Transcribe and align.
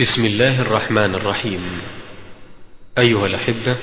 بسم 0.00 0.24
الله 0.24 0.62
الرحمن 0.62 1.14
الرحيم. 1.14 1.80
أيها 2.98 3.26
الأحبة 3.26 3.76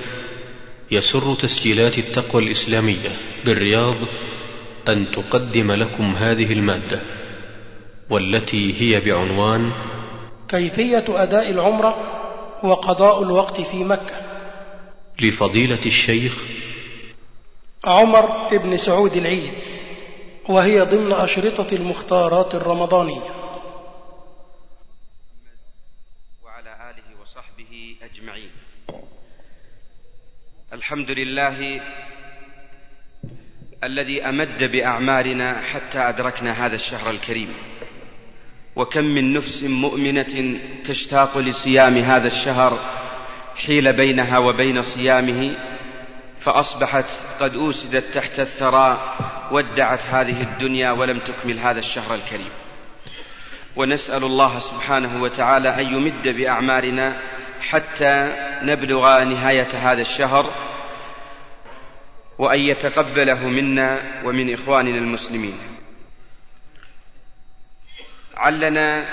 يسر 0.92 1.36
تسجيلات 1.36 1.98
التقوى 1.98 2.44
الإسلامية 2.44 3.10
بالرياض 3.46 3.96
أن 4.88 5.12
تقدم 5.12 5.72
لكم 5.72 6.16
هذه 6.16 6.54
المادة 6.54 7.00
والتي 8.10 8.82
هي 8.82 9.00
بعنوان 9.00 9.72
كيفية 10.50 11.06
أداء 11.10 11.50
العمره 11.50 11.98
وقضاء 12.64 13.24
الوقت 13.24 13.62
في 13.62 13.84
مكة. 13.84 14.16
لفضيلة 15.22 15.82
الشيخ 15.86 16.34
عمر 17.86 18.30
بن 18.52 18.78
سعود 18.78 19.16
العيد 19.18 19.52
وهي 20.50 20.82
ضمن 20.82 21.12
أشرطة 21.12 21.76
المختارات 21.76 22.56
الرمضانية. 22.56 23.47
الحمد 30.78 31.12
لله 31.12 31.82
الذي 33.84 34.22
أمد 34.30 34.64
بأعمارنا 34.64 35.62
حتى 35.62 36.00
أدركنا 36.00 36.66
هذا 36.66 36.76
الشهر 36.76 37.10
الكريم. 37.12 37.54
وكم 38.76 39.04
من 39.04 39.34
نفس 39.34 39.64
مؤمنة 39.64 40.60
تشتاق 40.86 41.38
لصيام 41.38 41.98
هذا 41.98 42.28
الشهر 42.28 42.80
حيل 43.56 43.94
بينها 43.94 44.38
وبين 44.38 44.82
صيامه 44.82 45.56
فأصبحت 46.40 47.12
قد 47.40 47.56
أوسدت 47.56 48.04
تحت 48.14 48.40
الثرى 48.40 49.16
ودعت 49.52 50.06
هذه 50.06 50.42
الدنيا 50.42 50.92
ولم 50.92 51.20
تكمل 51.20 51.60
هذا 51.60 51.80
الشهر 51.80 52.16
الكريم. 52.16 52.52
ونسأل 53.76 54.24
الله 54.24 54.60
سبحانه 54.60 55.22
وتعالى 55.22 55.70
أن 55.82 55.94
يمد 55.94 56.28
بأعمارنا 56.28 57.22
حتى 57.62 58.34
نبلغ 58.62 59.24
نهاية 59.24 59.68
هذا 59.74 60.02
الشهر 60.02 60.67
وأن 62.38 62.60
يتقبله 62.60 63.48
منا 63.48 64.22
ومن 64.26 64.54
إخواننا 64.54 64.98
المسلمين. 64.98 65.58
علنا 68.36 69.08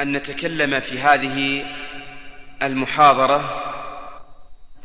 أن 0.00 0.12
نتكلم 0.12 0.80
في 0.80 0.98
هذه 0.98 1.64
المحاضرة 2.62 3.62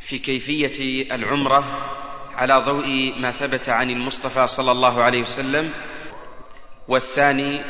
في 0.02 0.19
كيفية 0.19 1.16
العمرة 1.16 1.94
على 2.36 2.53
ضوء 2.53 3.14
ما 3.19 3.31
ثبت 3.31 3.69
عن 3.69 3.89
المصطفى 3.89 4.47
صلى 4.47 4.71
الله 4.71 5.03
عليه 5.03 5.21
وسلم 5.21 5.73
والثاني 6.88 7.64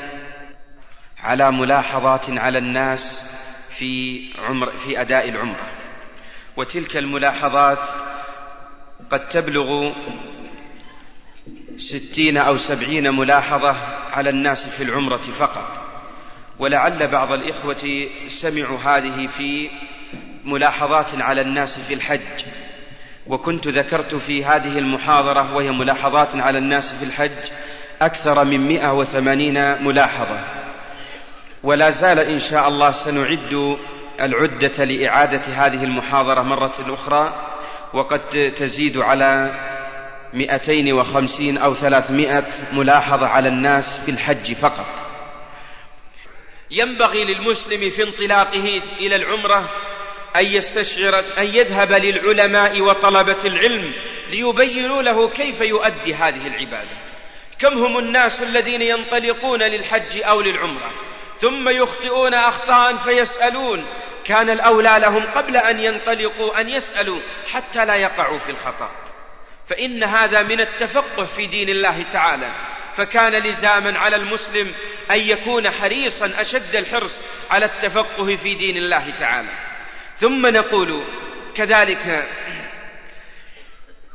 على 1.18 1.52
ملاحظات 1.52 2.30
على 2.30 2.58
الناس 2.58 3.24
في 3.70 4.22
عمر 4.38 4.72
في 4.78 5.02
أداء 5.02 5.30
العمرة. 5.30 5.72
وتلك 6.58 6.98
الملاحظات 6.98 7.88
قد 9.12 9.30
تبلغ 9.30 9.92
ستين 11.78 12.38
أو 12.38 12.58
سبعين 12.58 13.14
ملاحظة 13.14 13.76
على 14.12 14.30
الناس 14.30 14.68
في 14.68 14.84
العمرة 14.84 15.18
فقط. 15.18 15.82
ولعل 16.60 17.08
بعض 17.08 17.32
الإخوة 17.32 18.10
سمعوا 18.28 18.78
هذه 18.78 19.28
في 19.28 19.70
ملاحظات 20.46 21.22
على 21.22 21.42
الناس 21.42 21.80
في 21.80 21.94
الحج. 21.94 22.46
وكنت 23.28 23.68
ذكرت 23.68 24.16
في 24.16 24.46
هذه 24.46 24.78
المحاضرة 24.78 25.56
وهي 25.56 25.72
ملاحظات 25.72 26.36
على 26.36 26.58
الناس 26.58 26.94
في 26.94 27.06
الحج 27.06 27.52
أكثر 28.02 28.44
من 28.44 28.68
مئة 28.68 28.94
وثمانين 28.94 29.84
ملاحظة. 29.84 30.40
ولا 31.64 31.90
زال 31.90 32.20
إن 32.20 32.40
شاء 32.40 32.68
الله 32.68 32.92
سنعد 32.92 33.78
العدة 34.22 34.84
لإعادة 34.84 35.42
هذه 35.54 35.84
المحاضرة 35.84 36.42
مرة 36.42 36.94
أخرى. 36.94 37.57
وقد 37.94 38.54
تزيد 38.56 38.98
على 38.98 39.52
مئتين 40.34 40.94
وخمسين 40.94 41.58
أو 41.58 41.74
ثلاثمائة 41.74 42.48
ملاحظة 42.74 43.28
على 43.28 43.50
الناس 43.50 44.00
في 44.06 44.12
الحج 44.12 44.54
فقط. 44.54 45.08
ينبغي 46.72 47.26
للمسلم 47.26 47.90
في 47.90 48.04
انطلاقه 48.04 48.82
إلى 49.00 49.16
العمرة 49.16 49.70
أن 50.36 50.46
يستشعر 50.46 51.24
أن 51.38 51.46
يذهب 51.46 51.92
للعلماء 51.92 52.82
وطلبة 52.82 53.38
العلم 53.46 53.94
ليبينوا 54.30 55.02
له 55.02 55.30
كيف 55.30 55.62
يؤدي 55.62 56.14
هذه 56.14 56.48
العبادة. 56.48 56.98
كم 57.60 57.78
هم 57.78 57.98
الناس 57.98 58.42
الذين 58.42 58.82
ينطلقون 58.82 59.64
للحج 59.64 60.22
أو 60.22 60.42
للعمرة؟ 60.42 60.92
ثم 61.42 61.70
يخطئون 61.70 62.34
أخطاء 62.34 62.96
فيسألون. 62.98 63.86
كان 64.26 64.50
الأولى 64.50 64.98
لهم 65.02 65.24
قبل 65.24 65.58
أن 65.58 65.80
ينطلقوا 65.80 66.62
أن 66.62 66.70
يسألوا 66.70 67.20
حتى 67.54 67.86
لا 67.86 67.96
يقعوا 67.96 68.40
في 68.40 68.52
الخطأ. 68.52 68.92
فإن 69.70 70.04
هذا 70.04 70.42
من 70.42 70.62
التفقه 70.62 71.26
في 71.26 71.46
دين 71.46 71.70
الله 71.70 72.02
تعالى. 72.02 72.52
فكان 72.96 73.44
لزاما 73.44 74.00
على 74.00 74.16
المسلم 74.16 74.72
أن 75.12 75.20
يكون 75.20 75.70
حريصا 75.70 76.32
أشد 76.38 76.76
الحرص 76.76 77.22
على 77.52 77.66
التفقه 77.66 78.36
في 78.36 78.56
دين 78.56 78.78
الله 78.78 79.10
تعالى. 79.20 79.52
ثم 80.16 80.48
نقول 80.48 81.04
كذلك 81.56 82.28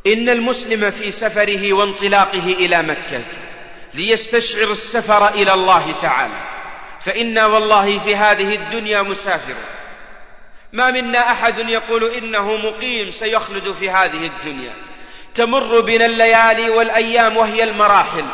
إن 0.06 0.28
المسلم 0.28 0.91
في 0.91 1.10
سفره 1.10 1.72
وانطلاقه 1.72 2.53
إلى 2.53 2.83
مكة 2.83 3.22
ليستشعر 3.94 4.71
السفر 4.71 5.28
إلى 5.28 5.54
الله 5.54 5.93
تعالى. 5.93 6.51
فإنا 7.04 7.46
والله 7.46 7.98
في 7.98 8.16
هذه 8.16 8.54
الدنيا 8.54 9.02
مسافر. 9.02 9.56
ما 10.72 10.90
منا 10.90 11.18
أحد 11.18 11.58
يقول 11.58 12.04
إنه 12.04 12.56
مقيم 12.56 13.10
سيخلد 13.10 13.72
في 13.72 13.90
هذه 13.90 14.26
الدنيا. 14.26 14.74
تمر 15.34 15.80
بنا 15.80 16.06
الليالي 16.06 16.70
والأيام 16.70 17.36
وهي 17.36 17.64
المراحل. 17.64 18.26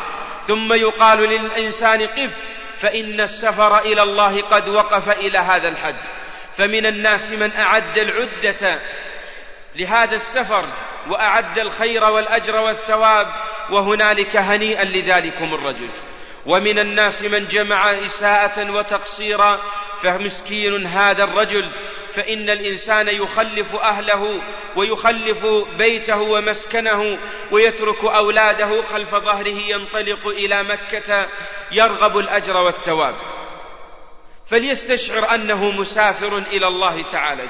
ثم 0.47 0.73
يقال 0.73 1.19
للإنسان 1.19 2.01
قف 2.01 2.51
فإن 2.77 3.21
السفر 3.21 3.79
إلى 3.79 4.03
الله 4.03 4.41
قد 4.41 4.67
وقف 4.67 5.19
إلى 5.19 5.37
هذا 5.37 5.67
الحد. 5.67 5.95
فمن 6.57 6.85
الناس 6.85 7.31
من 7.31 7.51
أعد 7.51 7.97
العدة 7.97 8.81
لهذا 9.75 10.15
السفر 10.15 10.65
وأعد 11.09 11.59
الخير 11.59 12.03
والأجر 12.03 12.55
والثواب 12.55 13.27
وهنالك 13.71 14.35
هنيئا 14.35 14.83
لذلكم 14.83 15.53
الرجل. 15.53 15.89
ومن 16.45 16.79
الناس 16.79 17.23
من 17.23 17.47
جمع 17.47 18.05
إساءة 18.05 18.71
وتقصيرا 18.71 19.61
فمسكين 20.01 20.87
هذا 20.87 21.23
الرجل 21.23 21.71
فإن 22.13 22.49
الإنسان 22.49 23.07
يخلف 23.07 23.75
أهله 23.75 24.41
ويخلف 24.75 25.45
بيته 25.77 26.21
ومسكنه 26.21 27.19
ويترك 27.51 28.03
أولاده 28.03 28.81
خلف 28.81 29.15
ظهره 29.15 29.59
ينطلق 29.67 30.27
إلى 30.27 30.63
مكة 30.63 31.27
يرغب 31.71 32.17
الأجر 32.17 32.57
والثواب. 32.57 33.15
فليستشعر 34.47 35.35
أنه 35.35 35.71
مسافر 35.71 36.37
إلى 36.37 36.67
الله 36.67 37.09
تعالى. 37.11 37.49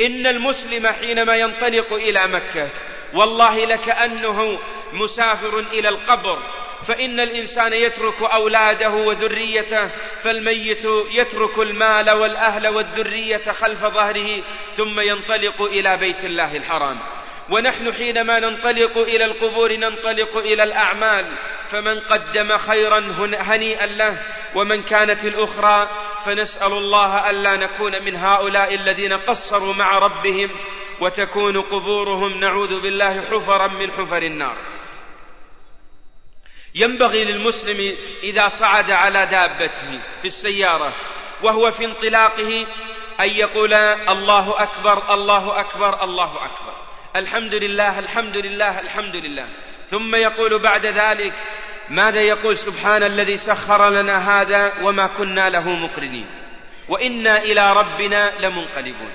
إن 0.00 0.26
المسلم 0.26 0.86
حينما 0.86 1.36
ينطلق 1.36 1.92
إلى 1.92 2.26
مكة 2.26 2.68
والله 3.14 3.64
لكأنه 3.64 4.58
مسافر 4.92 5.58
إلى 5.58 5.88
القبر 5.88 6.42
فإن 6.84 7.20
الإنسان 7.20 7.72
يترك 7.72 8.22
أولاده 8.22 8.90
وذريته 8.90 9.90
فالميت 10.22 10.84
يترك 11.10 11.58
المال 11.58 12.10
والأهل 12.10 12.68
والذرية 12.68 13.52
خلف 13.52 13.80
ظهره 13.80 14.42
ثم 14.74 15.00
ينطلق 15.00 15.62
إلى 15.62 15.96
بيت 15.96 16.24
الله 16.24 16.56
الحرام. 16.56 16.98
ونحن 17.50 17.92
حينما 17.92 18.38
ننطلق 18.38 18.98
إلى 18.98 19.24
القبور 19.24 19.72
ننطلق 19.72 20.36
إلى 20.36 20.62
الأعمال. 20.62 21.38
فمن 21.70 22.00
قدم 22.00 22.58
خيرا 22.58 22.98
هنيئا 23.40 23.86
له. 23.86 24.22
ومن 24.54 24.82
كانت 24.82 25.24
الأخرى 25.24 25.88
فنسأل 26.24 26.72
الله 26.72 27.30
ألا 27.30 27.56
نكون 27.56 28.02
من 28.04 28.16
هؤلاء 28.16 28.74
الذين 28.74 29.12
قصروا 29.12 29.74
مع 29.74 29.98
ربهم 29.98 30.50
وتكون 31.00 31.60
قبورهم 31.60 32.40
نعوذ 32.40 32.80
بالله 32.80 33.20
حفرا 33.20 33.66
من 33.66 33.92
حفر 33.92 34.22
النار. 34.22 34.56
ينبغي 36.74 37.24
للمسلم 37.24 37.96
إذا 38.22 38.48
صعد 38.48 38.90
على 38.90 39.26
دابته 39.26 40.00
في 40.20 40.24
السيارة 40.24 40.94
وهو 41.42 41.70
في 41.70 41.84
انطلاقه 41.84 42.66
أن 43.20 43.30
يقول 43.30 43.74
الله 43.74 44.62
أكبر 44.62 45.14
الله 45.14 45.60
أكبر 45.60 46.04
الله 46.04 46.44
أكبر. 46.44 46.74
الحمد 47.16 47.54
لله 47.54 47.98
الحمد 47.98 48.36
لله 48.36 48.80
الحمد 48.80 49.16
لله. 49.16 49.48
ثم 49.88 50.14
يقول 50.14 50.58
بعد 50.58 50.86
ذلك 50.86 51.34
ماذا 51.88 52.20
يقول 52.22 52.56
سبحان 52.56 53.02
الذي 53.02 53.36
سخر 53.36 53.90
لنا 53.90 54.40
هذا 54.40 54.72
وما 54.82 55.06
كنا 55.06 55.50
له 55.50 55.68
مقرنين؟ 55.68 56.26
وإنا 56.88 57.42
إلى 57.42 57.72
ربنا 57.72 58.46
لمنقلبون. 58.46 59.12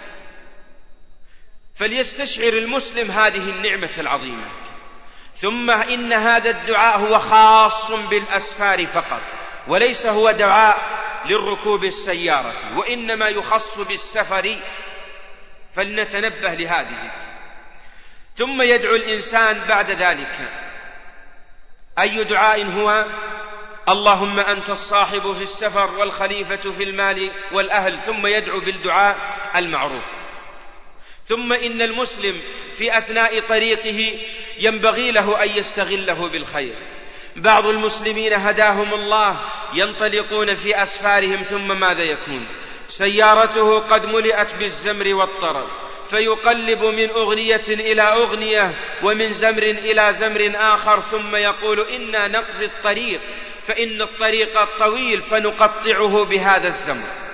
فليستشعر 1.76 2.54
المسلم 2.54 3.12
هذه 3.12 3.50
النعمة 3.50 3.92
العظيمة. 3.98 4.48
ثم 5.36 5.72
إن 5.72 6.14
هذا 6.14 6.50
الدعاء 6.50 7.00
هو 7.00 7.20
خاص 7.20 7.92
بالأسفار 7.92 8.86
فقط 8.86 9.22
وليس 9.68 10.06
هو 10.06 10.32
دعاء 10.32 10.78
للركوب 11.26 11.84
السيارة 11.84 12.78
وإنما 12.78 13.28
يخص 13.28 13.80
بالسفر 13.80 14.58
فلنتنبه 15.76 16.54
لهذه. 16.54 17.12
ثم 18.38 18.62
يدعو 18.62 18.96
الإنسان 18.96 19.62
بعد 19.70 19.92
ذلك. 19.92 20.50
أي 22.00 22.24
دعاء 22.24 22.66
هو؟ 22.66 23.06
اللهم 23.90 24.40
أنت 24.40 24.70
الصاحب 24.70 25.34
في 25.34 25.42
السفر 25.42 25.92
والخليفة 25.92 26.72
في 26.72 26.84
المال 26.84 27.32
والأهل 27.52 28.00
ثم 28.00 28.28
يدعو 28.28 28.60
بالدعاء 28.60 29.18
المعروف. 29.56 30.25
ثم 31.26 31.54
إن 31.54 31.82
المسلم 31.82 32.42
في 32.72 32.98
أثناء 32.98 33.40
طريقه 33.40 34.20
ينبغي 34.60 35.12
له 35.12 35.44
أن 35.44 35.50
يستغله 35.50 36.30
بالخير. 36.30 36.76
بعض 37.36 37.68
المسلمين 37.68 38.34
هداهم 38.34 38.94
الله 38.94 39.42
ينطلقون 39.74 40.56
في 40.56 40.82
أسفارهم 40.84 41.44
ثم 41.44 41.80
ماذا 41.80 42.04
يكون؟ 42.04 42.48
سيارته 42.88 43.80
قد 43.80 44.06
ملئت 44.06 44.56
بالزمر 44.56 45.16
والطرب 45.16 45.68
فيقلب 46.10 46.84
من 46.84 47.10
أغنية 47.10 47.68
إلى 47.70 48.02
أغنية 48.02 48.72
ومن 49.04 49.32
زمر 49.32 49.64
إلى 49.64 50.14
زمر 50.14 50.52
آخر 50.56 51.00
ثم 51.00 51.36
يقول 51.36 51.80
إنا 51.80 52.28
نقضي 52.28 52.66
الطريق 52.66 53.22
فإن 53.68 54.02
الطريق 54.02 54.78
طويل 54.80 55.22
فنقطعه 55.22 56.26
بهذا 56.26 56.68
الزمر. 56.68 57.25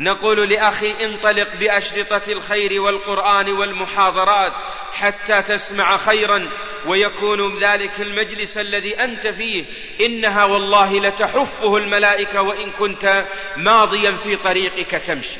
نقول 0.00 0.48
لأخي 0.48 1.04
انطلق 1.04 1.54
بأشرطة 1.54 2.32
الخير 2.32 2.80
والقرآن 2.80 3.52
والمحاضرات 3.52 4.52
حتى 4.92 5.42
تسمع 5.42 5.96
خيرا 5.96 6.50
ويكون 6.86 7.58
ذلك 7.58 8.00
المجلس 8.00 8.58
الذي 8.58 9.00
أنت 9.00 9.28
فيه. 9.28 9.64
إنها 10.00 10.44
والله 10.44 11.00
لتحفه 11.00 11.76
الملائكة 11.76 12.42
وإن 12.42 12.70
كنت 12.70 13.26
ماضيا 13.56 14.12
في 14.12 14.36
طريقك 14.36 14.90
تمشي. 14.90 15.38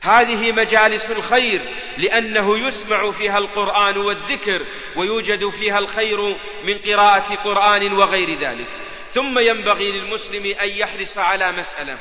هذه 0.00 0.52
مجالس 0.52 1.10
الخير 1.10 1.60
لأنه 1.98 2.66
يسمع 2.66 3.10
فيها 3.10 3.38
القرآن 3.38 3.98
والذكر 3.98 4.66
ويوجد 4.96 5.48
فيها 5.48 5.78
الخير 5.78 6.20
من 6.64 6.78
قراءة 6.86 7.34
قرآن 7.34 7.92
وغير 7.92 8.40
ذلك. 8.40 8.68
ثم 9.12 9.38
ينبغي 9.38 9.92
للمسلم 9.92 10.46
أن 10.62 10.68
يحرص 10.68 11.18
على 11.18 11.52
مسألة. 11.52 11.98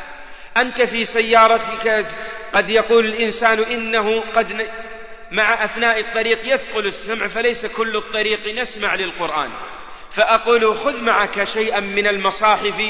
أنت 0.62 0.82
في 0.82 1.06
سيارتك 1.06 2.08
قد 2.54 2.70
يقول 2.70 3.06
الإنسان 3.06 3.60
إنه 3.60 4.22
قد 4.22 4.68
مع 5.32 5.66
أثناء 5.66 6.00
الطريق 6.00 6.54
يثقل 6.54 6.86
السمع 6.86 7.28
فليس 7.28 7.66
كل 7.66 7.98
الطريق 7.98 8.48
نسمع 8.48 8.96
للقرآن. 8.96 9.52
فأقول 10.14 10.78
خذ 10.78 11.04
معك 11.04 11.44
شيئا 11.44 11.80
من 11.80 12.08
المصاحف 12.08 12.82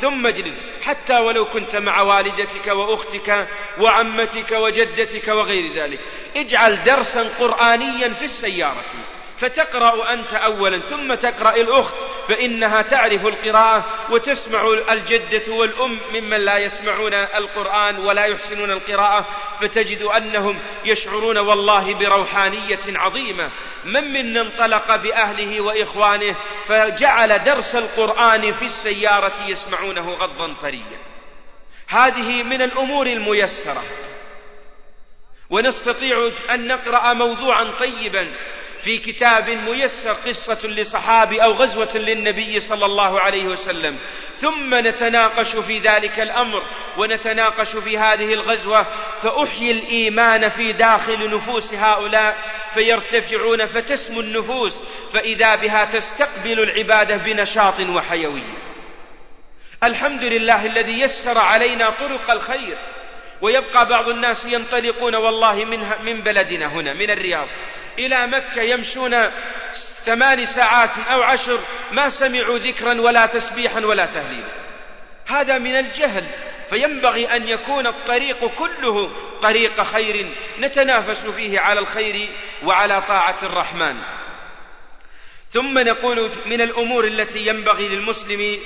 ثم 0.00 0.26
اجلس. 0.26 0.70
حتى 0.82 1.18
ولو 1.18 1.44
كنت 1.44 1.76
مع 1.76 2.00
والدتك 2.02 2.66
وأختك 2.66 3.48
وعمتك 3.80 4.52
وجدتك 4.52 5.28
وغير 5.28 5.76
ذلك. 5.76 6.00
اجعل 6.36 6.84
درسا 6.84 7.28
قرآنيا 7.38 8.12
في 8.12 8.24
السيارة. 8.24 8.84
فتقرأ 9.38 10.12
أنت 10.12 10.34
أولا 10.34 10.80
ثم 10.80 11.14
تقرأ 11.14 11.56
الأخت 11.56 11.94
فإنها 12.28 12.82
تعرف 12.82 13.26
القراءة 13.26 13.84
وتسمع 14.10 14.72
الجدة 14.92 15.52
والأم 15.52 16.00
ممن 16.12 16.40
لا 16.40 16.58
يسمعون 16.58 17.14
القرآن 17.14 17.98
ولا 17.98 18.24
يحسنون 18.24 18.70
القراءة 18.70 19.26
فتجد 19.60 20.02
أنهم 20.02 20.62
يشعرون 20.84 21.38
والله 21.38 21.94
بروحانية 21.94 22.80
عظيمة. 22.88 23.50
من 23.84 24.12
منا 24.12 24.40
انطلق 24.40 24.96
بأهله 24.96 25.60
وإخوانه 25.60 26.36
فجعل 26.66 27.44
درس 27.44 27.76
القرآن 27.76 28.52
في 28.52 28.64
السيارة 28.64 29.42
يسمعونه 29.46 30.12
غضا 30.12 30.54
طريا. 30.62 30.98
هذه 31.88 32.42
من 32.42 32.62
الأمور 32.62 33.06
الميسرة. 33.06 33.82
ونستطيع 35.50 36.30
أن 36.50 36.66
نقرأ 36.66 37.12
موضوعا 37.12 37.64
طيبا. 37.64 38.34
في 38.82 38.98
كتاب 38.98 39.50
ميسر 39.50 40.12
قصة 40.12 40.68
لصحابي 40.68 41.44
أو 41.44 41.52
غزوة 41.52 41.96
للنبي 41.96 42.60
صلى 42.60 42.86
الله 42.86 43.20
عليه 43.20 43.44
وسلم. 43.44 43.98
ثم 44.36 44.74
نتناقش 44.74 45.56
في 45.56 45.78
ذلك 45.78 46.20
الأمر 46.20 46.62
ونتناقش 46.98 47.76
في 47.76 47.98
هذه 47.98 48.34
الغزوة 48.34 48.86
فأحيي 49.22 49.70
الإيمان 49.70 50.48
في 50.48 50.72
داخل 50.72 51.36
نفوس 51.36 51.74
هؤلاء 51.74 52.36
فيرتفعون 52.74 53.66
فتسمو 53.66 54.20
النفوس 54.20 54.82
فإذا 55.12 55.54
بها 55.54 55.84
تستقبل 55.84 56.60
العبادة 56.60 57.16
بنشاط 57.16 57.80
وحيوية 57.80 58.54
الحمد 59.84 60.24
لله 60.24 60.66
الذي 60.66 61.00
يسر 61.00 61.38
علينا 61.38 61.90
طرق 61.90 62.30
الخير. 62.30 62.78
ويبقى 63.44 63.88
بعض 63.88 64.08
الناس 64.08 64.46
ينطلقون 64.46 65.14
والله 65.14 65.64
من, 65.64 65.88
من 66.04 66.22
بلدنا 66.22 66.66
هنا 66.66 66.92
من 66.94 67.10
الرياض. 67.10 67.48
إلى 67.98 68.26
مكة 68.26 68.62
يمشون 68.62 69.16
ثمان 70.04 70.44
ساعات 70.44 70.90
أو 70.98 71.22
عشر 71.22 71.60
ما 71.92 72.08
سمعوا 72.08 72.58
ذكرا 72.58 73.00
ولا 73.00 73.26
تسبيحا 73.26 73.80
ولا 73.80 74.06
تهليلا. 74.06 74.52
هذا 75.26 75.58
من 75.58 75.76
الجهل. 75.76 76.24
فينبغي 76.70 77.36
أن 77.36 77.48
يكون 77.48 77.86
الطريق 77.86 78.46
كله 78.46 79.10
طريق 79.40 79.82
خير 79.82 80.34
نتنافس 80.58 81.26
فيه 81.26 81.60
على 81.60 81.80
الخير 81.80 82.28
وعلى 82.64 83.02
طاعة 83.02 83.38
الرحمن. 83.42 84.02
ثم 85.52 85.78
نقول 85.78 86.30
من 86.46 86.60
الأمور 86.60 87.04
التي 87.04 87.46
ينبغي 87.46 87.88
للمسلم 87.88 88.58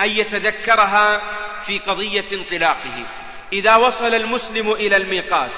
أن 0.00 0.10
يتذكرها 0.10 1.22
في 1.62 1.78
قضية 1.78 2.24
انطلاقه. 2.32 3.19
إذا 3.52 3.76
وصل 3.76 4.14
المسلم 4.14 4.72
إلى 4.72 4.96
الميقات 4.96 5.52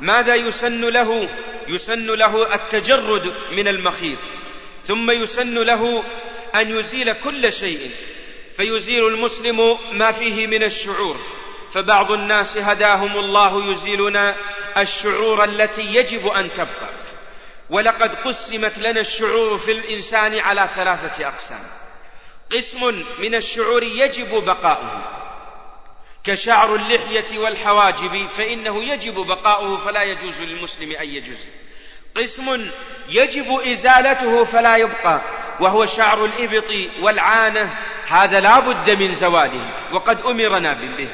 ماذا 0.00 0.34
يسن 0.34 0.80
له؟ 0.80 1.28
يسن 1.68 2.06
له 2.06 2.54
التجرد 2.54 3.34
من 3.52 3.68
المخيط 3.68 4.18
ثم 4.86 5.10
يسن 5.10 5.58
له 5.58 6.04
أن 6.54 6.78
يزيل 6.78 7.12
كل 7.12 7.52
شيء 7.52 7.90
فيزيل 8.56 9.06
المسلم 9.06 9.78
ما 9.92 10.12
فيه 10.12 10.46
من 10.46 10.62
الشعور 10.62 11.16
فبعض 11.72 12.10
الناس 12.10 12.58
هداهم 12.58 13.18
الله 13.18 13.70
يزيلون 13.70 14.16
الشعور 14.78 15.44
التي 15.44 15.94
يجب 15.94 16.26
أن 16.26 16.52
تبقى 16.52 16.92
ولقد 17.70 18.14
قسمت 18.14 18.78
لنا 18.78 19.00
الشعور 19.00 19.58
في 19.58 19.72
الإنسان 19.72 20.38
على 20.38 20.68
ثلاثة 20.74 21.28
أقسام 21.28 21.60
قسم 22.52 23.04
من 23.18 23.34
الشعور 23.34 23.82
يجب 23.82 24.44
بقاؤه 24.44 25.22
كشعر 26.24 26.74
اللحية 26.74 27.38
والحواجب 27.38 28.26
فإنه 28.26 28.84
يجب 28.92 29.14
بقاؤه 29.14 29.76
فلا 29.76 30.02
يجوز 30.02 30.42
للمسلم 30.42 30.92
أن 30.92 31.08
يجوز 31.08 31.38
قسم 32.14 32.70
يجب 33.08 33.60
إزالته 33.72 34.44
فلا 34.44 34.76
يبقى 34.76 35.22
وهو 35.60 35.86
شعر 35.86 36.24
الإبط 36.24 36.70
والعانة 37.02 37.78
هذا 38.06 38.40
لا 38.40 38.60
بد 38.60 38.90
من 38.90 39.12
زواله 39.12 39.92
وقد 39.92 40.20
أمرنا 40.20 40.72
به. 40.72 41.08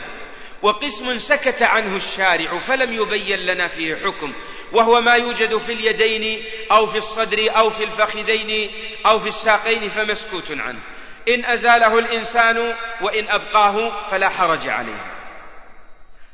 وقسم 0.62 1.18
سكت 1.18 1.62
عنه 1.62 1.96
الشارع 1.96 2.58
فلم 2.58 2.92
يبين 2.92 3.38
لنا 3.38 3.68
فيه 3.68 3.94
حكم 3.94 4.34
وهو 4.72 5.00
ما 5.00 5.14
يوجد 5.14 5.56
في 5.56 5.72
اليدين 5.72 6.44
أو 6.72 6.86
في 6.86 6.98
الصدر 6.98 7.56
أو 7.56 7.70
في 7.70 7.84
الفخذين 7.84 8.70
أو 9.06 9.18
في 9.18 9.28
الساقين 9.28 9.88
فمسكوت 9.88 10.50
عنه. 10.50 10.80
إن 11.28 11.44
أزاله 11.44 11.98
الإنسان 11.98 12.74
وإن 13.00 13.28
أبقاه 13.28 14.08
فلا 14.10 14.28
حرج 14.28 14.68
عليه. 14.68 15.06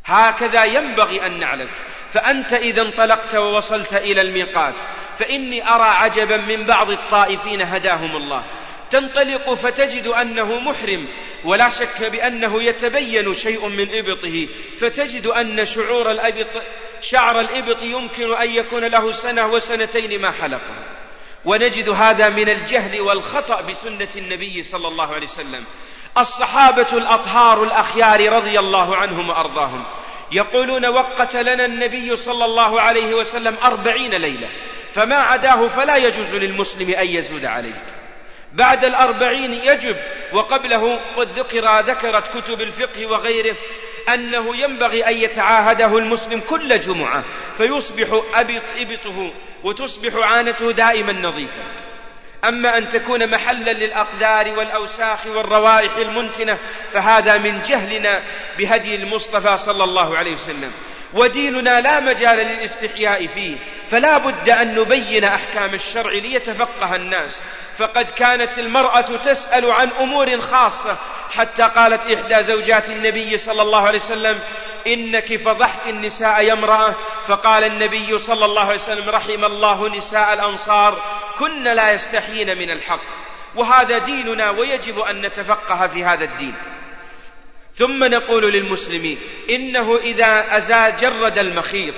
هكذا 0.04 0.64
ينبغي 0.64 1.26
أن 1.26 1.38
نعلم. 1.38 1.68
فأنت 2.10 2.52
إذا 2.52 2.82
انطلقت 2.82 3.34
ووصلت 3.34 3.94
إلى 3.94 4.20
الميقات 4.20 4.74
فإني 5.18 5.68
أرى 5.68 5.88
عجبا 5.88 6.36
من 6.36 6.64
بعض 6.64 6.90
الطائفين 6.90 7.62
هداهم 7.62 8.16
الله. 8.16 8.44
تنطلق 8.90 9.54
فتجد 9.54 10.06
أنه 10.06 10.58
محرم 10.58 11.08
ولا 11.44 11.68
شك 11.68 12.02
بأنه 12.02 12.62
يتبين 12.62 13.32
شيء 13.32 13.68
من 13.68 13.88
إبطه. 13.98 14.48
فتجد 14.80 15.26
أن 15.26 15.64
شعور 15.64 16.10
الإبط 16.10 16.62
شعر 17.00 17.40
الإبط 17.40 17.82
يمكن 17.82 18.34
أن 18.34 18.50
يكون 18.50 18.84
له 18.84 19.12
سنة 19.12 19.46
وسنتين 19.46 20.20
ما 20.20 20.30
حلقه. 20.30 20.93
ونجد 21.44 21.88
هذا 21.88 22.28
من 22.28 22.48
الجهل 22.48 23.00
والخطأ 23.00 23.60
بسنة 23.60 24.08
النبي 24.16 24.62
صلى 24.62 24.88
الله 24.88 25.14
عليه 25.14 25.26
وسلم. 25.26 25.64
الصحابة 26.18 26.86
الأطهار 26.92 27.62
الأخيار 27.62 28.32
رضي 28.32 28.58
الله 28.58 28.96
عنهم 28.96 29.28
وأرضاهم 29.28 29.86
يقولون 30.32 30.86
وقت 30.86 31.36
لنا 31.36 31.64
النبي 31.64 32.16
صلى 32.16 32.44
الله 32.44 32.80
عليه 32.80 33.14
وسلم 33.14 33.56
أربعين 33.64 34.14
ليلة 34.14 34.48
فما 34.92 35.16
عداه 35.16 35.68
فلا 35.68 35.96
يجوز 35.96 36.34
للمسلم 36.34 36.90
أن 36.90 37.06
يزود 37.06 37.44
عليه 37.44 37.86
بعد 38.52 38.84
الأربعين 38.84 39.52
يجب 39.52 39.96
وقبله 40.32 41.00
قد 41.16 41.38
ذكر 41.38 41.80
ذكرت 41.80 42.38
كتب 42.38 42.60
الفقه 42.60 43.06
وغيره 43.06 43.56
أنه 44.08 44.56
ينبغي 44.56 45.06
أن 45.06 45.16
يتعاهده 45.16 45.98
المسلم 45.98 46.40
كل 46.40 46.80
جمعة 46.80 47.24
فيصبح 47.56 48.22
أبط 48.34 48.62
إبطه 48.76 49.32
وتصبح 49.64 50.14
عانته 50.14 50.72
دائما 50.72 51.12
نظيفة. 51.12 51.62
أما 52.48 52.78
أن 52.78 52.88
تكون 52.88 53.30
محلا 53.30 53.70
للأقدار 53.70 54.58
والأوساخ 54.58 55.26
والروائح 55.26 55.96
المنتنة 55.96 56.58
فهذا 56.92 57.38
من 57.38 57.62
جهلنا 57.62 58.22
بهدي 58.58 58.94
المصطفى 58.94 59.56
صلى 59.56 59.84
الله 59.84 60.18
عليه 60.18 60.32
وسلم. 60.32 60.72
وديننا 61.14 61.80
لا 61.80 62.00
مجال 62.00 62.38
للاستحياء 62.38 63.26
فيه 63.26 63.56
فلا 63.88 64.18
بد 64.18 64.50
أن 64.50 64.74
نبين 64.74 65.24
أحكام 65.24 65.74
الشرع 65.74 66.12
ليتفقه 66.12 66.94
الناس. 66.94 67.42
فقد 67.78 68.10
كانت 68.10 68.58
المرأة 68.58 69.00
تسأل 69.00 69.70
عن 69.70 69.90
أمور 69.90 70.40
خاصة 70.40 70.96
حتى 71.36 71.62
قالت 71.62 72.10
إحدى 72.10 72.42
زوجات 72.42 72.90
النبي 72.90 73.36
صلى 73.36 73.62
الله 73.62 73.80
عليه 73.80 73.98
وسلم 73.98 74.40
إنك 74.86 75.36
فضحت 75.36 75.86
النساء 75.86 76.44
يا 76.44 76.52
امرأة. 76.52 76.94
فقال 77.26 77.64
النبي 77.64 78.18
صلى 78.18 78.44
الله 78.44 78.62
عليه 78.62 78.74
وسلم 78.74 79.10
رحم 79.10 79.44
الله 79.44 79.88
نساء 79.88 80.32
الأنصار 80.32 81.02
كن 81.38 81.64
لا 81.64 81.92
يستحيين 81.92 82.58
من 82.58 82.70
الحق. 82.70 83.00
وهذا 83.54 83.98
ديننا 83.98 84.50
ويجب 84.50 84.98
أن 84.98 85.26
نتفقه 85.26 85.86
في 85.86 86.04
هذا 86.04 86.24
الدين. 86.24 86.54
ثم 87.76 88.04
نقول 88.04 88.52
للمسلمين 88.52 89.18
إنه 89.50 89.96
إذا 89.96 90.56
أزال 90.56 90.96
جرد 90.96 91.38
المخيط 91.38 91.94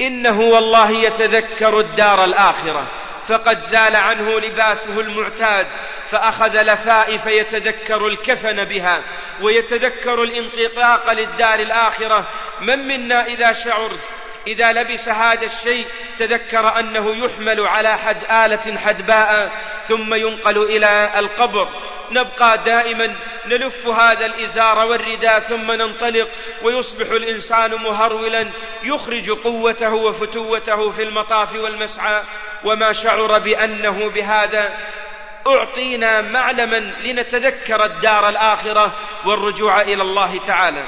إنه 0.00 0.40
والله 0.40 0.90
يتذكر 0.90 1.80
الدار 1.80 2.24
الآخرة. 2.24 2.86
فقد 3.28 3.60
زال 3.60 3.96
عنه 3.96 4.40
لباسه 4.40 5.00
المعتاد 5.00 5.66
فأخذ 6.06 6.62
لفائف 6.62 7.26
يتذكر 7.26 8.06
الكفن 8.06 8.64
بها 8.64 9.02
ويتذكر 9.40 10.22
الانطلاق 10.22 11.12
للدار 11.12 11.60
الآخرة. 11.60 12.28
من 12.60 12.78
منا 12.78 13.26
إذا 13.26 13.52
شعرت 13.52 14.00
إذا 14.46 14.72
لبس 14.72 15.08
هذا 15.08 15.44
الشيء 15.44 15.86
تذكر 16.18 16.78
أنه 16.78 17.24
يحمل 17.24 17.60
على 17.60 17.98
حد 17.98 18.24
آلة 18.24 18.78
حدباء 18.78 19.52
ثم 19.88 20.14
ينقل 20.14 20.58
إلى 20.58 21.10
القبر. 21.18 21.68
نبقى 22.10 22.58
دائما 22.58 23.16
نلف 23.46 23.86
هذا 23.86 24.26
الإزار 24.26 24.86
والرداء 24.86 25.40
ثم 25.40 25.72
ننطلق 25.72 26.28
ويصبح 26.62 27.10
الإنسان 27.10 27.74
مهرولا 27.74 28.50
يخرج 28.82 29.30
قوته 29.30 29.94
وفتوته 29.94 30.90
في 30.90 31.02
المطاف 31.02 31.54
والمسعى. 31.54 32.22
وما 32.64 32.92
شعر 32.92 33.38
بأنه 33.38 34.10
بهذا. 34.10 34.76
أعطينا 35.46 36.20
معلما 36.20 36.76
لنتذكر 36.76 37.84
الدار 37.84 38.28
الآخرة 38.28 38.94
والرجوع 39.26 39.80
إلى 39.80 40.02
الله 40.02 40.38
تعالى. 40.38 40.84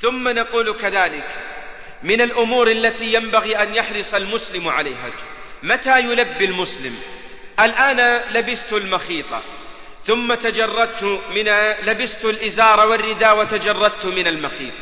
ثم 0.00 0.28
نقول 0.28 0.72
كذلك. 0.72 1.55
من 2.02 2.20
الأمور 2.20 2.70
التي 2.70 3.04
ينبغي 3.04 3.62
أن 3.62 3.74
يحرص 3.74 4.14
المسلم 4.14 4.68
عليها. 4.68 5.12
متى 5.62 6.00
يلبي 6.00 6.44
المسلم؟ 6.44 6.98
الآن 7.60 8.20
لبست 8.34 8.72
المخيط 8.72 9.26
ثم 10.04 10.34
تجردت 10.34 11.02
من 11.04 11.44
لبست 11.86 12.24
الإزار 12.24 12.88
والرداء 12.88 13.38
وتجردت 13.38 14.06
من 14.06 14.26
المخيط. 14.26 14.74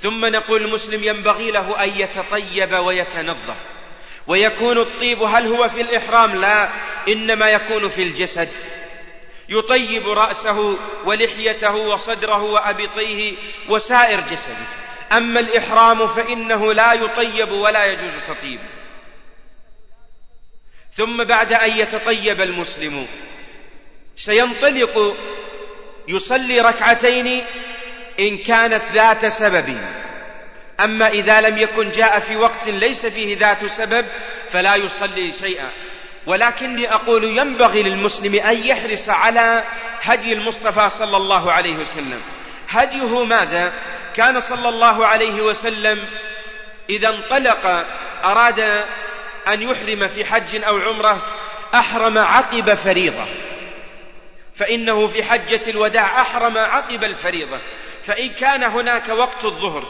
ثم 0.00 0.26
نقول 0.26 0.62
المسلم 0.62 1.04
ينبغي 1.04 1.50
له 1.50 1.84
أن 1.84 1.88
يتطيب 1.88 2.72
ويتنظف. 2.72 3.56
ويكون 4.26 4.78
الطيب 4.78 5.22
هل 5.22 5.46
هو 5.46 5.68
في 5.68 5.80
الإحرام؟ 5.80 6.36
لا 6.36 6.70
إنما 7.08 7.50
يكون 7.50 7.88
في 7.88 8.02
الجسد. 8.02 8.48
يطيب 9.48 10.08
رأسه 10.08 10.78
ولحيته 11.04 11.74
وصدره 11.74 12.42
وأبطيه 12.42 13.34
وسائر 13.68 14.20
جسده. 14.20 14.87
أما 15.12 15.40
الإحرام 15.40 16.06
فإنه 16.06 16.72
لا 16.72 16.92
يطيب 16.92 17.50
ولا 17.50 17.84
يجوز 17.84 18.12
تطيب. 18.28 18.60
ثم 20.94 21.24
بعد 21.24 21.52
أن 21.52 21.78
يتطيب 21.78 22.40
المسلم 22.40 23.06
سينطلق 24.16 25.16
يصلي 26.08 26.60
ركعتين 26.60 27.44
إن 28.20 28.38
كانت 28.38 28.82
ذات 28.92 29.26
سبب. 29.26 29.78
أما 30.80 31.08
إذا 31.08 31.40
لم 31.40 31.58
يكن 31.58 31.90
جاء 31.90 32.20
في 32.20 32.36
وقت 32.36 32.68
ليس 32.68 33.06
فيه 33.06 33.38
ذات 33.38 33.66
سبب 33.66 34.06
فلا 34.50 34.74
يصلي 34.74 35.32
شيئا. 35.32 35.70
ولكني 36.26 36.92
أقول 36.94 37.24
ينبغي 37.24 37.82
للمسلم 37.82 38.34
أن 38.34 38.56
يحرص 38.56 39.08
على 39.08 39.64
هدي 40.02 40.32
المصطفى 40.32 40.88
صلى 40.88 41.16
الله 41.16 41.52
عليه 41.52 41.76
وسلم. 41.76 42.22
هديه 42.68 43.24
ماذا؟ 43.24 43.72
كان 44.14 44.40
صلى 44.40 44.68
الله 44.68 45.06
عليه 45.06 45.42
وسلم 45.42 46.08
إذا 46.90 47.08
انطلق 47.08 47.66
أراد 48.24 48.60
أن 49.48 49.62
يحرم 49.62 50.08
في 50.08 50.24
حج 50.24 50.64
أو 50.64 50.76
عمرة 50.76 51.24
أحرم 51.74 52.18
عقب 52.18 52.74
فريضة. 52.74 53.24
فإنه 54.56 55.06
في 55.06 55.24
حجة 55.24 55.70
الوداع 55.70 56.20
أحرم 56.20 56.58
عقب 56.58 57.04
الفريضة. 57.04 57.60
فإن 58.04 58.28
كان 58.28 58.62
هناك 58.62 59.08
وقت 59.08 59.44
الظهر 59.44 59.88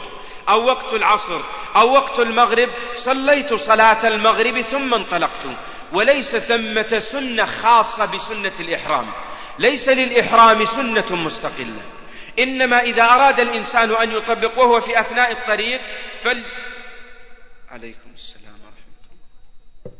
أو 0.49 0.65
وقت 0.65 0.93
العصر 0.93 1.39
أو 1.75 1.93
وقت 1.93 2.19
المغرب 2.19 2.69
صليت 2.93 3.53
صلاة 3.53 4.07
المغرب 4.07 4.61
ثم 4.61 4.93
انطلقت. 4.93 5.47
وليس 5.93 6.35
ثمة 6.35 6.99
سنة 6.99 7.45
خاصة 7.45 8.05
بسنة 8.05 8.53
الإحرام. 8.59 9.11
ليس 9.59 9.89
للإحرام 9.89 10.65
سنة 10.65 11.15
مستقلة. 11.15 11.98
إنما 12.39 12.79
إذا 12.79 13.03
أراد 13.03 13.39
الإنسان 13.39 13.95
أن 13.95 14.11
يطبق 14.11 14.59
وهو 14.59 14.81
في 14.81 14.99
أثناء 14.99 15.31
الطريق 15.31 15.81
فل 16.19 16.45
عليكم 17.71 18.11
السلام 18.13 18.53
ورحمة 18.53 18.99
الله. 19.85 19.97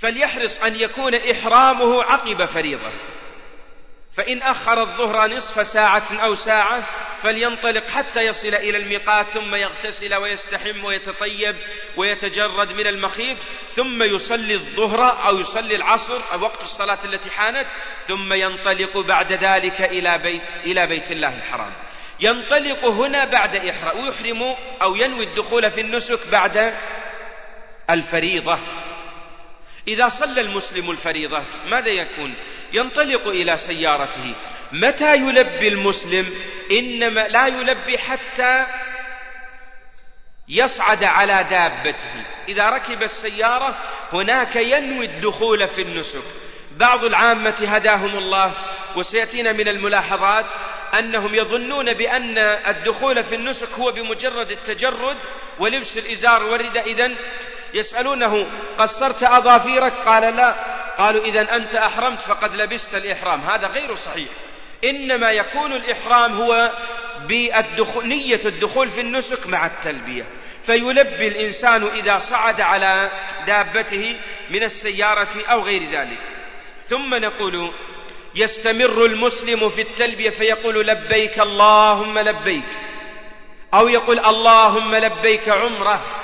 فليحرص 0.00 0.62
أن 0.62 0.76
يكون 0.76 1.14
إحرامه 1.14 2.02
عقب 2.02 2.44
فريضة. 2.44 2.92
فإن 4.16 4.42
أخر 4.42 4.82
الظهر 4.82 5.30
نصف 5.30 5.66
ساعة 5.66 6.24
أو 6.24 6.34
ساعة 6.34 6.99
فلينطلق 7.22 7.90
حتى 7.90 8.20
يصل 8.20 8.48
إلى 8.48 8.78
الميقات 8.78 9.28
ثم 9.28 9.54
يغتسل 9.54 10.14
ويستحم 10.14 10.84
ويتطيب 10.84 11.56
ويتجرد 11.96 12.72
من 12.72 12.86
المخيط 12.86 13.36
ثم 13.72 14.02
يصلي 14.02 14.54
الظهر 14.54 15.28
أو 15.28 15.38
يصلي 15.38 15.76
العصر 15.76 16.20
أو 16.32 16.40
وقت 16.40 16.62
الصلاة 16.62 16.98
التي 17.04 17.30
حانت 17.30 17.66
ثم 18.06 18.32
ينطلق 18.32 18.98
بعد 18.98 19.32
ذلك 19.32 19.80
إلى 19.80 20.18
بيت, 20.18 20.42
إلى 20.64 20.86
بيت 20.86 21.12
الله 21.12 21.36
الحرام. 21.36 21.72
ينطلق 22.20 22.84
هنا 22.84 23.24
بعد 23.24 23.56
إحرام 23.56 24.04
ويحرم 24.04 24.42
أو 24.82 24.96
ينوي 24.96 25.24
الدخول 25.24 25.70
في 25.70 25.80
النسك 25.80 26.28
بعد 26.28 26.74
الفريضة. 27.90 28.58
إذا 29.88 30.08
صلى 30.08 30.40
المسلم 30.40 30.90
الفريضة 30.90 31.42
ماذا 31.66 31.88
يكون؟ 31.88 32.34
ينطلق 32.72 33.28
إلى 33.28 33.56
سيارته. 33.56 34.34
متى 34.72 35.16
يلبي 35.16 35.68
المسلم؟ 35.68 36.26
إنما 36.70 37.20
لا 37.20 37.46
يلبي 37.46 37.98
حتى 37.98 38.66
يصعد 40.48 41.04
على 41.04 41.46
دابته. 41.50 42.24
إذا 42.48 42.68
ركب 42.68 43.02
السيارة 43.02 43.78
هناك 44.12 44.56
ينوي 44.56 45.06
الدخول 45.06 45.68
في 45.68 45.82
النسك. 45.82 46.22
بعض 46.76 47.04
العامة 47.04 47.66
هداهم 47.68 48.18
الله 48.18 48.52
وسيأتينا 48.96 49.52
من 49.52 49.68
الملاحظات 49.68 50.52
أنهم 50.98 51.34
يظنون 51.34 51.92
بأن 51.92 52.38
الدخول 52.38 53.24
في 53.24 53.34
النسك 53.34 53.72
هو 53.72 53.92
بمجرد 53.92 54.50
التجرد 54.50 55.16
ولبس 55.58 55.98
الإزار. 55.98 56.42
والرداء 56.42 56.92
إذن 56.92 57.16
يسألونه 57.74 58.46
قصرت 58.78 59.22
أظافيرك 59.22 59.92
قال 59.92 60.36
لا. 60.36 60.54
قالوا 60.98 61.24
إذا 61.24 61.56
أنت 61.56 61.74
أحرمت 61.74 62.20
فقد 62.20 62.54
لبست 62.54 62.94
الإحرام. 62.94 63.40
هذا 63.40 63.66
غير 63.66 63.94
صحيح. 63.94 64.28
إنما 64.84 65.30
يكون 65.30 65.72
الإحرام 65.72 66.32
هو 66.32 66.72
بالدخول 67.28 68.06
نية 68.06 68.40
الدخول 68.44 68.90
في 68.90 69.00
النسك 69.00 69.46
مع 69.46 69.66
التلبية. 69.66 70.26
فيلبي 70.62 71.28
الإنسان 71.28 71.84
إذا 71.84 72.18
صعد 72.18 72.60
على 72.60 73.10
دابته 73.46 74.16
من 74.50 74.62
السيارة 74.62 75.44
أو 75.50 75.60
غير 75.60 75.82
ذلك. 75.82 76.18
ثم 76.86 77.14
نقول 77.14 77.72
يستمر 78.34 79.04
المسلم 79.04 79.68
في 79.68 79.82
التلبية 79.82 80.30
فيقول 80.30 80.86
لبيك 80.86 81.40
اللهم 81.40 82.18
لبيك 82.18 82.68
أو 83.74 83.88
يقول 83.88 84.18
اللهم 84.18 84.94
لبيك 84.94 85.48
عمره. 85.48 86.19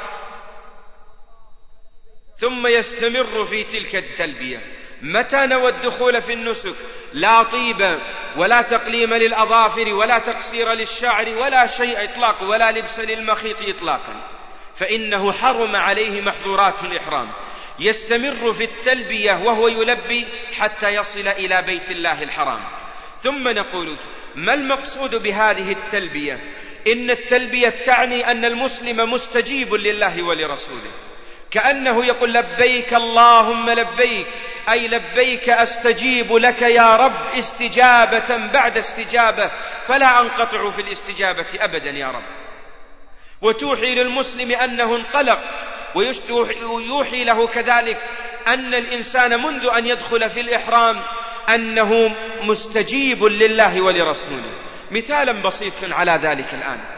ثم 2.39 2.67
يستمر 2.67 3.45
في 3.45 3.65
تلك 3.65 3.95
التلبية. 3.95 4.61
متى 5.03 5.47
نوى 5.47 5.69
الدخول 5.69 6.23
في 6.23 6.33
النسك؟ 6.33 6.75
لا 7.13 7.43
طيب 7.43 8.01
ولا 8.37 8.63
تقليم 8.63 9.15
للأظافر 9.15 9.89
ولا 9.89 10.19
تقصير 10.19 10.73
للشعر 10.73 11.29
ولا 11.29 11.67
شيء 11.67 12.05
إطلاق 12.05 12.43
ولا 12.43 12.73
لبس 12.73 13.01
للمخيط 13.01 13.57
إطلاقا. 13.63 14.31
فإنه 14.77 15.33
حرم 15.33 15.77
عليه 15.77 16.21
محظورات 16.21 16.83
الإحرام. 16.83 17.33
يستمر 17.79 18.53
في 18.53 18.65
التلبية 18.65 19.33
وهو 19.33 19.69
يلبي 19.69 20.27
حتى 20.53 20.89
يصل 20.89 21.29
إلى 21.29 21.63
بيت 21.63 21.91
الله 21.91 22.23
الحرام. 22.23 22.65
ثم 23.23 23.49
نقول 23.49 23.97
ما 24.35 24.55
المقصود 24.55 25.23
بهذه 25.23 25.73
التلبية؟ 25.73 26.41
إن 26.93 27.11
التلبية 27.11 27.69
تعني 27.69 28.31
أن 28.31 28.45
المسلم 28.45 29.13
مستجيب 29.13 29.75
لله 29.75 30.23
ولرسوله. 30.23 31.06
كأنه 31.51 32.05
يقول 32.05 32.33
لبيك 32.35 32.95
اللهم 32.95 33.71
لبيك 33.71 34.27
أي 34.69 34.89
لبيك 34.89 35.49
أستجيب 35.49 36.33
لك 36.33 36.63
يا 36.63 36.97
رب 36.97 37.39
استجابة 37.39 38.37
بعد 38.53 38.79
استجابة 38.79 39.51
فلا 39.87 40.21
أنقطع 40.21 40.71
في 40.71 40.81
الاستجابة 40.81 41.47
أبدا 41.55 41.91
يا 41.91 42.07
رب. 42.07 42.25
وتوحي 43.43 43.95
للمسلم 43.95 44.53
أنه 44.53 44.97
انطلق 44.97 45.41
ويوحي 45.95 47.25
له 47.25 47.47
كذلك 47.47 47.97
أن 48.49 48.75
الإنسان 48.75 49.43
منذ 49.43 49.67
أن 49.77 49.87
يدخل 49.87 50.31
في 50.31 50.41
الإحرام 50.41 51.03
أنه 51.55 52.17
مستجيب 52.43 53.25
لله 53.25 53.81
ولرسوله. 53.81 54.53
مثالا 54.91 55.43
بسيطا 55.43 55.95
على 55.95 56.13
ذلك 56.13 56.55
الآن. 56.55 56.96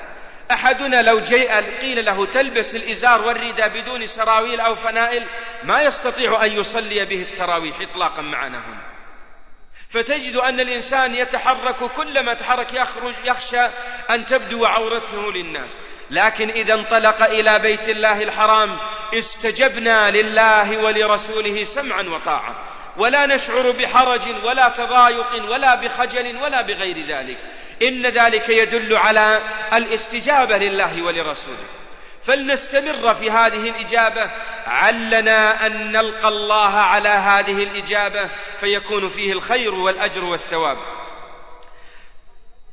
أحدنا 0.50 1.02
لو 1.02 1.20
جاء 1.20 1.80
قيل 1.80 2.04
له 2.04 2.26
تلبس 2.26 2.74
الإزار 2.74 3.22
والرداء 3.22 3.68
بدون 3.68 4.06
سراويل 4.06 4.60
أو 4.60 4.74
فنائل 4.74 5.26
ما 5.64 5.80
يستطيع 5.80 6.44
أن 6.44 6.52
يصلي 6.52 7.04
به 7.04 7.22
التراويح 7.22 7.80
إطلاقا 7.80 8.22
معنا 8.22 8.58
هنا. 8.58 8.88
فتجد 9.90 10.36
أن 10.36 10.60
الإنسان 10.60 11.14
يتحرك 11.14 11.76
كلما 11.76 12.34
تحرك 12.34 12.74
يخرج 12.74 13.14
يخشى 13.24 13.66
أن 14.10 14.26
تبدو 14.26 14.64
عورته 14.64 15.32
للناس. 15.32 15.78
لكن 16.10 16.50
إذا 16.50 16.74
انطلق 16.74 17.22
إلى 17.22 17.58
بيت 17.58 17.88
الله 17.88 18.22
الحرام 18.22 18.78
استجبنا 19.14 20.10
لله 20.10 20.78
ولرسوله 20.78 21.64
سمعا 21.64 22.02
وطاعة 22.02 22.77
ولا 22.98 23.26
نشعر 23.26 23.70
بحرج 23.70 24.44
ولا 24.44 24.68
تضايق 24.68 25.50
ولا 25.50 25.74
بخجل 25.74 26.36
ولا 26.36 26.62
بغير 26.62 27.06
ذلك. 27.06 27.38
إن 27.82 28.06
ذلك 28.06 28.48
يدل 28.48 28.96
على 28.96 29.40
الاستجابة 29.72 30.58
لله 30.58 31.02
ولرسوله. 31.02 31.64
فلنستمر 32.24 33.14
في 33.14 33.30
هذه 33.30 33.68
الإجابة. 33.68 34.30
علنا 34.66 35.66
أن 35.66 35.92
نلقى 35.92 36.28
الله 36.28 36.74
على 36.74 37.08
هذه 37.08 37.62
الإجابة 37.62 38.30
فيكون 38.60 39.08
فيه 39.08 39.32
الخير 39.32 39.74
والأجر 39.74 40.24
والثواب. 40.24 40.78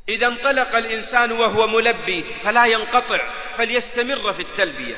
إذا 0.09 0.27
انطلق 0.27 0.75
الإنسان 0.75 1.31
وهو 1.31 1.67
ملبي 1.67 2.25
فلا 2.43 2.65
ينقطع 2.65 3.19
فليستمر 3.57 4.33
في 4.33 4.41
التلبية 4.41 4.97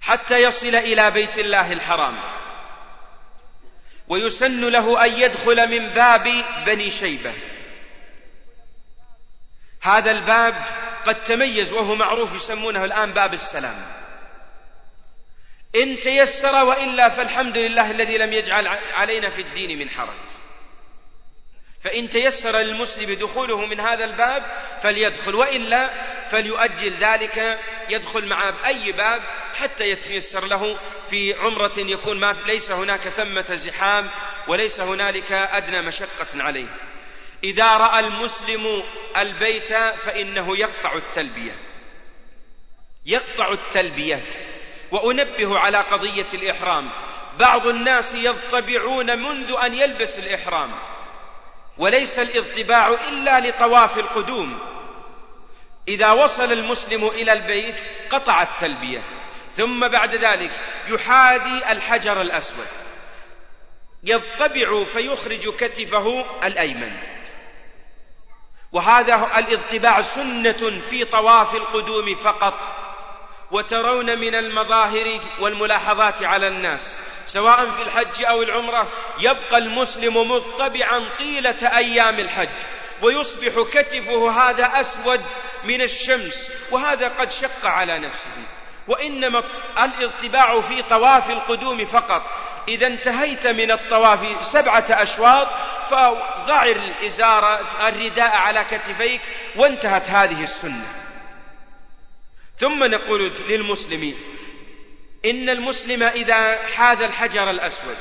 حتى 0.00 0.42
يصل 0.42 0.74
إلى 0.74 1.10
بيت 1.10 1.38
الله 1.38 1.72
الحرام. 1.72 2.41
ويسن 4.12 4.68
له 4.68 5.04
أن 5.04 5.12
يدخل 5.20 5.68
من 5.68 5.94
باب 5.94 6.28
بني 6.66 6.90
شيبة. 6.90 7.34
هذا 9.82 10.10
الباب 10.10 10.54
قد 11.04 11.24
تميز 11.24 11.72
وهو 11.72 11.94
معروف 11.94 12.34
يسمونه 12.34 12.84
الآن 12.84 13.12
باب 13.12 13.34
السلام. 13.34 13.92
إن 15.76 16.00
تيسر 16.00 16.64
وإلا 16.64 17.08
فالحمد 17.08 17.58
لله 17.58 17.90
الذي 17.90 18.18
لم 18.18 18.32
يجعل 18.32 18.66
علينا 18.68 19.30
في 19.30 19.40
الدين 19.40 19.78
من 19.78 19.90
حرج. 19.90 20.20
فإن 21.84 22.10
تيسر 22.10 22.58
للمسلم 22.58 23.14
دخوله 23.14 23.66
من 23.66 23.80
هذا 23.80 24.04
الباب 24.04 24.42
فليدخل 24.82 25.34
وإلا 25.34 25.90
فليؤجل 26.28 26.92
ذلك 26.92 27.58
يدخل 27.88 28.26
مع 28.26 28.66
أي 28.66 28.92
باب 28.92 29.22
حتى 29.54 29.84
يتيسر 29.84 30.46
له 30.46 30.78
في 31.10 31.34
عمرة 31.34 31.72
يكون 31.78 32.20
ما 32.20 32.36
ليس 32.46 32.70
هناك 32.70 33.00
ثمة 33.00 33.54
زحام 33.54 34.10
وليس 34.48 34.80
هنالك 34.80 35.32
أدنى 35.32 35.82
مشقة 35.82 36.42
عليه. 36.42 36.68
إذا 37.44 37.76
رأى 37.76 38.00
المسلم 38.00 38.82
البيت 39.16 39.74
فإنه 39.74 40.56
يقطع 40.56 40.96
التلبية. 40.96 41.56
يقطع 43.06 43.52
التلبية. 43.52 44.22
وأنبه 44.90 45.58
على 45.58 45.78
قضية 45.78 46.26
الإحرام. 46.34 46.90
بعض 47.38 47.66
الناس 47.66 48.14
يضطبعون 48.14 49.18
منذ 49.18 49.54
أن 49.62 49.74
يلبس 49.74 50.18
الإحرام. 50.18 50.74
وليس 51.78 52.18
الإضطباع 52.18 52.88
إلا 53.08 53.40
لطواف 53.40 53.98
القدوم. 53.98 54.58
إذا 55.88 56.10
وصل 56.10 56.52
المسلم 56.52 57.06
إلى 57.06 57.32
البيت 57.32 57.76
قطع 58.10 58.42
التلبية. 58.42 59.21
ثم 59.56 59.88
بعد 59.88 60.14
ذلك 60.14 60.60
يحاذي 60.88 61.72
الحجر 61.72 62.20
الأسود. 62.20 62.66
يضطبع 64.04 64.84
فيخرج 64.84 65.56
كتفه 65.56 66.24
الأيمن. 66.46 66.92
وهذا 68.72 69.38
الاضطباع 69.38 70.00
سنة 70.00 70.80
في 70.90 71.04
طواف 71.04 71.54
القدوم 71.54 72.14
فقط 72.14 72.54
وترون 73.50 74.18
من 74.18 74.34
المظاهر 74.34 75.20
والملاحظات 75.40 76.22
على 76.22 76.48
الناس 76.48 76.96
سواء 77.26 77.70
في 77.70 77.82
الحج 77.82 78.24
أو 78.24 78.42
العمرة 78.42 78.92
يبقى 79.20 79.58
المسلم 79.58 80.16
مضطبعا 80.30 81.16
طيلة 81.18 81.76
أيام 81.76 82.18
الحج 82.18 82.48
ويصبح 83.02 83.68
كتفه 83.72 84.30
هذا 84.30 84.80
أسود 84.80 85.20
من 85.64 85.82
الشمس 85.82 86.50
وهذا 86.70 87.08
قد 87.08 87.30
شق 87.30 87.66
على 87.66 87.98
نفسه. 87.98 88.30
وإنما 88.88 89.42
الاضطباع 89.78 90.60
في 90.60 90.82
طواف 90.82 91.30
القدوم 91.30 91.84
فقط. 91.84 92.22
إذا 92.68 92.86
انتهيت 92.86 93.46
من 93.46 93.70
الطواف 93.70 94.44
سبعة 94.44 94.86
أشواط 94.90 95.48
فضع 95.90 96.62
الإزار 96.62 97.60
الرداء 97.88 98.36
على 98.36 98.64
كتفيك 98.64 99.20
وانتهت 99.56 100.10
هذه 100.10 100.42
السنة. 100.42 101.02
ثم 102.58 102.84
نقول 102.84 103.32
للمسلمين 103.48 104.16
إن 105.24 105.48
المسلم 105.48 106.02
إذا 106.02 106.66
حاذ 106.66 107.02
الحجر 107.02 107.50
الأسود 107.50 107.96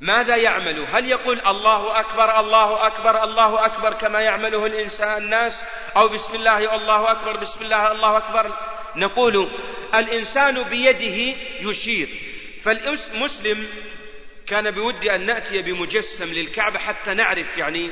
ماذا 0.00 0.36
يعمل؟ 0.36 0.86
هل 0.90 1.08
يقول 1.08 1.40
الله 1.46 2.00
أكبر 2.00 2.40
الله 2.40 2.86
أكبر 2.86 3.24
الله 3.24 3.66
أكبر 3.66 3.94
كما 3.94 4.20
يعمله 4.20 4.66
الإنسان 4.66 5.16
الناس؟ 5.16 5.64
أو 5.96 6.08
بسم 6.08 6.34
الله 6.34 6.74
الله 6.74 7.10
أكبر 7.10 7.36
بسم 7.36 7.64
الله 7.64 7.92
الله 7.92 8.16
أكبر؟ 8.16 8.52
نقول 8.96 9.50
الإنسان 9.94 10.62
بيده 10.62 11.36
يشير. 11.60 12.08
فالمسلم 12.62 13.66
كان 14.46 14.70
بودي 14.70 15.14
أن 15.14 15.26
نأتي 15.26 15.62
بمجسم 15.62 16.32
للكعبة 16.32 16.78
حتى 16.78 17.14
نعرف 17.14 17.58
يعني 17.58 17.90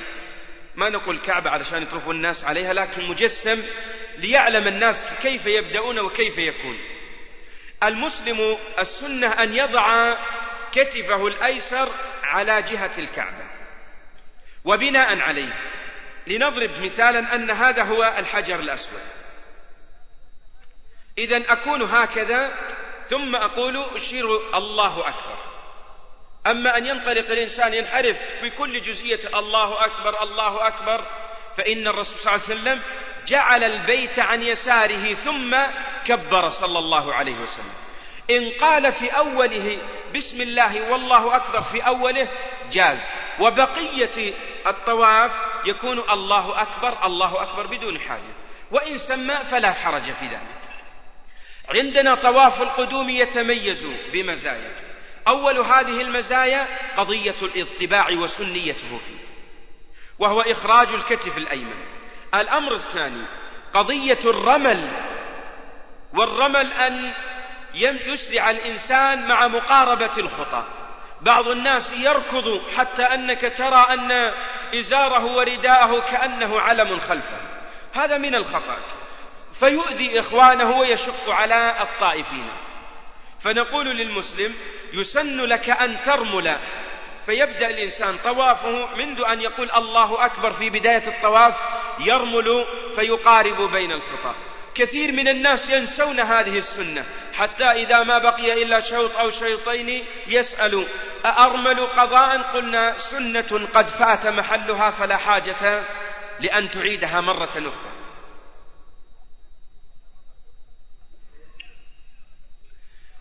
ما 0.76 0.88
نقول 0.88 1.18
كعبة 1.18 1.50
علشان 1.50 1.82
يطرفوا 1.82 2.12
الناس 2.12 2.44
عليها 2.44 2.72
لكن 2.72 3.04
مجسم 3.08 3.62
ليعلم 4.18 4.68
الناس 4.68 5.08
كيف 5.22 5.46
يبدأون 5.46 5.98
وكيف 5.98 6.38
يكون. 6.38 6.78
المسلم 7.82 8.58
السنة 8.78 9.26
أن 9.26 9.54
يضع 9.54 10.16
كتفه 10.72 11.26
الأيسر 11.26 11.88
على 12.22 12.62
جهة 12.62 12.98
الكعبة 12.98 13.44
وبناء 14.64 15.20
عليه. 15.20 15.54
لنضرب 16.26 16.70
مثالا 16.80 17.34
أن 17.34 17.50
هذا 17.50 17.82
هو 17.82 18.14
الحجر 18.18 18.60
الأسود. 18.60 19.17
إذا 21.18 21.52
أكون 21.52 21.82
هكذا 21.82 22.54
ثم 23.08 23.36
أقول 23.36 23.84
أشير 23.94 24.26
الله 24.54 25.08
أكبر. 25.08 25.38
أما 26.46 26.76
أن 26.76 26.86
ينطلق 26.86 27.30
الإنسان 27.30 27.74
ينحرف 27.74 28.16
في 28.40 28.50
كل 28.50 28.82
جزئية 28.82 29.38
الله 29.38 29.84
أكبر 29.84 30.22
الله 30.22 30.66
أكبر 30.66 31.06
فإن 31.56 31.88
الرسول 31.88 32.18
صلى 32.18 32.34
الله 32.34 32.44
عليه 32.48 32.60
وسلم 32.60 32.82
جعل 33.26 33.64
البيت 33.64 34.18
عن 34.18 34.42
يساره 34.42 35.14
ثم 35.14 35.56
كبر 36.04 36.48
صلى 36.48 36.78
الله 36.78 37.14
عليه 37.14 37.38
وسلم. 37.38 37.74
إن 38.30 38.50
قال 38.60 38.92
في 38.92 39.10
أوله 39.10 39.78
بسم 40.16 40.40
الله 40.40 40.90
والله 40.90 41.36
أكبر 41.36 41.60
في 41.62 41.86
أوله 41.86 42.28
جاز. 42.72 43.10
وبقية 43.40 44.34
الطواف 44.66 45.40
يكون 45.66 45.98
الله 46.10 46.62
أكبر 46.62 47.06
الله 47.06 47.42
أكبر 47.42 47.66
بدون 47.66 48.00
حاجة. 48.00 48.34
وإن 48.70 48.96
سمى 48.98 49.34
فلا 49.34 49.72
حرج 49.72 50.02
في 50.02 50.26
ذلك. 50.26 50.57
عندنا 51.74 52.14
طواف 52.14 52.62
القدوم 52.62 53.10
يتميز 53.10 53.86
بمزايا. 54.12 54.72
أول 55.28 55.58
هذه 55.58 56.00
المزايا 56.00 56.68
قضية 56.96 57.34
الإطباع 57.42 58.10
وسنيته 58.10 58.98
فيه 59.06 59.18
وهو 60.18 60.40
إخراج 60.40 60.92
الكتف 60.92 61.36
الأيمن. 61.36 61.84
الأمر 62.34 62.74
الثاني 62.74 63.26
قضية 63.72 64.18
الرمل 64.24 64.90
والرمل 66.14 66.72
أن 66.72 67.12
يسرع 67.74 68.50
الإنسان 68.50 69.28
مع 69.28 69.46
مقاربة 69.46 70.18
الخطى 70.18 70.64
بعض 71.20 71.48
الناس 71.48 71.92
يركض 71.92 72.70
حتى 72.76 73.02
أنك 73.02 73.52
ترى 73.56 73.86
أن 73.90 74.32
إزاره 74.74 75.24
ورداءه 75.24 76.00
كأنه 76.00 76.60
علم 76.60 76.98
خلفه. 76.98 77.40
هذا 77.92 78.18
من 78.18 78.34
الخطأ. 78.34 78.97
فيؤذي 79.60 80.20
إخوانه 80.20 80.78
ويشق 80.78 81.30
على 81.30 81.82
الطائفين. 81.82 82.50
فنقول 83.40 83.86
للمسلم 83.86 84.54
يسن 84.92 85.40
لك 85.40 85.70
أن 85.70 86.00
ترمل. 86.00 86.56
فيبدأ 87.26 87.66
الإنسان 87.66 88.16
طوافه 88.24 88.86
منذ 88.96 89.24
أن 89.24 89.40
يقول 89.40 89.70
الله 89.70 90.26
أكبر 90.26 90.50
في 90.50 90.70
بداية 90.70 91.08
الطواف 91.08 91.60
يرمل 92.00 92.64
فيقارب 92.96 93.72
بين 93.72 93.92
الخطى. 93.92 94.34
كثير 94.74 95.12
من 95.12 95.28
الناس 95.28 95.70
ينسون 95.70 96.20
هذه 96.20 96.58
السنة 96.58 97.04
حتى 97.32 97.64
إذا 97.64 98.02
ما 98.02 98.18
بقي 98.18 98.62
إلا 98.62 98.80
شوط 98.80 99.16
أو 99.16 99.30
شوطين 99.30 100.06
يسأل 100.26 100.86
أأرمل 101.26 101.86
قضاء؟ 101.86 102.42
قلنا 102.42 102.98
سنة 102.98 103.68
قد 103.74 103.88
فات 103.88 104.26
محلها 104.26 104.90
فلا 104.90 105.16
حاجة 105.16 105.84
لأن 106.40 106.70
تعيدها 106.70 107.20
مرة 107.20 107.50
أخرى. 107.56 108.07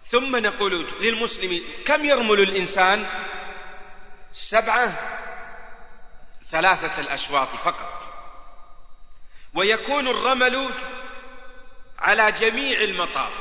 ثم 0.09 0.35
نقول 0.35 0.87
للمسلم 1.01 1.61
كم 1.85 2.05
يرمل 2.05 2.39
الإنسان؟ 2.39 3.05
سبعة 4.33 4.99
ثلاثة 6.51 7.01
الأشواط 7.01 7.47
فقط. 7.47 8.03
ويكون 9.53 10.07
الرمل 10.07 10.73
على 11.99 12.31
جميع 12.31 12.81
المطاف. 12.81 13.33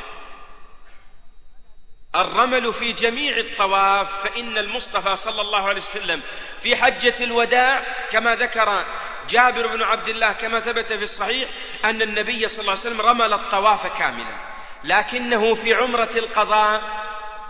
الرمل 2.15 2.73
في 2.73 2.93
جميع 2.93 3.37
الطواف 3.37 4.23
فإن 4.23 4.59
المصطفى 4.59 5.17
صلى 5.17 5.41
الله 5.41 5.69
عليه 5.69 5.81
وسلم 5.81 6.23
في 6.61 6.77
حجة 6.77 7.15
الوداع 7.25 8.07
كما 8.11 8.35
ذكر 8.35 8.87
جابر 9.29 9.67
بن 9.67 9.83
عبد 9.83 10.09
الله 10.09 10.33
كما 10.33 10.61
ثبت 10.61 10.93
في 10.93 11.03
الصحيح 11.03 11.49
أن 11.85 12.03
النبي 12.03 12.49
صلى 12.49 12.61
الله 12.61 12.71
عليه 12.71 12.81
وسلم 12.81 13.01
رمل 13.01 13.33
الطواف 13.33 13.87
كاملا. 13.87 14.56
لكنه 14.87 15.55
في 15.55 15.75
عمرة 15.75 16.11
القضاء 16.17 16.83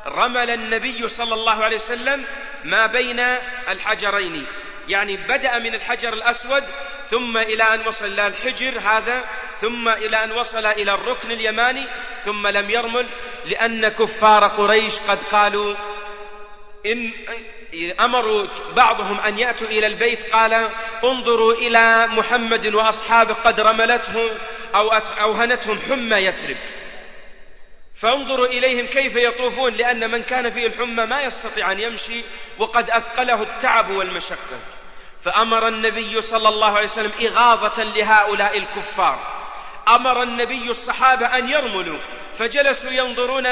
رمل 0.06 0.50
النبي 0.50 1.08
صلى 1.08 1.34
الله 1.34 1.64
عليه 1.64 1.76
وسلم 1.76 2.24
ما 2.64 2.86
بين 2.86 3.20
الحجرين. 3.68 4.46
يعني 4.88 5.16
بدأ 5.16 5.58
من 5.58 5.74
الحجر 5.74 6.12
الأسود 6.12 6.64
ثم 7.10 7.36
إلى 7.36 7.62
أن 7.62 7.86
وصل 7.86 8.06
إلى 8.06 8.26
الحجر 8.26 8.78
هذا 8.78 9.24
ثم 9.60 9.88
إلى 9.88 10.24
أن 10.24 10.32
وصل 10.32 10.66
إلى 10.66 10.94
الركن 10.94 11.30
اليماني 11.30 11.86
ثم 12.24 12.46
لم 12.46 12.70
يرمل 12.70 13.08
لأن 13.44 13.88
كفار 13.88 14.44
قريش 14.44 14.98
قد 14.98 15.22
قالوا 15.22 15.74
إن 16.86 17.12
أمروا 18.00 18.46
بعضهم 18.76 19.20
أن 19.20 19.38
يأتوا 19.38 19.66
إلى 19.66 19.86
البيت 19.86 20.32
قال 20.32 20.70
انظروا 21.04 21.54
إلى 21.54 22.06
محمد 22.06 22.74
وأصحابه 22.74 23.34
قد 23.34 23.60
رملته 23.60 24.30
أو 24.74 24.88
أوهنتهم 24.92 25.80
حمى 25.80 26.16
يثرب. 26.16 26.56
فانظروا 28.00 28.46
إليهم 28.46 28.86
كيف 28.86 29.16
يطوفون 29.16 29.72
لأن 29.72 30.10
من 30.10 30.22
كان 30.22 30.50
فيه 30.50 30.66
الحمى 30.66 31.06
ما 31.06 31.22
يستطيع 31.22 31.72
أن 31.72 31.80
يمشي 31.80 32.24
وقد 32.58 32.90
أثقله 32.90 33.42
التعب 33.42 33.90
والمشقة. 33.90 34.60
فأمر 35.24 35.68
النبي 35.68 36.20
صلى 36.20 36.48
الله 36.48 36.70
عليه 36.70 36.84
وسلم 36.84 37.12
إغاظة 37.20 37.82
لهؤلاء 37.82 38.58
الكفار. 38.58 39.36
أمر 39.88 40.22
النبي 40.22 40.70
الصحابة 40.70 41.26
أن 41.26 41.48
يرملوا 41.48 41.98
فجلسوا 42.38 42.90
ينظرون 42.90 43.46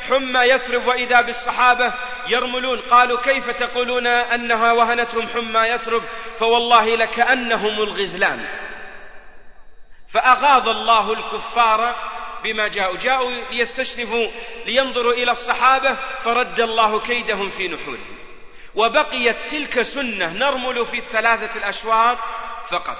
حمى 0.00 0.40
يثرب 0.40 0.86
وإذا 0.86 1.20
بالصحابة 1.20 1.92
يرملون 2.28 2.80
قالوا 2.80 3.20
كيف 3.20 3.50
تقولون 3.50 4.06
أنها 4.06 4.72
وهنتهم 4.72 5.28
حمى 5.28 5.60
يثرب؟ 5.60 6.02
فوالله 6.38 6.96
لكأنهم 6.96 7.82
الغزلان. 7.82 8.48
فأغاظ 10.08 10.68
الله 10.68 11.12
الكفار 11.12 11.94
بما 12.44 12.68
جاءوا 12.68 12.96
جاءوا 12.96 13.30
ليستشرفوا 13.30 14.28
لينظروا 14.66 15.12
إلى 15.12 15.30
الصحابة 15.30 15.94
فرد 16.20 16.60
الله 16.60 17.00
كيدهم 17.00 17.48
في 17.48 17.68
نحورهم. 17.68 18.18
وبقيت 18.74 19.50
تلك 19.50 19.82
سنة 19.82 20.32
نرمل 20.32 20.86
في 20.86 20.98
الثلاثة 20.98 21.56
الأشواط 21.56 22.18
فقط. 22.70 22.98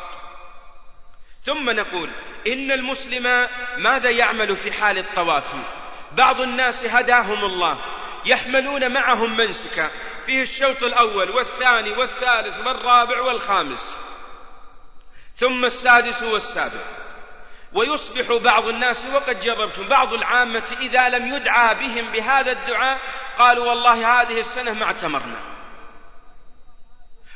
ثم 1.45 1.71
نقول 1.71 2.11
إن 2.47 2.73
المسلم 2.73 3.49
ماذا 3.79 4.11
يعمل 4.11 4.57
في 4.57 4.73
حال 4.73 4.99
الطواف؟ 4.99 5.55
بعض 6.13 6.41
الناس 6.41 6.85
هداهم 6.85 7.45
الله 7.45 7.79
يحملون 8.27 8.93
معهم 8.93 9.37
منسكا 9.37 9.91
فيه 10.27 10.43
الشوط 10.43 10.83
الأول 10.83 11.31
والثاني 11.31 11.91
والثالث 11.91 12.59
والرابع 12.59 13.23
والخامس. 13.23 13.97
ثم 15.37 15.65
السادس 15.65 16.23
والسابع. 16.23 17.00
ويصبح 17.75 18.43
بعض 18.43 18.67
الناس 18.67 19.07
وقد 19.07 19.41
جربتم 19.41 19.89
بعض 19.89 20.13
العامة 20.13 20.77
إذا 20.81 21.09
لم 21.09 21.35
يدعى 21.35 21.75
بهم 21.75 22.13
بهذا 22.13 22.53
الدعاء 22.53 23.01
قالوا 23.39 23.69
والله 23.69 24.21
هذه 24.21 24.41
السنة 24.41 24.73
ما 24.73 24.85
اعتمرنا 24.85 25.41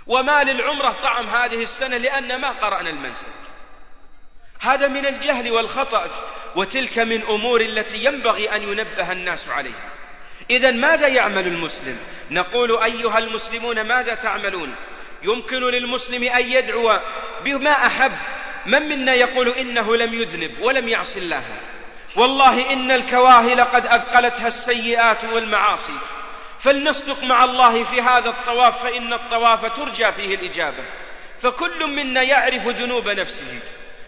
وما 0.06 0.44
للعمرة 0.44 0.92
طعم 0.92 1.26
هذه 1.26 1.62
السنة 1.62 1.96
لأن 1.96 2.40
ما 2.40 2.50
قرأنا 2.50 2.90
المنسك 2.90 3.32
هذا 4.60 4.88
من 4.88 5.06
الجهل 5.06 5.50
والخطأ 5.50 6.10
وتلك 6.56 6.98
من 6.98 7.22
أمور 7.22 7.60
التي 7.60 8.04
ينبغي 8.04 8.56
أن 8.56 8.62
ينبه 8.62 9.12
الناس 9.12 9.48
عليها 9.48 9.92
إذا 10.50 10.70
ماذا 10.70 11.08
يعمل 11.08 11.46
المسلم؟ 11.46 11.98
نقول 12.30 12.82
أيها 12.82 13.18
المسلمون 13.18 13.80
ماذا 13.80 14.14
تعملون؟ 14.14 14.74
يمكن 15.22 15.60
للمسلم 15.60 16.22
أن 16.22 16.50
يدعو 16.50 17.00
بما 17.44 17.70
أحب 17.70 18.12
من 18.66 18.82
منا 18.82 19.14
يقول 19.14 19.48
إنه 19.48 19.96
لم 19.96 20.14
يذنب 20.14 20.60
ولم 20.60 20.88
يعص 20.88 21.16
الله؟ 21.16 21.42
والله 22.16 22.72
إن 22.72 22.90
الكواهل 22.90 23.60
قد 23.60 23.86
أثقلتها 23.86 24.46
السيئات 24.46 25.24
والمعاصي. 25.24 25.98
فلنصدق 26.60 27.24
مع 27.24 27.44
الله 27.44 27.84
في 27.84 28.00
هذا 28.00 28.28
الطواف 28.28 28.82
فإن 28.82 29.12
الطواف 29.12 29.76
ترجى 29.76 30.12
فيه 30.12 30.34
الإجابة. 30.34 30.84
فكل 31.38 31.86
منا 31.86 32.22
يعرف 32.22 32.66
ذنوب 32.68 33.08
نفسه. 33.08 33.60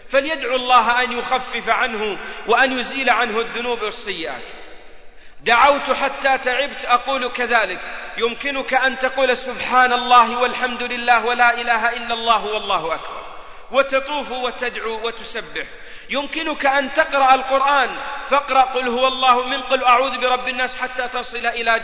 فليدعو 0.09 0.55
الله 0.55 1.03
أن 1.03 1.11
يخفف 1.11 1.69
عنه 1.69 2.19
وأن 2.47 2.79
يزيل 2.79 3.09
عنه 3.09 3.39
الذنوب 3.39 3.81
والسيئات. 3.81 4.43
دعوت 5.41 5.91
حتى 5.91 6.37
تعبت 6.37 6.85
أقول 6.85 7.31
كذلك. 7.31 7.79
يمكنك 8.17 8.73
أن 8.73 8.97
تقول 8.97 9.37
سبحان 9.37 9.93
الله 9.93 10.39
والحمد 10.39 10.83
لله 10.83 11.25
ولا 11.25 11.61
إله 11.61 11.89
إلا 11.89 12.13
الله 12.13 12.45
والله 12.45 12.95
أكبر. 12.95 13.26
وتطوف 13.71 14.31
وتدعو 14.31 15.07
وتسبح. 15.07 15.67
يمكنك 16.09 16.65
أن 16.65 16.93
تقرأ 16.93 17.33
القرآن. 17.33 17.89
فاقرأ 18.29 18.61
قل 18.61 18.87
هو 18.87 19.07
الله 19.07 19.45
من 19.45 19.61
قل 19.61 19.83
أعوذ 19.83 20.17
برب 20.17 20.47
الناس 20.47 20.81
حتى 20.81 21.07
تصل 21.07 21.45
إلى 21.45 21.81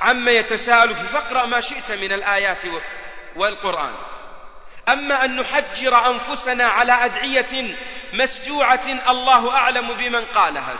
عما 0.00 0.30
يتساءل 0.30 0.94
فاقرأ 0.94 1.46
ما 1.46 1.60
شئت 1.60 1.92
من 1.92 2.12
الآيات 2.12 2.62
والقرآن. 3.36 3.94
أما 4.88 5.24
أن 5.24 5.36
نحجر 5.36 6.06
أنفسنا 6.06 6.64
على 6.64 6.92
أدعية 6.92 7.76
مسجوعة 8.12 8.86
الله 9.08 9.56
أعلم 9.56 9.94
بمن 9.94 10.24
قالها. 10.24 10.78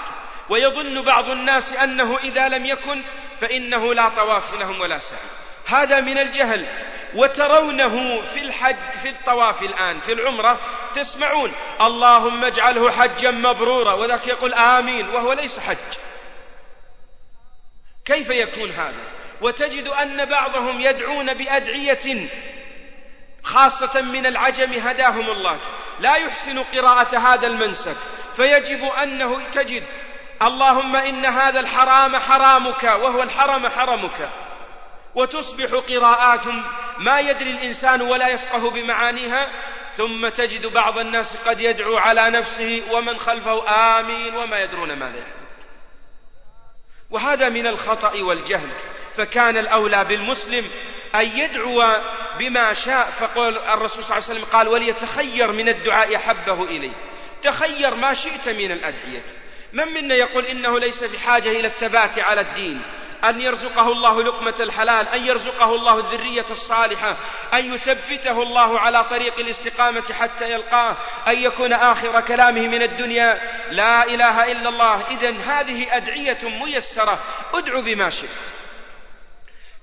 ويظن 0.49 1.05
بعض 1.05 1.29
الناس 1.31 1.73
أنه 1.73 2.19
إذا 2.19 2.49
لم 2.49 2.67
يكن 2.67 3.03
فإنه 3.41 3.95
لا 3.95 4.09
طواف 4.09 4.55
لهم 4.55 4.81
ولا 4.81 4.99
سعي 4.99 5.19
هذا 5.67 6.01
من 6.01 6.19
الجهل. 6.19 6.67
وترونه 7.15 8.23
في 8.23 8.41
الحج 8.41 8.99
في 9.03 9.09
الطواف 9.09 9.63
الآن 9.63 10.01
في 10.01 10.13
العمرة 10.13 10.61
تسمعون 10.95 11.53
اللهم 11.81 12.45
اجعله 12.45 12.91
حجا 12.91 13.31
مبرورا 13.31 13.93
وذاك 13.93 14.27
يقول 14.27 14.55
آمين 14.55 15.09
وهو 15.09 15.33
ليس 15.33 15.61
حج. 15.61 15.99
كيف 18.05 18.31
يكون 18.31 18.71
هذا؟ 18.71 19.21
وتجد 19.41 19.87
أن 19.87 20.25
بعضهم 20.25 20.81
يدعون 20.81 21.35
بأدعية 21.35 22.29
خاصة 23.43 24.01
من 24.01 24.27
العجم 24.27 24.73
هداهم 24.73 25.31
الله. 25.31 25.61
لا 26.01 26.17
يحسن 26.17 26.63
قراءة 26.63 27.19
هذا 27.19 27.47
المنسك 27.47 27.97
فيجب 28.37 28.85
أنه 28.85 29.51
تجد 29.51 29.83
اللهم 30.43 30.97
إن 30.97 31.27
هذا 31.27 31.61
الحرام 31.61 32.17
حرامك 32.17 32.83
وهو 32.83 33.23
الحرم 33.23 33.69
حرمك. 33.69 34.50
وتصبح 35.15 35.75
قراءات 35.75 36.47
ما 36.99 37.21
يدري 37.21 37.51
الإنسان 37.51 38.03
ولا 38.03 38.29
يفقه 38.29 38.71
بمعانيها 38.71 39.49
ثم 39.97 40.29
تجد 40.29 40.67
بعض 40.67 40.99
الناس 40.99 41.37
قد 41.37 41.61
يدعو 41.61 41.97
على 41.97 42.31
نفسه 42.31 42.83
ومن 42.91 43.19
خلفه 43.19 43.69
آمين 43.99 44.35
وما 44.35 44.59
يدرون 44.59 44.93
ماذا. 44.93 45.27
وهذا 47.11 47.49
من 47.49 47.67
الخطأ 47.67 48.23
والجهل 48.23 48.71
فكان 49.17 49.57
الأولى 49.57 50.05
بالمسلم 50.05 50.71
أن 51.15 51.39
يدعو 51.39 51.83
بما 52.39 52.73
شاء 52.73 53.11
فقال 53.11 53.59
الرسول 53.59 54.05
صلى 54.05 54.17
الله 54.17 54.29
عليه 54.29 54.41
وسلم 54.41 54.45
قال 54.45 54.69
وليتخير 54.69 55.53
من 55.53 55.69
الدعاء 55.69 56.17
أحبه 56.17 56.65
إليه 56.65 56.93
تخير 57.43 57.95
ما 57.95 58.13
شئت 58.13 58.49
من 58.49 58.73
الأدعية. 58.73 59.23
من 59.73 59.89
منا 59.89 60.15
يقول 60.15 60.47
إنه 60.47 60.79
ليس 60.79 61.05
في 61.05 61.19
حاجة 61.19 61.49
إلى 61.49 61.67
الثبات 61.67 62.19
على 62.19 62.41
الدين؟ 62.41 62.83
أن 63.25 63.41
يرزقه 63.41 63.93
الله 63.93 64.23
لقمة 64.23 64.55
الحلال 64.61 65.09
أن 65.09 65.27
يرزقه 65.27 65.75
الله 65.75 65.99
الذرية 65.99 66.47
الصالحة 66.51 67.17
أن 67.55 67.75
يثبته 67.75 68.43
الله 68.43 68.81
على 68.81 69.05
طريق 69.05 69.39
الاستقامة 69.39 70.13
حتى 70.13 70.51
يلقاه 70.53 70.97
أن 71.29 71.43
يكون 71.43 71.73
آخر 71.73 72.21
كلامه 72.21 72.69
من 72.69 72.83
الدنيا. 72.83 73.41
لا 73.71 74.05
إله 74.05 74.53
إلا 74.53 74.69
الله. 74.69 75.07
إذا 75.07 75.31
هذه 75.31 75.97
أدعية 75.97 76.39
ميسرة. 76.65 77.25
أدعو 77.55 77.83
بما 77.83 78.11
شئت. 78.11 78.31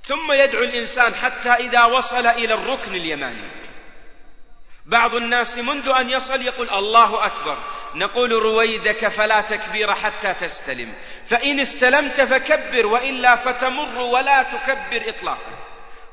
ثم 0.05 0.31
يدعو 0.31 0.63
الإنسان 0.63 1.15
حتى 1.15 1.49
إذا 1.49 1.85
وصل 1.85 2.27
إلى 2.27 2.53
الركن 2.53 2.95
اليماني. 2.95 3.67
بعض 4.87 5.15
الناس 5.15 5.57
منذ 5.57 5.89
أن 5.89 6.09
يصل 6.09 6.41
يقول 6.41 6.69
الله 6.69 7.25
أكبر. 7.25 7.57
نقول 7.95 8.31
رويدك 8.31 9.07
فلا 9.07 9.41
تكبير 9.41 9.93
حتى 9.93 10.33
تستلم. 10.33 10.93
فإن 11.25 11.59
استلمت 11.59 12.21
فكبر 12.21 12.85
وإلا 12.85 13.35
فتمر 13.35 13.97
ولا 13.97 14.43
تكبر 14.43 15.09
إطلاقا. 15.09 15.57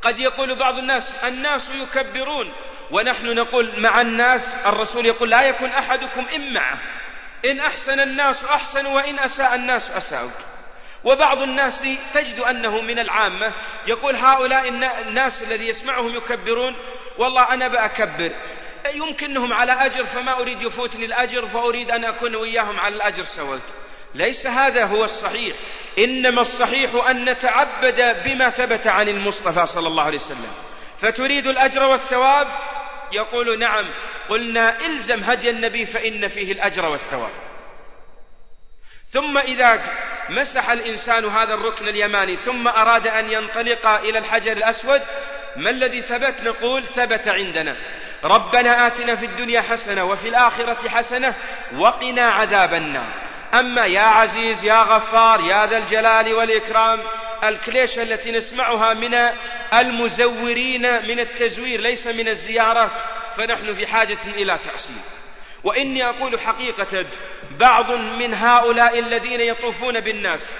قد 0.02 0.18
يقول 0.20 0.58
بعض 0.58 0.74
الناس 0.74 1.14
الناس 1.24 1.70
يكبرون. 1.70 2.52
ونحن 2.90 3.34
نقول 3.34 3.80
مع 3.80 4.00
الناس 4.00 4.54
الرسول 4.66 5.06
يقول 5.06 5.30
لا 5.30 5.42
يكن 5.42 5.68
أحدكم 5.68 6.26
إن 6.34 6.54
معه. 6.54 6.78
إن 7.44 7.60
أحسن 7.60 8.00
الناس 8.00 8.44
أحسن 8.44 8.87
وإن 8.87 9.18
أساء 9.18 9.54
الناس 9.54 9.90
أساءوا 9.90 10.30
وبعض 11.04 11.42
الناس 11.42 11.87
تجد 12.14 12.40
أنه 12.40 12.80
من 12.80 12.98
العامة 12.98 13.54
يقول 13.87 14.16
هؤلاء 14.16 14.68
الناس 15.08 15.42
الذي 15.42 15.68
يسمعهم 15.68 16.14
يكبرون 16.14 16.76
والله 17.18 17.54
أنا 17.54 17.68
بأكبر. 17.68 18.32
يمكنهم 18.94 19.53
على 19.53 19.73
أجر 19.73 20.05
فما 20.05 20.40
أريد 20.40 20.62
يفوتني 20.62 21.05
الأجر 21.05 21.47
فأريد 21.49 21.90
أن 21.90 22.05
أكون 22.05 22.37
وياهم 22.37 22.81
على 22.81 22.97
الأجر 22.97 23.23
سويت. 23.23 23.62
ليس 24.14 24.47
هذا 24.47 24.85
هو 24.85 25.05
الصحيح. 25.05 25.57
إنما 25.99 26.40
الصحيح 26.40 27.09
أن 27.11 27.31
نتعبد 27.31 28.23
بما 28.25 28.51
ثبت 28.51 28.87
عن 28.87 29.09
المصطفى 29.09 29.66
صلى 29.66 29.88
الله 29.88 30.03
عليه 30.03 30.18
وسلم. 30.18 30.53
فتريد 30.99 31.47
الأجر 31.47 31.83
والثواب؟ 31.83 32.47
يقول 33.12 33.59
نعم. 33.59 33.94
قلنا 34.29 34.81
إلزم 34.81 35.20
هدي 35.20 35.51
النبي 35.51 35.87
فإن 35.87 36.29
فيه 36.29 36.53
الأجر 36.53 36.88
والثواب. 36.88 37.33
ثم 39.11 39.38
إذا 39.38 39.83
مسح 40.29 40.70
الإنسان 40.70 41.25
هذا 41.25 41.55
الركن 41.55 41.88
اليماني 41.88 42.37
ثم 42.37 42.68
أراد 42.68 43.07
أن 43.07 43.33
ينطلق 43.33 43.87
إلى 43.87 44.18
الحجر 44.18 44.53
الأسود 44.53 45.03
ما 45.56 45.70
الذي 45.70 46.02
ثبت؟ 46.02 46.34
نقول 46.40 46.86
ثبت 46.86 47.28
عندنا. 47.28 47.76
ربنا 48.24 48.86
آتنا 48.86 49.14
في 49.14 49.26
الدنيا 49.26 49.60
حسنة 49.60 50.04
وفي 50.04 50.28
الآخرة 50.28 50.88
حسنة 50.88 51.34
وقنا 51.76 52.30
عذاب 52.30 52.74
النار. 52.74 53.24
أما 53.54 53.86
يا 53.86 54.00
عزيز 54.00 54.64
يا 54.64 54.82
غفار 54.82 55.40
يا 55.40 55.66
ذا 55.66 55.76
الجلال 55.76 56.34
والإكرام 56.34 57.00
الكليشة 57.44 58.02
التي 58.02 58.32
نسمعها 58.32 58.94
من 58.94 59.14
المزورين 59.80 60.82
من 60.82 61.20
التزوير 61.20 61.80
ليس 61.80 62.06
من 62.06 62.28
الزيارات 62.28 62.92
فنحن 63.36 63.74
في 63.74 63.86
حاجة 63.86 64.18
إلى 64.26 64.58
تأصيل 64.58 64.96
وإني 65.64 66.08
أقول 66.08 66.40
حقيقة 66.40 67.06
بعض 67.50 67.92
من 67.92 68.34
هؤلاء 68.34 68.98
الذين 68.98 69.40
يطوفون 69.40 70.00
بالناس 70.00 70.52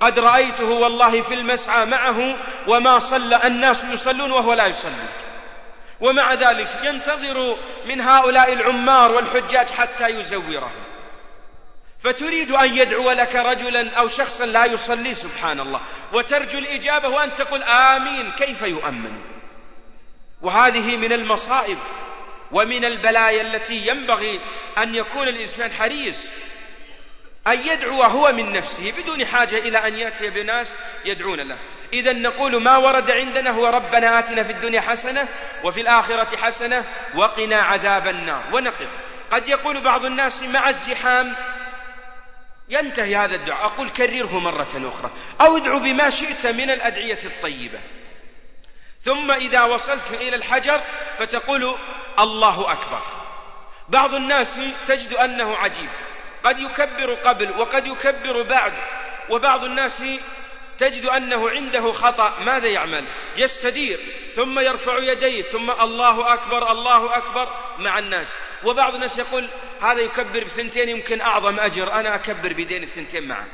قد 0.00 0.18
رأيته 0.18 0.70
والله 0.70 1.22
في 1.22 1.34
المسعى 1.34 1.84
معه 1.84 2.18
وما 2.66 2.98
صلى. 2.98 3.40
الناس 3.44 3.84
يصلون 3.84 4.30
وهو 4.30 4.52
لا 4.52 4.66
يصلي. 4.66 5.08
ومع 6.00 6.34
ذلك 6.34 6.78
ينتظر 6.82 7.56
من 7.86 8.00
هؤلاء 8.00 8.52
العمار 8.52 9.12
والحجاج 9.12 9.70
حتى 9.70 10.08
يزورهم 10.08 10.90
فتريد 12.02 12.50
أن 12.50 12.74
يدعو 12.74 13.10
لك 13.10 13.36
رجلا 13.36 13.96
أو 13.98 14.08
شخصا 14.08 14.46
لا 14.46 14.64
يصلي 14.64 15.14
سبحان 15.14 15.60
الله 15.60 15.80
وترجو 16.12 16.58
الإجابة 16.58 17.08
وأن 17.08 17.36
تقول 17.36 17.62
آمين 17.62 18.32
كيف 18.32 18.62
يؤمن؟ 18.62 19.20
وهذه 20.42 20.96
من 20.96 21.12
المصائب 21.12 21.78
ومن 22.52 22.84
البلايا 22.84 23.42
التي 23.42 23.86
ينبغي 23.86 24.40
أن 24.78 24.94
يكون 24.94 25.28
الإنسان 25.28 25.72
حريص 25.72 26.32
أن 27.46 27.66
يدعو 27.66 28.02
هو 28.02 28.32
من 28.32 28.52
نفسه 28.52 28.92
بدون 28.92 29.26
حاجة 29.26 29.58
إلى 29.58 29.78
أن 29.78 29.94
يأتي 29.94 30.30
بناس 30.30 30.76
يدعون 31.04 31.40
له. 31.40 31.58
إذا 31.92 32.12
نقول 32.12 32.62
ما 32.62 32.76
ورد 32.76 33.10
عندنا 33.10 33.50
هو 33.50 33.66
ربنا 33.66 34.18
آتنا 34.18 34.42
في 34.42 34.52
الدنيا 34.52 34.80
حسنة 34.80 35.28
وفي 35.64 35.80
الآخرة 35.80 36.36
حسنة 36.36 36.84
وقنا 37.14 37.58
عذاب 37.58 38.06
النار. 38.06 38.54
ونقف. 38.54 38.88
قد 39.30 39.48
يقول 39.48 39.84
بعض 39.84 40.04
الناس 40.04 40.42
مع 40.42 40.68
الزحام 40.68 41.36
ينتهي 42.68 43.16
هذا 43.16 43.34
الدعاء. 43.34 43.66
أقول 43.66 43.90
كرره 43.90 44.38
مرة 44.38 44.88
أخرى. 44.88 45.10
أو 45.40 45.56
ادعو 45.56 45.78
بما 45.78 46.10
شئت 46.10 46.46
من 46.46 46.70
الأدعية 46.70 47.24
الطيبة. 47.24 47.80
ثم 49.02 49.30
إذا 49.30 49.62
وصلت 49.62 50.10
إلى 50.10 50.36
الحجر 50.36 50.80
فتقول 51.18 51.62
الله 52.18 52.72
أكبر. 52.72 53.02
بعض 53.88 54.14
الناس 54.14 54.60
تجد 54.86 55.12
أنه 55.14 55.56
عجيب. 55.56 55.90
قد 56.44 56.60
يكبر 56.60 57.14
قبل 57.14 57.60
وقد 57.60 57.86
يكبر 57.86 58.42
بعد. 58.42 58.72
وبعض 59.30 59.64
الناس 59.64 60.04
تجد 60.78 61.06
أنه 61.06 61.50
عنده 61.50 61.92
خطأ 61.92 62.40
ماذا 62.44 62.68
يعمل؟ 62.68 63.06
يستدير 63.36 63.98
ثم 64.34 64.58
يرفع 64.58 64.98
يديه 64.98 65.42
ثم 65.42 65.70
الله 65.70 66.34
أكبر 66.34 66.72
الله 66.72 67.16
أكبر 67.16 67.48
مع 67.78 67.98
الناس. 67.98 68.36
وبعض 68.64 68.94
الناس 68.94 69.18
يقول 69.18 69.50
هذا 69.82 70.00
يكبر 70.00 70.44
بثنتين 70.44 70.88
يمكن 70.88 71.20
أعظم 71.20 71.60
أجر 71.60 71.92
أنا 71.92 72.14
أكبر 72.14 72.52
بدين 72.52 72.82
الثنتين 72.82 73.28
معه. 73.28 73.46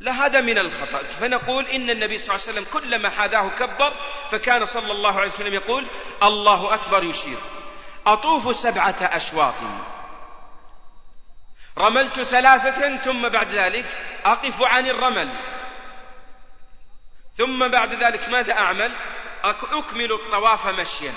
لا 0.00 0.12
هذا 0.12 0.40
من 0.40 0.58
الخطأ. 0.58 1.02
فنقول 1.02 1.66
إن 1.66 1.90
النبي 1.90 2.18
صلى 2.18 2.34
الله 2.34 2.46
عليه 2.48 2.60
وسلم 2.60 2.80
كلما 2.80 3.10
حاذاه 3.10 3.48
كبر 3.48 3.92
فكان 4.30 4.64
صلى 4.64 4.92
الله 4.92 5.12
عليه 5.12 5.30
وسلم 5.30 5.54
يقول 5.54 5.90
الله 6.22 6.74
أكبر 6.74 7.04
يشير. 7.04 7.38
أطوف 8.06 8.56
سبعة 8.56 8.96
أشواط. 9.00 9.54
رملت 11.78 12.22
ثلاثة 12.22 12.96
ثم 12.96 13.28
بعد 13.28 13.52
ذلك 13.54 13.86
أقف 14.24 14.62
عن 14.62 14.86
الرمل. 14.86 15.28
ثم 17.34 17.68
بعد 17.68 17.94
ذلك 17.94 18.28
ماذا 18.28 18.52
أعمل؟ 18.52 18.92
أكمل 19.44 20.12
الطواف 20.12 20.66
مشيا. 20.66 21.14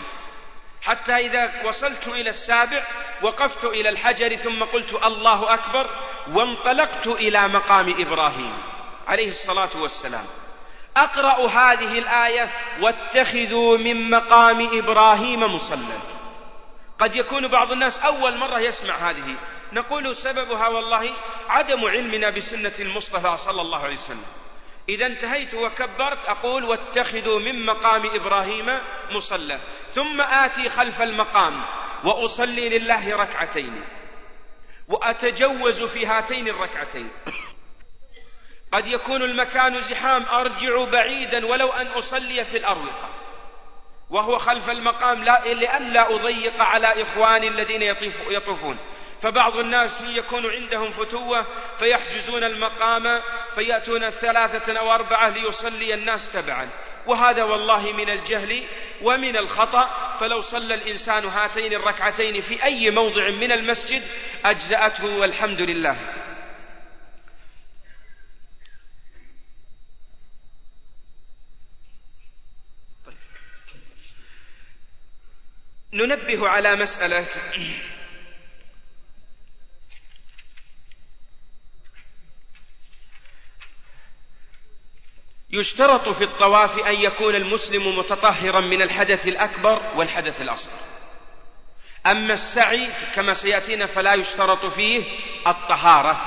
حتى 0.81 1.15
إذا 1.15 1.65
وصلت 1.65 2.07
إلى 2.07 2.29
السابع 2.29 2.87
وقفت 3.21 3.65
إلى 3.65 3.89
الحجر 3.89 4.35
ثم 4.35 4.63
قلت 4.63 4.93
الله 4.93 5.53
أكبر 5.53 5.89
وانطلقت 6.31 7.07
إلى 7.07 7.47
مقام 7.47 7.95
إبراهيم 7.99 8.63
عليه 9.07 9.29
الصلاة 9.29 9.69
والسلام. 9.75 10.25
أقرأ 10.97 11.47
هذه 11.47 11.99
الآية 11.99 12.51
واتخذوا 12.81 13.77
من 13.77 14.09
مقام 14.09 14.79
إبراهيم 14.79 15.39
مصلى. 15.39 15.99
قد 16.99 17.15
يكون 17.15 17.47
بعض 17.47 17.71
الناس 17.71 18.03
أول 18.03 18.37
مرة 18.37 18.59
يسمع 18.59 19.09
هذه 19.09 19.35
نقول 19.73 20.15
سببها 20.15 20.67
والله 20.67 21.09
عدم 21.49 21.85
علمنا 21.85 22.29
بسنة 22.29 22.73
المصطفى 22.79 23.37
صلى 23.37 23.61
الله 23.61 23.79
عليه 23.79 23.93
وسلم. 23.93 24.25
إذا 24.89 25.05
انتهيت 25.05 25.53
وكبرت 25.53 26.25
أقول 26.25 26.63
واتخذوا 26.63 27.39
من 27.39 27.65
مقام 27.65 28.01
إبراهيم 28.05 28.65
مصلى 29.15 29.59
ثم 29.95 30.21
آتي 30.21 30.69
خلف 30.69 31.01
المقام 31.01 31.65
وأصلي 32.05 32.69
لله 32.69 33.15
ركعتين 33.15 33.83
وأتجوز 34.87 35.83
في 35.83 36.05
هاتين 36.05 36.47
الركعتين. 36.47 37.11
قد 38.71 38.87
يكون 38.87 39.23
المكان 39.23 39.79
زحام 39.79 40.23
أرجع 40.23 40.85
بعيدا 40.85 41.45
ولو 41.45 41.69
أن 41.71 41.87
أصلي 41.87 42.43
في 42.43 42.57
الأروقة. 42.57 43.09
وهو 44.09 44.37
خلف 44.37 44.69
المقام 44.69 45.23
لا 45.23 45.41
لئلا 45.53 46.15
أضيق 46.15 46.61
على 46.61 47.01
إخواني 47.01 47.47
الذين 47.47 47.81
يطوفون. 48.29 48.77
فبعض 49.23 49.57
الناس 49.57 50.03
يكون 50.03 50.51
عندهم 50.51 50.91
فتوة 50.91 51.47
فيحجزون 51.79 52.43
المقام 52.43 53.21
فيأتون 53.55 54.09
ثلاثة 54.09 54.79
أو 54.79 54.91
أربعة 54.91 55.29
ليصلي 55.29 55.93
الناس 55.93 56.31
تبعا. 56.31 56.69
وهذا 57.05 57.43
والله 57.43 57.91
من 57.91 58.09
الجهل 58.09 58.63
ومن 59.01 59.37
الخطأ. 59.37 60.17
فلو 60.19 60.41
صلى 60.41 60.73
الإنسان 60.73 61.25
هاتين 61.25 61.73
الركعتين 61.73 62.41
في 62.41 62.63
أي 62.63 62.91
موضع 62.91 63.29
من 63.29 63.51
المسجد 63.51 64.03
أجزأته 64.45 65.17
والحمد 65.17 65.61
لله. 65.61 65.97
ننبه 75.93 76.47
على 76.47 76.75
مسألة 76.75 77.25
يشترط 85.53 86.09
في 86.09 86.23
الطواف 86.23 86.79
أن 86.79 86.95
يكون 86.95 87.35
المسلم 87.35 87.97
متطهرا 87.97 88.61
من 88.61 88.81
الحدث 88.81 89.27
الأكبر 89.27 89.91
والحدث 89.95 90.41
الأصغر. 90.41 90.79
أما 92.05 92.33
السعي 92.33 92.89
كما 93.15 93.33
سيأتينا 93.33 93.85
فلا 93.85 94.13
يشترط 94.13 94.65
فيه 94.65 95.03
الطهارة. 95.47 96.21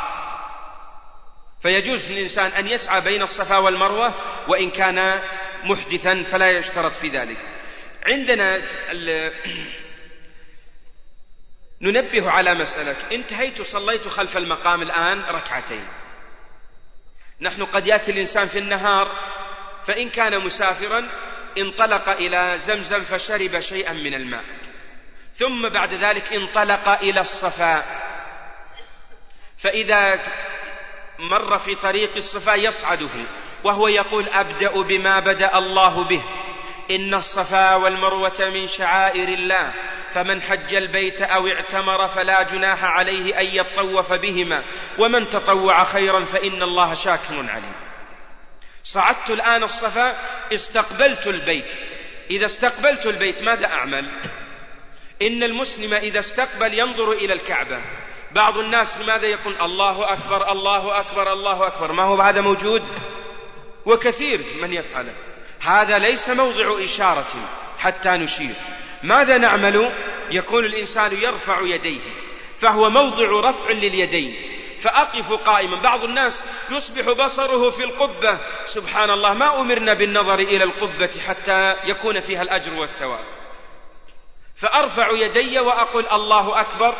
فيجوز 1.62 2.10
للإنسان 2.10 2.50
أن 2.50 2.68
يسعى 2.68 3.00
بين 3.00 3.22
الصفا 3.22 3.56
والمروة 3.56 4.14
وإن 4.48 4.70
كان 4.70 5.22
محدثا 5.64 6.22
فلا 6.22 6.50
يشترط 6.50 6.92
في 6.92 7.08
ذلك. 7.08 7.38
عندنا 8.06 8.62
ننبه 11.80 12.30
على 12.30 12.54
مسألة. 12.54 12.96
انتهيت 13.12 13.62
صليت 13.62 14.08
خلف 14.08 14.36
المقام 14.36 14.82
الآن 14.82 15.20
ركعتين. 15.20 15.88
نحن 17.40 17.64
قد 17.64 17.86
يأتي 17.86 18.12
الإنسان 18.12 18.46
في 18.46 18.58
النهار 18.58 19.08
فإن 19.86 20.10
كان 20.10 20.44
مسافرا 20.44 21.08
انطلق 21.58 22.08
إلى 22.08 22.58
زمزم 22.58 23.00
فشرب 23.00 23.60
شيئا 23.60 23.92
من 23.92 24.14
الماء. 24.14 24.44
ثم 25.36 25.68
بعد 25.68 25.94
ذلك 25.94 26.32
انطلق 26.32 26.88
إلى 26.88 27.20
الصفا 27.20 27.84
فإذا 29.58 30.22
مر 31.18 31.58
في 31.58 31.74
طريق 31.74 32.16
الصفا 32.16 32.54
يصعده 32.54 33.08
وهو 33.64 33.88
يقول 33.88 34.28
أبدأ 34.28 34.82
بما 34.82 35.20
بدأ 35.20 35.58
الله 35.58 36.04
به. 36.08 36.22
إن 36.90 37.14
الصفا 37.14 37.74
والمروة 37.74 38.36
من 38.40 38.68
شعائر 38.68 39.28
الله. 39.28 39.74
فمن 40.16 40.42
حج 40.42 40.74
البيت 40.74 41.22
أو 41.22 41.48
اعتمر 41.48 42.08
فلا 42.08 42.42
جناح 42.42 42.84
عليه 42.84 43.40
أن 43.40 43.46
يطوف 43.46 44.12
بهما 44.12 44.64
ومن 44.98 45.28
تطوع 45.28 45.84
خيرا 45.84 46.24
فإن 46.24 46.62
الله 46.62 46.94
شاكر 46.94 47.50
عليم. 47.50 47.72
صعدت 48.84 49.30
الآن 49.30 49.62
الصفا 49.62 50.16
استقبلت 50.52 51.26
البيت. 51.26 51.72
إذا 52.30 52.46
استقبلت 52.46 53.06
البيت 53.06 53.42
ماذا 53.42 53.66
أعمل؟ 53.66 54.20
إن 55.22 55.42
المسلم 55.42 55.94
إذا 55.94 56.18
استقبل 56.18 56.74
ينظر 56.74 57.12
إلى 57.12 57.32
الكعبة. 57.32 57.80
بعض 58.32 58.58
الناس 58.58 59.00
ماذا 59.00 59.26
يقول؟ 59.26 59.60
الله 59.60 60.12
أكبر 60.12 60.52
الله 60.52 61.00
أكبر 61.00 61.32
الله 61.32 61.66
أكبر. 61.66 61.92
ما 61.92 62.02
هو 62.02 62.20
هذا 62.20 62.40
موجود؟ 62.40 62.82
وكثير 63.86 64.40
من 64.62 64.72
يفعله. 64.72 65.14
هذا 65.60 65.98
ليس 65.98 66.30
موضع 66.30 66.84
إشارة 66.84 67.48
حتى 67.78 68.10
نشير. 68.10 68.54
ماذا 69.06 69.38
نعمل؟ 69.38 69.92
يكون 70.30 70.64
الإنسان 70.64 71.16
يرفع 71.16 71.60
يديه 71.60 72.00
فهو 72.58 72.90
موضع 72.90 73.48
رفع 73.50 73.70
لليدين 73.70 74.52
فأقف 74.80 75.32
قائما. 75.32 75.80
بعض 75.80 76.04
الناس 76.04 76.44
يصبح 76.70 77.24
بصره 77.24 77.70
في 77.70 77.84
القبة. 77.84 78.38
سبحان 78.64 79.10
الله 79.10 79.34
ما 79.34 79.60
أمرنا 79.60 79.94
بالنظر 79.94 80.38
إلى 80.38 80.64
القبة 80.64 81.10
حتى 81.26 81.74
يكون 81.84 82.20
فيها 82.20 82.42
الأجر 82.42 82.74
والثواب. 82.74 83.24
فأرفع 84.56 85.10
يدي 85.10 85.60
وأقول 85.60 86.06
الله 86.06 86.60
أكبر 86.60 86.94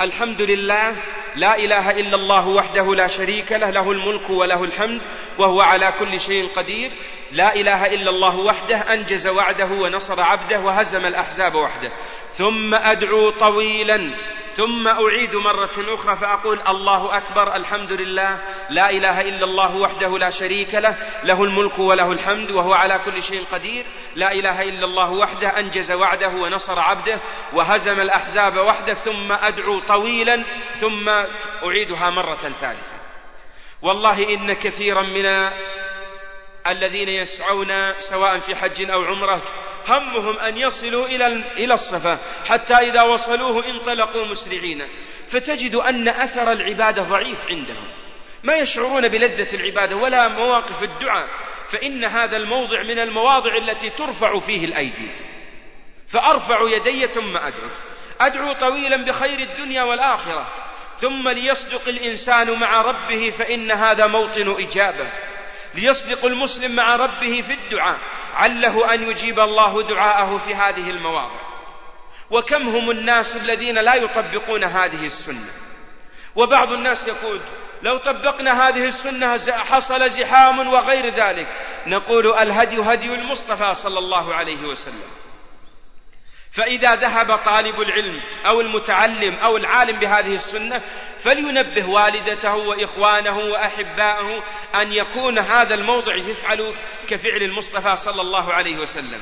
الحمد 0.00 0.42
لله 0.42 0.96
لا 1.36 1.58
إله 1.58 1.90
إلا 1.90 2.16
الله 2.16 2.48
وحده 2.48 2.94
لا 2.94 3.06
شريك 3.06 3.52
له 3.52 3.70
له 3.70 3.90
الملك 3.92 4.30
وله 4.30 4.64
الحمد 4.64 5.00
وهو 5.38 5.60
على 5.60 5.92
كل 5.98 6.20
شيء 6.20 6.48
قدير. 6.56 6.92
لا 7.32 7.54
إله 7.54 7.86
إلا 7.94 8.10
الله 8.10 8.36
وحده 8.36 8.76
أنجز 8.76 9.26
وعده 9.26 9.66
ونصر 9.66 10.20
عبده 10.20 10.60
وهزم 10.60 11.06
الأحزاب 11.06 11.54
وحده. 11.54 11.92
ثم 12.30 12.74
أدعو 12.74 13.30
طويلا 13.30 14.16
ثم 14.52 14.88
أعيد 14.88 15.36
مرة 15.36 15.94
أخرى 15.94 16.16
فأقول 16.16 16.60
الله 16.68 17.16
أكبر 17.16 17.56
الحمد 17.56 17.92
لله 17.92 18.40
لا 18.70 18.90
إله 18.90 19.20
إلا 19.20 19.44
الله 19.44 19.76
وحده 19.76 20.18
لا 20.18 20.30
شريك 20.30 20.74
له 20.74 20.96
له 21.24 21.44
الملك 21.44 21.78
وله 21.78 22.12
الحمد 22.12 22.50
وهو 22.50 22.72
على 22.72 22.98
كل 23.04 23.22
شيء 23.22 23.44
قدير. 23.52 23.86
لا 24.14 24.32
إله 24.32 24.62
إلا 24.62 24.84
الله 24.84 25.10
وحده 25.10 25.58
أنجز 25.58 25.92
وعده 25.92 26.28
ونصر 26.28 26.80
عبده 26.80 27.20
وهزم 27.52 28.00
الأحزاب 28.00 28.56
وحده. 28.56 28.94
ثم 28.94 29.32
أدعو 29.32 29.80
طويلا 29.88 30.42
ثم 30.80 31.08
أعيدها 31.64 32.10
مرة 32.10 32.54
ثالثة. 32.60 32.96
والله 33.82 34.34
إن 34.34 34.52
كثيرا 34.52 35.02
من 35.02 35.50
الذين 36.66 37.08
يسعون 37.08 38.00
سواء 38.00 38.38
في 38.38 38.56
حج 38.56 38.90
أو 38.90 39.04
عمرة 39.04 39.42
همهم 39.88 40.38
أن 40.38 40.56
يصلوا 40.56 41.06
إلى 41.06 41.26
إلى 41.56 41.74
الصفا 41.74 42.18
حتى 42.46 42.74
إذا 42.74 43.02
وصلوه 43.02 43.66
انطلقوا 43.66 44.26
مسرعين. 44.26 44.88
فتجد 45.28 45.74
أن 45.74 46.08
أثر 46.08 46.52
العبادة 46.52 47.02
ضعيف 47.02 47.46
عندهم. 47.48 47.88
ما 48.44 48.56
يشعرون 48.56 49.08
بلذة 49.08 49.54
العبادة 49.54 49.96
ولا 49.96 50.28
مواقف 50.28 50.82
الدعاء. 50.82 51.28
فإن 51.68 52.04
هذا 52.04 52.36
الموضع 52.36 52.82
من 52.82 52.98
المواضع 52.98 53.56
التي 53.56 53.90
ترفع 53.90 54.38
فيه 54.38 54.64
الأيدي. 54.64 55.10
فأرفع 56.08 56.58
يدي 56.76 57.06
ثم 57.06 57.36
أدعو. 57.36 57.70
أدعو 58.20 58.52
طويلا 58.52 58.96
بخير 58.96 59.38
الدنيا 59.38 59.82
والآخرة 59.82 60.46
ثم 61.00 61.28
ليصدق 61.28 61.88
الإنسان 61.88 62.58
مع 62.58 62.80
ربه 62.82 63.30
فإن 63.30 63.70
هذا 63.70 64.06
موطن 64.06 64.50
إجابة. 64.58 65.06
ليصدق 65.74 66.24
المسلم 66.24 66.76
مع 66.76 66.96
ربه 66.96 67.44
في 67.46 67.52
الدعاء 67.52 67.98
عله 68.34 68.94
أن 68.94 69.10
يجيب 69.10 69.40
الله 69.40 69.82
دعاءه 69.82 70.38
في 70.38 70.54
هذه 70.54 70.90
المواضع. 70.90 71.40
وكم 72.30 72.68
هم 72.68 72.90
الناس 72.90 73.36
الذين 73.36 73.78
لا 73.78 73.94
يطبقون 73.94 74.64
هذه 74.64 75.06
السنة؟ 75.06 75.50
وبعض 76.36 76.72
الناس 76.72 77.08
يقول 77.08 77.40
لو 77.82 77.98
طبقنا 77.98 78.68
هذه 78.68 78.84
السنة 78.84 79.38
حصل 79.50 80.10
زحام 80.10 80.68
وغير 80.68 81.14
ذلك. 81.14 81.48
نقول 81.86 82.38
الهدي 82.38 82.80
هدي 82.80 83.14
المصطفى 83.14 83.74
صلى 83.74 83.98
الله 83.98 84.34
عليه 84.34 84.66
وسلم. 84.66 85.25
فإذا 86.56 86.94
ذهب 86.94 87.38
طالب 87.38 87.80
العلم 87.80 88.22
أو 88.46 88.60
المتعلم 88.60 89.34
أو 89.34 89.56
العالم 89.56 89.98
بهذه 89.98 90.34
السنة 90.34 90.80
فلينبه 91.18 91.88
والدته 91.88 92.54
وإخوانه 92.54 93.38
وأحباءه 93.38 94.42
أن 94.74 94.92
يكون 94.92 95.38
هذا 95.38 95.74
الموضع 95.74 96.14
يفعل 96.14 96.74
كفعل 97.08 97.42
المصطفى 97.42 97.96
صلى 97.96 98.20
الله 98.20 98.52
عليه 98.52 98.76
وسلم. 98.76 99.20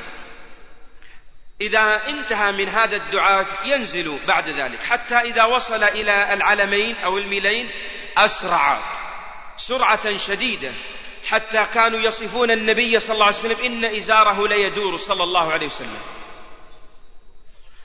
إذا 1.61 2.01
انتهى 2.07 2.51
من 2.51 2.69
هذا 2.69 2.95
الدعاء 2.95 3.47
ينزل 3.65 4.17
بعد 4.27 4.49
ذلك 4.49 4.83
حتى 4.83 5.15
إذا 5.15 5.43
وصل 5.43 5.83
إلى 5.83 6.33
العلمين 6.33 6.95
أو 6.95 7.17
الميلين 7.17 7.71
أسرع 8.17 8.79
سرعة 9.57 10.17
شديدة 10.17 10.71
حتى 11.25 11.65
كانوا 11.73 11.99
يصفون 11.99 12.51
النبي 12.51 12.99
صلى 12.99 13.13
الله 13.13 13.25
عليه 13.25 13.35
وسلم 13.35 13.57
إن 13.65 13.85
إزاره 13.85 14.47
ليدور 14.47 14.97
صلى 14.97 15.23
الله 15.23 15.51
عليه 15.51 15.65
وسلم. 15.65 16.01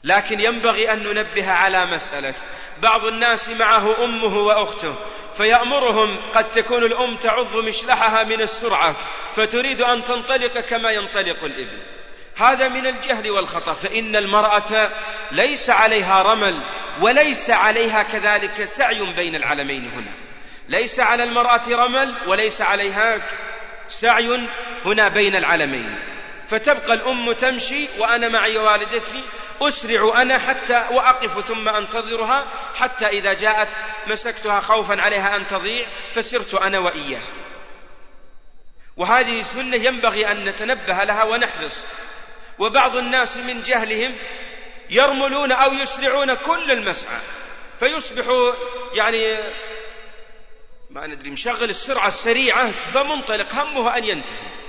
لكن 0.05 0.41
ينبغي 0.41 0.93
أن 0.93 1.03
ننبه 1.03 1.51
على 1.51 1.87
مسألة. 1.87 2.35
بعض 2.83 3.05
الناس 3.05 3.49
معه 3.49 4.05
أمه 4.05 4.39
وأخته 4.39 4.95
فيأمرهم 5.37 6.31
قد 6.33 6.51
تكون 6.51 6.85
الأم 6.85 7.17
تعض 7.17 7.57
مشلحها 7.57 8.25
من 8.25 8.41
السرعة 8.41 8.97
فتريد 9.35 9.81
أن 9.83 10.05
تنطلق 10.05 10.61
كما 10.61 10.91
ينطلق 10.91 11.45
الإبل. 11.45 11.83
هذا 12.37 12.69
من 12.69 12.87
الجهل 12.87 13.31
والخطأ 13.31 13.73
فإن 13.73 14.17
المرأة 14.17 14.91
ليس 15.33 15.71
عليها 15.71 16.23
رمل 16.23 16.63
وليس 17.01 17.51
عليها 17.51 18.03
كذلك 18.03 18.65
سعي 18.65 19.15
بين 19.17 19.35
العلمين 19.35 19.91
هنا. 19.91 20.13
ليس 20.69 21.01
على 21.01 21.23
المرأة 21.25 21.63
رمل 21.69 22.15
وليس 22.27 22.63
عليها 22.63 23.29
سعي 23.89 24.49
هنا 24.85 25.09
بين 25.09 25.37
العلمين 25.37 25.99
فتبقى 26.49 26.95
الأم 26.95 27.33
تمشي 27.33 27.89
وأنا 27.99 28.29
معي 28.29 28.59
والدتي 28.59 29.25
أسرع 29.63 30.23
أنا 30.23 30.39
حتى 30.39 30.87
وأقف 30.91 31.47
ثم 31.47 31.69
أنتظرها 31.69 32.47
حتى 32.75 33.07
إذا 33.07 33.33
جاءت 33.33 33.69
مسكتها 34.07 34.61
خوفا 34.61 35.03
عليها 35.03 35.37
أن 35.37 35.47
تضيع 35.47 35.87
فسرت 36.13 36.55
أنا 36.55 36.79
وإياها 36.79 37.41
وهذه 38.97 39.43
سنة 39.43 39.77
ينبغي 39.77 40.33
أن 40.33 40.45
نتنبه 40.45 41.05
لها 41.05 41.25
ونحرص. 41.25 41.87
وبعض 42.59 42.97
الناس 42.97 43.37
من 43.37 43.63
جهلهم 43.63 44.17
يرملون 44.91 45.53
أو 45.53 45.73
يسرعون 45.73 46.35
كل 46.35 46.71
المسعى 46.71 47.19
فيصبح 47.81 48.53
يعني 48.93 49.37
ما 50.91 51.07
ندري 51.07 51.31
مشغل 51.31 51.71
السرعة 51.71 52.09
السريعة 52.09 52.71
فمنطلق 52.71 53.55
همه 53.55 53.97
أن 53.97 54.05
ينتهي. 54.05 54.60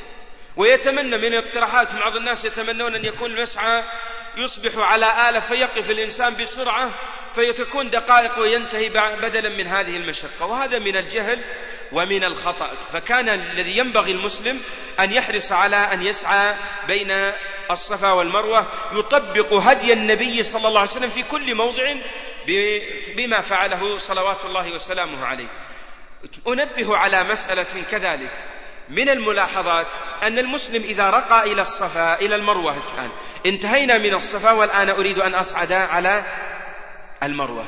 ويتمنى 0.58 1.18
من 1.18 1.34
الاقتراحات 1.34 1.96
بعض 1.96 2.16
الناس 2.16 2.46
يتمنون 2.46 2.96
أن 2.96 3.06
يكون 3.06 3.32
المسعى 3.32 3.84
يصبح 4.38 4.78
على 4.78 5.30
آلة 5.30 5.40
فيقف 5.40 5.90
الإنسان 5.90 6.36
بسرعة 6.36 6.90
فيتكون 7.36 7.90
دقائق 7.90 8.40
وينتهي 8.40 8.90
بدلا 8.90 9.50
من 9.50 9.68
هذه 9.68 9.96
المشقة. 9.96 10.46
وهذا 10.46 10.80
من 10.80 10.98
الجهل 10.98 11.40
ومن 11.92 12.24
الخطأ. 12.24 12.74
فكان 12.94 13.30
الذي 13.30 13.78
ينبغي 13.78 14.12
المسلم 14.12 14.60
أن 15.00 15.14
يحرص 15.14 15.52
على 15.52 15.76
أن 15.76 16.04
يسعى 16.04 16.56
بين 16.88 17.12
الصفا 17.72 18.12
والمروة 18.12 18.68
يطبق 18.94 19.54
هدي 19.54 19.94
النبي 19.94 20.44
صلى 20.44 20.68
الله 20.68 20.80
عليه 20.80 20.90
وسلم 20.90 21.10
في 21.10 21.24
كل 21.24 21.56
موضع 21.56 21.96
بما 23.16 23.42
فعله 23.42 23.98
صلوات 23.98 24.46
الله 24.46 24.74
وسلامه 24.74 25.26
عليه. 25.26 25.50
أنبه 26.48 26.98
على 26.98 27.24
مسألة 27.24 27.84
كذلك. 27.92 28.61
من 28.91 29.10
الملاحظات 29.10 29.88
أن 30.23 30.37
المسلم 30.37 30.83
إذا 30.83 31.10
رقى 31.10 31.52
إلى 31.52 31.62
الصفا 31.62 32.19
إلى 32.21 32.35
المروة 32.35 32.77
الآن 32.77 33.12
انتهينا 33.46 33.98
من 33.98 34.13
الصفا 34.13 34.52
والآن 34.52 34.89
أريد 34.89 35.19
أن 35.19 35.35
أصعد 35.35 35.73
على 35.73 36.23
المروة. 37.23 37.65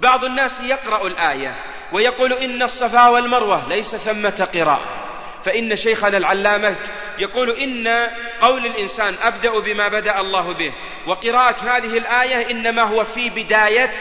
بعض 0.00 0.24
الناس 0.24 0.60
يقرأ 0.60 1.06
الآية 1.06 1.64
ويقول 1.92 2.32
إن 2.32 2.62
الصفا 2.62 3.08
والمروة 3.08 3.68
ليس 3.68 3.96
ثمة 3.96 4.48
قراءة. 4.54 5.08
فإن 5.44 5.76
شيخنا 5.76 6.16
العلامة 6.16 6.76
يقول 7.18 7.50
إن 7.50 7.88
قول 8.40 8.66
الإنسان 8.66 9.14
أبدأ 9.22 9.58
بما 9.58 9.88
بدأ 9.88 10.20
الله 10.20 10.52
به 10.52 10.72
وقراءة 11.06 11.76
هذه 11.76 11.98
الآية 11.98 12.50
إنما 12.50 12.82
هو 12.82 13.04
في 13.04 13.30
بداية 13.30 13.94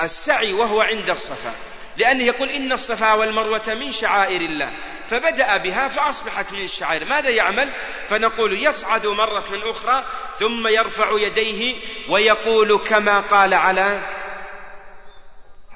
السعي 0.00 0.52
وهو 0.52 0.80
عند 0.80 1.10
الصفا. 1.10 1.54
لأنه 1.98 2.24
يقول 2.24 2.48
إن 2.48 2.72
الصفا 2.72 3.12
والمروة 3.12 3.68
من 3.68 3.92
شعائر 3.92 4.40
الله. 4.40 4.72
فبدأ 5.10 5.56
بها 5.56 5.88
فأصبحت 5.88 6.52
من 6.52 6.64
الشعائر. 6.64 7.04
ماذا 7.04 7.28
يعمل؟ 7.28 7.72
فنقول 8.06 8.52
يصعد 8.52 9.06
مرة 9.06 9.70
أخرى 9.70 10.04
ثم 10.38 10.66
يرفع 10.68 11.10
يديه 11.12 11.74
ويقول 12.08 12.78
كما 12.78 13.20
قال 13.20 13.54
على 13.54 14.16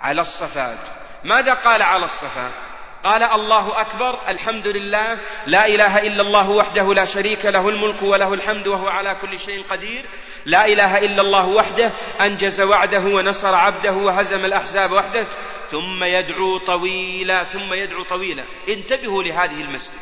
على 0.00 0.20
الصفات 0.20 0.78
ماذا 1.24 1.54
قال 1.54 1.82
على 1.82 2.04
الصفات 2.04 2.69
قال 3.05 3.22
الله 3.22 3.80
أكبر 3.80 4.28
الحمد 4.28 4.66
لله 4.66 5.20
لا 5.46 5.66
إله 5.66 5.98
إلا 6.07 6.22
الله 6.22 6.51
وحده 6.51 6.94
لا 6.94 7.05
شريك 7.05 7.46
له 7.46 7.68
الملك 7.68 8.03
وله 8.03 8.34
الحمد 8.34 8.66
وهو 8.66 8.88
على 8.88 9.14
كل 9.14 9.38
شيء 9.38 9.64
قدير. 9.70 10.05
لا 10.46 10.66
إله 10.66 10.98
إلا 10.98 11.22
الله 11.22 11.46
وحده 11.46 11.92
أنجز 12.20 12.61
وعده 12.61 13.01
ونصر 13.01 13.55
عبده 13.55 13.92
وهزم 13.92 14.44
الأحزاب 14.44 14.92
وحده 14.92 15.26
ثم 15.70 16.05
يدعو 16.05 16.59
طويلا 16.59 17.44
ثم 17.44 17.72
يدعو 17.72 18.05
طويلا. 18.05 18.44
انتبهوا 18.68 19.22
لهذه 19.22 19.61
المسألة. 19.61 20.01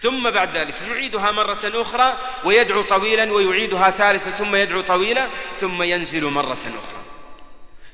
ثم 0.00 0.30
بعد 0.30 0.56
ذلك 0.56 0.74
يعيدها 0.80 1.30
مرة 1.30 1.82
أخرى 1.82 2.18
ويدعو 2.44 2.82
طويلا 2.82 3.32
ويعيدها 3.32 3.90
ثالثة 3.90 4.30
ثم 4.30 4.54
يدعو 4.54 4.80
طويلا 4.80 5.28
ثم 5.56 5.82
ينزل 5.82 6.24
مرة 6.24 6.52
أخرى. 6.52 7.02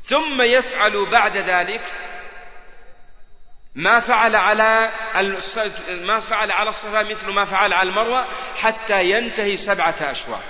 ثم 0.03 0.43
يفعل 0.43 1.07
بعد 1.11 1.37
ذلك 1.37 1.83
ما 3.75 4.01
فعل 4.01 4.37
على 4.37 4.93
ما 5.89 6.21
فعل 6.21 6.51
على 6.51 6.69
الصفا 6.69 7.03
مثل 7.03 7.27
ما 7.27 7.45
فعل 7.45 7.73
على 7.73 7.89
المروة 7.91 8.27
حتى 8.57 9.05
ينتهي 9.05 9.57
سبعة 9.57 9.97
أشواط. 10.01 10.43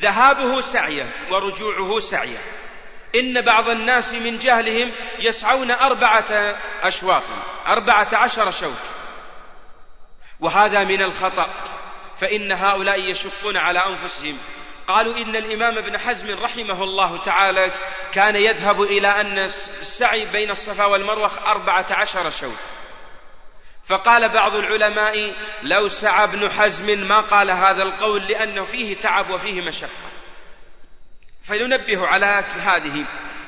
ذهابه 0.00 0.60
سعية 0.60 1.06
ورجوعه 1.30 1.98
سعية. 1.98 2.38
إن 3.14 3.40
بعض 3.40 3.68
الناس 3.68 4.14
من 4.14 4.38
جهلهم 4.38 4.92
يسعون 5.18 5.70
أربعة 5.70 6.30
أشواط 6.82 7.22
أربعة 7.66 8.08
عشر 8.12 8.50
شوط. 8.50 8.78
وهذا 10.40 10.84
من 10.84 11.02
الخطأ 11.02 11.46
فإن 12.18 12.52
هؤلاء 12.52 13.00
يشقون 13.00 13.56
على 13.56 13.78
أنفسهم. 13.86 14.38
قالوا 14.88 15.16
إن 15.16 15.36
الإمام 15.36 15.78
ابن 15.78 15.98
حزم 15.98 16.38
رحمه 16.38 16.82
الله 16.82 17.16
تعالى 17.16 17.72
كان 18.12 18.36
يذهب 18.36 18.82
إلى 18.82 19.08
أن 19.08 19.38
السعي 19.38 20.24
بين 20.24 20.50
الصفا 20.50 20.84
والمروة 20.84 21.30
أربعة 21.46 21.86
عشر 21.90 22.30
شوط 22.30 22.58
فقال 23.84 24.28
بعض 24.28 24.54
العلماء 24.54 25.34
لو 25.62 25.88
سعى 25.88 26.24
ابن 26.24 26.50
حزم 26.50 27.08
ما 27.08 27.20
قال 27.20 27.50
هذا 27.50 27.82
القول 27.82 28.26
لأنه 28.26 28.64
فيه 28.64 28.96
تعب 28.96 29.30
وفيه 29.30 29.60
مشقة. 29.60 30.10
فننبه 31.44 32.06
على 32.06 32.26
هذه. 32.58 33.04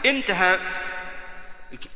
انتهى. 0.07 0.59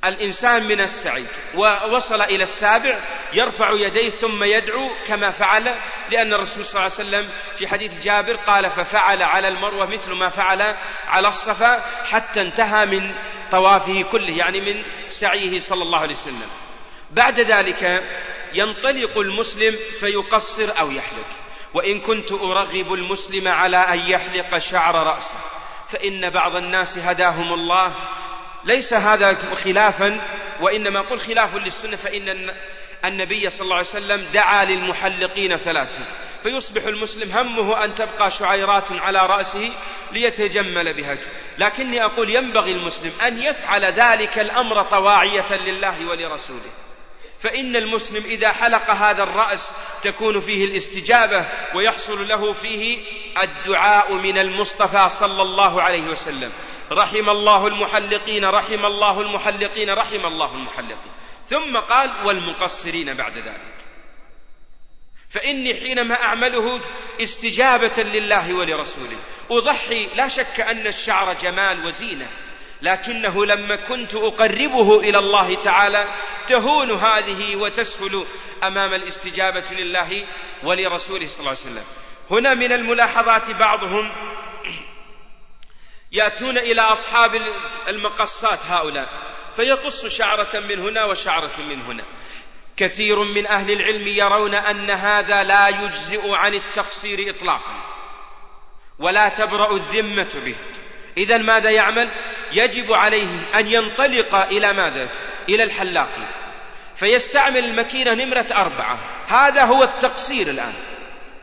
الإنسان 0.04 0.68
من 0.68 0.80
السعي. 0.80 1.24
ووصل 1.54 2.20
إلى 2.20 2.42
السابع 2.42 2.98
يرفع 3.32 3.70
يديه 3.72 4.10
ثم 4.10 4.44
يدعو 4.44 4.90
كما 5.06 5.30
فعل 5.30 5.74
لأن 6.10 6.34
الرسول 6.34 6.64
صلى 6.64 6.86
الله 6.86 6.92
عليه 6.98 7.08
وسلم 7.08 7.30
في 7.58 7.68
حديث 7.68 8.00
جابر 8.00 8.36
قال 8.36 8.70
ففعل 8.70 9.22
على 9.22 9.48
المروة 9.48 9.86
مثل 9.86 10.12
ما 10.12 10.28
فعل 10.28 10.76
على 11.06 11.28
الصفا 11.28 11.80
حتى 12.04 12.40
انتهى 12.40 12.86
من 12.86 13.14
طوافه 13.50 14.02
كله 14.02 14.36
يعني 14.36 14.60
من 14.60 14.82
سعيه 15.08 15.58
صلى 15.58 15.82
الله 15.82 15.98
عليه 15.98 16.14
وسلم. 16.14 16.50
بعد 17.10 17.40
ذلك 17.40 18.02
ينطلق 18.54 19.18
المسلم 19.18 19.76
فيقصر 20.00 20.80
أو 20.80 20.90
يحلق. 20.90 21.26
وإن 21.74 22.00
كنت 22.00 22.32
أرغب 22.32 22.92
المسلم 22.92 23.48
على 23.48 23.76
أن 23.76 23.98
يحلق 23.98 24.58
شعر 24.58 24.94
رأسه 24.94 25.34
فإن 25.90 26.30
بعض 26.30 26.56
الناس 26.56 26.98
هداهم 26.98 27.52
الله 27.52 27.94
ليس 28.64 28.94
هذا 28.94 29.54
خلافا 29.54 30.20
وإنما 30.60 31.00
قل 31.00 31.20
خلاف 31.20 31.56
للسنة 31.56 31.96
فإن 31.96 32.50
النبي 33.04 33.50
صلى 33.50 33.64
الله 33.64 33.76
عليه 33.76 33.86
وسلم 33.86 34.26
دعا 34.32 34.64
للمحلقين 34.64 35.56
ثلاثا. 35.56 36.06
فيصبح 36.42 36.84
المسلم 36.84 37.30
همه 37.32 37.84
أن 37.84 37.94
تبقى 37.94 38.30
شعيرات 38.30 38.92
على 38.92 39.26
رأسه 39.26 39.70
ليتجمل 40.12 40.94
بها. 40.94 41.16
لكني 41.58 42.04
أقول 42.04 42.36
ينبغي 42.36 42.72
المسلم 42.72 43.12
أن 43.26 43.42
يفعل 43.42 43.84
ذلك 43.84 44.38
الأمر 44.38 44.82
طواعية 44.82 45.56
لله 45.56 46.08
ولرسوله. 46.08 46.70
فإن 47.40 47.76
المسلم 47.76 48.24
إذا 48.24 48.52
حلق 48.52 48.90
هذا 48.90 49.22
الرأس 49.22 49.72
تكون 50.02 50.40
فيه 50.40 50.64
الاستجابة 50.64 51.44
ويحصل 51.74 52.28
له 52.28 52.52
فيه 52.52 52.98
الدعاء 53.42 54.14
من 54.14 54.38
المصطفى 54.38 55.08
صلى 55.08 55.42
الله 55.42 55.82
عليه 55.82 56.08
وسلم. 56.08 56.52
رحم 56.92 57.30
الله 57.30 57.66
المحلقين 57.66 58.44
رحم 58.44 58.86
الله 58.86 59.20
المحلقين 59.20 59.90
رحم 59.90 60.26
الله 60.26 60.54
المحلقين. 60.54 61.12
ثم 61.48 61.76
قال 61.76 62.26
والمقصرين 62.26 63.14
بعد 63.14 63.38
ذلك. 63.38 63.74
فإني 65.30 65.74
حينما 65.74 66.22
أعمله 66.22 66.80
استجابة 67.20 68.02
لله 68.02 68.54
ولرسوله. 68.54 69.16
أضحي 69.50 70.08
لا 70.16 70.28
شك 70.28 70.60
أن 70.60 70.86
الشعر 70.86 71.32
جمال 71.32 71.86
وزينة 71.86 72.26
لكنه 72.82 73.46
لما 73.46 73.76
كنت 73.76 74.14
أقربه 74.14 75.00
إلى 75.00 75.18
الله 75.18 75.54
تعالى 75.54 76.14
تهون 76.46 76.90
هذه 76.90 77.56
وتسهل 77.56 78.24
أمام 78.64 78.94
الاستجابة 78.94 79.70
لله 79.70 80.26
ولرسوله 80.64 81.26
صلى 81.26 81.38
الله 81.38 81.50
عليه 81.50 81.60
وسلم. 81.60 81.84
هنا 82.30 82.54
من 82.54 82.72
الملاحظات 82.72 83.50
بعضهم 83.50 84.12
يأتون 86.12 86.58
إلى 86.58 86.80
أصحاب 86.80 87.34
المقصات 87.88 88.66
هؤلاء 88.66 89.08
فيقص 89.56 90.06
شعرة 90.06 90.60
من 90.60 90.78
هنا 90.78 91.04
وشعرة 91.04 91.52
من 91.58 91.82
هنا. 91.82 92.04
كثير 92.76 93.18
من 93.18 93.46
أهل 93.46 93.70
العلم 93.70 94.06
يرون 94.06 94.54
أن 94.54 94.90
هذا 94.90 95.42
لا 95.42 95.68
يجزئ 95.68 96.34
عن 96.34 96.54
التقصير 96.54 97.30
إطلاقا 97.30 97.84
ولا 98.98 99.28
تبرأ 99.28 99.76
الذمة 99.76 100.30
به. 100.34 100.56
إذا 101.16 101.38
ماذا 101.38 101.70
يعمل؟ 101.70 102.10
يجب 102.52 102.92
عليه 102.92 103.58
أن 103.58 103.66
ينطلق 103.66 104.34
إلى 104.34 104.72
ماذا؟ 104.72 105.08
إلى 105.48 105.62
الحلاق. 105.62 106.10
فيستعمل 106.96 107.64
المكينة 107.64 108.14
نمرة 108.14 108.46
أربعة. 108.56 109.24
هذا 109.28 109.64
هو 109.64 109.82
التقصير 109.82 110.50
الآن. 110.50 110.74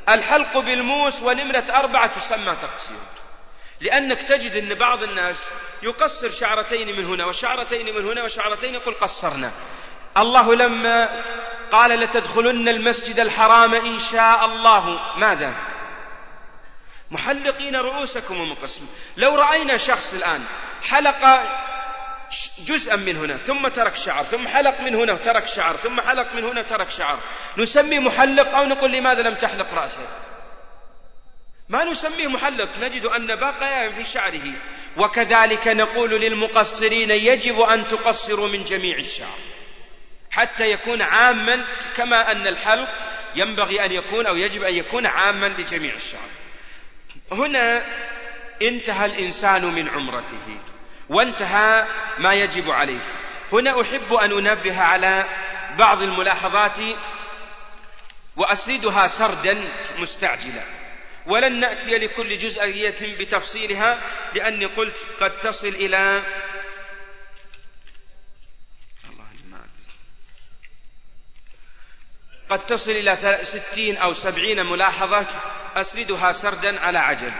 الحلق 0.09 0.57
بالموس 0.57 1.23
ونمرة 1.23 1.65
أربعة 1.73 2.07
تسمى 2.07 2.55
تقصير. 2.61 2.97
لأنك 3.81 4.23
تجد 4.23 4.55
أن 4.55 4.73
بعض 4.73 5.03
الناس 5.03 5.45
يقصر 5.83 6.29
شعرتين 6.29 6.95
من 6.95 7.05
هنا 7.05 7.25
وشعرتين 7.25 7.95
من 7.95 8.05
هنا 8.05 8.23
وشعرتين 8.23 8.73
يقول 8.73 8.93
قصرنا. 8.93 9.51
الله 10.17 10.55
لما 10.55 11.23
قال 11.71 11.91
لتدخلن 11.91 12.67
المسجد 12.67 13.19
الحرام 13.19 13.75
إن 13.75 13.99
شاء 13.99 14.45
الله. 14.45 14.99
ماذا؟ 15.17 15.55
محلقين 17.11 17.75
رؤوسكم 17.75 18.41
ومقسمين 18.41 18.89
لو 19.17 19.35
رأينا 19.35 19.77
شخص 19.77 20.13
الآن 20.13 20.43
حلق 20.81 21.41
جزءا 22.59 22.95
من 22.95 23.17
هنا 23.17 23.37
ثم 23.37 23.67
ترك 23.67 23.95
شعر 23.95 24.23
ثم 24.23 24.47
حلق 24.47 24.81
من 24.81 24.95
هنا 24.95 25.13
وترك 25.13 25.47
شعر 25.47 25.75
ثم 25.75 26.01
حلق 26.01 26.33
من 26.33 26.43
هنا 26.43 26.61
ترك 26.61 26.89
شعر. 26.89 27.19
نسمي 27.57 27.99
محلق 27.99 28.55
أو 28.55 28.65
نقول 28.65 28.91
لماذا 28.91 29.21
لم 29.21 29.35
تحلق 29.35 29.73
رأسه؟ 29.73 30.07
ما 31.69 31.83
نسميه 31.83 32.27
محلق 32.27 32.77
نجد 32.77 33.05
أن 33.05 33.35
بقايا 33.35 33.91
في 33.91 34.05
شعره. 34.05 34.53
وكذلك 34.97 35.67
نقول 35.67 36.11
للمقصرين 36.11 37.11
يجب 37.11 37.59
أن 37.59 37.87
تقصروا 37.87 38.47
من 38.47 38.63
جميع 38.63 38.97
الشعر. 38.97 39.37
حتى 40.31 40.63
يكون 40.63 41.01
عاما 41.01 41.65
كما 41.95 42.31
أن 42.31 42.47
الحلق 42.47 42.89
ينبغي 43.35 43.85
أن 43.85 43.91
يكون 43.91 44.25
أو 44.25 44.35
يجب 44.35 44.63
أن 44.63 44.75
يكون 44.75 45.05
عاما 45.05 45.45
لجميع 45.45 45.93
الشعر. 45.93 46.29
هنا 47.31 47.85
انتهى 48.61 49.05
الإنسان 49.05 49.65
من 49.65 49.89
عمرته 49.89 50.59
وانتهى 51.09 51.87
ما 52.19 52.33
يجب 52.33 52.71
عليه. 52.71 53.01
هنا 53.51 53.81
أحب 53.81 54.13
أن 54.13 54.31
أنبه 54.31 54.81
على 54.81 55.25
بعض 55.77 56.01
الملاحظات 56.01 56.77
وأسردها 58.37 59.07
سردا 59.07 59.71
مستعجلا. 59.97 60.84
ولن 61.25 61.59
نأتي 61.59 61.97
لكل 61.97 62.37
جزئية 62.37 63.17
بتفصيلها 63.17 64.01
لأني 64.33 64.65
قلت 64.65 65.05
قد 65.19 65.41
تصل 65.41 65.67
إلى 65.67 66.23
قد 72.49 72.65
تصل 72.65 72.91
إلى 72.91 73.39
ستين 73.43 73.97
أو 73.97 74.13
سبعين 74.13 74.65
ملاحظة 74.65 75.27
أسردها 75.75 76.31
سردا 76.31 76.79
على 76.79 76.99
عجل. 76.99 77.31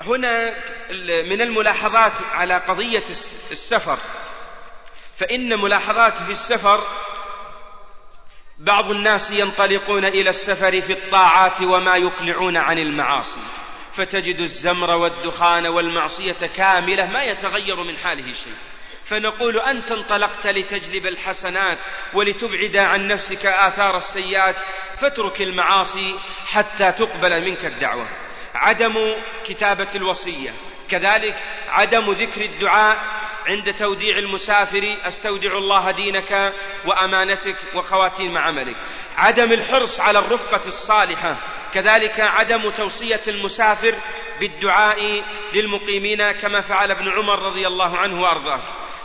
هنا 0.00 0.54
من 1.22 1.40
الملاحظات 1.40 2.12
على 2.32 2.56
قضية 2.56 3.04
السفر. 3.50 3.98
فإن 5.16 5.58
ملاحظات 5.58 6.22
في 6.22 6.30
السفر 6.30 7.09
بعض 8.60 8.90
الناس 8.90 9.30
ينطلقون 9.30 10.04
إلى 10.04 10.30
السفر 10.30 10.80
في 10.80 10.92
الطاعات 10.92 11.60
وما 11.60 11.96
يقلعون 11.96 12.56
عن 12.56 12.78
المعاصي 12.78 13.40
فتجد 13.92 14.40
الزمر 14.40 14.90
والدخان 14.90 15.66
والمعصية 15.66 16.46
كاملة 16.56 17.06
ما 17.06 17.24
يتغير 17.24 17.76
من 17.76 17.96
حاله 17.96 18.32
شيء. 18.32 18.54
فنقول 19.04 19.60
أنت 19.60 19.92
انطلقت 19.92 20.46
لتجلب 20.46 21.06
الحسنات 21.06 21.78
ولتبعد 22.14 22.76
عن 22.76 23.06
نفسك 23.06 23.46
آثار 23.46 23.96
السيئات 23.96 24.56
فاترك 24.96 25.42
المعاصي 25.42 26.14
حتى 26.46 26.92
تقبل 26.92 27.44
منك 27.44 27.64
الدعوة. 27.64 28.08
عدم 28.54 29.14
كتابة 29.44 29.88
الوصية 29.94 30.50
كذلك 30.88 31.44
عدم 31.68 32.10
ذكر 32.10 32.44
الدعاء 32.44 33.19
عند 33.46 33.74
توديع 33.74 34.18
المسافر 34.18 34.96
أستودع 35.06 35.58
الله 35.58 35.90
دينك 35.90 36.54
وأمانتك 36.86 37.56
وخواتيم 37.74 38.38
عملك. 38.38 38.76
عدم 39.16 39.52
الحرص 39.52 40.00
على 40.00 40.18
الرفقة 40.18 40.60
الصالحة 40.66 41.36
كذلك 41.74 42.20
عدم 42.20 42.70
توصية 42.70 43.20
المسافر 43.28 43.94
بالدعاء 44.40 45.22
للمقيمين 45.54 46.32
كما 46.32 46.60
فعل 46.60 46.90
ابن 46.90 47.08
عمر 47.08 47.42
رضي 47.42 47.66
الله 47.66 47.98
عنه 47.98 48.20
وأرضاه. 48.20 48.62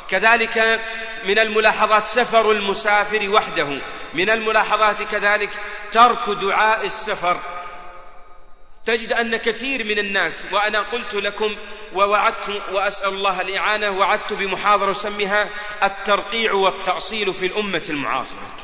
كذلك 0.09 0.81
من 1.25 1.39
الملاحظات 1.39 2.05
سفر 2.05 2.51
المسافر 2.51 3.29
وحده 3.29 3.81
من 4.13 4.29
الملاحظات 4.29 5.03
كذلك 5.03 5.49
ترك 5.91 6.29
دعاء 6.29 6.86
السفر. 6.86 7.55
تجد 8.86 9.13
أن 9.13 9.38
كثير 9.38 9.83
من 9.83 9.99
الناس 9.99 10.45
وأنا 10.51 10.81
قلت 10.81 11.13
لكم 11.13 11.57
ووعدت 11.93 12.49
وأسأل 12.49 13.09
الله 13.09 13.41
الإعانة 13.41 13.91
وعدت 13.91 14.33
بمحاضرة 14.33 14.91
أسميها 14.91 15.49
الترقيع 15.83 16.53
والتأصيل 16.53 17.33
في 17.33 17.45
الأمة 17.45 17.83
المعاصرة. 17.89 18.55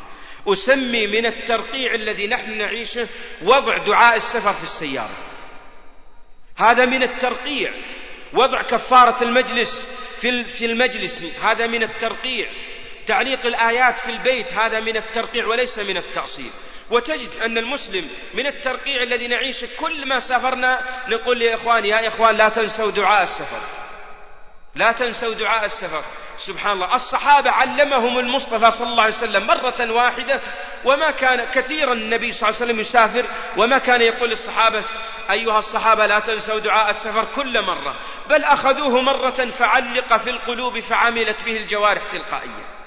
أسمي 0.47 1.07
من 1.07 1.26
الترقيع 1.26 1.93
الذي 1.93 2.28
نحن 2.28 2.57
نعيشه 2.57 3.09
وضع 3.41 3.78
دعاء 3.78 4.15
السفر 4.15 4.53
في 4.53 4.63
السيارة. 4.63 5.15
هذا 6.57 6.86
من 6.86 7.03
الترقيع. 7.03 7.74
وضع 8.34 8.61
كفارة 8.61 9.24
المجلس 9.24 9.86
في 10.59 10.65
المجلس 10.65 11.26
هذا 11.41 11.67
من 11.67 11.84
الترقيع. 11.84 12.51
تعليق 13.07 13.45
الآيات 13.45 13.99
في 13.99 14.09
البيت 14.09 14.53
هذا 14.53 14.80
من 14.80 14.97
الترقيع 14.97 15.47
وليس 15.47 15.80
من 15.80 15.97
التأصيل. 15.97 16.51
وتجد 16.92 17.42
أن 17.42 17.58
المسلم 17.58 18.10
من 18.34 18.48
الترقيع 18.48 19.04
الذي 19.04 19.28
نعيشه 19.28 19.68
كل 19.80 20.06
ما 20.06 20.20
سافرنا 20.20 21.04
نقول 21.08 21.39
لإخواني 21.39 21.89
يا 21.89 22.08
إخوان 22.08 22.36
لا 22.36 22.50
تنسوا 22.50 22.92
دعاء 22.92 23.24
السفر. 23.24 23.62
لا 24.76 24.92
تنسوا 24.92 25.34
دعاء 25.34 25.66
السفر. 25.66 26.04
سبحان 26.38 26.72
الله. 26.72 26.96
الصحابة 26.96 27.52
علمهم 27.52 28.20
المصطفى 28.20 28.72
صلى 28.72 28.88
الله 28.88 29.04
عليه 29.04 29.14
وسلم 29.14 29.48
مرة 29.48 29.92
واحدة 29.92 30.42
وما 30.86 31.12
كان 31.12 31.46
كثيرا 31.46 31.94
النبي 31.94 32.32
صلى 32.32 32.50
الله 32.50 32.62
عليه 32.62 32.72
وسلم 32.72 32.80
يسافر 32.80 33.26
وما 33.58 33.78
كان 33.78 34.02
يقول 34.02 34.30
للصحابة 34.30 34.84
أيها 35.32 35.60
الصحابة 35.60 36.06
لا 36.06 36.20
تنسوا 36.20 36.60
دعاء 36.60 36.89
السفر 36.89 37.26
كل 37.36 37.62
مرة 37.62 38.00
بل 38.30 38.44
أخذوه 38.44 39.02
مرة 39.02 39.46
فعلق 39.46 40.18
في 40.18 40.30
القلوب 40.30 40.80
فعملت 40.80 41.44
به 41.44 41.58
الجوارح 41.58 42.04
تلقائيا. 42.04 42.80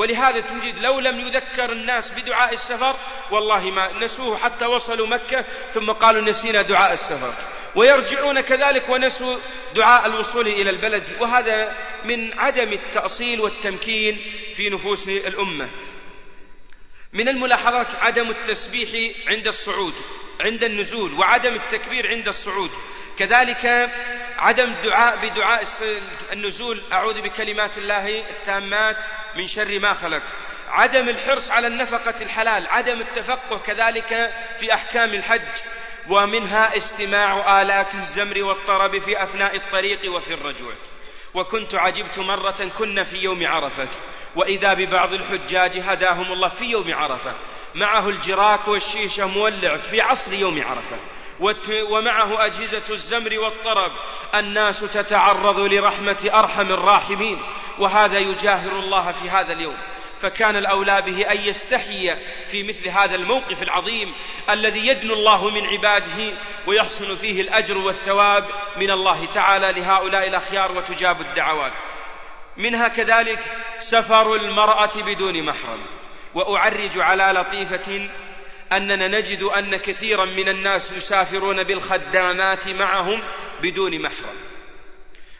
ولهذا 0.00 0.40
تجد 0.40 0.78
لو 0.78 1.00
لم 1.00 1.20
يذكر 1.20 1.72
الناس 1.72 2.12
بدعاء 2.12 2.52
السفر 2.52 2.96
والله 3.30 3.70
ما 3.70 3.92
نسوه 3.92 4.38
حتى 4.38 4.64
وصلوا 4.64 5.06
مكة 5.06 5.44
ثم 5.72 5.90
قالوا 5.90 6.22
نسينا 6.22 6.62
دعاء 6.62 6.92
السفر. 6.92 7.34
ويرجعون 7.74 8.40
كذلك 8.40 8.88
ونسوا 8.88 9.36
دعاء 9.74 10.06
الوصول 10.06 10.48
إلى 10.48 10.70
البلد. 10.70 11.16
وهذا 11.20 11.76
من 12.04 12.38
عدم 12.38 12.72
التأصيل 12.72 13.40
والتمكين 13.40 14.32
في 14.56 14.70
نفوس 14.70 15.08
الأمة. 15.08 15.70
من 17.12 17.28
الملاحظات 17.28 17.94
عدم 17.94 18.30
التسبيح 18.30 19.16
عند 19.28 19.46
الصعود 19.46 19.94
عند 20.40 20.64
النزول 20.64 21.12
وعدم 21.14 21.54
التكبير 21.54 22.08
عند 22.08 22.28
الصعود. 22.28 22.70
كذلك 23.18 23.90
عدم 24.38 24.72
الدعاء 24.72 25.16
بدعاء 25.16 25.62
النزول. 26.32 26.82
أعوذ 26.92 27.22
بكلمات 27.22 27.78
الله 27.78 28.30
التامات 28.30 28.96
من 29.36 29.46
شر 29.46 29.78
ما 29.78 29.94
خلق. 29.94 30.22
عدم 30.68 31.08
الحرص 31.08 31.50
على 31.50 31.66
النفقة 31.66 32.22
الحلال. 32.22 32.66
عدم 32.66 33.00
التفقه 33.00 33.58
كذلك 33.58 34.32
في 34.58 34.74
أحكام 34.74 35.14
الحج. 35.14 35.60
ومنها 36.08 36.76
استماع 36.76 37.62
آلات 37.62 37.94
الزمر 37.94 38.42
والطرب 38.42 38.98
في 38.98 39.22
أثناء 39.22 39.56
الطريق 39.56 40.12
وفي 40.12 40.34
الرجوع. 40.34 40.74
وكنت 41.34 41.74
عجبت 41.74 42.18
مرة 42.18 42.70
كنا 42.78 43.04
في 43.04 43.16
يوم 43.16 43.46
عرفة. 43.46 43.88
وإذا 44.36 44.74
ببعض 44.74 45.12
الحجاج 45.12 45.78
هداهم 45.78 46.32
الله 46.32 46.48
في 46.48 46.64
يوم 46.64 46.94
عرفة. 46.94 47.34
معه 47.74 48.08
الجراك 48.08 48.68
والشيشة 48.68 49.26
مولع 49.26 49.76
في 49.76 50.00
عصر 50.00 50.32
يوم 50.32 50.62
عرفة. 50.62 50.96
ومعه 51.90 52.46
أجهزة 52.46 52.90
الزمر 52.90 53.38
والطرب. 53.38 53.92
الناس 54.34 54.80
تتعرض 54.80 55.58
لرحمة 55.58 56.30
أرحم 56.34 56.72
الراحمين 56.72 57.42
وهذا 57.78 58.18
يجاهر 58.18 58.78
الله 58.78 59.12
في 59.12 59.30
هذا 59.30 59.52
اليوم. 59.52 59.76
فكان 60.20 60.56
الأولى 60.56 61.02
به 61.02 61.30
أن 61.32 61.40
يستحي 61.40 62.16
في 62.50 62.62
مثل 62.62 62.88
هذا 62.88 63.14
الموقف 63.14 63.62
العظيم 63.62 64.14
الذي 64.50 64.86
يدنو 64.86 65.14
الله 65.14 65.50
من 65.50 65.66
عباده 65.66 66.36
ويحصل 66.66 67.16
فيه 67.16 67.40
الأجر 67.40 67.78
والثواب 67.78 68.48
من 68.76 68.90
الله 68.90 69.26
تعالى 69.26 69.72
لهؤلاء 69.72 70.28
الأخيار 70.28 70.72
وتجاب 70.72 71.20
الدعوات. 71.20 71.72
منها 72.56 72.88
كذلك 72.88 73.52
سفر 73.78 74.34
المرأة 74.34 74.90
بدون 74.96 75.42
محرم 75.42 75.86
وأعرج 76.34 76.98
على 76.98 77.40
لطيفة 77.40 78.08
أننا 78.72 79.08
نجد 79.08 79.42
أن 79.42 79.76
كثيرا 79.76 80.24
من 80.24 80.48
الناس 80.48 80.92
يسافرون 80.92 81.62
بالخدامات 81.62 82.68
معهم 82.68 83.22
بدون 83.62 84.02
محرم. 84.02 84.36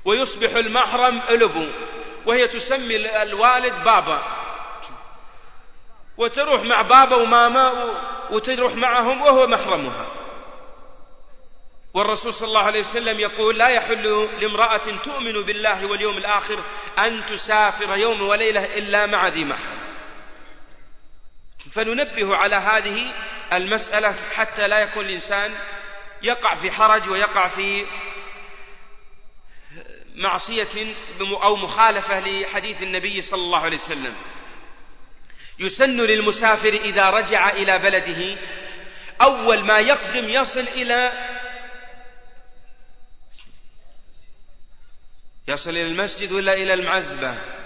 ويصبح 0.04 0.56
المحرم 0.56 1.22
ألبو 1.30 1.66
وهي 2.26 2.48
تسمي 2.48 3.22
الوالد 3.22 3.84
بابا. 3.84 4.22
وتروح 6.16 6.62
مع 6.62 6.82
بابا 6.82 7.16
وماما 7.16 7.72
وتروح 8.30 8.74
معهم 8.74 9.22
وهو 9.22 9.46
محرمها. 9.46 10.06
والرسول 11.94 12.32
صلى 12.32 12.48
الله 12.48 12.62
عليه 12.62 12.80
وسلم 12.80 13.20
يقول 13.20 13.58
لا 13.58 13.68
يحل 13.68 14.28
لامرأة 14.40 15.02
تؤمن 15.02 15.32
بالله 15.32 15.86
واليوم 15.86 16.16
الآخر 16.18 16.64
أن 16.98 17.26
تسافر 17.26 17.96
يوم 17.96 18.22
وليلة 18.22 18.78
إلا 18.78 19.06
مع 19.06 19.28
ذي 19.28 19.44
محرم. 19.44 19.89
فننبه 21.72 22.36
على 22.36 22.56
هذه 22.56 23.14
المسألة 23.52 24.12
حتى 24.34 24.68
لا 24.68 24.78
يكون 24.78 25.04
الإنسان 25.04 25.54
يقع 26.22 26.54
في 26.54 26.70
حرج 26.70 27.08
ويقع 27.08 27.48
في 27.48 27.86
معصية 30.14 30.94
أو 31.20 31.56
مخالفة 31.56 32.20
لحديث 32.20 32.82
النبي 32.82 33.20
صلى 33.20 33.40
الله 33.40 33.58
عليه 33.58 33.76
وسلم. 33.76 34.14
يسن 35.58 35.96
للمسافر 36.00 36.74
إذا 36.74 37.10
رجع 37.10 37.50
إلى 37.50 37.78
بلده 37.78 38.38
أول 39.22 39.64
ما 39.64 39.78
يقدم 39.78 40.28
يصل 40.28 40.60
إلى 40.60 41.12
يصل 45.48 45.70
إلى 45.70 45.86
المسجد 45.86 46.32
ولا 46.32 46.52
إلى 46.52 46.74
المعزبة؟ 46.74 47.59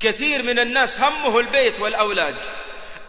كثير 0.00 0.42
من 0.42 0.58
الناس 0.58 1.00
همه 1.00 1.38
البيت 1.38 1.80
والأولاد. 1.80 2.36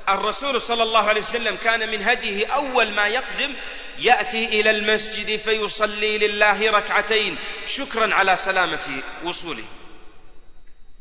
الرسول 0.10 0.62
صلى 0.62 0.84
الله 0.84 1.00
عليه 1.00 1.22
وسلم 1.22 1.56
كان 1.56 1.92
من 1.92 2.04
هديه 2.04 2.48
أول 2.48 2.94
ما 2.94 3.08
يقدم 3.08 3.56
يأتي 4.00 4.46
إلى 4.46 4.70
المسجد 4.70 5.36
فيصلي 5.36 6.18
لله 6.18 6.72
ركعتين 6.72 7.38
شكرا 7.66 8.14
على 8.14 8.36
سلامة 8.36 9.04
وصوله. 9.24 9.64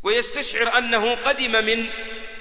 ويستشعر 0.03 0.78
أنه 0.78 1.14
قدم 1.14 1.53
من 1.53 1.88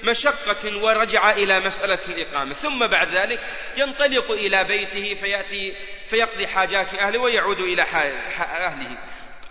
مشقة 0.04 0.82
ورجع 0.82 1.30
إلى 1.30 1.60
مسألة 1.60 2.00
الإقامة. 2.08 2.52
ثم 2.52 2.86
بعد 2.86 3.08
ذلك 3.08 3.40
ينطلق 3.76 4.30
إلى 4.30 4.64
بيته 4.64 5.20
فيأتي 5.20 5.74
فيقضي 6.10 6.46
حاجات 6.46 6.94
أهله 6.94 7.18
ويعود 7.18 7.60
إلى 7.60 7.82
أهله. 7.82 8.98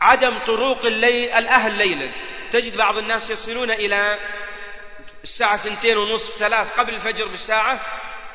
عدم 0.02 0.40
طروق 0.40 0.86
الليل 0.86 1.30
الأهل 1.30 1.78
ليلا. 1.78 2.10
تجد 2.52 2.78
بعض 2.78 2.98
الناس 2.98 3.30
يصلون 3.30 3.72
إلى 3.72 4.20
الساعة 5.24 5.58
ثنتين 5.58 5.98
ونصف 5.98 6.38
ثلاث 6.38 6.72
قبل 6.72 6.94
الفجر 6.94 7.28
بساعة 7.28 7.82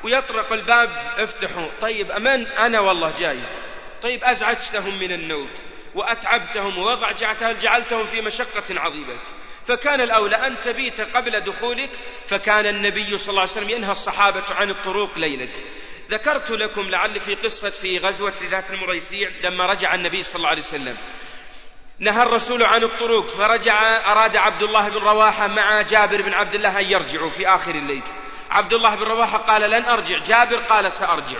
ويطرق 0.04 0.52
الباب 0.52 0.90
افتحوا. 1.18 1.68
طيب 1.80 2.10
أمن؟ 2.10 2.46
أنا 2.46 2.80
والله 2.80 3.10
جاي 3.18 3.42
طيب 4.02 4.24
أزعجتهم 4.24 4.98
من 4.98 5.12
النوم 5.12 5.50
وأتعبتهم 5.94 6.78
وضعجعتهم 6.78 7.52
جعلتهم 7.52 8.06
في 8.06 8.20
مشقة 8.20 8.80
عظيمة. 8.80 9.18
فكان 9.66 10.00
الأولى 10.00 10.36
أن 10.36 10.60
تبيت 10.60 11.00
قبل 11.00 11.40
دخولك؟ 11.40 11.90
فكان 12.26 12.66
النبي 12.66 13.18
صلى 13.18 13.30
الله 13.30 13.40
عليه 13.40 13.50
وسلم 13.50 13.70
ينهى 13.70 13.90
الصحابة 13.90 14.54
عن 14.54 14.70
الطروق 14.70 15.18
ليلا 15.18 15.48
ذكرت 16.10 16.50
لكم 16.50 16.82
لعل 16.90 17.20
في 17.20 17.34
قصة 17.34 17.70
في 17.70 17.98
غزوة 17.98 18.34
ذات 18.50 18.70
المريسيع 18.70 19.30
لما 19.42 19.66
رجع 19.66 19.94
النبي 19.94 20.22
صلى 20.22 20.36
الله 20.36 20.48
عليه 20.48 20.62
وسلم. 20.62 20.96
نهى 22.04 22.22
الرسول 22.22 22.62
عن 22.62 22.82
الطرق 22.82 23.30
فرجع 23.30 23.82
أراد 24.12 24.36
عبد 24.36 24.62
الله 24.62 24.88
بن 24.88 24.96
رواحة 24.96 25.46
مع 25.46 25.82
جابر 25.82 26.22
بن 26.22 26.34
عبد 26.34 26.54
الله 26.54 26.80
أن 26.80 26.84
يرجعوا 26.84 27.30
في 27.30 27.48
آخر 27.48 27.70
الليل. 27.70 28.02
عبد 28.50 28.72
الله 28.72 28.94
بن 28.94 29.02
رواحة 29.02 29.38
قال 29.38 29.70
لن 29.70 29.84
أرجع 29.84 30.18
جابر 30.18 30.56
قال 30.56 30.92
سأرجع 30.92 31.38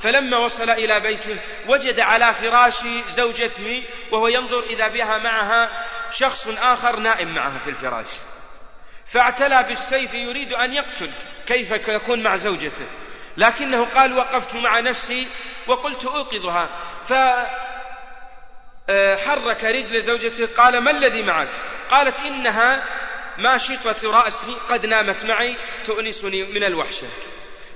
فلما 0.00 0.36
وصل 0.36 0.70
إلى 0.70 1.00
بيته 1.00 1.40
وجد 1.68 2.00
على 2.00 2.34
فراش 2.34 2.84
زوجته 3.08 3.82
وهو 4.12 4.28
ينظر 4.28 4.62
إذا 4.62 4.88
بها 4.88 5.18
معها 5.18 5.68
شخص 6.10 6.48
آخر 6.48 6.96
نائم 6.96 7.34
معها 7.34 7.58
في 7.58 7.70
الفراش. 7.70 8.08
فاعتلى 9.06 9.62
بالسيف 9.62 10.14
يريد 10.14 10.52
أن 10.52 10.72
يقتل 10.72 11.12
كيف 11.46 11.70
يكون 11.70 12.22
مع 12.22 12.36
زوجته. 12.36 12.86
لكنه 13.36 13.84
قال 13.84 14.16
وقفت 14.16 14.54
مع 14.54 14.80
نفسي 14.80 15.28
وقلت 15.66 16.04
أوقظها. 16.04 16.68
فحرك 18.92 19.64
رجل 19.64 20.02
زوجته 20.02 20.46
قال 20.46 20.78
ما 20.78 20.90
الذي 20.90 21.22
معك؟ 21.22 21.48
قالت 21.88 22.20
إنها 22.20 22.84
ماشطة 23.38 24.10
رأسي 24.10 24.56
قد 24.68 24.86
نامت 24.86 25.24
معي 25.24 25.56
تؤنسني 25.84 26.42
من 26.42 26.64
الوحشة. 26.64 27.06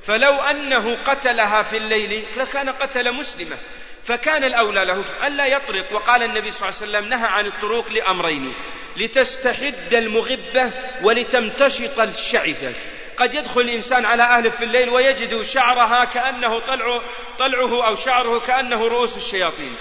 فلو 0.02 0.34
أنه 0.34 1.02
قتلها 1.02 1.62
في 1.62 1.76
الليل 1.76 2.26
لكان 2.36 2.70
قتل 2.70 3.12
مسلمة 3.12 3.56
فكان 4.04 4.44
الأولى 4.44 4.84
له 4.84 5.26
ألا 5.26 5.46
يطرق 5.46 5.92
وقال 5.92 6.22
النبي 6.22 6.50
صلى 6.50 6.68
الله 6.68 6.80
عليه 6.80 6.90
وسلم 6.90 7.08
نهى 7.08 7.28
عن 7.28 7.46
الطروق 7.46 7.88
لأمرين 7.88 8.54
لتستحد 8.96 9.94
المغبة 9.94 10.72
ولتمتشط 11.02 11.98
الشعثة 11.98 12.72
قد 13.16 13.34
يدخل 13.34 13.60
الإنسان 13.60 14.04
على 14.04 14.22
أهله 14.22 14.50
في 14.50 14.64
الليل 14.64 14.88
ويجد 14.88 15.42
شعرها 15.42 16.04
كأنه 16.04 16.60
طلع 16.60 17.02
طلعه 17.38 17.86
أو 17.86 17.94
شعره 17.96 18.38
كأنه 18.38 18.88
رؤوس 18.88 19.16
الشياطين. 19.16 19.76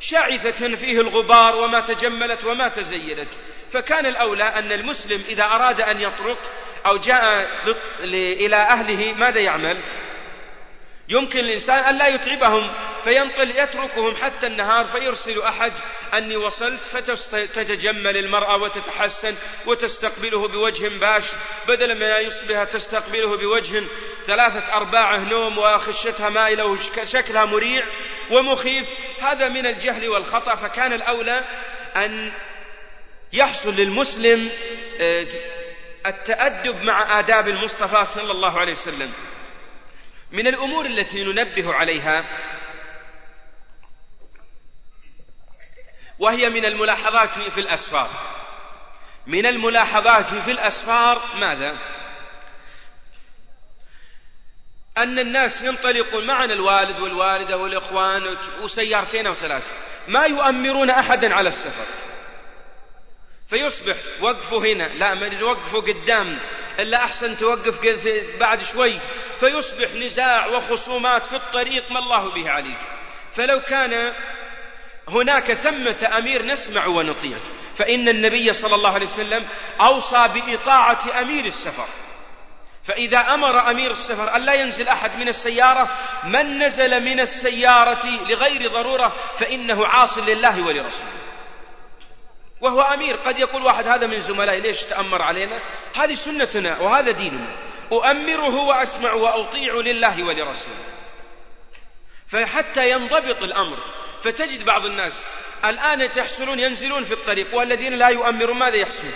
شاعثة 0.00 0.76
فيه 0.76 1.00
الغبار 1.00 1.56
وما 1.56 1.80
تجملت 1.80 2.44
وما 2.44 2.68
تزينت 2.68 3.28
فكان 3.72 4.06
الأولى 4.06 4.44
أن 4.44 4.72
المسلم 4.72 5.24
إذا 5.28 5.44
أراد 5.44 5.80
أن 5.80 6.00
يطرق 6.00 6.38
أو 6.86 6.96
جاء 6.96 7.48
إلى 8.14 8.56
أهله 8.56 9.12
ماذا 9.12 9.40
يعمل؟ 9.40 9.80
يمكن 11.08 11.38
الإنسان 11.38 11.78
أن 11.78 11.98
لا 11.98 12.08
يتعبهم 12.08 12.74
فينطل 13.04 13.50
يتركهم 13.50 14.14
حتى 14.14 14.46
النهار 14.46 14.84
فيرسل 14.84 15.42
أحد 15.42 15.72
أني 16.14 16.36
وصلت 16.36 16.84
فتتجمل 16.84 18.16
المرأة 18.16 18.56
وتتحسن 18.56 19.34
وتستقبله 19.66 20.48
بوجه 20.48 20.88
باش. 20.88 21.24
بدلا 21.68 21.94
من 21.94 22.02
أن 22.02 22.26
يصبح 22.26 22.64
تستقبله 22.64 23.36
بوجه 23.36 23.84
ثلاثة 24.24 24.76
أرباعه 24.76 25.18
نوم 25.18 25.58
وخشتها 25.58 26.28
مائلة 26.28 26.64
وشكلها 26.64 27.44
مريع 27.44 27.86
ومخيف 28.30 28.88
هذا 29.20 29.48
من 29.48 29.66
الجهل 29.66 30.08
والخطأ. 30.08 30.54
فكان 30.54 30.92
الأولى 30.92 31.44
أن 31.96 32.32
يحصل 33.32 33.74
للمسلم 33.74 34.50
آه، 35.00 35.26
التأدب 36.06 36.76
مع 36.76 37.18
آداب 37.18 37.48
المصطفى 37.48 38.04
صلى 38.04 38.32
الله 38.32 38.60
عليه 38.60 38.72
وسلم. 38.72 39.12
من 40.32 40.46
الأمور 40.46 40.86
التي 40.86 41.24
ننبه 41.24 41.74
عليها 41.74 42.24
وهي 46.18 46.48
من 46.50 46.64
الملاحظات 46.64 47.38
في 47.38 47.60
الأسفار. 47.60 48.10
من 49.26 49.46
الملاحظات 49.46 50.34
في 50.34 50.50
الأسفار 50.50 51.22
ماذا؟ 51.34 51.78
أن 54.98 55.18
الناس 55.18 55.62
ينطلقون 55.62 56.26
معنا 56.26 56.52
الوالد 56.52 57.00
والوالدة 57.00 57.56
والإخوان 57.56 58.36
وسيارتين 58.60 59.26
أو 59.26 59.34
ثلاث 59.34 59.70
ما 60.08 60.24
يؤمرون 60.26 60.90
أحدا 60.90 61.34
على 61.34 61.48
السفر. 61.48 61.84
فيصبح 63.50 63.96
وقفه 64.20 64.58
هنا. 64.58 64.88
لا 64.88 65.14
من 65.14 65.42
وقفه 65.42 65.80
قدام. 65.80 66.40
إلا 66.78 67.04
أحسن 67.04 67.36
توقف 67.36 67.80
بعد 68.38 68.62
شوي. 68.62 69.00
فيصبح 69.40 69.90
نزاع 69.94 70.46
وخصومات 70.46 71.26
في 71.26 71.36
الطريق 71.36 71.92
ما 71.92 71.98
الله 71.98 72.34
به 72.34 72.50
عليك. 72.50 72.78
فلو 73.34 73.60
كان 73.60 74.12
هناك 75.08 75.52
ثمة 75.52 76.18
أمير 76.18 76.44
نسمع 76.44 76.86
ونطيع. 76.86 77.38
فإن 77.74 78.08
النبي 78.08 78.52
صلى 78.52 78.74
الله 78.74 78.90
عليه 78.90 79.06
وسلم 79.06 79.48
أوصى 79.80 80.28
بإطاعة 80.28 81.20
أمير 81.20 81.44
السفر. 81.44 81.88
فإذا 82.84 83.18
أمر 83.18 83.70
أمير 83.70 83.90
السفر 83.90 84.36
أن 84.36 84.42
لا 84.42 84.54
ينزل 84.54 84.88
أحد 84.88 85.18
من 85.18 85.28
السيارة 85.28 85.98
من 86.24 86.58
نزل 86.58 87.04
من 87.04 87.20
السيارة 87.20 88.06
لغير 88.28 88.72
ضرورة 88.72 89.16
فإنه 89.36 89.86
عاص 89.86 90.18
لله 90.18 90.62
ولرسوله. 90.62 91.12
وهو 92.60 92.80
أمير 92.82 93.16
قد 93.16 93.38
يقول 93.38 93.62
واحد 93.62 93.88
هذا 93.88 94.06
من 94.06 94.18
زملائي 94.18 94.60
ليش 94.60 94.82
تأمر 94.82 95.22
علينا؟ 95.22 95.60
هذه 95.94 96.14
سنتنا 96.14 96.78
وهذا 96.78 97.10
ديننا. 97.10 97.56
أؤمره 97.92 98.56
وأسمع 98.56 99.12
وأطيع 99.12 99.74
لله 99.74 100.22
ولرسوله. 100.24 100.95
فحتى 102.28 102.90
ينضبط 102.90 103.42
الأمر. 103.42 103.78
فتجد 104.24 104.64
بعض 104.64 104.84
الناس 104.84 105.24
الآن 105.64 106.12
تحصلون 106.12 106.60
ينزلون 106.60 107.04
في 107.04 107.12
الطريق 107.12 107.54
والذين 107.54 107.98
لا 107.98 108.08
يؤمرون 108.08 108.58
ماذا 108.58 108.76
يحصل؟ 108.76 109.08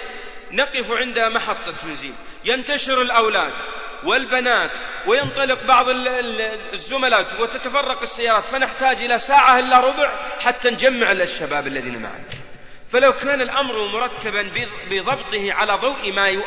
نقف 0.52 0.92
عند 0.92 1.18
محطة 1.18 1.74
بنزين 1.82 2.14
ينتشر 2.44 3.02
الأولاد 3.02 3.52
والبنات 4.04 4.78
وينطلق 5.06 5.62
بعض 5.62 5.86
الزملاء 6.72 7.42
وتتفرق 7.42 8.02
السيارات. 8.02 8.46
فنحتاج 8.46 9.02
إلى 9.02 9.18
ساعة 9.18 9.58
إلا 9.58 9.80
ربع 9.80 10.38
حتى 10.38 10.70
نجمع 10.70 11.12
الشباب 11.12 11.66
الذين 11.66 12.02
معنا. 12.02 12.24
فلو 12.88 13.12
كان 13.12 13.40
الأمر 13.40 13.86
مرتبا 13.86 14.50
بضبطه 14.90 15.52
على 15.52 15.72
ضوء 15.72 16.12
ما 16.12 16.28
ي... 16.28 16.44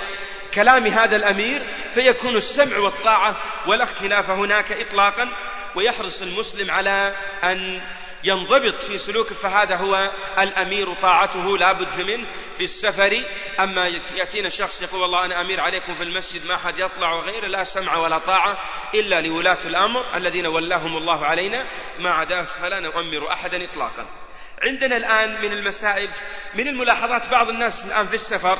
كلام 0.54 0.88
هذا 0.88 1.16
الأمير 1.16 1.74
فيكون 1.94 2.36
السمع 2.36 2.78
والطاعة 2.78 3.38
ولا 3.68 3.84
اختلاف 3.84 4.30
هناك 4.30 4.72
إطلاقا. 4.72 5.30
ويحرص 5.76 6.22
المسلم 6.22 6.72
على 6.72 7.16
أن 7.44 7.82
ينضبط 8.24 8.76
في 8.76 8.98
سلوكه 8.98 9.36
فهذا 9.36 9.76
هو 9.76 10.12
الأمير 10.40 10.94
طاعته 10.94 11.58
لا 11.58 11.72
بد 11.72 12.02
منه 12.02 12.28
في 12.58 12.64
السفر. 12.64 13.24
أما 13.60 13.88
يأتينا 13.88 14.50
شخص 14.50 14.82
يقول 14.82 15.02
والله 15.02 15.26
أنا 15.26 15.42
أمير 15.42 15.60
عليكم 15.60 15.96
في 15.96 16.04
المسجد 16.04 16.46
ما 16.46 16.58
حد 16.58 16.80
يطلع 16.80 17.14
وغيره 17.14 17.48
لا 17.48 17.64
سمع 17.64 17.98
ولا 17.98 18.18
طاعة 18.18 18.58
إلا 18.96 19.22
لولاة 19.22 19.60
الأمر 19.66 20.18
الذين 20.18 20.46
ولاهم 20.46 20.98
الله 20.98 21.26
علينا. 21.26 21.68
ما 22.00 22.10
عداه 22.10 22.42
فلا 22.42 22.80
نؤمر 22.80 23.32
أحدا 23.32 23.66
إطلاقا. 23.72 24.08
عندنا 24.62 24.98
الآن 24.98 25.42
من 25.42 25.54
المسائل 25.54 26.10
من 26.56 26.68
الملاحظات 26.68 27.30
بعض 27.30 27.50
الناس 27.50 27.86
الآن 27.86 28.08
في 28.08 28.14
السفر 28.14 28.58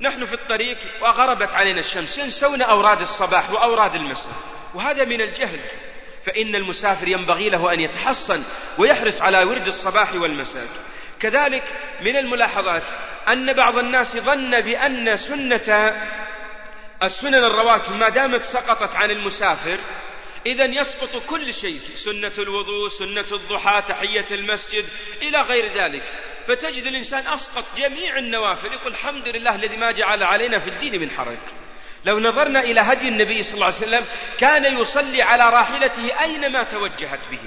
نحن 0.00 0.24
في 0.24 0.34
الطريق 0.34 0.78
وغربت 1.02 1.54
علينا 1.54 1.80
الشمس 1.80 2.18
ينسون 2.18 2.62
أوراد 2.62 3.00
الصباح 3.00 3.50
وأوراد 3.50 3.94
المساء. 3.94 4.32
وهذا 4.76 5.04
من 5.04 5.20
الجهل 5.20 5.60
فإن 6.24 6.54
المسافر 6.54 7.08
ينبغي 7.08 7.48
له 7.50 7.72
أن 7.72 7.80
يتحصن 7.80 8.42
ويحرص 8.78 9.22
على 9.22 9.42
ورد 9.44 9.66
الصباح 9.66 10.14
والمساء. 10.14 10.66
كذلك 11.20 11.64
من 12.00 12.16
الملاحظات 12.16 12.82
أن 13.28 13.52
بعض 13.52 13.78
الناس 13.78 14.16
ظن 14.16 14.60
بأن 14.60 15.16
سنة 15.16 15.94
السنن 17.02 17.34
الرواتب 17.34 17.96
ما 17.96 18.08
دامت 18.08 18.44
سقطت 18.44 18.96
عن 18.96 19.10
المسافر 19.10 19.78
إذا 20.46 20.64
يسقط 20.64 21.22
كل 21.26 21.54
شيء 21.54 21.80
سنة 21.94 22.32
الوضوء 22.38 22.88
سنة 22.88 23.26
الضحى 23.32 23.82
تحية 23.88 24.26
المسجد 24.30 24.84
إلى 25.22 25.40
غير 25.40 25.72
ذلك. 25.72 26.02
فتجد 26.46 26.86
الإنسان 26.86 27.26
أسقط 27.26 27.64
جميع 27.76 28.18
النوافل 28.18 28.72
يقول 28.72 28.92
الحمد 28.92 29.28
لله 29.28 29.54
الذي 29.54 29.76
ما 29.76 29.92
جعل 29.92 30.22
علينا 30.22 30.58
في 30.58 30.70
الدين 30.70 31.00
من 31.00 31.10
حرج. 31.10 31.38
لو 32.06 32.20
نظرنا 32.20 32.60
إلى 32.60 32.80
هدي 32.80 33.08
النبي 33.08 33.42
صلى 33.42 33.54
الله 33.54 33.66
عليه 33.66 33.76
وسلم 33.76 34.04
كان 34.38 34.80
يصلي 34.80 35.22
على 35.22 35.50
راحلته 35.50 36.20
أينما 36.20 36.62
توجهت 36.62 37.28
به. 37.30 37.40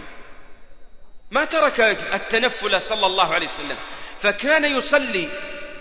ما 1.31 1.45
ترك 1.45 1.79
التنفل 2.13 2.81
صلى 2.81 3.05
الله 3.05 3.33
عليه 3.33 3.47
وسلم. 3.47 3.77
فكان 4.21 4.65
يصلي 4.65 5.29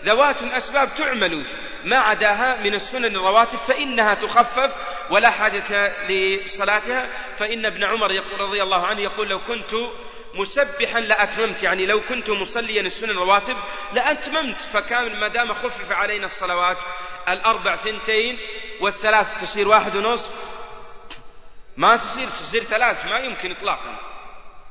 ذوات 0.09 0.43
الأسباب 0.43 0.95
تعمل 0.95 1.45
ما 1.85 1.97
عداها 1.97 2.57
من 2.65 2.75
السنن 2.75 3.17
الرواتب 3.17 3.59
فإنها 3.59 4.15
تخفف 4.15 4.77
ولا 5.11 5.31
حاجة 5.31 5.93
لصلاتها. 6.09 7.09
فإن 7.37 7.67
ابن 7.67 7.85
عمر 7.85 8.13
يقول 8.13 8.41
رضي 8.41 8.63
الله 8.63 8.87
عنه 8.87 9.01
يقول 9.01 9.29
لو 9.29 9.41
كنت 9.41 9.71
مسبحا 10.35 11.01
لأتممت 11.01 11.63
يعني 11.63 11.87
لو 11.87 12.01
كنت 12.01 12.31
مصليا 12.31 12.81
السنن 12.81 13.11
الرواتب 13.11 13.57
لأتممت 13.93 14.61
فكان 14.61 15.21
ما 15.21 15.29
دام 15.29 15.55
خفف 15.55 15.93
علينا 15.93 16.25
الصلوات 16.25 16.79
الأربع 17.29 17.77
ثنتين 17.77 18.39
والثلاث 18.81 19.41
تصير 19.41 19.69
واحد 19.69 19.97
ونصف. 19.97 20.35
ما 21.77 21.97
تصير 21.97 22.29
تصير 22.29 22.65
ثلاث 22.65 23.05
ما 23.05 23.19
يمكن 23.19 23.51
إطلاقا. 23.51 24.08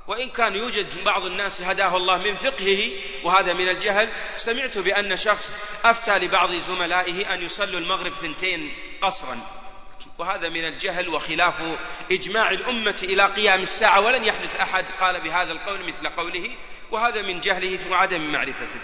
وإن 0.08 0.30
كان 0.30 0.56
يوجد 0.56 1.04
بعض 1.04 1.26
الناس 1.26 1.62
هداه 1.62 1.98
الله 1.98 2.18
من 2.18 2.36
فقهه 2.36 2.92
وهذا 3.24 3.54
من 3.54 3.70
الجهل 3.70 4.10
سمعت 4.36 4.78
بأن 4.78 5.16
شخص 5.16 5.52
أفتى 5.86 6.18
لبعض 6.18 6.52
زملائه 6.52 7.34
أن 7.34 7.42
يصلوا 7.42 7.80
المغرب 7.80 8.14
ثنتين 8.14 8.74
قصرا. 9.02 9.40
وهذا 10.18 10.50
من 10.50 10.66
الجهل 10.66 11.10
وخلاف 11.10 11.62
إجماع 12.12 12.52
الأمة 12.52 13.00
إلى 13.04 13.26
قيام 13.26 13.62
الساعة 13.62 14.00
ولن 14.02 14.24
يحدث 14.24 14.56
أحد 14.56 14.86
قال 15.00 15.24
بهذا 15.24 15.52
القول 15.52 15.88
مثل 15.88 16.10
قوله 16.10 16.56
وهذا 16.92 17.22
من 17.22 17.40
جهله 17.40 17.92
وعدم 17.92 18.32
معرفته. 18.32 18.80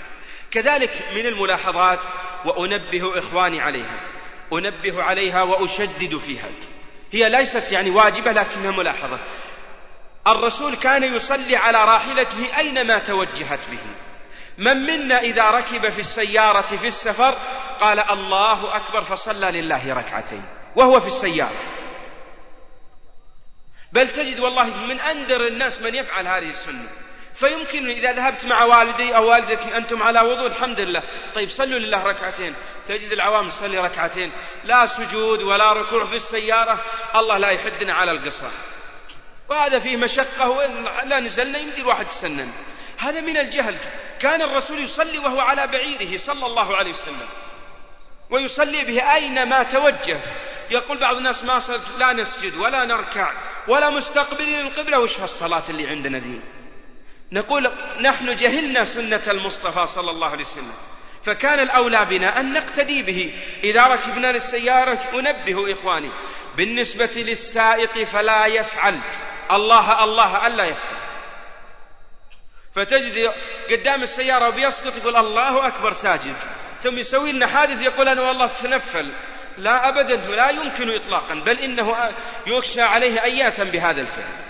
كذلك 0.52 1.08
من 1.16 1.26
الملاحظات 1.26 2.04
وأنبه 2.46 3.20
إخواني 3.20 3.62
عليها 3.62 4.10
أنبه 4.54 5.04
عليها 5.04 5.44
وأشدد 5.44 6.18
فيها. 6.18 6.50
هي 7.12 7.30
ليست 7.30 7.72
يعني 7.72 7.90
واجبة 7.90 8.32
لكنها 8.32 8.72
ملاحظة. 8.72 9.20
الرسول 10.28 10.76
كان 10.76 11.04
يصلي 11.04 11.56
على 11.56 11.86
راحلته 11.86 12.58
أينما 12.58 12.98
توجهت 12.98 13.70
به. 13.70 13.84
من 14.58 14.78
منا 14.78 15.20
إذا 15.20 15.52
ركب 15.52 15.90
في 15.90 16.00
السيارة 16.00 16.76
في 16.76 16.88
السفر 16.88 17.34
قال 17.80 18.00
الله 18.00 18.76
أكبر 18.76 19.04
فصلى 19.04 19.62
لله 19.62 19.94
ركعتين 19.94 20.44
وهو 20.76 21.00
في 21.00 21.08
السيارة. 21.08 21.58
بل 23.92 24.10
تجد 24.10 24.40
والله 24.40 24.64
من 24.64 25.00
أندر 25.00 25.48
الناس 25.48 25.82
من 25.82 25.96
يفعل 25.96 26.28
هذه 26.28 26.50
السنة. 26.50 26.90
فيمكن 27.36 27.90
إذا 27.90 28.12
ذهبت 28.12 28.46
مع 28.46 28.64
والدي 28.64 29.16
أو 29.16 29.30
والدتك 29.30 29.74
أنتم 29.74 30.04
على 30.04 30.22
وضوء 30.22 30.48
الحمد 30.48 30.80
لله. 30.80 31.04
طيب 31.36 31.50
صلوا 31.50 31.80
لله 31.80 32.04
ركعتين. 32.04 32.56
تجد 32.88 33.12
العوام 33.12 33.48
تصلي 33.48 33.80
ركعتين. 33.80 34.32
لا 34.64 34.86
سجود 34.86 35.42
ولا 35.42 35.74
ركوع 35.74 36.06
في 36.06 36.16
السيارة. 36.16 36.82
الله 37.16 37.38
لا 37.38 37.50
يحدنا 37.50 37.94
على 37.94 38.12
القصر 38.12 38.50
وهذا 39.54 39.80
فيه 39.80 39.98
مشقة 39.98 40.68
لا 41.04 41.20
نزلنا 41.20 41.58
يمدي 41.58 41.82
الواحد 41.82 42.08
يسنن 42.08 42.52
هذا 42.98 43.22
من 43.22 43.38
الجهل. 43.38 43.80
كان 44.20 44.42
الرسول 44.42 44.80
يصلي 44.80 45.18
وهو 45.18 45.40
على 45.40 45.68
بعيره 45.68 46.18
صلى 46.18 46.46
الله 46.46 46.78
عليه 46.78 46.90
وسلم 46.90 47.28
ويصلي 48.30 48.84
به 48.84 49.14
أينما 49.14 49.64
توجه. 49.64 50.20
يقول 50.72 50.98
بعض 50.98 51.16
الناس 51.16 51.44
ما 51.44 51.60
صلت 51.60 51.82
لا 51.98 52.14
نسجد 52.14 52.56
ولا 52.56 52.86
نركع 52.86 53.32
ولا 53.68 53.90
مستقبلين 53.90 54.60
القبلة 54.60 55.00
وش 55.00 55.20
هالصلاة 55.20 55.64
اللي 55.70 55.88
عندنا 55.88 56.20
دي؟ 56.20 56.40
نقول 57.32 57.72
نحن 58.02 58.36
جهلنا 58.36 58.84
سنة 58.84 59.22
المصطفى 59.28 59.86
صلى 59.86 60.12
الله 60.12 60.30
عليه 60.30 60.44
وسلم 60.44 60.74
فكان 61.26 61.60
الأولى 61.60 62.06
بنا 62.06 62.40
أن 62.40 62.54
نقتدي 62.54 63.04
به. 63.04 63.34
إذا 63.64 63.88
ركبنا 63.88 64.32
للسيارة 64.32 65.00
أنبه 65.14 65.72
إخواني 65.74 66.12
بالنسبة 66.58 67.12
للسائق 67.16 68.04
فلا 68.04 68.46
يفعل. 68.46 69.00
الله 69.52 70.04
الله 70.04 70.48
ألا 70.48 70.64
يفعل 70.64 71.04
فتجد 72.76 73.32
قدام 73.72 74.04
السيارة 74.04 74.48
وبيسقط 74.48 74.98
يقول 74.98 75.16
الله 75.16 75.68
أكبر 75.68 75.94
ساجد. 75.94 76.36
ثم 76.84 76.98
يسوي 76.98 77.32
لنا 77.32 77.48
حادث 77.48 77.82
يقول 77.82 78.10
أنا 78.10 78.22
والله 78.22 78.48
تنفل 78.48 79.14
لا 79.58 79.90
أبدا 79.90 80.16
لا 80.16 80.50
يمكن 80.50 80.96
إطلاقا 80.96 81.34
بل 81.34 81.60
إنه 81.60 82.14
يخشى 82.48 82.82
عليه 82.82 83.24
أياثا 83.24 83.64
بهذا 83.64 84.02
الفعل. 84.02 84.44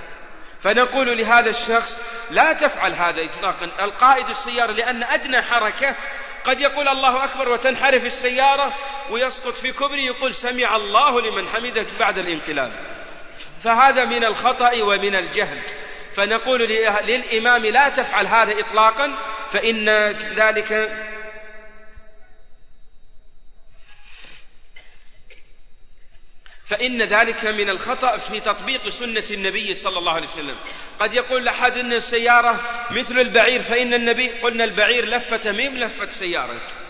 فنقول 0.62 1.18
لهذا 1.18 1.50
الشخص 1.50 2.00
لا 2.32 2.54
تفعل 2.54 2.94
هذا 2.94 3.26
إطلاقا. 3.26 3.66
القائد 3.66 4.30
السيارة 4.30 4.72
لأن 4.72 5.04
أدنى 5.04 5.42
حركة 5.42 5.96
قد 6.44 6.62
يقول 6.62 6.88
الله 6.88 7.24
أكبر 7.24 7.50
وتنحرف 7.50 8.06
السيارة 8.06 8.74
ويسقط 9.10 9.54
في 9.58 9.72
كبري 9.72 10.06
يقول 10.06 10.34
سمع 10.34 10.76
الله 10.76 11.22
لمن 11.22 11.48
حمدك 11.48 11.88
بعد 12.00 12.18
الانقلاب. 12.18 12.72
فهذا 13.64 14.06
من 14.06 14.24
الخطأ 14.24 14.84
ومن 14.84 15.16
الجهل. 15.16 15.62
فنقول 16.16 16.70
للإمام 17.08 17.66
لا 17.66 17.90
تفعل 17.90 18.28
هذا 18.28 18.60
إطلاقا 18.60 19.18
فإن 19.50 19.90
ذلك 20.36 21.00
فإن 26.66 27.02
ذلك 27.02 27.46
من 27.46 27.70
الخطأ 27.70 28.18
في 28.18 28.40
تطبيق 28.40 28.90
سنة 28.90 29.24
النبي 29.32 29.74
صلى 29.74 30.00
الله 30.00 30.12
عليه 30.12 30.28
وسلم. 30.28 30.56
قد 31.00 31.14
يقول 31.14 31.48
أحد 31.48 31.78
أن 31.78 31.94
السيارة 31.94 32.62
مثل 32.92 33.20
البعير 33.20 33.62
فإن 33.62 33.94
النبي 33.94 34.30
قلنا 34.30 34.64
البعير 34.64 35.06
لفة 35.06 35.52
ميم 35.52 35.78
لفة 35.78 36.10
سيارة. 36.10 36.83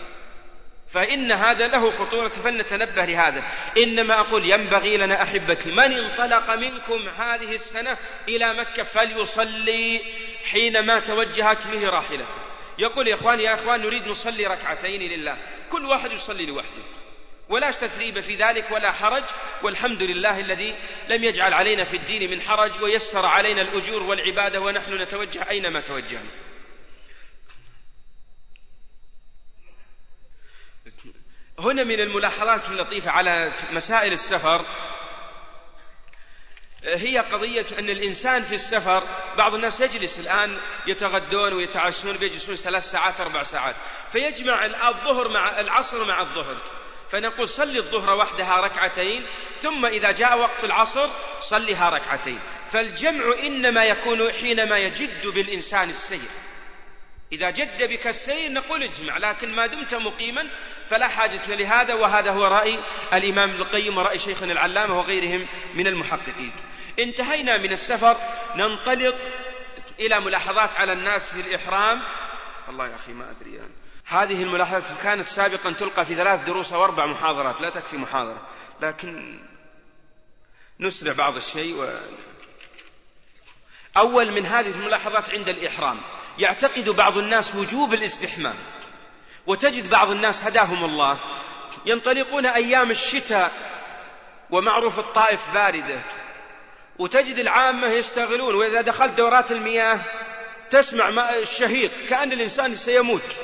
فإن 0.94 1.32
هذا 1.32 1.66
له 1.66 1.90
خطورة 1.90 2.28
فلنتنبه 2.28 3.04
لهذا. 3.04 3.44
إنما 3.76 4.20
أقول 4.20 4.50
ينبغي 4.50 4.96
لنا 4.96 5.22
أحبتي 5.22 5.70
من 5.70 5.92
انطلق 5.92 6.50
منكم 6.50 7.08
هذه 7.08 7.52
السنة 7.52 7.96
إلى 8.28 8.54
مكة 8.54 8.82
فليصلي 8.82 10.00
حينما 10.50 10.98
توجهت 10.98 11.66
به 11.66 11.88
راحلته. 11.88 12.38
يقول 12.78 13.08
يا 13.08 13.14
إخوان 13.14 13.40
يا 13.40 13.54
إخوان 13.54 13.80
نريد 13.80 14.06
نصلي 14.06 14.46
ركعتين 14.46 15.00
لله. 15.00 15.36
كل 15.70 15.86
واحد 15.86 16.12
يصلي 16.12 16.46
لوحده. 16.46 16.82
ولا 17.48 17.70
تثريب 17.70 18.20
في 18.20 18.36
ذلك 18.36 18.70
ولا 18.70 18.92
حرج. 18.92 19.24
والحمد 19.62 20.02
لله 20.02 20.38
الذي 20.40 20.74
لم 21.08 21.24
يجعل 21.24 21.54
علينا 21.54 21.84
في 21.84 21.96
الدين 21.96 22.30
من 22.30 22.40
حرج 22.40 22.82
ويسر 22.82 23.26
علينا 23.26 23.62
الأجور 23.62 24.02
والعبادة 24.02 24.60
ونحن 24.60 25.02
نتوجه 25.02 25.50
أينما 25.50 25.80
توجهنا. 25.80 26.30
هنا 31.58 31.84
من 31.84 32.00
الملاحظات 32.00 32.68
اللطيفة 32.68 33.10
على 33.10 33.52
مسائل 33.70 34.12
السفر. 34.12 34.64
هي 36.84 37.18
قضية 37.18 37.66
أن 37.78 37.90
الإنسان 37.90 38.42
في 38.42 38.54
السفر 38.54 39.02
بعض 39.36 39.54
الناس 39.54 39.80
يجلس 39.80 40.20
الآن 40.20 40.60
يتغدون 40.86 41.52
ويتعشون 41.52 42.16
بيجلسون 42.16 42.56
ثلاث 42.56 42.90
ساعات 42.90 43.20
أربع 43.20 43.42
ساعات. 43.42 43.74
فيجمع 44.12 44.64
الظهر 44.88 45.28
مع 45.28 45.60
العصر 45.60 46.04
مع 46.04 46.20
الظهر. 46.20 46.56
فنقول 47.10 47.48
صلي 47.48 47.78
الظهر 47.78 48.16
وحدها 48.16 48.60
ركعتين 48.60 49.26
ثم 49.58 49.86
إذا 49.86 50.10
جاء 50.10 50.38
وقت 50.38 50.64
العصر 50.64 51.08
صلها 51.40 51.90
ركعتين. 51.90 52.40
فالجمع 52.70 53.24
إنما 53.42 53.84
يكون 53.84 54.32
حينما 54.32 54.78
يجد 54.78 55.26
بالإنسان 55.26 55.90
السير. 55.90 56.30
إذا 57.34 57.50
جد 57.50 57.82
بك 57.82 58.06
السير 58.06 58.52
نقول 58.52 58.82
اجمع 58.82 59.18
لكن 59.18 59.54
ما 59.54 59.66
دمت 59.66 59.94
مقيما 59.94 60.50
فلا 60.90 61.08
حاجة 61.08 61.54
لهذا 61.54 61.94
وهذا 61.94 62.30
هو 62.30 62.46
رأي 62.46 62.78
الإمام 63.12 63.50
ابن 63.50 63.62
القيم 63.62 63.98
ورأي 63.98 64.18
شيخنا 64.18 64.52
العلامة 64.52 64.98
وغيرهم 64.98 65.48
من 65.74 65.86
المحققين. 65.86 66.52
انتهينا 66.98 67.56
من 67.56 67.72
السفر 67.72 68.16
ننطلق 68.56 69.16
إلى 70.00 70.20
ملاحظات 70.20 70.76
على 70.76 70.92
الناس 70.92 71.32
في 71.32 71.40
الإحرام. 71.40 72.02
والله 72.66 72.88
يا 72.88 72.94
أخي 72.94 73.12
ما 73.12 73.30
أدري 73.30 73.54
يعني. 73.54 73.72
هذه 74.06 74.42
الملاحظات 74.42 75.00
كانت 75.02 75.28
سابقا 75.28 75.70
تلقى 75.70 76.04
في 76.04 76.14
ثلاث 76.14 76.46
دروس 76.46 76.72
أو 76.72 76.84
أربع 76.84 77.06
محاضرات 77.06 77.60
لا 77.60 77.70
تكفي 77.70 77.96
محاضرة 77.96 78.48
لكن 78.80 79.40
نسرع 80.80 81.12
بعض 81.12 81.36
الشيء 81.36 81.74
و... 81.74 82.00
أول 83.96 84.32
من 84.32 84.46
هذه 84.46 84.66
الملاحظات 84.66 85.30
عند 85.30 85.48
الإحرام. 85.48 86.00
يعتقد 86.38 86.88
بعض 86.88 87.16
الناس 87.16 87.54
وجوب 87.54 87.94
الاستحمام 87.94 88.56
وتجد 89.46 89.90
بعض 89.90 90.10
الناس 90.10 90.44
هداهم 90.44 90.84
الله 90.84 91.20
ينطلقون 91.86 92.46
أيام 92.46 92.90
الشتاء 92.90 93.52
ومعروف 94.50 94.98
الطائف 94.98 95.40
باردة 95.54 96.04
وتجد 96.98 97.38
العامة 97.38 97.86
يشتغلون 97.86 98.54
وإذا 98.54 98.80
دخلت 98.80 99.12
دورات 99.12 99.52
المياه 99.52 100.00
تسمع 100.70 101.08
الشهيق 101.38 101.90
كأن 102.08 102.32
الإنسان 102.32 102.74
سيموت. 102.74 103.36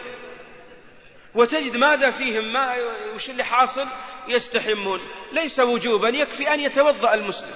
وتجد 1.34 1.76
ماذا 1.76 2.11
فيهم؟ 2.11 2.53
ما 2.53 2.76
وش 3.14 3.30
اللي 3.30 3.45
حاصل؟ 3.45 3.86
يستحمون. 4.28 5.01
ليس 5.32 5.61
وجوبا 5.61 6.09
يكفي 6.09 6.55
أن 6.55 6.61
يتوضأ 6.61 7.14
المسلم 7.14 7.55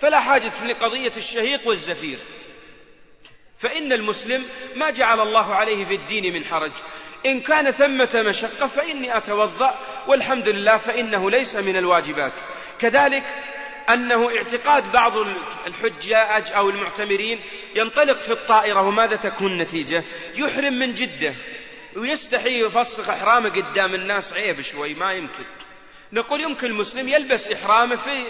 فلا 0.00 0.20
حاجة 0.20 0.64
لقضية 0.64 1.16
الشهيق 1.16 1.68
والزفير. 1.68 2.18
فإن 3.62 3.92
المسلم 3.92 4.44
ما 4.76 4.90
جعل 4.90 5.20
الله 5.20 5.54
عليه 5.54 5.84
في 5.84 5.94
الدين 5.94 6.32
من 6.32 6.44
حرج. 6.44 6.72
إن 7.26 7.40
كان 7.40 7.70
ثمة 7.70 8.22
مشقة 8.28 8.66
فإني 8.66 9.16
أتوضأ 9.16 9.78
والحمد 10.08 10.48
لله 10.48 10.76
فإنه 10.76 11.30
ليس 11.30 11.56
من 11.56 11.76
الواجبات. 11.76 12.32
كذلك 12.78 13.24
أنه 13.90 14.36
اعتقاد 14.36 14.92
بعض 14.92 15.12
الحجاج 15.66 16.52
أو 16.56 16.70
المعتمرين 16.70 17.40
ينطلق 17.74 18.20
في 18.20 18.32
الطائرة 18.32 18.82
وماذا 18.82 19.16
تكون 19.16 19.52
النتيجة 19.52 20.04
يحرم 20.34 20.72
من 20.72 20.94
جدة 20.94 21.34
ويستحي 21.96 22.64
يفسخ 22.64 23.08
إحرامه 23.08 23.48
قدام 23.48 23.94
الناس 23.94 24.32
عيب 24.34 24.60
شوي 24.60 24.94
ما 24.94 25.12
يمكن. 25.12 25.44
نقول 26.12 26.40
يمكن 26.40 26.66
المسلم 26.66 27.08
يلبس 27.08 27.52
إحرامه 27.52 27.96
في 27.96 28.26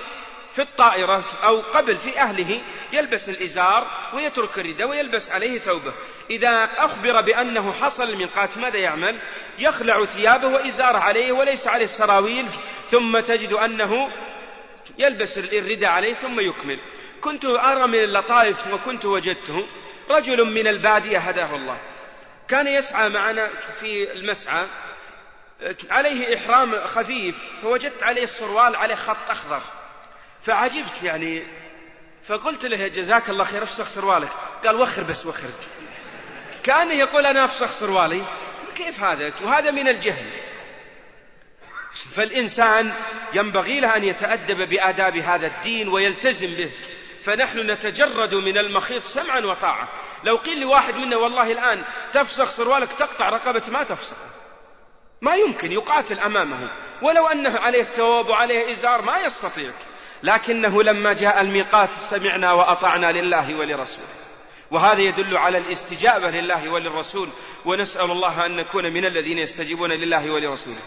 في 0.52 0.62
الطائرة 0.62 1.24
أو 1.44 1.60
قبل 1.60 1.96
في 1.96 2.20
أهله 2.20 2.60
يلبس 2.92 3.28
الإزار 3.28 3.86
ويترك 4.14 4.58
الرداء 4.58 4.88
ويلبس 4.88 5.30
عليه 5.30 5.58
ثوبه. 5.58 5.94
إذا 6.30 6.64
أخبر 6.64 7.20
بأنه 7.20 7.72
حصل 7.72 8.02
الميقات 8.02 8.58
ماذا 8.58 8.78
يعمل؟ 8.78 9.20
يخلع 9.58 10.04
ثيابه 10.04 10.48
وإزاره 10.48 10.98
عليه 10.98 11.32
وليس 11.32 11.66
عليه 11.66 11.84
السراويل 11.84 12.48
ثم 12.88 13.20
تجد 13.20 13.52
أنه 13.52 13.90
يلبس 14.98 15.38
الرداء 15.38 15.90
عليه 15.90 16.12
ثم 16.12 16.40
يكمل. 16.40 16.78
كنت 17.20 17.44
أرى 17.44 17.86
من 17.86 18.04
اللطائف 18.04 18.66
وكنت 18.72 19.04
وجدته 19.04 19.68
رجل 20.10 20.44
من 20.44 20.66
البادية 20.66 21.18
هداه 21.18 21.56
الله. 21.56 21.80
كان 22.48 22.66
يسعى 22.66 23.08
معنا 23.08 23.50
في 23.80 24.12
المسعى 24.12 24.66
عليه 25.90 26.36
إحرام 26.36 26.86
خفيف 26.86 27.44
فوجدت 27.62 28.02
عليه 28.02 28.22
السروال 28.22 28.76
عليه 28.76 28.94
خط 28.94 29.30
أخضر. 29.30 29.62
فعجبت 30.44 31.02
يعني. 31.02 31.46
فقلت 32.26 32.64
له 32.64 32.88
جزاك 32.88 33.30
الله 33.30 33.44
خير 33.44 33.62
افسخ 33.62 33.94
سروالك 33.94 34.30
قال 34.64 34.76
وخر 34.76 35.02
بس 35.02 35.26
وخر. 35.26 35.48
كأنه 36.62 36.92
يقول 36.92 37.26
أنا 37.26 37.44
أفسخ 37.44 37.80
سروالي 37.80 38.24
كيف 38.74 39.00
هذا؟ 39.00 39.32
وهذا 39.44 39.70
من 39.70 39.88
الجهل. 39.88 40.30
فالإنسان 42.16 42.92
ينبغي 43.34 43.80
له 43.80 43.96
أن 43.96 44.04
يتأدب 44.04 44.68
بآداب 44.68 45.16
هذا 45.16 45.46
الدين 45.46 45.88
ويلتزم 45.88 46.50
به. 46.50 46.70
فنحن 47.24 47.58
نتجرد 47.58 48.34
من 48.34 48.58
المخيط 48.58 49.02
سمعا 49.14 49.40
وطاعة 49.40 49.88
لو 50.24 50.36
قيل 50.36 50.60
لواحد 50.60 50.94
منا 50.94 51.16
والله 51.16 51.52
الآن 51.52 51.84
تفسخ 52.12 52.56
سروالك 52.56 52.92
تقطع 52.92 53.28
رقبة 53.28 53.62
ما 53.70 53.84
تفسخ 53.84 54.16
ما 55.20 55.34
يمكن 55.34 55.72
يقاتل 55.72 56.18
أمامه. 56.18 56.70
ولو 57.02 57.26
أنه 57.26 57.58
عليه 57.58 57.82
ثوب 57.82 58.26
وعليه 58.26 58.70
إزار 58.70 59.02
ما 59.02 59.18
يستطيع. 59.18 59.72
لكنه 60.22 60.82
لما 60.82 61.12
جاء 61.12 61.40
الميقات 61.40 61.90
سمعنا 61.90 62.52
وأطعنا 62.52 63.12
لله 63.12 63.54
ولرسوله. 63.54 64.08
وهذا 64.70 65.00
يدل 65.00 65.36
على 65.36 65.58
الاستجابة 65.58 66.30
لله 66.30 66.68
وللرسول 66.68 67.28
ونسأل 67.64 68.10
الله 68.10 68.46
أن 68.46 68.56
نكون 68.56 68.84
من 68.84 69.04
الذين 69.04 69.38
يستجيبون 69.38 69.90
لله 69.90 70.30
ولرسوله. 70.30 70.82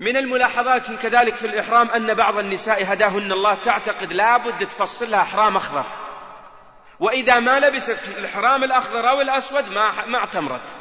من 0.00 0.16
الملاحظات 0.16 0.92
كذلك 0.92 1.34
في 1.34 1.46
الإحرام 1.46 1.90
أن 1.90 2.14
بعض 2.14 2.38
النساء 2.38 2.92
هداهن 2.92 3.32
الله 3.32 3.54
تعتقد 3.54 4.12
لابد 4.12 4.66
تفصل 4.66 5.10
لها 5.10 5.22
إحرام 5.22 5.56
أخضر. 5.56 5.84
وإذا 7.00 7.40
ما 7.40 7.60
لبست 7.60 8.18
الإحرام 8.18 8.64
الأخضر 8.64 9.10
أو 9.10 9.20
الأسود 9.20 9.64
ما 9.74 10.06
ما 10.06 10.18
اعتمرت. 10.18 10.78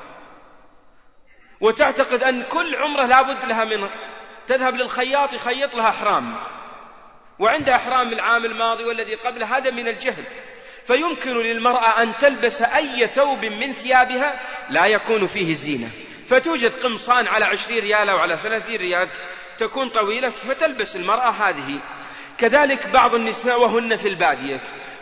وتعتقد 1.61 2.23
أن 2.23 2.43
كل 2.43 2.75
عمرة 2.75 3.05
لابد 3.05 3.45
لها 3.45 3.65
من 3.65 3.89
تذهب 4.47 4.73
للخياط 4.75 5.33
يخيط 5.33 5.75
لها 5.75 5.89
إحرام. 5.89 6.53
وعند 7.43 7.69
إحرام 7.69 8.13
العام 8.13 8.45
الماضي 8.45 8.83
والذي 8.83 9.15
قبله 9.15 9.57
هذا 9.57 9.71
من 9.71 9.87
الجهل. 9.87 10.23
فيمكن 10.87 11.37
للمرأة 11.37 12.01
أن 12.03 12.13
تلبس 12.13 12.61
أي 12.61 13.07
ثوب 13.07 13.45
من 13.45 13.73
ثيابها 13.73 14.39
لا 14.69 14.85
يكون 14.85 15.27
فيه 15.27 15.53
زينة. 15.53 15.87
فتوجد 16.29 16.71
قمصان 16.71 17.27
على 17.27 17.45
عشرين 17.45 17.83
ريال 17.83 18.09
أو 18.09 18.17
على 18.17 18.37
ثلاثين 18.37 18.75
ريال 18.75 19.09
تكون 19.57 19.89
طويلة 19.89 20.29
فتلبس 20.29 20.95
المرأة 20.95 21.29
هذه. 21.29 21.81
كذلك 22.37 22.87
بعض 22.93 23.15
النساء 23.15 23.61
وهن 23.61 23.95
في 23.95 24.07
البادية. 24.07 24.59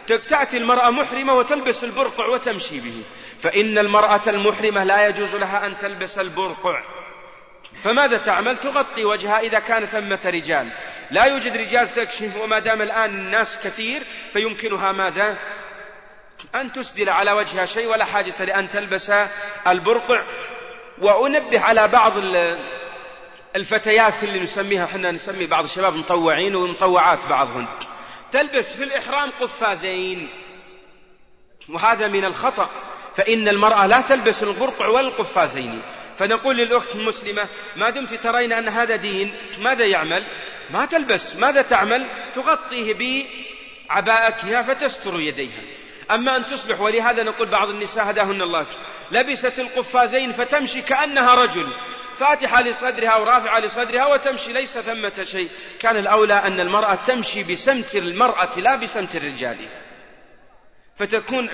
تأتي 0.08 0.58
المرأة 0.58 0.90
محرمة 0.90 1.34
وتلبس 1.34 1.84
البرقع 1.84 2.28
وتمشي 2.28 2.80
به. 2.80 3.04
فإن 3.42 3.78
المرأة 3.78 4.22
المحرمة 4.28 4.84
لا 4.84 5.08
يجوز 5.08 5.36
لها 5.36 5.66
أن 5.66 5.78
تلبس 5.78 6.20
البرقع. 6.20 7.01
فماذا 7.84 8.18
تعمل؟ 8.18 8.58
تغطي 8.58 9.06
وجهها 9.06 9.40
إذا 9.40 9.60
كان 9.60 9.86
ثمة 9.86 10.26
رجال. 10.26 10.72
لا 11.12 11.26
يوجد 11.26 11.58
رجال 11.58 11.90
تكشف 11.90 12.42
وما 12.44 12.60
دام 12.60 12.82
الآن 12.82 13.10
الناس 13.10 13.68
كثير 13.68 14.04
فيمكنها 14.34 14.92
ماذا؟ 14.92 15.38
أن 16.56 16.72
تسدل 16.72 17.10
على 17.10 17.32
وجهها 17.32 17.66
شيء 17.66 17.88
ولا 17.88 18.06
حاجة 18.06 18.44
لأن 18.44 18.70
تلبس 18.70 19.12
البرقع. 19.68 20.22
وأنبه 21.02 21.60
على 21.60 21.88
بعض 21.88 22.14
الفتيات 23.56 24.24
اللي 24.24 24.40
نسميها 24.40 24.86
إحنا 24.86 25.12
نسمي 25.12 25.48
بعض 25.48 25.64
الشباب 25.64 25.94
مطوعين 25.94 26.56
ومطوعات 26.56 27.26
بعضهم 27.26 27.68
تلبس 28.32 28.78
في 28.78 28.84
الإحرام 28.84 29.32
قفازين. 29.32 30.30
وهذا 31.70 32.08
من 32.08 32.26
الخطأ. 32.26 32.70
فإن 33.18 33.48
المرأة 33.48 33.88
لا 33.88 34.02
تلبس 34.02 34.44
البرقع 34.44 34.88
ولا 34.88 35.08
القفازين 35.08 35.82
فنقول 36.18 36.58
للأخت 36.58 36.96
المسلمة 36.96 37.50
ما 37.76 37.90
دمت 37.90 38.14
ترين 38.14 38.54
أن 38.54 38.70
هذا 38.70 38.96
دين 38.96 39.34
ماذا 39.60 39.86
يعمل؟ 39.86 40.24
ما 40.70 40.86
تلبس 40.86 41.36
ماذا 41.36 41.62
تعمل؟ 41.62 42.08
تغطيه 42.36 42.94
بعباءتها 42.94 44.62
فتستر 44.62 45.20
يديها. 45.20 45.62
أما 46.12 46.38
أن 46.38 46.46
تصبح 46.46 46.82
ولهذا 46.82 47.24
نقول 47.24 47.50
بعض 47.50 47.70
النساء 47.70 48.10
هداهن 48.10 48.42
الله. 48.42 48.68
لبست 49.12 49.60
القفازين 49.60 50.32
فتمشي 50.32 50.82
كأنها 50.82 51.36
رجل 51.36 51.74
فاتحة 52.20 52.62
لصدرها 52.62 53.16
ورافعة 53.16 53.60
لصدرها 53.60 54.06
وتمشي 54.06 54.54
ليس 54.54 54.80
ثمة 54.80 55.24
شيء. 55.24 55.50
كان 55.80 55.98
الأولى 55.98 56.34
أن 56.34 56.60
المرأة 56.60 56.96
تمشي 56.96 57.44
بسمت 57.44 57.96
المرأة 57.96 58.60
لا 58.60 58.76
بسمت 58.76 59.16
الرجال. 59.16 59.58
فتكون 60.96 61.50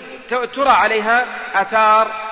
ترى 0.54 0.70
عليها 0.70 1.26
أثار 1.62 2.28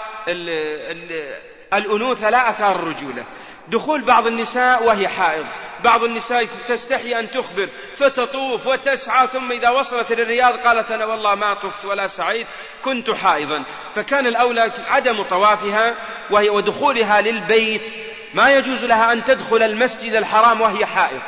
الأنوثة 1.78 2.30
لا 2.30 2.50
أثار 2.50 2.76
الرجولة 2.76 3.26
دخول 3.68 4.06
بعض 4.06 4.28
النساء 4.28 4.84
وهي 4.84 5.08
حائض. 5.08 5.46
بعض 5.84 6.04
النساء 6.04 6.46
تستحي 6.46 7.20
أن 7.20 7.32
تخبر 7.32 7.70
فتطوف 7.96 8.68
وتسعى 8.68 9.28
ثم 9.28 9.52
إذا 9.52 9.70
وصلت 9.70 10.12
للرياض 10.12 10.54
قالت 10.54 10.92
أنا 10.92 11.06
والله 11.06 11.36
ما 11.36 11.54
طفت 11.54 11.86
ولا 11.86 12.08
سعيت 12.08 12.48
كنت 12.84 13.12
حائضا. 13.12 13.66
فكان 13.96 14.28
الأولى 14.28 14.72
عدم 14.78 15.24
طوافها 15.30 15.96
وهي 16.32 16.50
ودخولها 16.50 17.22
للبيت. 17.22 17.96
ما 18.34 18.54
يجوز 18.54 18.86
لها 18.86 19.14
أن 19.14 19.24
تدخل 19.24 19.64
المسجد 19.64 20.14
الحرام 20.14 20.62
وهي 20.62 20.86
حائض. 20.86 21.22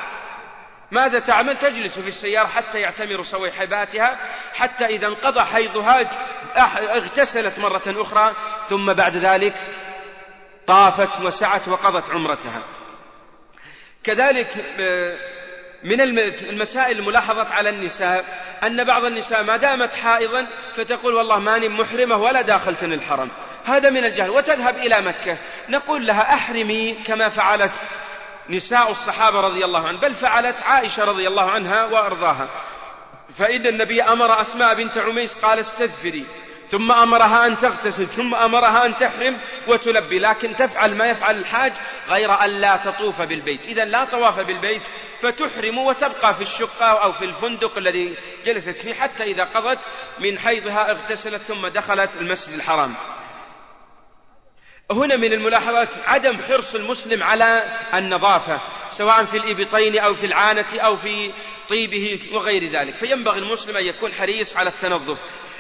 ماذا 0.91 1.20
تعمل؟ 1.20 1.58
تجلس 1.58 2.00
في 2.00 2.08
السيارة 2.08 2.48
حتى 2.48 2.80
يعتمر 2.80 3.22
صويحباتها 3.22 4.18
حتى 4.54 4.86
إذا 4.86 5.08
انقضى 5.08 5.39
حيضها 5.39 6.10
اغتسلت 6.98 7.60
مرة 7.60 8.02
أخرى 8.02 8.36
ثم 8.70 8.93
بعد 8.93 9.18
ذلك 9.18 9.54
طافت 10.68 11.22
وسعت 11.22 11.68
وقضت 11.68 12.09
عمرتها. 12.09 12.63
كذلك 14.03 14.65
آه، 14.80 15.18
من 15.84 16.01
المسائل 16.49 16.99
الملاحظة 16.99 17.53
على 17.53 17.70
النساء 17.70 18.26
أن 18.63 18.84
بعض 18.84 19.03
النساء 19.03 19.43
ما 19.43 19.57
دامت 19.57 19.93
حائضا 19.93 20.47
فتقول 20.76 21.13
والله 21.13 21.39
ماني 21.39 21.70
محرمة 21.70 22.15
ولا 22.15 22.41
داخلة 22.41 22.93
الحرم. 22.93 23.32
هذا 23.65 23.89
من 23.89 24.05
الجهل. 24.05 24.30
وتذهب 24.30 24.76
إلى 24.76 25.01
مكة. 25.01 25.38
نقول 25.70 26.07
لها 26.07 26.34
أحرمي 26.34 26.93
كما 26.93 27.30
فعلت 27.30 27.74
نساء 28.49 28.91
الصحابة 28.91 29.39
رضي 29.39 29.65
الله 29.65 29.88
عنهم 29.88 29.99
بل 29.99 30.13
فعلت 30.13 30.63
عائشة 30.63 31.05
رضي 31.05 31.28
الله 31.28 31.51
عنها 31.51 31.86
وأرضاها. 31.86 32.49
فإن 33.38 33.68
النبي 33.68 34.01
أمر 34.01 34.41
أسماء 34.41 34.76
بنت 34.76 34.97
عميس 34.97 35.45
قال 35.45 35.59
استذفري 35.59 36.26
ثم 36.70 36.91
أمرها 36.91 37.45
أن 37.45 37.57
تغتسل 37.57 38.07
ثم 38.07 38.36
أمرها 38.36 38.86
أن 38.86 38.95
تحرم 38.95 39.39
وتلبي 39.68 40.20
لكن 40.20 40.55
تفعل 40.55 40.97
ما 40.97 41.05
يفعل 41.05 41.38
الحاج 41.38 41.74
غير 42.09 42.43
أن 42.43 42.49
لا 42.49 42.78
تطوف 42.78 43.22
بالبيت. 43.22 43.65
إذا 43.65 43.86
لا 43.86 44.05
طواف 44.05 44.39
بالبيت 44.39 44.82
فتحرم 45.22 45.78
وتبقى 45.78 46.36
في 46.36 46.41
الشقة 46.41 46.86
أو 46.86 47.11
في 47.11 47.26
الفندق 47.26 47.78
الذي 47.78 48.18
جلست 48.45 48.82
فيه 48.82 48.93
حتى 48.93 49.24
إذا 49.24 49.43
قضت 49.43 49.80
من 50.20 50.39
حيضها 50.39 50.91
اغتسلت 50.91 51.41
ثم 51.41 51.68
دخلت 51.68 52.15
المسجد 52.15 52.53
الحرام. 52.53 52.95
هنا 54.91 55.15
من 55.15 55.34
الملاحظات 55.34 55.89
عدم 56.05 56.38
حرص 56.38 56.76
المسلم 56.76 57.24
على 57.24 57.63
النظافة 57.93 58.61
سواء 58.89 59.24
في 59.24 59.38
الإبطين 59.38 59.99
أو 59.99 60.13
في 60.13 60.26
العانة 60.26 60.80
أو 60.80 60.95
في 60.95 61.34
طيبه 61.70 62.20
وغير 62.34 62.72
ذلك. 62.72 62.95
فينبغي 62.95 63.39
المسلم 63.39 63.78
أن 63.78 63.86
يكون 63.86 64.13
حريص 64.13 64.57
على 64.57 64.70
التنظف. 64.70 65.18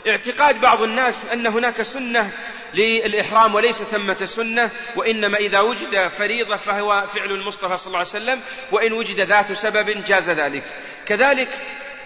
اعتقاد 0.07 0.61
بعض 0.61 0.81
الناس 0.81 1.25
أن 1.25 1.47
هناك 1.47 1.81
سنة 1.81 2.31
للإحرام 2.73 3.55
وليس 3.55 3.83
ثمة 3.83 4.25
سنة 4.25 4.71
وإنما 4.95 5.37
إذا 5.37 5.59
وجد 5.59 6.07
فريضة 6.07 6.55
فهو 6.55 7.07
فعل 7.07 7.31
المصطفى 7.31 7.77
صلى 7.77 7.87
الله 7.87 7.97
عليه 7.97 8.07
وسلم 8.07 8.41
وإن 8.71 8.93
وجد 8.93 9.21
ذات 9.21 9.51
سبب 9.51 10.03
جاز 10.03 10.29
ذلك. 10.29 10.63
كذلك 11.07 11.49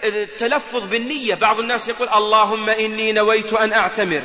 التلفظ 0.03 0.89
بالنية 0.89 1.35
بعض 1.35 1.59
الناس 1.59 1.89
يقول 1.89 2.09
اللهم 2.09 2.69
إني 2.69 3.11
نويت 3.11 3.53
أن 3.53 3.73
أعتمر. 3.73 4.23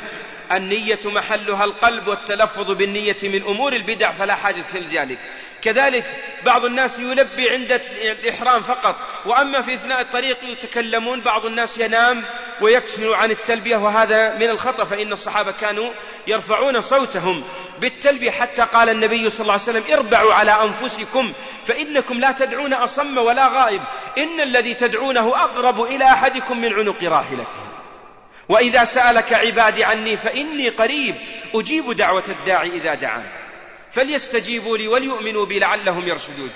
النية 0.51 0.99
محلها 1.05 1.63
القلب 1.63 2.07
والتلفظ 2.07 2.71
بالنية 2.77 3.17
من 3.23 3.43
أمور 3.43 3.73
البدع 3.73 4.11
فلا 4.11 4.35
حاجة 4.35 4.77
لذلك. 4.77 5.19
كذلك 5.67 6.05
بعض 6.45 6.65
الناس 6.65 6.99
يلبي 6.99 7.49
عند 7.49 7.71
الإحرام 8.01 8.61
فقط 8.61 8.95
وأما 9.25 9.61
في 9.61 9.73
أثناء 9.73 10.01
الطريق 10.01 10.37
يتكلمون 10.43 11.21
بعض 11.21 11.45
الناس 11.45 11.77
ينام 11.77 12.23
ويكسر 12.61 13.13
عن 13.13 13.31
التلبية 13.31 13.77
وهذا 13.77 14.35
من 14.35 14.49
الخطأ 14.49 14.83
فإن 14.83 15.11
الصحابة 15.11 15.51
كانوا 15.51 15.89
يرفعون 16.27 16.81
صوتهم 16.81 17.43
بالتلبية 17.79 18.31
حتى 18.31 18.61
قال 18.61 18.89
النبي 18.89 19.29
صلى 19.29 19.41
الله 19.41 19.53
عليه 19.53 19.63
وسلم 19.63 19.83
اربعوا 19.93 20.33
على 20.33 20.51
أنفسكم 20.51 21.33
فإنكم 21.65 22.19
لا 22.19 22.31
تدعون 22.31 22.73
أصم 22.73 23.17
ولا 23.17 23.47
غائب 23.47 23.81
إن 24.17 24.41
الذي 24.41 24.73
تدعونه 24.73 25.43
أقرب 25.43 25.81
إلى 25.81 26.05
أحدكم 26.05 26.57
من 26.57 26.73
عنق 26.73 27.03
راحلته. 27.03 27.67
وإذا 28.49 28.83
سألك 28.83 29.33
عبادي 29.33 29.83
عني 29.83 30.17
فإني 30.17 30.69
قريب 30.69 31.15
أجيب 31.55 31.91
دعوة 31.91 32.23
الداعي 32.27 32.69
إذا 32.69 32.95
دعان 32.95 33.46
فليستجيبوا 33.91 34.77
لي 34.77 34.87
وليؤمنوا 34.87 35.45
بي 35.45 35.59
لعلهم 35.59 36.07
يرشدون. 36.07 36.49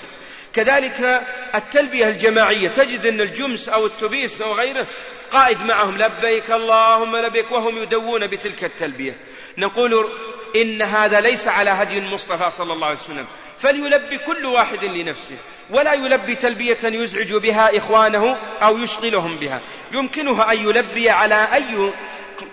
كذلك 0.54 1.22
التلبية 1.54 2.06
الجماعية 2.06 2.68
تجد 2.68 3.06
أن 3.06 3.20
الجمس 3.20 3.68
أو 3.68 3.86
التبيس 3.86 4.42
أو 4.42 4.52
غيره 4.52 4.86
قائد 5.30 5.60
معهم 5.60 5.98
لبيك 5.98 6.50
اللهم 6.50 7.16
لبيك 7.16 7.52
وهم 7.52 7.82
يدوون 7.82 8.26
بتلك 8.26 8.64
التلبية. 8.64 9.16
نقول 9.58 10.12
إن 10.56 10.82
هذا 10.82 11.20
ليس 11.20 11.48
على 11.48 11.70
هدي 11.70 11.98
المصطفى 11.98 12.50
صلى 12.50 12.72
الله 12.72 12.86
عليه 12.86 12.96
وسلم. 12.96 13.26
فليلبي 13.60 14.18
كل 14.18 14.46
واحد 14.46 14.84
لنفسه. 14.84 15.36
ولا 15.70 15.92
يلبي 15.92 16.36
تلبية 16.36 16.78
يزعج 16.84 17.34
بها 17.34 17.78
إخوانه 17.78 18.36
أو 18.36 18.78
يشغلهم 18.78 19.36
بها. 19.36 19.60
يمكنه 19.92 20.52
أن 20.52 20.58
يلبي 20.68 21.10
على 21.10 21.48
أي 21.54 21.92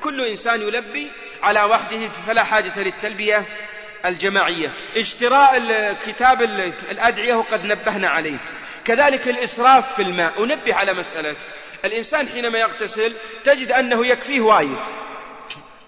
كل 0.04 0.28
إنسان 0.30 0.62
يلبي 0.62 1.12
على 1.44 1.64
وحده 1.64 2.08
فلا 2.28 2.44
حاجة 2.44 2.80
للتلبية. 2.80 3.46
الجماعية. 4.06 4.70
اشتراء 4.98 5.60
كتاب 5.94 6.42
الأدعية 6.92 7.36
وقد 7.36 7.66
نبهنا 7.66 8.08
عليه. 8.08 8.38
كذلك 8.86 9.28
الإسراف 9.28 9.96
في 9.96 10.02
الماء. 10.02 10.44
أنبه 10.44 10.76
على 10.76 10.94
مسألة. 10.94 11.36
الإنسان 11.86 12.28
حينما 12.28 12.60
يغتسل 12.60 13.16
تجد 13.44 13.72
أنه 13.72 14.08
يكفيه 14.08 14.42
وايد. 14.42 14.80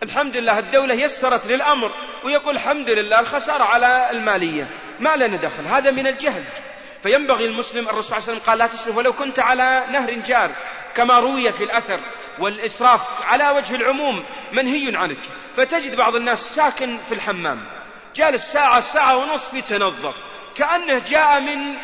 الحمد 0.03 0.37
لله 0.37 0.59
الدولة 0.59 0.93
يسرت 0.93 1.47
للأمر 1.47 1.91
ويقول 2.23 2.55
الحمد 2.55 2.89
لله 2.89 3.19
الخسارة 3.19 3.63
على 3.63 4.11
المالية. 4.11 4.67
ما 4.99 5.15
لنا 5.15 5.37
دخل. 5.37 5.65
هذا 5.65 5.91
من 5.91 6.07
الجهل. 6.07 6.43
فينبغي 7.03 7.45
المسلم 7.45 7.89
الرسول 7.89 8.03
صلى 8.03 8.17
الله 8.17 8.29
عليه 8.29 8.33
وسلم 8.33 8.49
قال 8.49 8.57
لا 8.57 8.67
تسرف 8.67 8.97
ولو 8.97 9.13
كنت 9.13 9.39
على 9.39 9.83
نهر 9.91 10.13
جار 10.13 10.51
كما 10.95 11.19
روي 11.19 11.51
في 11.51 11.63
الأثر 11.63 11.99
والإسراف 12.39 13.01
على 13.21 13.49
وجه 13.49 13.75
العموم 13.75 14.23
منهي 14.53 14.91
عنك. 14.95 15.19
فتجد 15.57 15.95
بعض 15.95 16.15
الناس 16.15 16.55
ساكن 16.55 16.97
في 16.97 17.13
الحمام. 17.13 17.80
جالس 18.15 18.51
ساعة 18.53 18.93
ساعة 18.93 19.17
ونصف 19.17 19.53
يتنظف 19.53 20.15
كأنه 20.55 20.99
جاء 21.09 21.41
من 21.41 21.77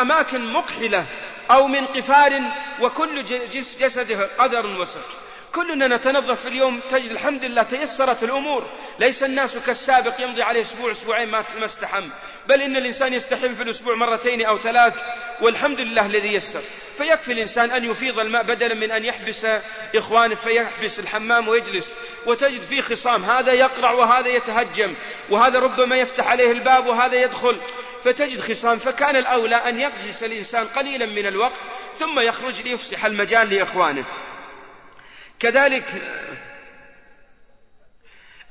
أماكن 0.00 0.52
مقحلة 0.52 1.06
أو 1.50 1.66
من 1.66 1.86
قفار 1.86 2.30
وكل 2.80 3.24
جسده 3.80 4.26
قدر 4.38 4.66
وسك 4.66 5.04
كلنا 5.54 5.96
نتنظف 5.96 6.40
في 6.40 6.48
اليوم 6.48 6.80
تجد 6.90 7.10
الحمد 7.10 7.44
لله 7.44 7.62
تيسرت 7.62 8.22
الأمور. 8.22 8.70
ليس 8.98 9.22
الناس 9.22 9.58
كالسابق 9.58 10.20
يمضي 10.20 10.42
عليه 10.42 10.60
أسبوع 10.60 10.90
أسبوعين 10.90 11.30
ما 11.30 11.64
استحم. 11.64 12.10
بل 12.48 12.62
إن 12.62 12.76
الإنسان 12.76 13.12
يستحم 13.12 13.54
في 13.54 13.62
الأسبوع 13.62 13.94
مرتين 13.94 14.46
أو 14.46 14.58
ثلاث 14.58 14.94
والحمد 15.42 15.80
لله 15.80 16.06
الذي 16.06 16.34
يسر. 16.34 16.60
فيكفي 16.96 17.32
الإنسان 17.32 17.70
أن 17.70 17.84
يفيض 17.84 18.18
الماء 18.18 18.42
بدلا 18.42 18.74
من 18.74 18.90
أن 18.90 19.04
يحبس 19.04 19.46
إخوانه 19.94 20.34
فيحبس 20.34 21.00
الحمام 21.00 21.48
ويجلس. 21.48 21.94
وتجد 22.26 22.60
فيه 22.60 22.80
خصام 22.80 23.24
هذا 23.24 23.52
يقرع 23.52 23.90
وهذا 23.90 24.28
يتهجم 24.28 24.94
وهذا 25.30 25.58
ربما 25.58 25.96
يفتح 25.96 26.28
عليه 26.28 26.52
الباب 26.52 26.86
وهذا 26.86 27.22
يدخل. 27.22 27.60
فتجد 28.04 28.40
خصام 28.40 28.78
فكان 28.78 29.16
الأولى 29.16 29.56
أن 29.56 29.80
يجلس 29.80 30.22
الإنسان 30.22 30.66
قليلا 30.66 31.06
من 31.06 31.26
الوقت 31.26 31.62
ثم 31.98 32.20
يخرج 32.20 32.62
ليفسح 32.62 33.04
المجال 33.04 33.54
لإخوانه. 33.54 34.06
كذلك 35.40 35.84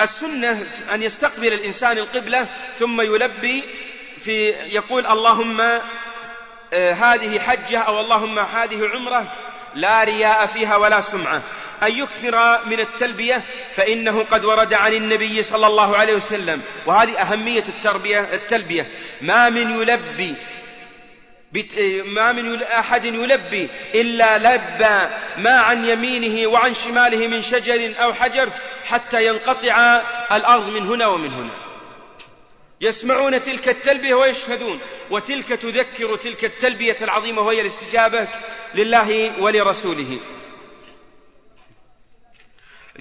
السنة 0.02 0.66
أن 0.94 1.04
يستقبل 1.04 1.54
الإنسان 1.54 1.98
القبلة 1.98 2.44
ثم 2.74 3.02
يلبي 3.02 3.64
في 4.18 4.50
يقول 4.50 5.06
اللهم 5.06 5.62
آه، 6.74 6.94
هذه 6.94 7.40
حجة 7.40 7.80
أو 7.80 8.00
اللهم 8.00 8.40
هذه 8.40 8.88
عمرة 8.88 9.34
لا 9.76 10.04
رياء 10.04 10.46
فيها 10.46 10.76
ولا 10.76 11.02
سمعة. 11.02 11.42
أن 11.84 11.92
يكثر 11.92 12.66
من 12.66 12.80
التلبية 12.80 13.44
فإنه 13.76 14.24
قد 14.24 14.46
ورد 14.46 14.74
عن 14.74 14.94
النبي 14.94 15.42
صلى 15.42 15.68
الله 15.68 15.98
عليه 15.98 16.14
وسلم. 16.14 16.62
وهذه 16.86 17.22
أهمية 17.22 17.64
التربية 17.70 18.34
التلبية. 18.34 18.88
ما 19.22 19.50
من 19.50 19.82
يلبي 19.82 20.36
ما 22.06 22.32
من 22.32 22.64
أحد 22.64 23.06
يلبي 23.06 23.70
إلا 23.96 24.38
لبى 24.38 25.16
ما 25.38 25.60
عن 25.60 25.86
يمينه 25.86 26.50
وعن 26.50 26.74
شماله 26.74 27.28
من 27.28 27.42
شجر 27.42 28.04
أو 28.04 28.14
حجر 28.14 28.50
حتى 28.84 29.26
ينقطع 29.26 30.02
الأرض 30.32 30.68
من 30.68 30.82
هنا 30.82 31.08
ومن 31.08 31.34
هنا. 31.34 31.54
يسمعون 32.82 33.42
تلك 33.42 33.70
التلبية 33.70 34.14
ويشهدون 34.14 34.80
وتلك 35.12 35.48
تذكر 35.48 36.16
تلك 36.16 36.46
التلبية 36.46 36.98
العظيمة 37.02 37.42
وهي 37.42 37.62
الاستجابة 37.62 38.28
لله 38.76 39.42
ولرسوله. 39.42 40.20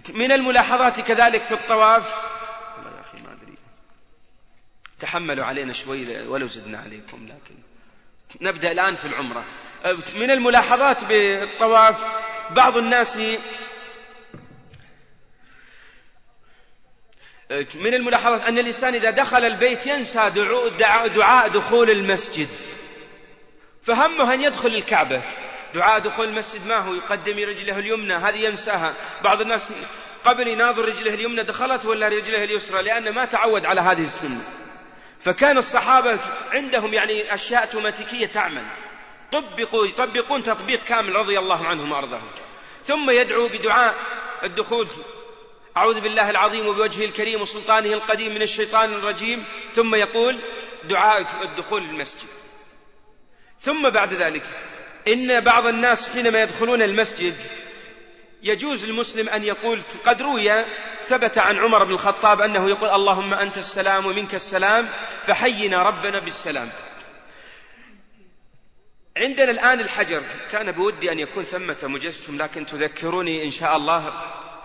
من 0.08 0.32
الملاحظات 0.32 1.00
كذلك 1.00 1.40
في 1.40 1.54
الطواف. 1.54 2.06
يا 2.06 3.00
أخي 3.00 3.22
ما 3.22 3.32
أدري. 3.32 3.58
تحملوا 5.00 5.44
علينا 5.44 5.72
شوي 5.72 6.26
ولو 6.26 6.46
زدنا 6.46 6.78
عليكم 6.78 7.26
لكن 7.26 7.54
نبدأ 8.40 8.72
الآن 8.72 8.94
في 8.94 9.04
العمرة. 9.04 9.44
من 10.14 10.30
الملاحظات 10.30 11.04
بالطواف 11.04 12.04
بعض 12.50 12.76
الناس 12.76 13.16
من 17.74 17.94
الملاحظات 17.94 18.40
أن 18.40 18.58
الإنسان 18.58 18.94
إذا 18.94 19.10
دخل 19.10 19.44
البيت 19.44 19.86
ينسى 19.86 20.30
دعاء 21.16 21.48
دخول 21.48 21.90
المسجد. 21.90 22.48
فهمه 23.82 24.34
أن 24.34 24.42
يدخل 24.42 24.68
الكعبة. 24.68 25.22
دعاء 25.74 25.98
دخول 25.98 26.28
المسجد 26.28 26.66
ما 26.66 26.76
هو؟ 26.76 26.94
يقدم 26.94 27.32
رجله 27.32 27.78
اليمنى 27.78 28.14
هذه 28.14 28.36
ينساها. 28.36 28.94
بعض 29.24 29.40
الناس 29.40 29.72
قبل 30.24 30.48
يناظر 30.48 30.84
رجله 30.84 31.14
اليمنى 31.14 31.42
دخلت 31.42 31.86
ولا 31.86 32.08
رجله 32.08 32.44
اليسرى؟ 32.44 32.82
لأنه 32.82 33.10
ما 33.10 33.24
تعود 33.24 33.66
على 33.66 33.80
هذه 33.80 34.02
السنة. 34.02 34.42
فكان 35.20 35.58
الصحابة 35.58 36.20
عندهم 36.50 36.94
يعني 36.94 37.34
أشياء 37.34 37.64
أوتوماتيكية 37.64 38.26
تعمل. 38.26 38.64
طبقوا 39.32 39.86
يطبقون 39.86 40.42
تطبيق 40.42 40.84
كامل 40.84 41.12
رضي 41.12 41.38
الله 41.38 41.66
عنهم 41.66 41.92
وأرضاهم. 41.92 42.30
ثم 42.82 43.10
يدعو 43.10 43.48
بدعاء 43.48 43.94
الدخول. 44.44 44.86
أعوذ 45.76 46.00
بالله 46.00 46.30
العظيم 46.30 46.66
وبوجهه 46.66 47.04
الكريم 47.04 47.40
وسلطانه 47.40 47.92
القديم 47.92 48.34
من 48.34 48.42
الشيطان 48.42 48.94
الرجيم. 48.94 49.44
ثم 49.72 49.94
يقول 49.94 50.40
دعاء 50.84 51.42
الدخول 51.42 51.82
للمسجد 51.82 52.28
ثم 53.58 53.90
بعد 53.90 54.12
ذلك 54.12 54.42
إن 55.08 55.40
بعض 55.40 55.66
الناس 55.66 56.12
حينما 56.12 56.42
يدخلون 56.42 56.82
المسجد 56.82 57.34
يجوز 58.42 58.84
للمسلم 58.84 59.28
أن 59.28 59.44
يقول 59.44 59.82
قد 60.04 60.22
روي 60.22 60.64
ثبت 61.00 61.38
عن 61.38 61.58
عمر 61.58 61.84
بن 61.84 61.90
الخطاب 61.90 62.40
أنه 62.40 62.70
يقول 62.70 62.88
اللهم 62.88 63.34
أنت 63.34 63.58
السلام 63.58 64.06
ومنك 64.06 64.34
السلام 64.34 64.88
فحينا 65.26 65.82
ربنا 65.82 66.24
بالسلام. 66.24 66.68
عندنا 69.16 69.50
الآن 69.50 69.80
الحجر. 69.80 70.22
كان 70.50 70.72
بودي 70.72 71.12
أن 71.12 71.18
يكون 71.18 71.44
ثمة 71.44 71.78
مجسم 71.82 72.42
لكن 72.42 72.66
تذكروني 72.66 73.44
إن 73.44 73.50
شاء 73.50 73.76
الله 73.76 74.10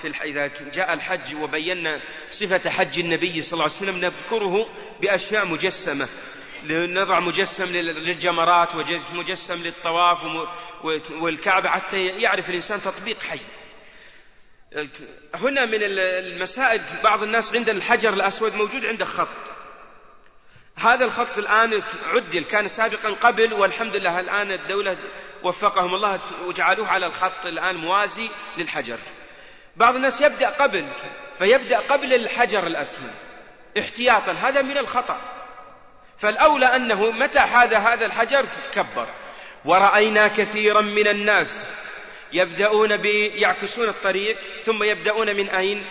في 0.02 0.08
الح... 0.08 0.22
إذا 0.22 0.48
جاء 0.74 0.94
الحج 0.94 1.36
وبينا 1.36 2.02
صفة 2.30 2.70
حج 2.70 3.00
النبي 3.00 3.42
صلى 3.42 3.54
الله 3.54 3.64
عليه 3.64 3.76
وسلم 3.76 3.98
نذكره 3.98 4.66
بأشياء 5.02 5.46
مجسمة. 5.46 6.08
نضع 6.72 7.20
مجسم 7.20 7.66
للجمرات 7.76 8.76
ومجسم 8.76 9.64
للطواف 9.64 10.20
والكعبة 11.12 11.70
حتى 11.70 11.98
يعرف 11.98 12.50
الإنسان 12.50 12.82
تطبيق 12.82 13.20
حي. 13.20 13.42
هنا 15.36 15.66
من 15.66 15.84
المسائل 15.84 16.82
بعض 17.04 17.24
الناس 17.24 17.56
عند 17.56 17.70
الحجر 17.70 18.14
الأسود 18.14 18.56
موجود 18.56 18.86
عنده 18.86 19.06
خط 19.06 19.54
هذا 20.76 21.06
الخط 21.06 21.38
الآن 21.38 21.82
عدل 22.04 22.44
كان 22.44 22.68
سابقا 22.68 23.10
قبل 23.10 23.54
والحمد 23.54 23.96
لله 23.96 24.20
الآن 24.20 24.52
الدولة 24.52 24.98
وفقهم 25.44 25.96
الله 25.96 26.22
وجعلوه 26.46 26.88
على 26.88 27.06
الخط 27.06 27.46
الآن 27.46 27.76
موازي 27.76 28.30
للحجر. 28.58 28.98
بعض 29.76 29.96
الناس 29.96 30.22
يبدأ 30.22 30.50
قبل 30.50 30.88
فيبدأ 31.38 31.80
قبل 31.80 32.14
الحجر 32.14 32.68
الأسود 32.68 33.14
احتياطا. 33.80 34.32
هذا 34.32 34.62
من 34.62 34.78
الخطأ. 34.78 35.43
فالأولى 36.24 36.66
أنه 36.66 37.12
متى 37.12 37.40
هذا 37.40 37.78
هذا 37.78 38.06
الحجر؟ 38.06 38.46
كبر. 38.74 39.08
ورأينا 39.66 40.28
كثيرا 40.28 40.82
من 40.82 41.08
الناس 41.08 41.68
يبدأون 42.34 42.98
بيعكسون 42.98 43.90
الطريق 43.90 44.38
ثم 44.66 44.84
يبدأون 44.84 45.36
من 45.36 45.50
أين؟ 45.50 45.86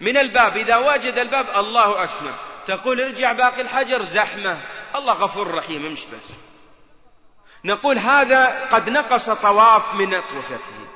من 0.00 0.18
الباب. 0.18 0.56
إذا 0.56 0.76
وجد 0.76 1.18
الباب 1.18 1.46
الله 1.50 2.04
أكبر. 2.04 2.34
تقول 2.66 3.00
ارجع 3.00 3.32
باقي 3.32 3.60
الحجر 3.60 4.02
زحمة. 4.02 4.58
الله 4.94 5.12
غفور 5.12 5.54
رحيم 5.54 5.86
امش 5.86 6.04
بس. 6.04 6.34
نقول 7.64 7.98
هذا 7.98 8.68
قد 8.68 8.88
نقص 8.88 9.30
طواف 9.30 9.94
من 9.94 10.20
طوفته 10.20 10.88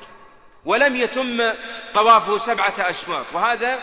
ولم 0.65 0.97
يتم 0.97 1.39
طوافه 1.95 2.37
سبعة 2.37 2.75
أشواط 2.79 3.27
وهذا 3.35 3.79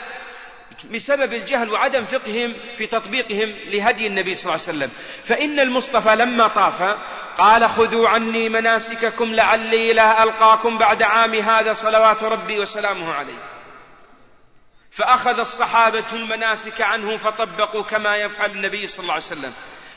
بسبب 0.92 1.34
الجهل 1.34 1.70
وعدم 1.70 2.06
فقههم 2.06 2.76
في 2.78 2.88
تطبيقهم 2.88 3.50
لهدي 3.66 4.08
النبي 4.08 4.34
صلى 4.34 4.44
الله 4.44 4.68
عليه 4.68 4.78
وسلم. 4.78 4.90
فإن 5.28 5.60
المصطفى 5.60 6.16
لما 6.16 6.48
طاف 6.48 6.82
قال 7.38 7.70
خذوا 7.70 8.10
عني 8.10 8.50
مناسككم 8.50 9.36
لعلي 9.36 9.94
لا 9.94 10.24
ألقاكم 10.24 10.78
بعد 10.78 11.04
عام 11.04 11.34
هذا 11.34 11.74
صلوات 11.74 12.24
ربي 12.24 12.60
وسلامه 12.60 13.14
عليه. 13.14 13.40
فأخذ 14.92 15.40
الصحابة 15.40 16.14
المناسك 16.14 16.82
عنه 16.82 17.18
فطبقوا 17.18 17.84
كما 17.84 18.16
يفعل 18.16 18.52
النبي 18.52 18.88
صلى 18.88 19.04
الله 19.04 19.14
عليه 19.14 19.24
وسلم. 19.24 19.54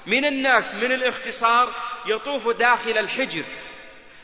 من 0.07 0.25
الناس 0.25 0.75
من 0.75 0.93
الاختصار 0.93 1.69
يطوف 2.07 2.57
داخل 2.57 2.99
الحجر. 2.99 3.45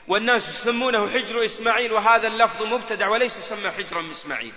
والناس 0.08 0.48
يسمونه 0.48 1.10
حجر 1.10 1.44
إسماعيل 1.44 1.92
وهذا 1.92 2.28
اللفظ 2.28 2.62
مبتدع 2.62 3.08
وليس 3.08 3.32
يسمى 3.36 3.70
حجرا 3.70 4.10
إسماعيل. 4.10 4.52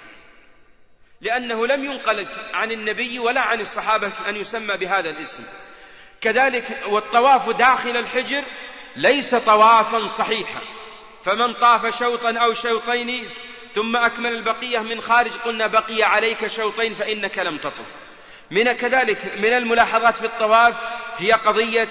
لأنه 1.25 1.67
لم 1.67 1.85
ينقل 1.85 2.27
عن 2.53 2.71
النبي 2.71 3.19
ولا 3.19 3.41
عن 3.41 3.59
الصحابة 3.59 4.11
أن 4.29 4.35
يسمى 4.35 4.77
بهذا 4.77 5.09
الاسم. 5.09 5.43
كذلك 6.21 6.83
والطواف 6.87 7.49
داخل 7.49 7.97
الحجر 7.97 8.43
ليس 8.95 9.35
طوافا 9.35 10.05
صحيحا. 10.05 10.61
فمن 11.25 11.53
طاف 11.53 11.99
شوطا 11.99 12.37
أو 12.37 12.53
شوطين 12.53 13.29
ثم 13.75 13.95
أكمل 13.95 14.33
البقية 14.33 14.79
من 14.79 15.01
خارج 15.01 15.31
قلنا 15.31 15.67
بقي 15.67 16.03
عليك 16.03 16.47
شوطين 16.47 16.93
فإنك 16.93 17.39
لم 17.39 17.57
تطف. 17.57 17.87
من 18.51 18.71
كذلك 18.71 19.25
من 19.37 19.53
الملاحظات 19.53 20.15
في 20.15 20.25
الطواف 20.25 20.75
هي 21.17 21.31
قضية 21.31 21.89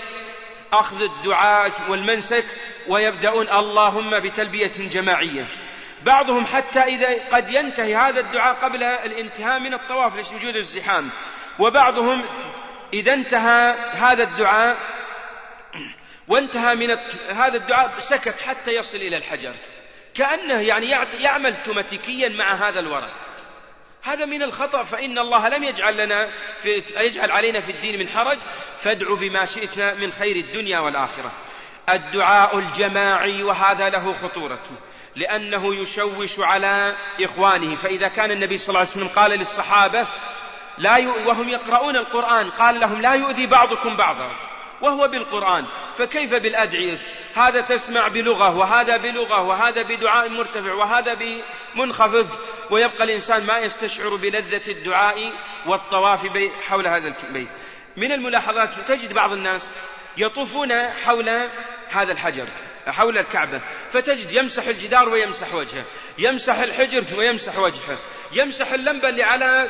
أخذ 0.73 0.97
الدعاء 1.03 1.91
والمنسك 1.91 2.45
ويبدأون 2.89 3.49
اللهم 3.49 4.11
بتلبية 4.11 4.89
جماعية. 4.89 5.64
بعضهم 6.03 6.47
حتى 6.47 6.81
إذا 6.81 7.29
قد 7.31 7.51
ينتهي 7.51 7.97
هذا 7.97 8.21
الدعاء 8.21 8.55
قبل 8.55 8.83
الانتهاء 8.83 9.59
من 9.59 9.75
الطواف 9.75 10.33
لوجود 10.33 10.57
الزحام. 10.57 11.11
وبعضهم 11.59 12.25
إذا 12.95 13.13
انتهى 13.13 13.75
هذا 13.93 14.23
الدعاء 14.23 14.79
وانتهى 16.29 16.75
من 16.75 16.91
هذا 17.31 17.55
الدعاء 17.55 17.99
سكت 17.99 18.41
حتى 18.41 18.71
يصل 18.71 18.99
إلى 18.99 19.17
الحجر. 19.17 19.55
كأنه 20.15 20.61
يعني 20.61 20.91
يعمل 21.21 21.63
توماتيكيا 21.63 22.29
مع 22.29 22.69
هذا 22.69 22.81
الورق. 22.81 23.13
هذا 24.03 24.25
من 24.25 24.43
الخطأ 24.43 24.83
فإن 24.83 25.19
الله 25.19 25.49
لم 25.49 25.65
يجعل 25.65 25.97
لنا 25.97 26.31
في 26.63 26.83
يجعل 26.97 27.31
علينا 27.31 27.61
في 27.61 27.73
الدين 27.73 27.99
من 27.99 28.09
حرج. 28.09 28.39
فادع 28.79 29.15
بما 29.15 29.45
شئت 29.45 29.99
من 29.99 30.13
خير 30.13 30.37
الدنيا 30.37 30.79
والآخرة. 30.79 31.33
الدعاء 31.89 32.59
الجماعي 32.59 33.43
وهذا 33.43 33.89
له 33.89 34.13
خطورته 34.13 34.77
لأنه 35.17 35.75
يشوش 35.75 36.39
على 36.39 36.97
إخوانه. 37.25 37.75
فإذا 37.75 38.09
كان 38.09 38.31
النبي 38.31 38.59
صلى 38.59 38.69
الله 38.69 38.81
عليه 38.81 38.91
وسلم 38.91 39.09
قال 39.09 39.31
للصحابة 39.31 40.09
لا 40.79 40.97
ي... 40.97 41.07
وهم 41.07 41.49
يقرؤون 41.49 41.97
القرآن 41.97 42.51
قال 42.51 42.81
لهم 42.81 43.01
لا 43.01 43.15
يؤذي 43.15 43.47
بعضكم 43.47 43.97
بعضا 43.97 44.37
وهو 44.81 45.09
بالقرآن. 45.09 45.67
فكيف 45.99 46.35
بالأدعية؟ 46.35 46.99
هذا 47.35 47.61
تسمع 47.61 48.09
بلغة 48.09 48.57
وهذا 48.57 48.97
بلغة 48.97 49.43
وهذا 49.43 49.83
بدعاء 49.83 50.29
مرتفع 50.29 50.73
وهذا 50.73 51.15
بمنخفض. 51.15 52.29
ويبقى 52.71 53.05
الإنسان 53.05 53.47
ما 53.47 53.59
يستشعر 53.59 54.17
بلذة 54.17 54.71
الدعاء 54.71 55.33
والطواف 55.67 56.27
حول 56.69 56.87
هذا 56.89 57.15
البيت 57.29 57.49
من 57.97 58.13
الملاحظات 58.13 58.89
تجد 58.89 59.13
بعض 59.13 59.33
الناس 59.33 59.63
يطوفون 60.17 60.91
حول 60.91 61.29
هذا 61.89 62.13
الحجر. 62.13 62.49
حول 62.87 63.19
الكعبة 63.19 63.63
فتجد 63.91 64.33
يمسح 64.33 64.67
الجدار 64.67 65.09
ويمسح 65.09 65.55
وجهه 65.55 65.85
يمسح 66.19 66.59
الحجر 66.59 67.19
ويمسح 67.19 67.59
وجهه 67.59 67.99
يمسح 68.33 68.73
اللمبة 68.73 69.09
اللي 69.09 69.23
على 69.23 69.69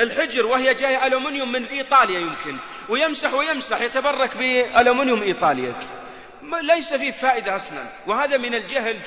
الحجر 0.00 0.46
وهي 0.46 0.74
جاية 0.74 1.06
ألومنيوم 1.06 1.52
من 1.52 1.64
إيطاليا 1.64 2.20
يمكن 2.20 2.58
ويمسح 2.88 3.34
ويمسح 3.34 3.80
يتبرك 3.80 4.36
بألومنيوم 4.36 5.22
إيطاليا. 5.22 5.74
ليس 6.62 6.94
فيه 6.94 7.10
فائدة 7.10 7.54
أصلا 7.54 7.88
وهذا 8.06 8.36
من 8.36 8.54
الجهل 8.54 9.00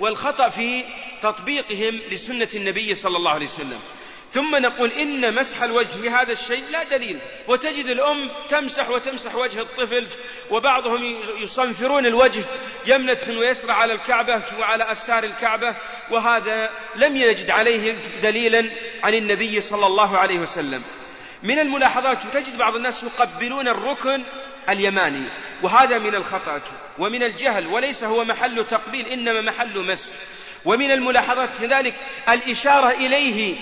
والخطأ 0.00 0.48
في 0.48 0.84
تطبيقهم 1.22 2.00
لسنة 2.10 2.48
النبي 2.54 2.94
صلى 2.94 3.16
الله 3.16 3.30
عليه 3.30 3.46
وسلم. 3.46 3.78
ثم 4.32 4.56
نقول 4.56 4.92
إن 4.92 5.34
مسح 5.34 5.62
الوجه 5.62 6.00
بهذا 6.02 6.32
الشيء 6.32 6.64
لا 6.70 6.84
دليل. 6.84 7.20
وتجد 7.48 7.86
الأم 7.86 8.30
تمسح 8.48 8.90
وتمسح 8.90 9.34
وجه 9.34 9.60
الطفل 9.60 10.06
وبعضهم 10.50 11.22
يصنفرون 11.38 12.06
الوجه 12.06 12.44
يمنة 12.86 13.38
ويسرع 13.38 13.74
على 13.74 13.92
الكعبة 13.92 14.44
وعلى 14.58 14.92
أستار 14.92 15.24
الكعبة 15.24 15.76
وهذا 16.10 16.70
لم 16.96 17.16
يجد 17.16 17.50
عليه 17.50 17.96
دليلا 18.22 18.70
عن 19.02 19.14
النبي 19.14 19.60
صلى 19.60 19.86
الله 19.86 20.18
عليه 20.18 20.38
وسلم. 20.38 20.82
من 21.42 21.58
الملاحظات 21.58 22.18
تجد 22.32 22.58
بعض 22.58 22.74
الناس 22.74 23.02
يقبلون 23.02 23.68
الركن 23.68 24.24
اليماني 24.68 25.30
وهذا 25.62 25.98
من 25.98 26.14
الخطأ 26.14 26.62
ومن 26.98 27.22
الجهل 27.22 27.66
وليس 27.66 28.04
هو 28.04 28.24
محل 28.24 28.64
تقبيل 28.66 29.06
إنما 29.06 29.40
محل 29.40 29.86
مس 29.86 30.14
ومن 30.64 30.90
الملاحظات 30.90 31.48
كذلك 31.60 31.94
الإشارة 32.28 32.90
إليه 32.90 33.56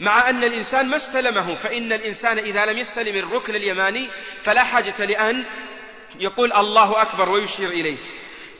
مع 0.00 0.30
أن 0.30 0.44
الإنسان 0.44 0.88
ما 0.88 0.96
استلمه 0.96 1.54
فإن 1.54 1.92
الإنسان 1.92 2.38
إذا 2.38 2.64
لم 2.64 2.78
يستلم 2.78 3.16
الركن 3.16 3.54
اليماني 3.54 4.10
فلا 4.42 4.64
حاجة 4.64 5.04
لأن 5.04 5.44
يقول 6.20 6.52
الله 6.52 7.02
أكبر 7.02 7.28
ويشير 7.28 7.68
إليه. 7.68 7.96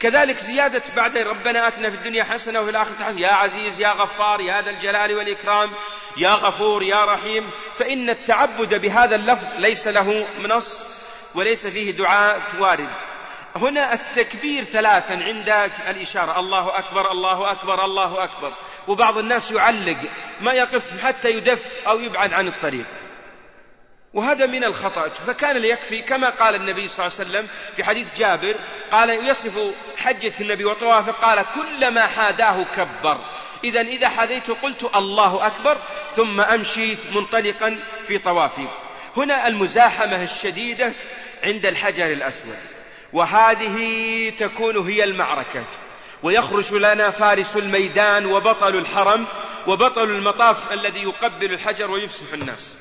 كذلك 0.00 0.36
زيادة 0.36 0.82
بعد 0.96 1.18
ربنا 1.18 1.68
آتنا 1.68 1.90
في 1.90 1.96
الدنيا 1.96 2.24
حسنة 2.24 2.60
وفي 2.60 2.70
الآخرة 2.70 3.04
حسنة. 3.04 3.20
يا 3.20 3.32
عزيز 3.32 3.80
يا 3.80 3.88
غفار 3.88 4.40
يا 4.40 4.62
ذا 4.62 4.70
الجلال 4.70 5.14
والإكرام 5.14 5.70
يا 6.16 6.30
غفور 6.30 6.82
يا 6.82 7.04
رحيم. 7.04 7.50
فإن 7.76 8.10
التعبد 8.10 8.74
بهذا 8.74 9.14
اللفظ 9.16 9.60
ليس 9.60 9.86
له 9.86 10.26
منص 10.38 10.66
وليس 11.34 11.66
فيه 11.66 11.90
دعاء 11.90 12.60
وارد. 12.60 12.90
هنا 13.56 13.92
التكبير 13.92 14.64
ثلاثا 14.64 15.12
عند 15.12 15.48
الإشارة. 15.88 16.40
الله 16.40 16.78
أكبر 16.78 17.10
الله 17.10 17.52
أكبر 17.52 17.84
الله 17.84 18.24
أكبر. 18.24 18.52
وبعض 18.88 19.18
الناس 19.18 19.52
يعلق 19.52 19.98
ما 20.40 20.52
يقف 20.52 21.04
حتى 21.04 21.28
يدف 21.28 21.86
أو 21.88 22.00
يبعد 22.00 22.32
عن 22.32 22.48
الطريق. 22.48 22.86
وهذا 24.14 24.46
من 24.46 24.64
الخطأ. 24.64 25.08
فكان 25.08 25.56
ليكفي 25.56 26.02
كما 26.02 26.30
قال 26.30 26.54
النبي 26.54 26.86
صلى 26.86 27.06
الله 27.06 27.18
عليه 27.18 27.30
وسلم 27.30 27.48
في 27.76 27.84
حديث 27.84 28.18
جابر 28.18 28.54
قال 28.90 29.28
يصف 29.30 29.76
حجة 29.96 30.32
النبي 30.40 30.64
وطوافه 30.64 31.12
قال 31.12 31.44
كلما 31.54 32.06
حاداه 32.06 32.64
كبر. 32.64 33.18
إذا 33.64 33.80
إذا 33.80 34.08
حذيت 34.08 34.50
قلت 34.50 34.84
الله 34.96 35.46
أكبر 35.46 35.82
ثم 36.12 36.40
أمشي 36.40 36.96
منطلقا 37.14 37.78
في 38.06 38.18
طوافي. 38.18 38.68
هنا 39.16 39.48
المزاحمة 39.48 40.22
الشديدة 40.22 40.92
عند 41.42 41.66
الحجر 41.66 42.06
الأسود. 42.06 42.73
وهذه 43.14 44.30
تكون 44.30 44.78
هي 44.78 45.04
المعركة. 45.04 45.66
ويخرج 46.22 46.74
لنا 46.74 47.10
فارس 47.10 47.56
الميدان 47.56 48.26
وبطل 48.26 48.76
الحرم 48.76 49.26
وبطل 49.66 50.02
المطاف 50.02 50.72
الذي 50.72 51.00
يقبل 51.00 51.52
الحجر 51.52 51.90
ويفسح 51.90 52.32
الناس. 52.32 52.78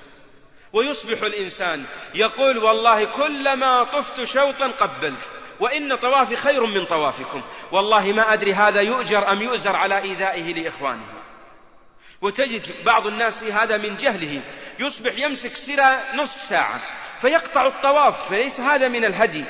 ويصبح 0.73 1.21
الإنسان 1.21 1.86
يقول 2.15 2.57
والله 2.57 3.05
كلما 3.05 3.84
طفت 3.84 4.23
شوطا 4.23 4.67
قبلت 4.67 5.19
وإن 5.59 5.95
طوافي 5.95 6.36
خير 6.36 6.65
من 6.65 6.86
طوافكم. 6.86 7.43
والله 7.71 8.13
ما 8.13 8.34
أدري 8.34 8.53
هذا 8.53 8.81
يؤجر 8.81 9.31
أم 9.31 9.41
يؤزر 9.41 9.75
على 9.75 10.01
إيذائه 10.01 10.53
لإخوانه. 10.53 11.23
وتجد 12.21 12.61
بعض 12.86 13.07
الناس 13.07 13.43
هذا 13.43 13.77
من 13.77 13.95
جهله 13.95 14.41
يصبح 14.79 15.17
يمسك 15.17 15.55
سرى 15.55 15.97
نصف 16.21 16.49
ساعة 16.49 16.81
فيقطع 17.21 17.67
الطواف 17.67 18.29
فليس 18.29 18.59
هذا 18.59 18.88
من 18.88 19.05
الهدي. 19.05 19.45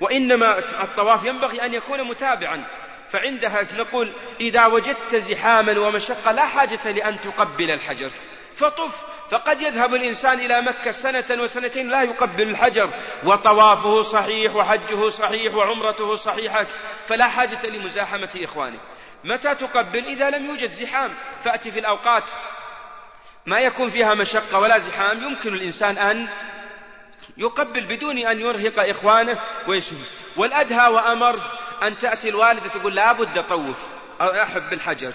وإنما 0.00 0.58
الطواف 0.82 1.24
ينبغي 1.24 1.62
أن 1.62 1.74
يكون 1.74 2.08
متابعا. 2.08 2.66
فعندها 3.10 3.62
نقول 3.62 4.14
إذا 4.40 4.66
وجدت 4.66 5.16
زحاما 5.16 5.80
ومشقة 5.80 6.32
لا 6.32 6.46
حاجة 6.46 6.90
لأن 6.90 7.18
تقبل 7.18 7.70
الحجر. 7.70 8.10
فطف 8.56 9.16
فقد 9.30 9.60
يذهب 9.60 9.94
الإنسان 9.94 10.38
إلى 10.38 10.62
مكة 10.62 10.90
سنة 10.90 11.42
وسنتين 11.42 11.88
لا 11.88 12.02
يقبل 12.02 12.48
الحجر. 12.48 12.90
وطوافه 13.24 14.02
صحيح 14.02 14.54
وحجه 14.54 15.08
صحيح 15.08 15.54
وعمرته 15.54 16.14
صحيحة. 16.14 16.66
فلا 17.08 17.28
حاجة 17.28 17.66
لمزاحمة 17.66 18.30
إخوانه 18.44 18.80
متى 19.24 19.54
تقبل؟ 19.54 20.04
إذا 20.04 20.30
لم 20.30 20.46
يوجد 20.46 20.70
زحام. 20.70 21.14
فأتي 21.44 21.70
في 21.70 21.80
الأوقات 21.80 22.30
ما 23.46 23.58
يكون 23.58 23.88
فيها 23.88 24.14
مشقة 24.14 24.60
ولا 24.60 24.78
زحام. 24.78 25.22
يمكن 25.22 25.54
الإنسان 25.54 25.98
أن 25.98 26.28
يقبل 27.38 27.86
بدون 27.86 28.18
أن 28.18 28.40
يرهق 28.40 28.78
إخوانه. 28.78 29.40
ويشهد 29.68 29.98
والأدهى 30.36 30.88
وأمر 30.88 31.36
أن 31.82 31.98
تأتي 31.98 32.28
الوالدة 32.28 32.68
تقول 32.68 32.94
لابد 32.94 33.38
أطوف 33.38 33.76
أحب 34.20 34.72
الحجر 34.72 35.12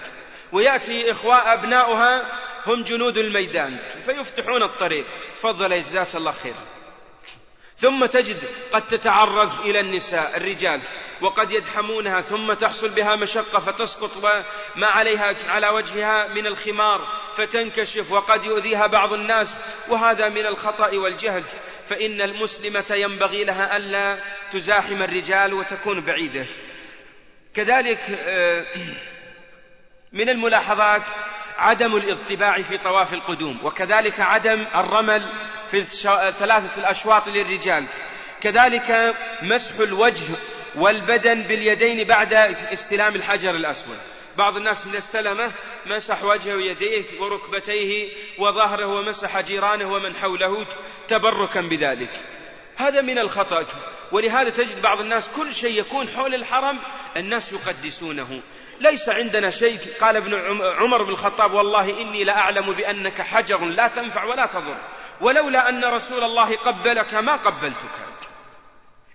ويأتي 0.52 1.10
إخوة 1.10 1.52
أبناؤها 1.52 2.38
هم 2.66 2.82
جنود 2.82 3.18
الميدان. 3.18 3.78
فيفتحون 4.06 4.62
الطريق. 4.62 5.06
تفضل 5.34 5.80
جزاك 5.82 6.14
الله 6.14 6.32
خير. 6.32 6.54
ثم 7.76 8.06
تجد 8.06 8.44
قد 8.72 8.86
تتعرض 8.86 9.60
إلى 9.60 9.80
النساء 9.80 10.36
الرجال 10.36 10.82
وقد 11.22 11.50
يدحمونها 11.50 12.20
ثم 12.20 12.52
تحصل 12.52 12.94
بها 12.94 13.16
مشقة 13.16 13.58
فتسقط 13.58 14.24
ما 14.76 14.86
عليها 14.86 15.34
على 15.48 15.68
وجهها 15.68 16.28
من 16.28 16.46
الخمار 16.46 17.00
فتنكشف 17.34 18.12
وقد 18.12 18.44
يؤذيها 18.44 18.86
بعض 18.86 19.12
الناس. 19.12 19.60
وهذا 19.88 20.28
من 20.28 20.46
الخطأ 20.46 20.96
والجهل. 20.96 21.44
فإن 21.92 22.20
المسلمة 22.20 22.84
ينبغي 22.90 23.44
لها 23.44 23.76
ألا 23.76 24.18
تزاحم 24.52 25.02
الرجال 25.02 25.54
وتكون 25.54 26.04
بعيدة. 26.06 26.46
كذلك 27.54 27.98
آه، 28.10 28.66
من 30.12 30.28
الملاحظات 30.28 31.02
عدم 31.56 31.96
الاطباع 31.96 32.62
في 32.62 32.78
طواف 32.78 33.12
القدوم 33.14 33.64
وكذلك 33.64 34.20
عدم 34.20 34.66
الرمل 34.74 35.22
في 35.70 35.82
ثلاثة 36.38 36.80
الأشواط 36.80 37.28
للرجال. 37.28 37.86
كذلك 38.40 39.14
مسح 39.42 39.80
الوجه 39.80 40.36
والبدن 40.76 41.42
باليدين 41.42 42.06
بعد 42.06 42.34
استلام 42.72 43.14
الحجر 43.14 43.50
الأسود. 43.50 43.98
بعض 44.38 44.56
الناس 44.56 44.86
إذا 44.86 44.98
استلمه 44.98 45.52
مسح 45.86 46.24
وجهه 46.24 46.54
ويديه 46.54 47.20
وركبتيه 47.20 48.12
وظهره 48.38 48.86
ومسح 48.86 49.40
جيرانه 49.40 49.92
ومن 49.92 50.16
حوله 50.16 50.66
تبركا 51.08 51.60
بذلك. 51.60 52.10
هذا 52.76 53.00
من 53.00 53.18
الخطأ. 53.18 53.66
ولهذا 54.12 54.50
تجد 54.50 54.82
بعض 54.82 55.00
الناس 55.00 55.36
كل 55.36 55.54
شيء 55.54 55.80
يكون 55.80 56.08
حول 56.08 56.34
الحرم 56.34 56.80
الناس 57.16 57.52
يقدسونه. 57.52 58.42
ليس 58.80 59.08
عندنا 59.08 59.48
شيء. 59.48 59.78
قال 60.00 60.16
ابن 60.16 60.34
عمر 60.62 61.04
بن 61.04 61.10
الخطاب 61.10 61.52
والله 61.52 62.00
إني 62.00 62.24
لأعلم 62.24 62.72
بأنك 62.72 63.22
حجر 63.22 63.64
لا 63.64 63.88
تنفع 63.88 64.24
ولا 64.24 64.46
تضر. 64.46 64.78
ولولا 65.20 65.68
أن 65.68 65.84
رسول 65.84 66.24
الله 66.24 66.56
قبلك 66.56 67.14
ما 67.14 67.36
قبلتك. 67.36 68.12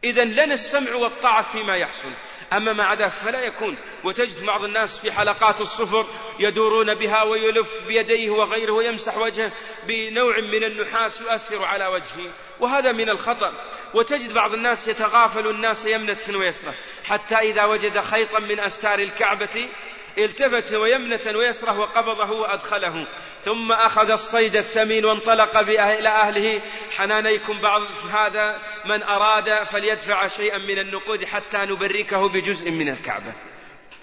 إذا 0.04 0.24
لنا 0.24 0.54
السمع 0.54 0.96
والطاعة 0.96 1.52
فيما 1.52 1.76
يحصل. 1.78 2.12
أما 2.54 2.74
مع 2.74 2.94
ذلك 2.94 3.12
فلا 3.12 3.40
يكون. 3.40 3.78
وتجد 4.04 4.46
بعض 4.46 4.64
الناس 4.64 5.02
في 5.02 5.12
حلقات 5.12 5.62
الصفر 5.62 6.06
يدورون 6.40 6.96
بها 6.96 7.24
ويلف 7.24 7.88
بيديه 7.88 8.30
وغيره 8.30 8.72
ويمسح 8.72 9.18
وجهه 9.18 9.52
بنوع 9.88 10.36
من 10.54 10.64
النحاس 10.64 11.22
يؤثر 11.22 11.64
على 11.64 11.88
وجهه. 11.88 12.34
وهذا 12.60 12.92
من 12.92 13.10
الخطر. 13.10 13.52
وتجد 13.94 14.34
بعض 14.34 14.54
الناس 14.54 14.88
يتغافل 14.88 15.48
الناس 15.48 15.86
يمنة 15.86 16.40
ويسرة 16.40 16.74
حتى 17.04 17.36
إذا 17.36 17.66
وجد 17.66 18.00
خيطا 18.00 18.40
من 18.40 18.60
أستار 18.60 19.00
الكعبة 19.00 19.70
التفت 20.18 20.74
ويمنة 20.74 21.38
ويسره 21.38 21.80
وقبضه 21.80 22.32
وأدخله 22.32 23.08
ثم 23.42 23.72
أخذ 23.72 24.12
الصيد 24.12 24.56
الثمين 24.56 25.06
وانطلق 25.06 25.58
إلى 25.58 26.10
أهله 26.10 26.62
حنانيكم 26.92 27.62
بعض 27.62 27.82
هذا 28.06 28.60
من 28.86 29.04
أراد 29.04 29.64
فليدفع 29.64 30.28
شيئا 30.28 30.58
من 30.58 30.80
النقود 30.80 31.26
حتى 31.26 31.58
نبركه 31.58 32.30
بجزء 32.30 32.72
من 32.72 32.90
الكعبة. 32.90 33.36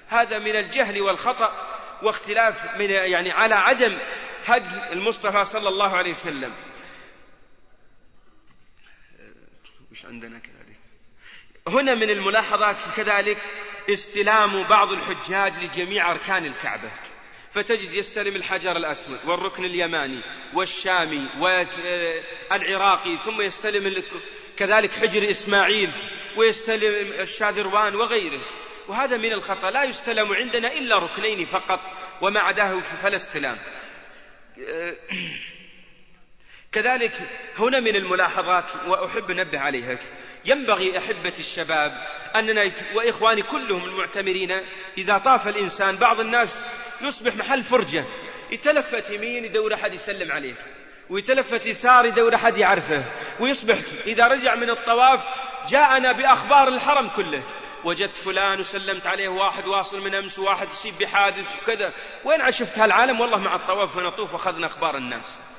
هذا 0.08 0.38
من 0.38 0.56
الجهل 0.56 1.00
والخطأ 1.00 1.50
واختلاف 2.02 2.76
من 2.78 2.90
يعني 2.90 3.30
على 3.30 3.54
عدم 3.54 3.98
هدي 4.44 4.92
المصطفى 4.92 5.44
صلى 5.44 5.68
الله 5.68 5.96
عليه 5.96 6.10
وسلم. 6.10 6.52
وش 9.92 10.04
عندنا 10.06 10.38
كذا 10.38 10.54
هنا 11.68 11.94
من 11.94 12.10
الملاحظات 12.10 12.76
كذلك 12.96 13.38
استلام 13.90 14.68
بعض 14.68 14.92
الحجاج 14.92 15.64
لجميع 15.64 16.12
أركان 16.12 16.44
الكعبة. 16.44 16.90
فتجد 17.54 17.94
يستلم 17.94 18.36
الحجر 18.36 18.76
الأسود 18.76 19.18
والركن 19.28 19.64
اليماني 19.64 20.22
والشامي 20.54 21.28
والعراقي 21.40 23.18
ثم 23.24 23.40
يستلم 23.40 24.02
كذلك 24.56 24.92
حجر 24.92 25.30
إسماعيل 25.30 25.90
ويستلم 26.36 27.12
الشاذروان 27.20 27.94
وغيره. 27.94 28.44
وهذا 28.88 29.16
من 29.16 29.32
الخطأ 29.32 29.70
لا 29.70 29.84
يستلم 29.84 30.32
عندنا 30.32 30.72
إلا 30.72 30.98
ركنين 30.98 31.46
فقط 31.46 31.80
وما 32.22 32.40
عداه 32.40 32.80
فلا 32.80 33.16
استلام. 33.16 33.56
كذلك 36.72 37.12
هنا 37.58 37.80
من 37.80 37.96
الملاحظات 37.96 38.76
وأحب 38.86 39.30
أنبه 39.30 39.58
عليها. 39.58 39.98
ينبغي 40.46 40.98
أحبة 40.98 41.34
الشباب 41.38 41.92
أننا 42.36 42.72
وإخواني 42.96 43.42
كلهم 43.42 43.84
المعتمرين 43.84 44.50
إذا 44.98 45.18
طاف 45.18 45.48
الإنسان 45.48 45.96
بعض 45.96 46.20
الناس 46.20 46.48
يصبح 47.02 47.36
محل 47.36 47.62
فرجة. 47.62 48.04
يتلفت 48.52 49.10
يمين 49.10 49.44
يدور 49.44 49.74
أحد 49.74 49.92
يسلم 49.92 50.32
عليه 50.32 50.54
ويتلفت 51.10 51.66
يسار 51.66 52.04
يدور 52.04 52.34
أحد 52.34 52.58
يعرفه 52.58 53.04
ويصبح 53.40 53.78
إذا 54.06 54.26
رجع 54.26 54.54
من 54.54 54.70
الطواف 54.70 55.24
جاءنا 55.68 56.12
بأخبار 56.12 56.68
الحرم 56.68 57.08
كله. 57.08 57.44
وجدت 57.84 58.16
فلان 58.16 58.60
وسلمت 58.60 59.06
عليه 59.06 59.28
واحد 59.28 59.66
واصل 59.66 60.00
من 60.00 60.14
أمس 60.14 60.38
وواحد 60.38 60.68
يصيب 60.68 60.94
بحادث 61.00 61.56
وكذا. 61.56 61.92
وين 62.24 62.50
شفت 62.50 62.78
هالعالم؟ 62.78 63.20
والله 63.20 63.38
مع 63.38 63.56
الطواف 63.56 63.96
ونطوف 63.96 64.32
وأخذنا 64.32 64.66
أخبار 64.66 64.96
الناس. 64.96 65.53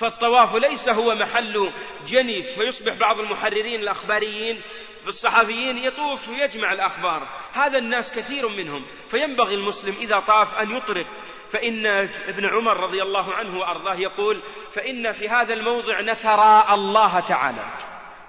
فالطواف 0.00 0.54
ليس 0.54 0.88
هو 0.88 1.14
محل 1.14 1.72
جني 2.06 2.42
فيصبح 2.42 2.98
بعض 2.98 3.20
المحررين 3.20 3.80
الأخباريين 3.80 4.62
بالصحفيين 5.04 5.78
يطوف 5.78 6.28
ويجمع 6.28 6.72
الأخبار. 6.72 7.28
هذا 7.52 7.78
الناس 7.78 8.18
كثير 8.18 8.48
منهم. 8.48 8.86
فينبغي 9.10 9.54
المسلم 9.54 9.94
إذا 10.00 10.20
طاف 10.20 10.54
أن 10.54 10.76
يطرق. 10.76 11.06
فإن 11.52 11.86
ابن 12.28 12.46
عمر 12.46 12.76
رضي 12.76 13.02
الله 13.02 13.34
عنه 13.34 13.58
وأرضاه 13.58 13.94
يقول 13.94 14.42
فإن 14.74 15.12
في 15.12 15.28
هذا 15.28 15.54
الموضع 15.54 16.00
نتراءى 16.00 16.74
الله 16.74 17.20
تعالى. 17.20 17.64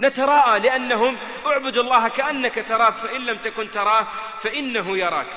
نتراءى 0.01 0.59
لأنهم 0.59 1.17
اعبد 1.45 1.77
الله 1.77 2.07
كأنك 2.07 2.65
تراه 2.67 2.89
فإن 2.89 3.25
لم 3.25 3.37
تكن 3.37 3.69
تراه 3.69 4.07
فإنه 4.39 4.97
يراك. 4.97 5.27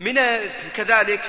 من 0.00 0.14
كذلك 0.74 1.20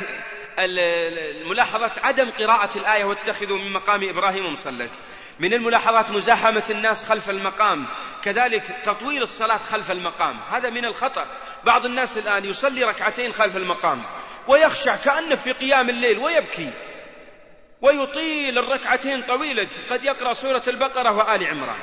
الملاحظة 0.59 1.91
عدم 2.03 2.31
قراءة 2.31 2.77
الآية 2.77 3.03
واتخذوا 3.03 3.57
من 3.57 3.73
مقام 3.73 4.09
إبراهيم 4.09 4.51
مصلى. 4.51 4.87
من 5.39 5.53
الملاحظات 5.53 6.11
مزاحمة 6.11 6.63
الناس 6.69 7.03
خلف 7.09 7.29
المقام. 7.29 7.87
كذلك 8.23 8.63
تطويل 8.85 9.21
الصلاة 9.21 9.57
خلف 9.57 9.91
المقام. 9.91 10.39
هذا 10.39 10.69
من 10.69 10.85
الخطر 10.85 11.25
بعض 11.65 11.85
الناس 11.85 12.17
الآن 12.17 12.45
يصلي 12.45 12.83
ركعتين 12.83 13.31
خلف 13.31 13.57
المقام. 13.57 14.05
ويخشع 14.47 14.95
كأنه 14.95 15.35
في 15.35 15.51
قيام 15.51 15.89
الليل 15.89 16.19
ويبكي. 16.19 16.73
ويطيل 17.81 18.57
الركعتين 18.57 19.23
طويلة. 19.23 19.67
قد 19.89 20.03
يقرأ 20.03 20.33
سورة 20.33 20.63
البقرة 20.67 21.11
وآل 21.11 21.47
عمران. 21.47 21.79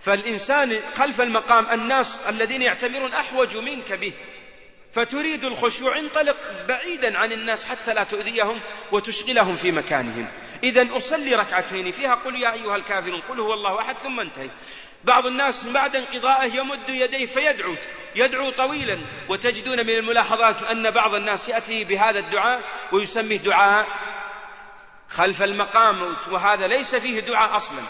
فالإنسان 0.00 0.80
خلف 0.94 1.20
المقام 1.20 1.66
الناس 1.70 2.28
الذين 2.28 2.62
يعتبرون 2.62 3.12
أحوج 3.12 3.56
منك 3.56 3.92
به. 3.92 4.12
فتريد 4.94 5.44
الخشوع 5.44 5.98
انطلق 5.98 6.36
بعيدا 6.68 7.18
عن 7.18 7.32
الناس 7.32 7.64
حتى 7.64 7.94
لا 7.94 8.04
تؤذيهم 8.04 8.60
وتشغلهم 8.92 9.56
في 9.56 9.72
مكانهم. 9.72 10.28
إذا 10.62 10.96
أصلي 10.96 11.34
ركعتين 11.34 11.90
فيها 11.90 12.14
قل 12.14 12.42
يا 12.42 12.52
أيها 12.52 12.76
الكافرون 12.76 13.20
قل 13.20 13.40
هو 13.40 13.54
الله 13.54 13.80
أحد 13.80 13.98
ثم 13.98 14.20
انتهي. 14.20 14.50
بعض 15.04 15.26
الناس 15.26 15.72
بعد 15.72 15.96
انقضائه 15.96 16.54
يمد 16.54 16.88
يديه 16.88 17.26
فيدعو 17.26 17.76
يدعو 18.16 18.50
طويلا. 18.50 18.98
وتجدون 19.28 19.86
من 19.86 19.90
الملاحظات 19.90 20.62
أن 20.62 20.90
بعض 20.90 21.14
الناس 21.14 21.48
يأتي 21.48 21.84
بهذا 21.84 22.18
الدعاء 22.18 22.60
ويسميه 22.92 23.38
دعاء 23.38 23.86
خلف 25.08 25.42
المقام 25.42 26.16
وهذا 26.32 26.66
ليس 26.66 26.96
فيه 26.96 27.20
دعاء 27.20 27.56
أصلا. 27.56 27.82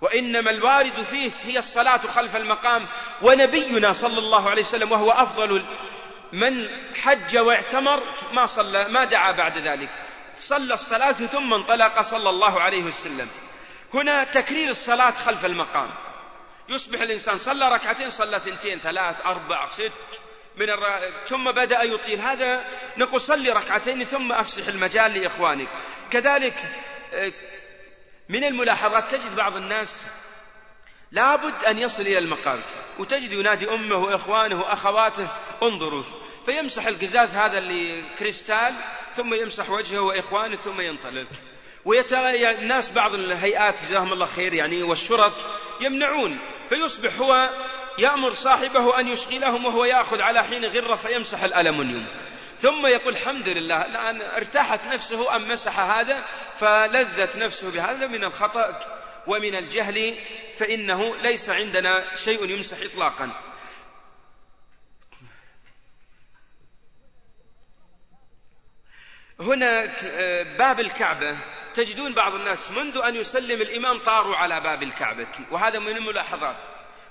وإنما 0.00 0.50
الوارد 0.50 1.02
فيه 1.02 1.30
هي 1.42 1.58
الصلاة 1.58 1.96
خلف 1.96 2.36
المقام. 2.36 2.86
ونبينا 3.22 3.90
صلى 3.90 4.18
الله 4.18 4.50
عليه 4.50 4.62
وسلم 4.62 4.92
وهو 4.92 5.10
أفضل 5.10 5.62
من 6.32 6.68
حج 6.94 7.38
واعتمر 7.38 8.00
ما 8.32 8.46
صلى 8.46 8.88
ما 8.88 9.04
دعا 9.04 9.32
بعد 9.32 9.58
ذلك. 9.58 9.90
صلى 10.36 10.74
الصلاة 10.74 11.12
ثم 11.12 11.54
انطلق 11.54 12.00
صلى 12.00 12.30
الله 12.30 12.60
عليه 12.60 12.84
وسلم. 12.84 13.28
هنا 13.94 14.24
تكرير 14.24 14.70
الصلاة 14.70 15.10
خلف 15.10 15.44
المقام. 15.44 15.90
يصبح 16.68 17.00
الإنسان 17.00 17.36
صلى 17.36 17.68
ركعتين 17.68 18.10
صلى 18.10 18.40
ثنتين 18.40 18.78
ثلاث 18.78 19.16
أربع 19.26 19.68
ست 19.68 20.20
من 20.56 20.70
الر... 20.70 21.24
ثم 21.26 21.52
بدأ 21.52 21.82
يطيل. 21.82 22.20
هذا 22.20 22.64
نقول 22.98 23.20
صلي 23.20 23.50
ركعتين 23.50 24.04
ثم 24.04 24.32
أفسح 24.32 24.68
المجال 24.68 25.14
لإخوانك. 25.14 25.68
كذلك 26.10 26.54
آه، 27.12 27.32
من 28.28 28.44
الملاحظات 28.44 29.10
تجد 29.10 29.36
بعض 29.36 29.56
الناس 29.56 30.06
لابد 31.12 31.64
أن 31.64 31.78
يصل 31.78 32.02
إلى 32.02 32.18
المقام. 32.18 32.62
وتجد 32.98 33.32
ينادي 33.32 33.68
أمه 33.68 33.96
وإخوانه 33.96 34.60
وأخواته 34.60 35.30
انظروا. 35.62 36.04
فيمسح 36.46 36.86
القزاز 36.86 37.36
هذا 37.36 37.58
اللي 37.58 38.16
كريستال 38.18 38.76
ثم 39.14 39.34
يمسح 39.34 39.70
وجهه 39.70 40.00
وإخوانه 40.00 40.56
ثم 40.56 40.80
ينطلق. 40.80 41.26
ويترى 41.84 42.50
الناس 42.50 42.92
بعض 42.92 43.14
الهيئات 43.14 43.74
جزاهم 43.74 44.12
الله 44.12 44.26
خير 44.26 44.54
يعني 44.54 44.82
والشرط 44.82 45.32
يمنعون. 45.80 46.38
فيصبح 46.68 47.20
هو 47.20 47.50
يأمر 47.98 48.30
صاحبه 48.30 49.00
أن 49.00 49.08
يشغلهم 49.08 49.64
وهو 49.64 49.84
يأخذ 49.84 50.22
على 50.22 50.44
حين 50.44 50.64
غرة 50.64 50.96
فيمسح 50.96 51.42
الألمنيوم 51.42 52.06
ثم 52.56 52.86
يقول 52.86 53.12
الحمد 53.12 53.48
لله 53.48 53.86
الآن 53.86 54.22
ارتاحت 54.22 54.86
نفسه 54.86 55.36
أم 55.36 55.48
مسح 55.48 55.80
هذا؟ 55.80 56.24
فلذت 56.58 57.36
نفسه 57.36 57.70
بهذا 57.70 58.06
من 58.06 58.24
الخطأ. 58.24 58.99
ومن 59.30 59.54
الجهل 59.54 60.18
فإنه 60.58 61.16
ليس 61.16 61.50
عندنا 61.50 62.16
شيء 62.24 62.50
يمسح 62.50 62.92
إطلاقا. 62.92 63.32
هنا 69.40 69.84
باب 70.58 70.80
الكعبة. 70.80 71.38
تجدون 71.74 72.14
بعض 72.14 72.34
الناس 72.34 72.70
منذ 72.70 73.00
أن 73.04 73.16
يسلم 73.16 73.62
الإمام 73.62 73.98
طاروا 73.98 74.36
على 74.36 74.60
باب 74.60 74.82
الكعبة 74.82 75.28
وهذا 75.50 75.78
من 75.78 75.96
الملاحظات. 75.96 76.56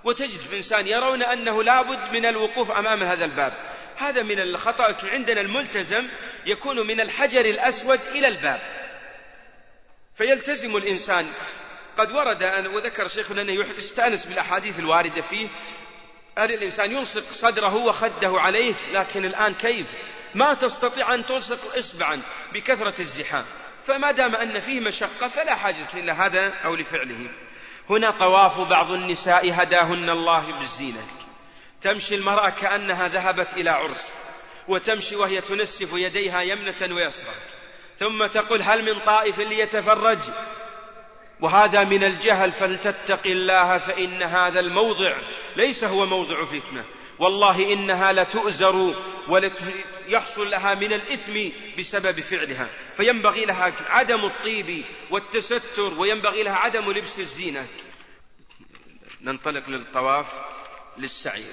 وتجد 0.03 0.39
في 0.39 0.57
إنسان 0.57 0.87
يرون 0.87 1.23
أنه 1.23 1.63
لابد 1.63 2.13
من 2.13 2.25
الوقوف 2.25 2.71
أمام 2.71 3.03
هذا 3.03 3.25
الباب. 3.25 3.53
هذا 3.97 4.23
من 4.23 4.39
الخطأ 4.39 4.87
عندنا 5.03 5.41
الملتزم 5.41 6.09
يكون 6.45 6.87
من 6.87 7.01
الحجر 7.01 7.45
الأسود 7.45 7.99
إلى 7.99 8.27
الباب. 8.27 8.61
فيلتزم 10.15 10.77
الإنسان 10.77 11.27
قد 11.97 12.11
ورد 12.11 12.43
وذكر 12.75 13.07
شيخنا 13.07 13.41
أنه 13.41 13.53
يستأنس 13.75 14.25
بالأحاديث 14.25 14.79
الواردة 14.79 15.21
فيه. 15.21 15.47
أن 16.37 16.43
الإنسان 16.43 16.91
يلصق 16.91 17.21
صدره 17.21 17.75
وخده 17.75 18.31
عليه؟ 18.39 18.73
لكن 18.91 19.25
الآن 19.25 19.53
كيف؟ 19.53 19.87
ما 20.35 20.53
تستطيع 20.53 21.15
أن 21.15 21.25
تلصق 21.25 21.77
إصبعا 21.77 22.21
بكثرة 22.53 22.99
الزحام. 22.99 23.45
فما 23.87 24.11
دام 24.11 24.35
أن 24.35 24.59
فيه 24.59 24.79
مشقة 24.79 25.27
فلا 25.27 25.55
حاجة 25.55 25.93
إلى 25.93 26.11
هذا 26.11 26.53
أو 26.65 26.75
لفعله. 26.75 27.29
هنا 27.89 28.11
طواف 28.11 28.59
بعض 28.59 28.91
النساء 28.91 29.63
هداهن 29.63 30.09
الله 30.09 30.57
بالزينة. 30.59 31.07
تمشي 31.81 32.15
المرأة 32.15 32.49
كأنها 32.49 33.07
ذهبت 33.07 33.53
إلى 33.53 33.69
عرس 33.69 34.13
وتمشي 34.67 35.15
وهي 35.15 35.41
تنسف 35.41 35.93
يديها 35.93 36.41
يمنة 36.41 36.95
ويسرى 36.95 37.33
ثم 37.97 38.27
تقول 38.27 38.61
هل 38.61 38.85
من 38.85 38.99
طائف 38.99 39.39
ليتفرج؟ 39.39 40.19
وهذا 41.41 41.83
من 41.83 42.03
الجهل 42.03 42.51
فلتتق 42.51 43.27
الله 43.27 43.77
فإن 43.77 44.23
هذا 44.23 44.59
الموضع 44.59 45.21
ليس 45.55 45.83
هو 45.83 46.05
موضع 46.05 46.45
فتنة. 46.45 46.85
والله 47.19 47.73
إنها 47.73 48.11
لتؤزر 48.11 48.95
ويحصل 49.29 50.49
لها 50.49 50.75
من 50.75 50.93
الإثم 50.93 51.49
بسبب 51.79 52.19
فعلها. 52.19 52.69
فينبغي 52.95 53.45
لها 53.45 53.73
عدم 53.89 54.25
الطيب 54.25 54.85
والتستر 55.11 55.99
وينبغي 55.99 56.43
لها 56.43 56.55
عدم 56.55 56.91
لبس 56.91 57.19
الزينة. 57.19 57.67
ننطلق 59.21 59.69
للطواف 59.69 60.33
للسعي. 60.97 61.43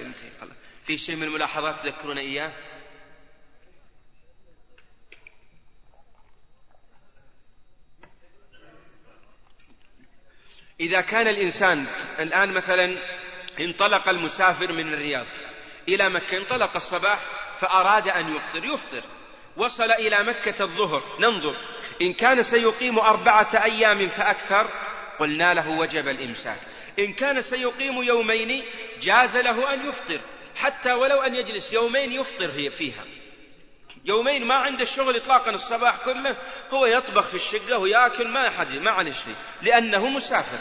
في 0.85 0.97
شيء 0.97 1.15
من 1.15 1.23
الملاحظات 1.23 1.81
تذكرون 1.81 2.17
إياه؟ 2.17 2.53
إذا 10.79 11.01
كان 11.01 11.27
الإنسان 11.27 11.85
الآن 12.19 12.53
مثلا 12.53 12.97
انطلق 13.59 14.09
المسافر 14.09 14.73
من 14.73 14.93
الرياض 14.93 15.25
إلى 15.87 16.09
مكة 16.09 16.37
انطلق 16.37 16.75
الصباح 16.75 17.19
فأراد 17.59 18.07
أن 18.07 18.35
يفطر 18.35 18.65
يفطر. 18.65 19.03
وصل 19.57 19.91
إلى 19.91 20.23
مكة 20.23 20.63
الظهر 20.63 21.03
ننظر. 21.19 21.55
إن 22.01 22.13
كان 22.13 22.43
سيقيم 22.43 22.99
أربعة 22.99 23.63
أيام 23.63 24.07
فأكثر 24.07 24.69
قلنا 25.19 25.53
له 25.53 25.69
وجب 25.69 26.07
الإمساك. 26.07 26.59
إن 26.99 27.13
كان 27.13 27.41
سيقيم 27.41 28.03
يومين 28.03 28.63
جاز 29.01 29.37
له 29.37 29.73
أن 29.73 29.87
يفطر 29.87 30.19
حتى 30.55 30.93
ولو 30.93 31.21
أن 31.21 31.35
يجلس 31.35 31.73
يومين 31.73 32.11
يفطر 32.11 32.69
فيها. 32.69 33.03
يومين 34.07 34.47
ما 34.47 34.55
عنده 34.55 34.83
الشغل 34.83 35.15
إطلاقا 35.15 35.51
الصباح 35.51 36.05
كله 36.05 36.37
هو 36.71 36.85
يطبخ 36.85 37.27
في 37.27 37.35
الشقة 37.35 37.77
ويأكل 37.77 38.27
ما 38.27 38.49
حد 38.49 38.71
ما 38.71 38.91
عليه 38.91 39.11
شيء 39.11 39.35
لأنه 39.61 40.09
مسافر. 40.09 40.57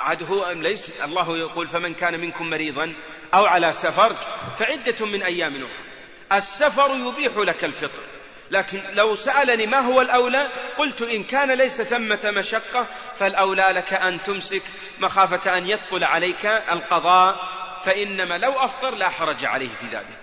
عاد 0.00 0.22
هو 0.22 0.50
ليس 0.50 1.02
الله 1.04 1.38
يقول 1.38 1.68
فمن 1.68 1.94
كان 1.94 2.20
منكم 2.20 2.50
مريضا 2.50 2.94
أو 3.34 3.44
على 3.44 3.72
سفر 3.72 4.14
فعدة 4.58 5.06
من 5.06 5.22
أيام 5.22 5.64
أخرى. 5.64 5.84
السفر 6.32 6.90
يبيح 6.90 7.36
لك 7.36 7.64
الفطر. 7.64 8.02
لكن 8.50 8.82
لو 8.94 9.14
سألني 9.14 9.66
ما 9.66 9.80
هو 9.80 10.00
الأولى 10.00 10.48
قلت 10.78 11.02
إن 11.02 11.24
كان 11.24 11.50
ليس 11.58 11.82
ثمة 11.82 12.38
مشقة 12.38 12.86
فالأولى 13.18 13.62
لك 13.62 13.92
أن 13.94 14.22
تمسك 14.22 14.62
مخافة 14.98 15.58
أن 15.58 15.66
يثقل 15.66 16.04
عليك 16.04 16.46
القضاء 16.46 17.36
فإنما 17.84 18.38
لو 18.38 18.52
أفطر 18.52 18.94
لا 18.94 19.08
حرج 19.08 19.44
عليه 19.44 19.68
في 19.68 19.86
ذلك. 19.86 20.21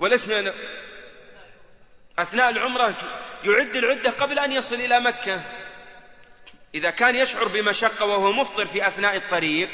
ولسنا 0.00 0.54
أثناء 2.18 2.50
العمرة 2.50 2.94
يعد 3.44 3.76
العدة 3.76 4.10
قبل 4.10 4.38
أن 4.38 4.52
يصل 4.52 4.74
إلى 4.74 5.00
مكة. 5.00 5.44
إذا 6.74 6.90
كان 6.90 7.14
يشعر 7.14 7.48
بمشقة 7.48 8.06
وهو 8.06 8.32
مفطر 8.32 8.66
في 8.66 8.88
أثناء 8.88 9.16
الطريق 9.16 9.68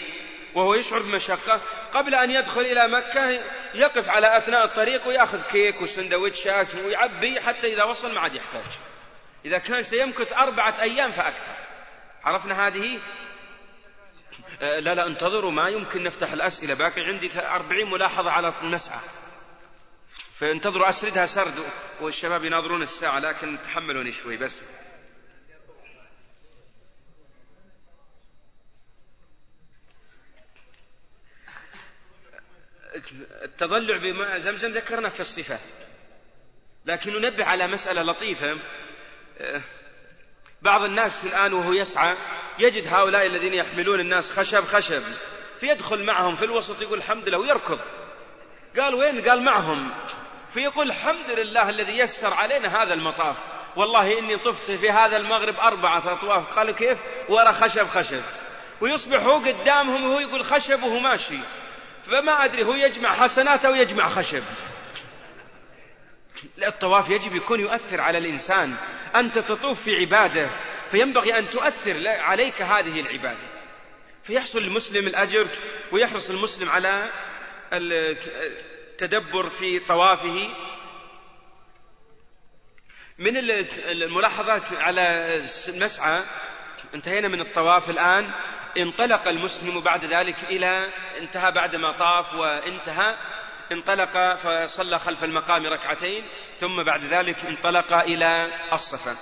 وهو 0.55 0.75
يشعر 0.75 1.03
بمشقة 1.03 1.61
قبل 1.93 2.15
أن 2.15 2.31
يدخل 2.31 2.61
إلى 2.61 2.89
مكة 2.89 3.31
يقف 3.75 4.09
على 4.09 4.39
أثناء 4.39 4.65
الطريق 4.65 5.09
ويأخذ 5.09 5.43
كيك 5.43 5.83
وسندويتشات 5.83 6.75
ويعبي 6.75 7.41
حتى 7.41 7.75
إذا 7.75 7.85
وصل 7.85 8.15
ما 8.15 8.21
عاد 8.21 8.35
يحتاج. 8.35 8.67
إذا 9.45 9.59
كان 9.59 9.83
سيمكث 9.83 10.33
أربعة 10.33 10.81
أيام 10.81 11.13
فأكثر. 11.13 11.57
عرفنا 12.25 12.67
هذه؟ 12.67 13.01
آه، 14.63 14.79
لا 14.79 14.95
لا 14.95 15.07
انتظروا 15.07 15.51
ما 15.51 15.69
يمكن 15.69 16.03
نفتح 16.03 16.33
الأسئلة 16.33 16.75
باقي 16.75 17.01
عندي 17.01 17.31
أربعين 17.39 17.91
ملاحظة 17.91 18.31
على 18.31 18.55
المسعى 18.63 19.01
فانتظروا 20.39 20.89
أسردها 20.89 21.27
سرد 21.27 21.55
والشباب 22.01 22.45
يناظرون 22.45 22.83
الساعة 22.83 23.19
لكن 23.19 23.59
تحملوني 23.63 24.13
شوي 24.13 24.37
بس. 24.37 24.65
التضلع 33.45 33.97
بماء 33.97 34.39
زمزم 34.39 34.69
ذكرنا 34.69 35.09
في 35.09 35.21
الصفة 35.21 35.59
لكن 36.87 37.13
ننبه 37.13 37.45
على 37.45 37.67
مسألة 37.67 38.03
لطيفة. 38.03 38.47
بعض 40.63 40.81
الناس 40.81 41.25
الآن 41.25 41.53
وهو 41.53 41.73
يسعى 41.73 42.17
يجد 42.59 42.87
هؤلاء 42.87 43.27
الذين 43.27 43.55
يحملون 43.55 44.01
الناس 44.01 44.25
خشب 44.39 44.61
خشب 44.61 45.03
فيدخل 45.61 46.07
معهم 46.07 46.37
في 46.37 46.45
الوسط 46.45 46.83
يقول 46.83 46.99
الحمد 46.99 47.29
لله 47.29 47.39
ويركض. 47.39 47.79
قال 48.77 48.95
وين؟ 48.95 49.29
قال 49.29 49.45
معهم. 49.45 49.93
فيقول 50.55 50.87
الحمد 50.87 51.31
لله 51.31 51.69
الذي 51.69 51.99
يسر 51.99 52.35
علينا 52.35 52.83
هذا 52.83 52.95
المطاف. 52.95 53.37
والله 53.77 54.19
إني 54.19 54.37
طفت 54.37 54.71
في 54.71 54.91
هذا 54.91 55.17
المغرب 55.17 55.55
أربعة 55.55 56.13
أطواف 56.13 56.47
قال 56.47 56.71
كيف؟ 56.71 56.99
ورا 57.29 57.53
خشب 57.53 57.87
خشب. 57.87 58.23
ويصبح 58.81 59.23
هو 59.23 59.39
قدامهم 59.39 60.05
وهو 60.05 60.21
يقول 60.21 60.45
خشب 60.45 60.83
وهو 60.83 60.99
ماشي. 60.99 61.39
فما 62.07 62.45
أدري 62.45 62.65
هو 62.65 62.75
يجمع 62.75 63.15
حسنات 63.15 63.65
أو 63.65 63.75
يجمع 63.75 64.09
خشب. 64.09 64.43
الطواف 66.67 67.11
يجب 67.11 67.37
يكون 67.37 67.61
يؤثر 67.61 68.01
على 68.01 68.19
الإنسان. 68.19 68.75
أنت 69.15 69.39
تطوف 69.39 69.85
في 69.85 69.91
عبادة 69.97 70.51
فينبغي 70.91 71.39
أن 71.39 71.49
تؤثر 71.49 72.09
عليك 72.09 72.63
هذه 72.63 73.01
العبادة. 73.01 73.49
فيحصل 74.25 74.59
المسلم 74.59 75.07
الأجر 75.07 75.49
ويحرص 75.93 76.31
المسلم 76.31 76.69
على 76.69 77.11
التدبر 78.95 79.49
في 79.49 79.79
طوافه. 79.79 80.49
من 83.19 83.37
الملاحظات 83.91 84.73
على 84.73 85.03
المسعى 85.69 86.23
انتهينا 86.95 87.29
من 87.29 87.41
الطواف 87.41 87.91
الآن. 87.91 88.31
انطلق 88.79 89.29
المسلم 89.29 89.81
بعد 89.81 90.05
ذلك 90.05 90.45
إلى 90.45 90.89
انتهى 91.19 91.53
بعدما 91.53 91.99
طاف 91.99 92.35
وانتهى. 92.35 93.17
انطلق 93.73 94.35
فصلى 94.35 94.99
خلف 94.99 95.25
المقام 95.25 95.67
ركعتين 95.67 96.25
ثم 96.59 96.83
بعد 96.87 97.05
ذلك 97.05 97.47
انطلق 97.47 97.93
إلى 97.93 98.49
الصفا. 98.73 99.17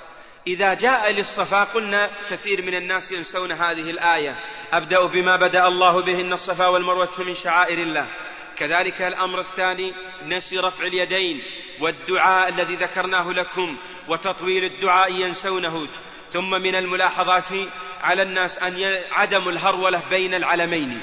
إذا 0.46 0.74
جاء 0.74 1.12
للصفا 1.12 1.64
قلنا 1.64 2.10
كثير 2.30 2.62
من 2.62 2.74
الناس 2.74 3.12
ينسون 3.12 3.52
هذه 3.52 3.90
الآية. 3.90 4.36
أبدأ 4.72 5.06
بما 5.06 5.36
بدأ 5.36 5.66
الله 5.66 6.02
به 6.02 6.20
إن 6.20 6.32
الصفا 6.32 6.66
والمروة 6.66 7.20
من 7.20 7.34
شعائر 7.34 7.78
الله. 7.78 8.21
كذلك 8.62 9.02
الأمر 9.02 9.40
الثاني 9.40 9.94
نسي 10.26 10.58
رفع 10.58 10.86
اليدين 10.86 11.42
والدعاء 11.80 12.48
الذي 12.48 12.74
ذكرناه 12.74 13.32
لكم 13.32 13.78
وتطويل 14.08 14.64
الدعاء 14.64 15.12
ينسونه. 15.12 15.88
ثم 16.26 16.50
من 16.50 16.74
الملاحظات 16.74 17.68
على 18.00 18.22
الناس 18.22 18.62
أن 18.62 18.74
عدم 19.12 19.48
الهرولة 19.48 20.08
بين 20.10 20.34
العلمين. 20.34 21.00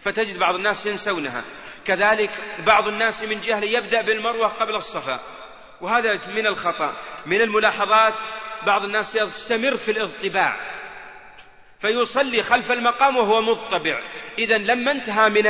فتجد 0.00 0.38
بعض 0.38 0.54
الناس 0.54 0.86
ينسونها. 0.86 1.44
كذلك 1.84 2.30
بعض 2.66 2.88
الناس 2.88 3.24
من 3.24 3.40
جهل 3.40 3.64
يبدأ 3.64 4.02
بالمروة 4.02 4.48
قبل 4.48 4.74
الصفا. 4.74 5.20
وهذا 5.80 6.12
من 6.34 6.46
الخطأ. 6.46 6.96
من 7.26 7.40
الملاحظات 7.40 8.14
بعض 8.66 8.82
الناس 8.82 9.16
يستمر 9.16 9.76
في 9.76 9.90
الاضطباع. 9.90 10.56
فيصلي 11.80 12.42
خلف 12.42 12.72
المقام 12.72 13.16
وهو 13.16 13.42
مضطبع. 13.42 14.00
إذا 14.38 14.58
لما 14.58 14.92
انتهى 14.92 15.30
من 15.30 15.46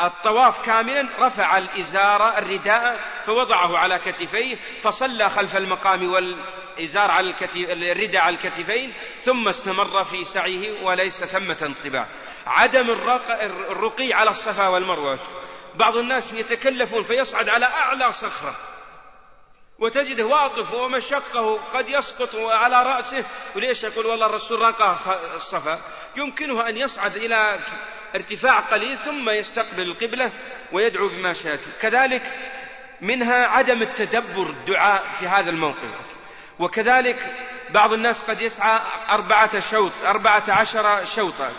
الطواف 0.00 0.66
كاملا 0.66 1.26
رفع 1.26 1.58
الإزار 1.58 2.38
الرداء 2.38 3.00
فوضعه 3.26 3.78
على 3.78 3.98
كتفيه 3.98 4.56
فصلى 4.82 5.30
خلف 5.30 5.56
المقام 5.56 6.10
والإزار 6.10 7.10
على 7.10 7.30
الكتف 7.30 7.56
الرداء 7.56 8.22
على 8.22 8.36
الكتفين 8.36 8.94
ثم 9.20 9.48
استمر 9.48 10.04
في 10.04 10.24
سعيه 10.24 10.84
وليس 10.84 11.24
ثمة 11.24 11.58
انطباع. 11.62 12.08
عدم 12.46 12.90
الرقي 13.70 14.12
على 14.12 14.30
الصفا 14.30 14.68
والمروة. 14.68 15.20
بعض 15.74 15.96
الناس 15.96 16.32
يتكلفون 16.32 17.02
فيصعد 17.02 17.48
على 17.48 17.66
أعلى 17.66 18.10
صخرة. 18.10 18.56
وتجده 19.78 20.24
واقف 20.24 20.72
ومشقه 20.72 21.56
قد 21.56 21.88
يسقط 21.88 22.36
على 22.36 22.82
رأسه. 22.82 23.24
وليش 23.56 23.84
يقول 23.84 24.06
والله 24.06 24.26
الرسول 24.26 24.60
رقى 24.60 24.96
الصفا؟ 25.34 25.80
يمكنه 26.16 26.68
أن 26.68 26.76
يصعد 26.76 27.16
إلى 27.16 27.58
ارتفاع 28.14 28.60
قليل 28.60 28.98
ثم 28.98 29.30
يستقبل 29.30 29.82
القبلة 29.82 30.32
ويدعو 30.72 31.08
بما 31.08 31.32
شاء. 31.32 31.58
كذلك 31.80 32.22
منها 33.00 33.46
عدم 33.46 33.82
التدبر 33.82 34.46
الدعاء 34.50 35.02
في 35.18 35.28
هذا 35.28 35.50
الموقف. 35.50 36.06
وكذلك 36.58 37.34
بعض 37.70 37.92
الناس 37.92 38.30
قد 38.30 38.40
يسعى 38.40 38.80
أربعة 39.10 39.60
شوط 39.60 39.92
أربعة 40.06 40.44
عشر 40.48 41.04
شوطا. 41.04 41.52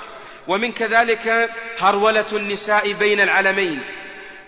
ومن 0.47 0.71
كذلك 0.71 1.49
هرولة 1.79 2.25
النساء 2.33 2.93
بين 2.93 3.19
العلمين. 3.19 3.83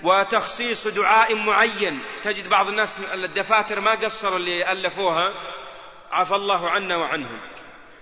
وتخصيص 0.03 0.87
دعاء 0.87 1.35
معين. 1.35 2.01
تجد 2.23 2.49
بعض 2.49 2.67
الناس 2.67 2.99
الدفاتر 3.13 3.79
ما 3.79 3.91
قصروا 3.91 4.37
اللي 4.37 4.71
ألفوها. 4.71 5.33
عفى 6.11 6.35
الله 6.35 6.69
عنا 6.69 6.97
وعنهم. 6.97 7.39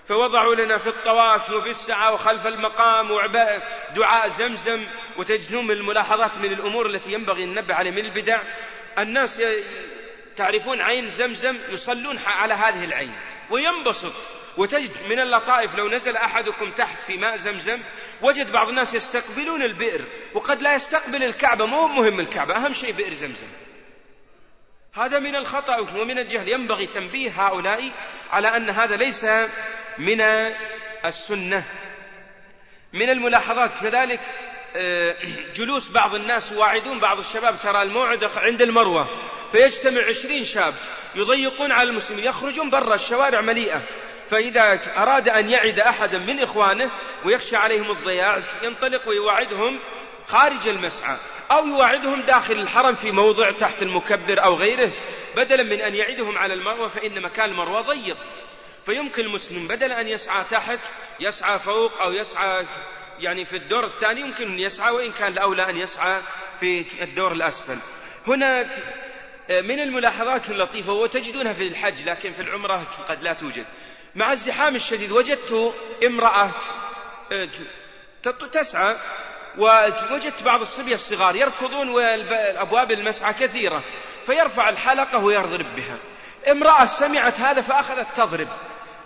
فوضعوا 0.10 0.56
لنا 0.56 0.78
في 0.78 0.90
الطواف 0.90 1.50
وفي 1.50 1.70
السعى 1.70 2.14
وخلف 2.14 2.46
المقام 2.46 3.12
وعباء 3.12 3.62
دعاء 3.96 4.28
زمزم 4.28 4.86
وتجدون 5.18 5.66
من 5.66 5.72
الملاحظات 5.72 6.38
من 6.38 6.54
الأمور 6.54 6.86
التي 6.86 7.12
ينبغي 7.12 7.44
أن 7.44 7.50
ننبه 7.50 7.74
عليها 7.74 7.92
من 7.92 8.06
البدع. 8.06 8.44
الناس 8.98 9.42
تعرفون 10.36 10.82
عين 10.82 11.10
زمزم 11.10 11.58
يصلون 11.70 12.18
على 12.26 12.54
هذه 12.54 12.84
العين 12.84 13.16
وينبسط 13.50 14.14
وتجد 14.58 15.10
من 15.10 15.20
اللطائف 15.20 15.76
لو 15.76 15.90
نزل 15.90 16.18
أحدكم 16.18 16.72
تحت 16.72 17.02
في 17.02 17.18
ماء 17.18 17.36
زمزم 17.36 17.84
وجد 18.22 18.52
بعض 18.52 18.68
الناس 18.68 18.94
يستقبلون 18.96 19.62
البئر 19.62 20.02
وقد 20.34 20.62
لا 20.62 20.76
يستقبل 20.76 21.24
الكعبة. 21.24 21.66
مو 21.66 21.88
مهم 21.88 22.20
الكعبة 22.20 22.56
أهم 22.56 22.74
شيء 22.74 22.92
بئر 22.92 23.14
زمزم. 23.14 23.48
هذا 24.94 25.20
من 25.20 25.36
الخطأ 25.36 25.80
ومن 25.80 26.18
الجهل. 26.18 26.50
ينبغي 26.50 26.88
تنبيه 26.88 27.32
هؤلاء 27.42 27.92
على 28.30 28.48
أن 28.48 28.70
هذا 28.70 28.96
ليس 28.96 29.26
من 30.00 30.22
السنة 31.06 31.64
من 32.94 33.10
الملاحظات. 33.10 33.72
كذلك 33.82 34.20
آه، 34.76 35.16
جلوس 35.56 35.92
بعض 35.92 36.16
الناس 36.16 36.52
يواعدون 36.52 37.00
بعض 37.00 37.18
الشباب. 37.18 37.56
ترى 37.64 37.82
الموعد 37.82 38.24
عند 38.24 38.62
المروة 38.62 39.08
فيجتمع 39.52 40.02
عشرين 40.10 40.44
شاب 40.44 40.74
يضيقون 41.16 41.72
على 41.72 41.90
المسلمين 41.90 42.24
يخرجون 42.24 42.70
برا 42.70 42.96
الشوارع 42.96 43.42
مليئة. 43.42 43.82
فإذا 44.30 44.80
أراد 44.98 45.30
أن 45.30 45.50
يعد 45.50 45.80
أحدا 45.80 46.18
من 46.18 46.40
إخوانه 46.40 46.92
ويخشى 47.26 47.56
عليهم 47.56 47.92
الضياع 47.92 48.44
ينطلق 48.64 49.08
ويواعدهم 49.08 49.80
خارج 50.28 50.68
المسعى 50.68 51.18
أو 51.52 51.68
يواعدهم 51.68 52.22
داخل 52.22 52.54
الحرم 52.54 52.94
في 52.94 53.12
موضع 53.12 53.52
تحت 53.52 53.82
المكبر 53.82 54.44
أو 54.44 54.56
غيره. 54.56 54.92
بدلا 55.36 55.64
من 55.64 55.82
أن 55.82 55.96
يعدهم 55.96 56.38
على 56.38 56.54
المروة 56.54 56.88
فإن 56.88 57.22
مكان 57.22 57.50
المروة 57.50 57.82
ضيق. 57.82 58.18
فيمكن 58.88 59.22
المسلم 59.22 59.68
بدل 59.68 59.92
أن 59.92 60.08
يسعى 60.08 60.44
تحت 60.44 60.80
يسعى 61.20 61.60
فوق 61.60 62.02
أو 62.02 62.12
يسعى 62.12 62.66
يعني 63.20 63.46
في 63.46 63.56
الدور 63.56 63.86
الثاني 63.86 64.22
يمكن 64.22 64.44
أن 64.44 64.60
يسعى 64.60 64.92
وإن 64.92 65.12
كان 65.12 65.32
الأولى 65.32 65.70
أن 65.70 65.78
يسعى 65.78 66.22
في 66.60 66.86
الدور 67.02 67.32
الأسفل. 67.32 67.78
هنا 68.28 68.64
من 69.50 69.80
الملاحظات 69.80 70.50
اللطيفة 70.50 70.94
وتجدونها 70.94 71.54
في 71.54 71.64
الحج 71.64 72.10
لكن 72.10 72.32
في 72.32 72.42
العمرة 72.42 72.84
قد 73.10 73.24
لا 73.24 73.34
توجد. 73.34 73.66
مع 74.16 74.32
الزحام 74.32 74.76
الشديد 74.76 75.12
وجدت 75.12 75.74
امرأة 76.06 76.52
تسعى 78.52 78.96
ووجدت 79.58 80.44
بعض 80.44 80.62
الصبية 80.62 80.94
الصغار 80.94 81.36
يركضون 81.36 81.90
والأبواب 81.90 82.92
المسعى 82.92 83.34
كثيرة 83.34 83.84
فيرفع 84.26 84.70
الحلقة 84.70 85.26
ويضرب 85.26 85.76
بها. 85.76 85.98
امرأة 86.52 86.86
سمعت 87.00 87.40
هذا 87.40 87.62
فأخذت 87.62 88.08
تضرب. 88.18 88.48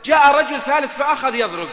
جاء 0.06 0.36
رجل 0.36 0.62
ثالث 0.62 0.98
فأخذ 0.98 1.36
يضرب. 1.36 1.70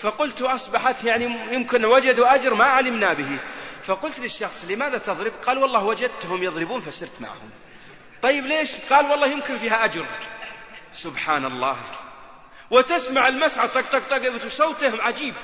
فقلت 0.00 0.42
أصبحت 0.42 1.04
يعني 1.04 1.54
يمكن 1.54 1.84
وجدوا 1.84 2.34
أجر 2.34 2.54
ما 2.54 2.64
علمنا 2.64 3.14
به. 3.14 3.40
فقلت 3.84 4.20
للشخص 4.20 4.70
لماذا 4.70 4.98
تضرب؟ 4.98 5.32
قال 5.46 5.58
والله 5.58 5.84
وجدتهم 5.84 6.42
يضربون 6.42 6.80
فسرت 6.80 7.20
معهم. 7.20 7.50
طيب 8.22 8.46
ليش؟ 8.46 8.68
قال 8.90 9.10
والله 9.10 9.26
يمكن 9.26 9.58
فيها 9.58 9.84
أجر. 9.84 10.06
سبحان 10.92 11.44
الله 11.44 11.76
وتسمع 12.70 13.28
المسعى 13.28 13.68
طق 13.68 13.80
طق 13.80 14.08
طق 14.10 14.46
وصوتهم 14.46 15.00
عجيب. 15.00 15.34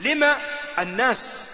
لما؟ 0.00 0.36
الناس. 0.78 1.52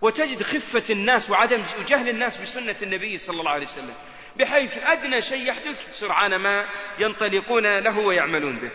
وتجد 0.00 0.42
خفة 0.42 0.94
الناس 0.94 1.30
وعدم 1.30 1.62
جهل 1.88 2.08
الناس 2.08 2.40
بسنة 2.40 2.76
النبي 2.82 3.18
صلى 3.18 3.40
الله 3.40 3.50
عليه 3.50 3.66
وسلم. 3.66 3.94
بحيث 4.36 4.78
أدنى 4.78 5.20
شيء 5.20 5.48
يحدث 5.48 5.92
سرعان 5.92 6.36
ما 6.36 6.66
ينطلقون 6.98 7.78
له 7.78 7.98
ويعملون 7.98 8.58
به. 8.58 8.70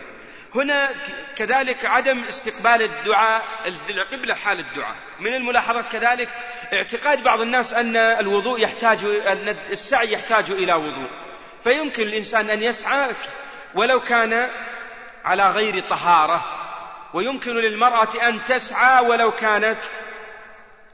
هنا 0.54 0.90
كذلك 1.36 1.84
عدم 1.84 2.24
استقبال 2.24 2.82
الدعاء 2.82 3.42
القبلة 3.90 4.34
حال 4.34 4.60
الدعاء. 4.60 4.96
من 5.20 5.34
الملاحظات 5.34 5.92
كذلك 5.92 6.28
اعتقاد 6.72 7.22
بعض 7.22 7.40
الناس 7.40 7.74
أن 7.74 7.96
الوضوء 7.96 8.60
يحتاج 8.60 9.04
أن 9.04 9.48
السعي 9.48 10.12
يحتاج 10.12 10.50
إلى 10.50 10.74
وضوء. 10.74 11.10
فيمكن 11.64 12.02
الإنسان 12.02 12.50
أن 12.50 12.62
يسعى 12.62 13.10
ولو 13.74 14.00
كان 14.00 14.32
على 15.24 15.42
غير 15.48 15.88
طهارة 15.88 16.44
ويمكن 17.14 17.50
للمرأة 17.50 18.28
أن 18.28 18.44
تسعى 18.44 19.06
ولو 19.06 19.30
كانت 19.30 19.80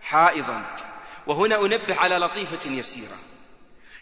حائضا. 0.02 0.64
وهنا 1.26 1.56
أنبه 1.56 1.96
على 1.96 2.16
لطيفة 2.16 2.70
يسيرة. 2.70 3.16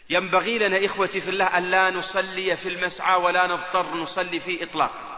ينبغي 0.09 0.59
لنا 0.59 0.85
إخوتي 0.85 1.19
في 1.19 1.29
الله 1.29 1.57
أن 1.57 1.63
لا 1.63 1.89
نصلي 1.89 2.55
في 2.55 2.69
المسعى 2.69 3.23
ولا 3.23 3.47
نضطر 3.47 3.95
نصلي 3.95 4.39
فيه 4.39 4.63
إطلاقا 4.63 5.12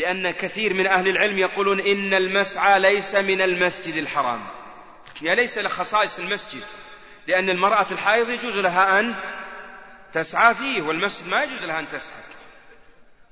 لأن 0.00 0.30
كثير 0.30 0.74
من 0.74 0.86
أهل 0.86 1.08
العلم 1.08 1.38
يقولون 1.38 1.80
إن 1.80 2.14
المسعى 2.14 2.80
ليس 2.80 3.14
من 3.14 3.40
المسجد 3.40 3.94
الحرام. 3.94 4.40
يا 5.22 5.34
ليس 5.34 5.58
لخصائص 5.58 6.18
المسجد 6.18 6.64
لأن 7.26 7.50
المرأة 7.50 7.92
الحائض 7.92 8.28
يجوز 8.28 8.58
لها 8.58 9.00
أن 9.00 9.14
تسعى 10.12 10.54
فيه 10.54 10.82
والمسجد 10.82 11.30
ما 11.30 11.42
يجوز 11.42 11.64
لها 11.64 11.80
أن 11.80 11.88
تسعى. 11.88 12.22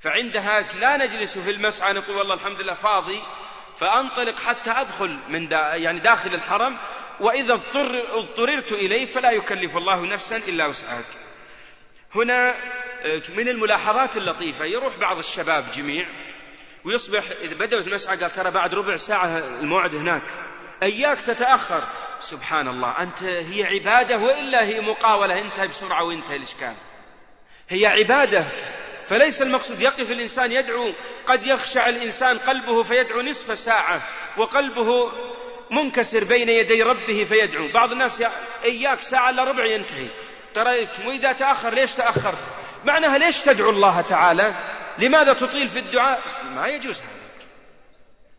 فعندها 0.01 0.61
لا 0.61 0.97
نجلس 0.97 1.39
في 1.39 1.51
المسعى 1.51 1.93
نقول 1.93 2.17
والله 2.17 2.35
الحمد 2.35 2.61
لله 2.61 2.75
فاضي 2.75 3.23
فأنطلق 3.81 4.39
حتى 4.39 4.71
أدخل 4.71 5.19
من 5.29 5.49
دا 5.49 5.75
يعني 5.75 6.01
داخل 6.01 6.35
الحرم 6.35 6.79
وإذا 7.21 7.55
اضطر 7.55 8.19
اضطررت 8.19 8.73
إليه 8.73 9.07
فلا 9.07 9.31
يكلف 9.31 9.77
الله 9.77 10.07
نفسا 10.07 10.37
إلا 10.37 10.67
وسعها. 10.67 11.05
هنا 12.15 12.55
آه، 13.03 13.23
من 13.37 13.49
الملاحظات 13.49 14.17
اللطيفة 14.17 14.65
يروح 14.65 14.97
بعض 14.97 15.19
الشباب 15.19 15.71
جميع 15.71 16.28
ويصبح 16.85 17.23
إذا 17.41 17.55
بدأت 17.55 17.87
المسعى 17.87 18.17
قال 18.17 18.31
ترى 18.31 18.51
بعد 18.51 18.75
ربع 18.75 18.97
ساعة 18.97 19.39
الموعد 19.39 19.95
هناك. 19.95 20.23
أياك 20.83 21.23
تتأخر. 21.23 21.83
سبحان 22.31 22.69
الله 22.69 23.03
أنت 23.03 23.23
هي 23.23 23.65
عبادة 23.65 24.19
وإلا 24.19 24.65
هي 24.65 24.81
مقاولة. 24.81 25.39
انتهي 25.39 25.69
بسرعة 25.69 26.05
وانتهي 26.05 26.37
الإشكال. 26.37 26.75
هي 27.69 27.87
عبادة. 27.87 28.45
فليس 29.09 29.43
المقصود 29.43 29.81
يقف 29.81 30.11
الإنسان 30.11 30.53
يدعو 30.53 30.93
قد 31.27 31.47
يخشع 31.47 31.89
الإنسان 31.89 32.39
قلبه 32.39 32.83
فيدعو 32.83 33.21
نصف 33.21 33.59
ساعة 33.59 34.03
وقلبه 34.39 35.13
منكسر 35.71 36.25
بين 36.25 36.49
يدي 36.49 36.83
ربه 36.83 37.25
فيدعو. 37.25 37.73
بعض 37.73 37.93
الناس 37.93 38.25
إياك 38.65 39.01
ساعة 39.01 39.31
إلا 39.31 39.45
ربع 39.45 39.67
ينتهي. 39.67 40.09
ترى 40.55 40.89
وإذا 41.07 41.33
تأخر 41.33 41.75
ليش 41.75 41.95
تأخرت 41.95 42.39
معناها 42.85 43.19
ليش 43.19 43.45
تدعو 43.45 43.71
الله 43.71 44.01
تعالى؟ 44.01 44.78
لماذا 44.99 45.33
تطيل 45.33 45.69
في 45.69 45.79
الدعاء؟ 45.79 46.45
ما 46.45 46.67
يجوز 46.67 47.01
هذا. 47.01 47.29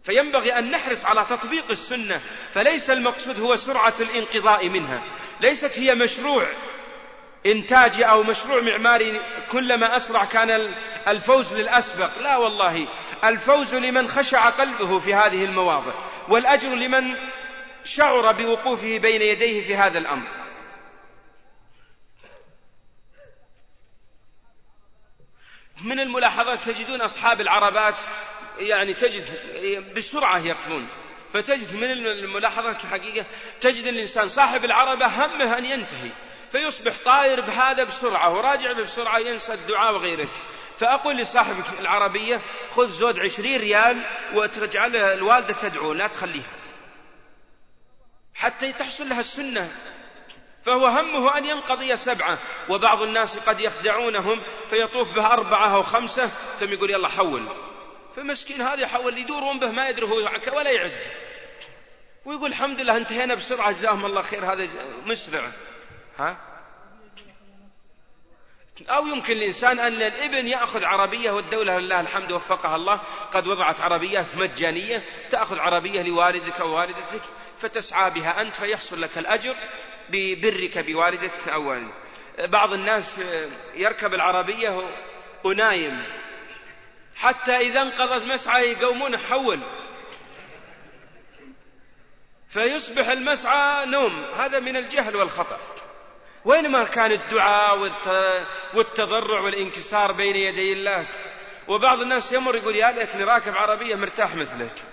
فينبغي 0.03 0.60
أن 0.60 0.72
نحرص 0.72 1.06
على 1.06 1.26
تطبيق 1.26 1.72
السنة 1.72 2.22
فليس 2.53 2.90
المقصود 2.90 3.40
هو 3.40 3.56
سرعة 3.56 3.94
الانقضاء 3.99 4.69
منها. 4.69 5.03
ليست 5.41 5.80
هي 5.80 5.95
مشروع 5.95 6.44
إنتاجي 7.45 8.03
أو 8.06 8.23
مشروع 8.23 8.61
معماري 8.61 9.19
كلما 9.52 9.95
أسرع 9.95 10.26
كان 10.26 10.49
الفوز 11.07 11.53
للأسبق. 11.53 12.22
لا 12.22 12.38
والله 12.38 12.88
الفوز 13.23 13.76
لمن 13.76 14.07
خشع 14.07 14.49
قلبه 14.49 14.99
في 14.99 15.14
هذه 15.14 15.45
المواضع 15.45 15.94
والأجر 16.30 16.76
لمن 16.76 17.15
شعر 17.84 18.31
بوقوفه 18.31 18.98
بين 18.98 19.22
يديه 19.22 19.61
في 19.61 19.76
هذا 19.76 19.98
الأمر. 19.98 20.27
من 25.84 26.00
الملاحظات 26.00 26.66
تجدون 26.66 27.02
أصحاب 27.02 27.42
العربات 27.42 27.96
يعني 28.58 28.94
تجد 28.94 29.26
بسرعة 29.96 30.40
يركضون 30.40 30.90
فتجد 31.34 31.76
من 31.76 31.92
الملاحظات 31.92 32.84
الحقيقة 32.84 33.26
تجد 33.62 33.86
الإنسان 33.86 34.28
صاحب 34.28 34.66
العربة 34.66 35.06
همه 35.06 35.58
أن 35.58 35.66
ينتهي. 35.66 36.12
فيصبح 36.52 36.94
طاير 37.06 37.42
بهذا 37.42 37.84
بسرعة 37.84 38.34
وراجع 38.34 38.74
بسرعة 38.74 39.20
ينسى 39.20 39.54
الدعاء 39.54 39.94
وغيره 39.94 40.30
فأقول 40.80 41.18
لصاحب 41.18 41.80
العربية 41.80 42.42
خذ 42.76 42.88
زود 42.88 43.20
عشرين 43.20 43.60
ريال 43.60 44.06
وتجعل 44.34 44.96
الوالدة 44.96 45.62
تدعو 45.62 45.94
لا 45.94 46.08
تخليها. 46.08 46.54
حتى 48.36 48.74
تحصل 48.74 49.10
لها 49.10 49.20
السنة. 49.20 49.72
فهو 50.70 50.88
همه 50.88 51.38
أن 51.38 51.46
ينقضي 51.46 51.96
سبعة 51.96 52.38
وبعض 52.70 53.02
الناس 53.02 53.40
قد 53.40 53.60
يخدعونهم 53.60 54.44
فيطوف 54.70 55.16
به 55.16 55.34
أربعة 55.34 55.76
أو 55.76 55.82
خمسة 55.82 56.28
ثم 56.28 56.74
يقول 56.74 56.90
يلا 56.90 57.08
حول. 57.08 57.48
فمسكين 58.16 58.62
هذا 58.62 58.82
يحول 58.82 59.18
يدورون 59.18 59.60
به 59.60 59.72
ما 59.72 59.88
يدري 59.88 60.06
هو 60.06 60.16
ولا 60.58 60.72
يعد 60.72 61.12
ويقول 62.26 62.50
الحمد 62.50 62.82
لله 62.82 62.98
انتهينا 62.98 63.36
بسرعة 63.36 63.72
جزاهم 63.72 64.06
الله 64.06 64.22
خير 64.22 64.54
هذا 64.54 64.68
مسرع. 65.06 65.41
ها؟ 66.20 66.38
أو 68.90 69.08
يمكن 69.08 69.34
الإنسان 69.34 69.80
أن 69.80 70.02
الإبن 70.02 70.48
يأخذ 70.48 70.84
عربية 70.84 71.32
والدولة 71.32 71.80
لله 71.80 72.00
الحمد 72.00 72.32
وفقها 72.32 72.76
الله 72.76 73.02
قد 73.34 73.48
وضعت 73.48 73.82
عربيات 73.82 74.36
مجانية 74.36 75.04
تأخذ 75.32 75.60
عربية 75.60 76.02
لوالدك 76.02 76.62
أو 76.62 76.76
والدتك 76.76 77.22
فتسعى 77.60 78.12
بها 78.12 78.41
أنت 78.41 78.56
فيحصل 78.56 79.02
لك 79.02 79.18
الأجر 79.18 79.56
ببرك 80.11 80.77
بوالدتك 80.77 81.48
أو 81.48 81.69
والدك 81.69 81.94
بعض 82.40 82.73
الناس 82.73 83.22
يركب 83.76 84.14
العربية 84.14 84.69
ونايم 85.44 86.03
حتى 87.15 87.57
إذا 87.57 87.81
انقضت 87.81 88.26
مسعى 88.26 88.72
يقومون 88.72 89.18
حول. 89.18 89.64
فيصبح 92.49 93.10
المسعى 93.10 93.86
نوم. 93.86 94.23
هذا 94.23 94.60
من 94.60 94.76
الجهل 94.76 95.15
والخطأ. 95.15 95.60
وينما 96.45 96.84
كان 96.84 97.11
الدعاء 97.11 97.77
والتضرع 98.76 99.41
والانكسار 99.41 100.11
بين 100.11 100.36
يدي 100.36 100.73
الله. 100.73 101.07
وبعض 101.68 101.99
الناس 101.99 102.34
يمر 102.34 102.56
يقول 102.56 102.76
يا 102.76 102.91
ليتني 102.91 103.23
راكب 103.23 103.52
عربية 103.52 103.95
مرتاح 103.95 104.36
مثلك. 104.36 104.84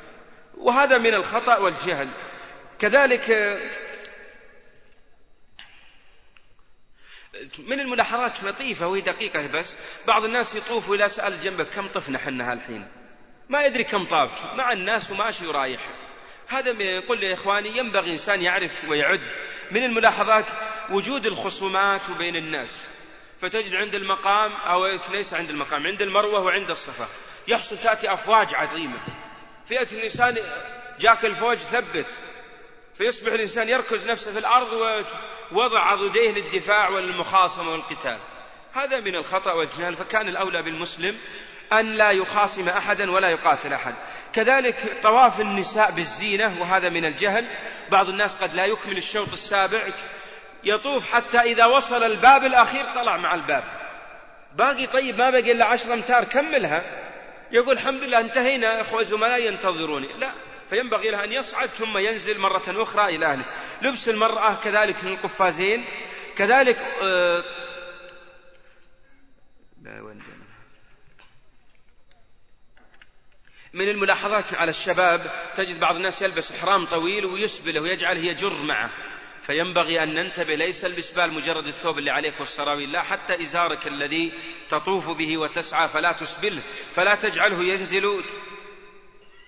وهذا 0.59 0.98
من 0.98 1.14
الخطأ 1.14 1.59
والجهل. 1.59 2.10
كذلك 2.78 3.30
من 7.59 7.81
الملاحظات 7.81 8.45
لطيفة 8.45 8.87
وهي 8.87 9.01
دقيقة 9.01 9.47
بس 9.47 9.81
بعض 10.07 10.25
الناس 10.25 10.55
يطوف 10.55 10.91
وإذا 10.91 11.09
سأل 11.09 11.41
جنبك 11.41 11.69
كم 11.69 11.89
طفنا 11.89 12.19
حنا 12.19 12.53
هالحين؟ 12.53 12.89
ما 13.49 13.65
يدري 13.65 13.85
كم 13.85 14.05
طاف 14.05 14.45
مع 14.45 14.73
الناس 14.73 15.11
وماشي 15.11 15.47
ورايح 15.47 15.81
هذا 16.49 16.71
يقول 16.71 17.23
يا 17.23 17.35
إخواني 17.35 17.79
ينبغي 17.79 18.11
إنسان 18.11 18.43
يعرف 18.43 18.85
ويعد 18.89 19.21
من 19.71 19.85
الملاحظات 19.85 20.47
وجود 20.91 21.27
الخصومات 21.27 22.11
بين 22.11 22.37
الناس. 22.37 22.87
فتجد 23.41 23.75
عند 23.75 23.95
المقام 23.95 24.53
أو 24.53 24.87
ليس 25.11 25.35
عند 25.35 25.51
المقام 25.51 25.87
عند 25.87 26.03
المروة 26.03 26.41
وعند 26.41 26.71
الصفا 26.71 27.09
يحصل 27.49 27.79
تأتي 27.79 28.13
أفواج 28.13 28.55
عظيمة. 28.55 29.01
فيأتي 29.69 29.95
الإنسان 29.99 30.35
جاك 30.99 31.25
الفوج 31.25 31.59
ثبت. 31.59 32.07
فيصبح 32.99 33.33
الإنسان 33.33 33.69
يركز 33.69 34.11
نفسه 34.11 34.33
في 34.33 34.39
الأرض 34.39 34.73
ووضع 35.52 35.81
عضديه 35.81 36.31
للدفاع 36.31 36.89
والمخاصمة 36.89 37.70
والقتال. 37.70 38.18
هذا 38.73 39.01
من 39.01 39.16
الخطأ 39.16 39.52
والجهل 39.52 39.97
فكان 39.97 40.28
الأولى 40.28 40.62
بالمسلم 40.62 41.16
أن 41.73 41.94
لا 41.94 42.10
يخاصم 42.10 42.68
أحدا 42.68 43.10
ولا 43.10 43.28
يقاتل 43.28 43.73
أحد. 43.73 43.94
كذلك 44.32 45.01
طواف 45.02 45.40
النساء 45.40 45.90
بالزينة 45.90 46.60
وهذا 46.60 46.89
من 46.89 47.05
الجهل. 47.05 47.47
بعض 47.90 48.09
الناس 48.09 48.44
قد 48.44 48.55
لا 48.55 48.64
يكمل 48.64 48.97
الشوط 48.97 49.28
السابع 49.28 49.89
يطوف 50.64 51.12
حتى 51.12 51.39
إذا 51.39 51.66
وصل 51.66 52.05
الباب 52.05 52.44
الأخير 52.44 52.85
طلع 52.85 53.16
مع 53.16 53.35
الباب. 53.35 53.64
باقي 54.59 54.86
طيب 54.86 55.18
ما 55.18 55.31
بقي 55.31 55.52
إلا 55.52 55.64
عشر 55.64 55.94
أمتار 55.94 56.24
كملها. 56.24 57.06
يقول 57.52 57.74
الحمد 57.74 58.02
لله 58.02 58.20
انتهينا 58.20 58.81
أخوة 58.81 59.02
زملاء 59.02 59.43
ينتظروني. 59.43 60.18
لا. 60.18 60.32
فينبغي 60.70 61.10
له 61.10 61.24
أن 61.24 61.32
يصعد 61.32 61.68
ثم 61.68 61.98
ينزل 61.98 62.40
مرة 62.40 62.82
أخرى 62.82 63.16
إلى 63.16 63.26
أهله. 63.26 63.44
لبس 63.82 64.09
المرأة 64.09 64.55
كذلك 64.55 65.05
من 65.05 65.12
القفازين 65.12 65.84
كذلك 66.36 66.78
آه 67.02 67.44
من 73.72 73.88
الملاحظات 73.88 74.55
على 74.55 74.70
الشباب 74.70 75.20
تجد 75.56 75.80
بعض 75.80 75.97
الناس 75.97 76.22
يلبس 76.22 76.52
إحرام 76.52 76.86
طويل 76.86 77.26
ويسبله 77.26 77.80
ويجعله 77.80 78.20
يجر 78.20 78.62
معه. 78.62 78.90
فينبغي 79.47 80.02
أن 80.02 80.14
ننتبه 80.14 80.55
ليس 80.55 80.84
البسبال 80.84 81.34
مجرد 81.34 81.66
الثوب 81.66 81.98
اللي 81.98 82.10
عليك 82.10 82.40
والسراويل 82.40 82.93
لا 82.93 83.02
حتى 83.02 83.43
إزارك 83.43 83.86
الذي 83.86 84.32
تطوف 84.68 85.18
به 85.18 85.38
وتسعى 85.38 85.88
فلا 85.88 86.12
تسبله 86.12 86.62
فلا 86.94 87.14
تجعله 87.14 87.64
ينزل 87.64 88.22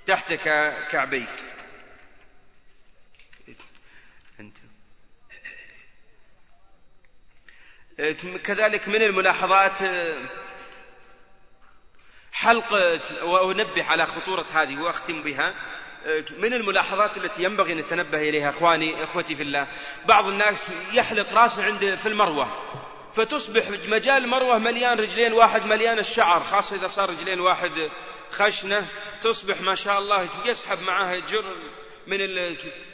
تحت 0.08 0.32
كعبيك. 0.90 1.28
كذلك 8.44 8.88
من 8.88 9.02
الملاحظات 9.02 9.78
حلق 12.32 12.72
وأنبه 13.22 13.84
على 13.84 14.06
خطورة 14.06 14.46
هذه 14.52 14.80
وأختم 14.80 15.22
بها. 15.22 15.54
من 16.38 16.52
الملاحظات 16.52 17.16
التي 17.16 17.42
ينبغي 17.42 17.72
أن 17.72 17.78
نتنبه 17.78 18.18
إليها 18.18 18.50
إخواني 18.50 19.04
إخوتي 19.04 19.34
في 19.34 19.42
الله 19.42 19.68
بعض 20.06 20.26
الناس 20.26 20.72
يحلق 20.92 21.32
راسه 21.32 21.64
عند 21.64 21.94
في 21.94 22.06
المروة 22.06 22.48
فتصبح 23.16 23.70
مجال 23.88 24.24
المروة 24.24 24.58
مليان 24.58 25.00
رجلين 25.00 25.32
واحد 25.32 25.62
مليان 25.62 25.98
الشعر 25.98 26.40
خاصة 26.40 26.76
إذا 26.76 26.86
صار 26.86 27.10
رجلين 27.10 27.40
واحد 27.40 27.90
خشنة 28.38 28.82
تصبح 29.22 29.60
ما 29.60 29.74
شاء 29.74 29.98
الله 29.98 30.28
يسحب 30.46 30.78
معها 30.78 31.18
جر 31.18 31.56
من 32.06 32.18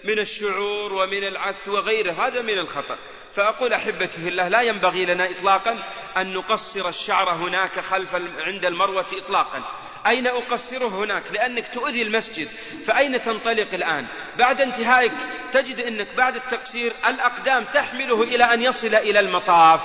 من 0.05 0.19
الشعور 0.19 0.93
ومن 0.93 1.25
العث 1.25 1.69
وغيره. 1.69 2.13
هذا 2.13 2.43
من 2.43 2.59
الخطأ. 2.59 2.99
فأقول 3.37 3.73
أحبتي 3.73 4.23
في 4.23 4.29
الله 4.29 4.49
لا 4.49 4.63
ينبغي 4.63 5.05
لنا 5.05 5.31
إطلاقا 5.31 5.73
أن 6.17 6.33
نقصر 6.33 6.89
الشعر 6.89 7.31
هناك 7.31 7.81
خلف 7.81 8.15
عند 8.15 8.65
المروة 8.65 9.07
إطلاقا. 9.13 9.65
أين 10.07 10.27
أقصره 10.27 11.05
هناك؟ 11.05 11.33
لأنك 11.33 11.75
تؤذي 11.75 12.03
المسجد. 12.03 12.47
فأين 12.87 13.23
تنطلق 13.23 13.75
الآن؟ 13.75 14.07
بعد 14.39 14.61
انتهائك 14.61 15.13
تجد 15.53 15.81
أنك 15.81 16.15
بعد 16.17 16.37
التقصير 16.37 16.93
الأقدام 17.07 17.65
تحمله 17.65 18.23
إلى 18.23 18.45
أن 18.45 18.63
يصل 18.63 18.95
إلى 18.95 19.21
المطاف. 19.21 19.81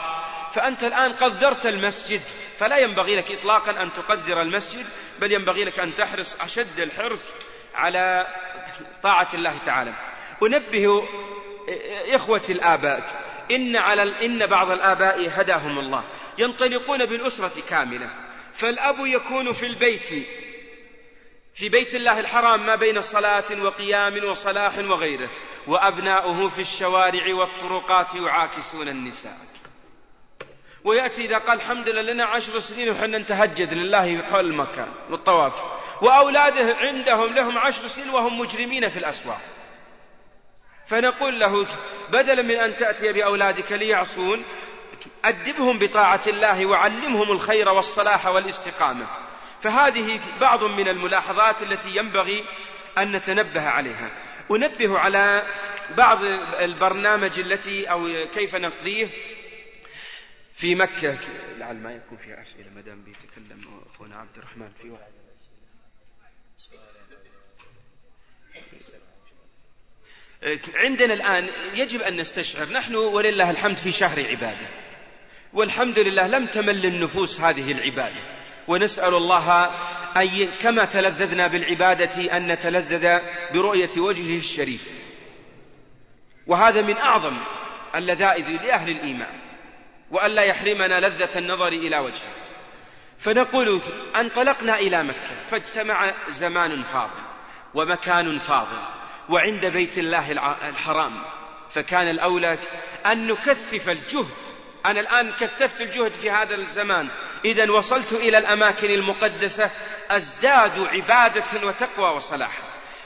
فأنت 0.55 0.83
الآن 0.83 1.13
قدرت 1.13 1.65
المسجد. 1.65 2.21
فلا 2.59 2.77
ينبغي 2.77 3.15
لك 3.15 3.31
إطلاقا 3.31 3.83
أن 3.83 3.93
تقدر 3.93 4.41
المسجد 4.41 4.85
بل 5.21 5.31
ينبغي 5.31 5.63
لك 5.63 5.79
أن 5.79 5.95
تحرص 5.95 6.41
أشد 6.41 6.79
الحرص 6.79 7.29
على 7.75 8.25
طاعة 9.03 9.27
الله 9.33 9.57
تعالى. 9.57 9.93
أنبه 10.43 11.07
إخوتي 12.15 12.53
الآباء 12.53 13.29
إن 13.51 13.75
على 13.75 14.25
إن 14.25 14.47
بعض 14.47 14.71
الآباء 14.71 15.41
هداهم 15.41 15.79
الله. 15.79 16.03
ينطلقون 16.37 17.05
بالأسرة 17.05 17.61
كاملة. 17.69 18.09
فالأب 18.53 18.95
يكون 18.99 19.51
في 19.51 19.65
البيت 19.65 20.27
في 21.53 21.69
بيت 21.69 21.95
الله 21.95 22.19
الحرام 22.19 22.65
ما 22.65 22.75
بين 22.75 22.99
صلاة 23.01 23.63
وقيام 23.63 24.29
وصلاح 24.29 24.77
وغيره. 24.77 25.29
وأبناؤه 25.67 26.49
في 26.49 26.59
الشوارع 26.59 27.35
والطرقات 27.35 28.15
يعاكسون 28.15 28.87
النساء. 28.87 29.48
ويأتي 30.85 31.21
إذا 31.21 31.37
قال 31.37 31.57
الحمد 31.57 31.89
لله 31.89 32.01
لنا 32.01 32.25
عشر 32.25 32.59
سنين 32.59 32.89
وحنا 32.89 33.17
نتهجد 33.17 33.73
لله 33.73 34.21
حول 34.21 34.45
المكان 34.45 34.87
والطواف. 35.09 35.53
وأولاده 36.01 36.75
عندهم 36.79 37.33
لهم 37.33 37.57
عشر 37.57 37.87
سنين 37.87 38.09
وهم 38.09 38.39
مجرمين 38.39 38.89
في 38.89 38.97
الأسواق. 38.97 39.41
فنقول 40.87 41.39
له 41.39 41.67
بدلا 42.09 42.41
من 42.41 42.55
أن 42.55 42.75
تأتي 42.75 43.11
بأولادك 43.11 43.71
ليعصون 43.71 44.43
أدبهم 45.25 45.79
بطاعة 45.79 46.21
الله 46.27 46.65
وعلمهم 46.65 47.31
الخير 47.31 47.69
والصلاح 47.69 48.25
والاستقامة. 48.25 49.07
فهذه 49.61 50.19
بعض 50.41 50.63
من 50.63 50.87
الملاحظات 50.87 51.63
التي 51.63 51.89
ينبغي 51.89 52.43
أن 52.97 53.11
نتنبه 53.15 53.69
عليها. 53.69 54.11
أنبه 54.51 54.99
على 54.99 55.43
بعض 55.97 56.17
البرنامج 56.59 57.39
التي 57.39 57.91
أو 57.91 58.07
كيف 58.33 58.55
نقضيه 58.55 59.09
في 60.59 60.75
مكة. 60.75 61.19
لعل 61.57 61.77
ما 61.77 61.91
يكون 61.91 62.17
في 62.17 62.41
أسئلة 62.41 62.69
ما 62.75 62.81
دام 62.81 63.03
بيتكلم 63.03 63.81
أخونا 63.95 64.15
عبد 64.15 64.37
الرحمن 64.37 64.69
في 64.69 64.89
واحد. 64.89 65.11
عندنا 70.75 71.13
الآن 71.13 71.43
يجب 71.73 72.01
أن 72.01 72.17
نستشعر 72.17 72.69
نحن 72.69 72.95
ولله 72.95 73.51
الحمد 73.51 73.75
في 73.75 73.91
شهر 73.91 74.25
عبادة. 74.25 74.69
والحمد 75.53 75.99
لله 75.99 76.27
لم 76.27 76.47
تمل 76.47 76.85
النفوس 76.85 77.41
هذه 77.41 77.71
العبادة. 77.71 78.39
ونسأل 78.67 79.13
الله 79.13 79.65
أن 80.17 80.57
كما 80.57 80.85
تلذذنا 80.85 81.47
بالعبادة 81.47 82.37
أن 82.37 82.51
نتلذذ 82.51 83.05
برؤية 83.53 84.01
وجهه 84.01 84.37
الشريف. 84.37 84.81
وهذا 86.47 86.81
من 86.81 86.97
أعظم 86.97 87.37
اللذائذ 87.95 88.45
لأهل 88.45 88.89
الإيمان. 88.89 89.48
وألا 90.11 90.43
يحرمنا 90.43 91.07
لذة 91.07 91.37
النظر 91.37 91.67
إلى 91.67 91.97
وجهه. 91.97 92.33
فنقول 93.19 93.81
انطلقنا 94.15 94.79
إلى 94.79 95.03
مكة 95.03 95.49
فاجتمع 95.51 96.13
زمان 96.27 96.83
فاضل 96.83 97.23
ومكان 97.73 98.37
فاضل 98.37 98.81
وعند 99.29 99.65
بيت 99.65 99.97
الله 99.97 100.31
الحرام. 100.69 101.23
فكان 101.73 102.09
الأولى 102.09 102.57
أن 103.05 103.27
نكثف 103.27 103.89
الجهد. 103.89 104.37
أنا 104.85 104.99
الآن 104.99 105.31
كثفت 105.31 105.81
الجهد 105.81 106.11
في 106.11 106.31
هذا 106.31 106.55
الزمان. 106.55 107.09
إذا 107.45 107.71
وصلت 107.71 108.13
إلى 108.21 108.37
الأماكن 108.37 108.89
المقدسة. 108.89 109.71
أزداد 110.09 110.79
عبادة 110.79 111.67
وتقوى 111.67 112.15
وصلاح. 112.15 112.61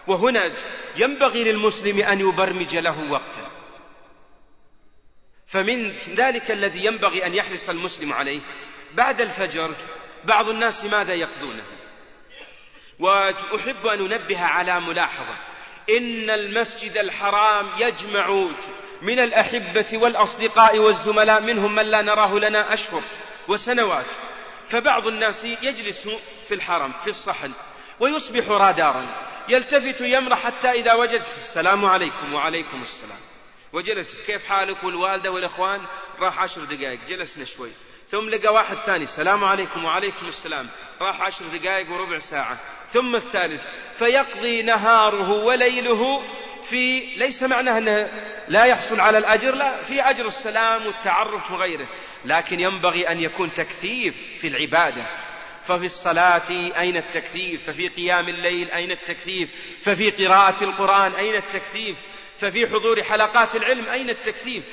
وهنا 0.08 0.52
ينبغي 0.96 1.44
للمسلم 1.44 2.02
أن 2.02 2.20
يبرمج 2.20 2.78
له 2.78 3.12
وقتا. 3.12 3.63
فمن 5.54 5.98
ذلك 6.16 6.52
الذي 6.52 6.86
ينبغي 6.86 7.26
أن 7.26 7.34
يحرص 7.34 7.70
المسلم 7.70 8.14
عليه. 8.14 8.42
بعد 8.94 9.22
الفجر 9.22 9.76
بعض 10.26 10.50
الناس 10.50 10.86
ماذا 10.86 11.14
يقضونه؟ 11.14 11.64
وأحب 13.00 13.86
أن 13.86 14.12
أنبه 14.12 14.42
على 14.42 14.80
ملاحظة. 14.80 15.38
إن 15.98 16.30
المسجد 16.30 16.98
الحرام 16.98 17.70
يجمع 17.78 18.50
من 19.02 19.20
الأحبة 19.20 19.86
والأصدقاء 19.94 20.80
والزملاء 20.80 21.42
منهم 21.42 21.76
من 21.76 21.86
لا 21.86 22.02
نراه 22.02 22.34
لنا 22.40 22.74
أشهر 22.74 23.02
وسنوات. 23.48 24.06
فبعض 24.70 25.08
الناس 25.08 25.44
يجلس 25.44 26.10
في 26.48 26.54
الحرم 26.54 26.92
في 26.92 27.08
الصحن 27.08 27.52
ويصبح 28.00 28.50
رادارا. 28.50 29.06
يلتفت 29.50 30.02
يمرح 30.02 30.46
حتى 30.46 30.72
إذا 30.72 30.94
وجد 30.94 31.22
السلام 31.22 31.86
عليكم 31.86 32.34
وعليكم 32.34 32.82
السلام. 32.82 33.23
وجلس 33.74 34.22
كيف 34.26 34.46
حالك 34.46 34.84
والوالدة 34.84 35.32
والإخوان؟ 35.32 35.82
راح 36.20 36.40
عشر 36.40 36.64
دقائق 36.64 37.00
جلسنا 37.08 37.46
شوي. 37.46 37.70
ثم 38.10 38.30
لقى 38.30 38.54
واحد 38.54 38.78
ثاني 38.78 39.04
السلام 39.04 39.44
عليكم 39.44 39.86
وعليكم 39.86 40.28
السلام. 40.28 40.70
راح 41.02 41.22
عشر 41.22 41.46
دقائق 41.58 41.92
وربع 41.92 42.18
ساعة. 42.18 42.60
ثم 42.92 43.16
الثالث 43.16 43.64
فيقضي 43.98 44.62
نهاره 44.62 45.30
وليله 45.30 46.24
في 46.70 47.00
ليس 47.18 47.44
معناه 47.44 47.78
أنه 47.78 48.10
لا 48.48 48.66
يحصل 48.66 49.00
على 49.00 49.18
الأجر 49.18 49.56
لا 49.56 49.82
في 49.82 50.02
أجر 50.02 50.28
السلام 50.28 50.86
والتعرف 50.86 51.52
وغيره. 51.52 51.88
لكن 52.26 52.60
ينبغي 52.60 53.08
أن 53.08 53.20
يكون 53.20 53.54
تكثيف 53.54 54.16
في 54.42 54.48
العبادة. 54.48 55.24
ففي 55.64 55.86
الصلاة 55.86 56.50
أين 56.80 56.98
التكثيف؟ 56.98 57.68
ففي 57.68 57.88
قيام 57.88 58.30
الليل 58.30 58.72
أين 58.72 58.92
التكثيف؟ 58.92 59.50
ففي 59.84 60.10
قراءة 60.10 60.64
القرآن 60.64 61.16
أين 61.16 61.36
التكثيف؟ 61.36 62.13
ففي 62.44 62.68
حضور 62.68 63.04
حلقات 63.04 63.56
العلم 63.56 63.90
أين 63.90 64.10
التكثيف 64.10 64.64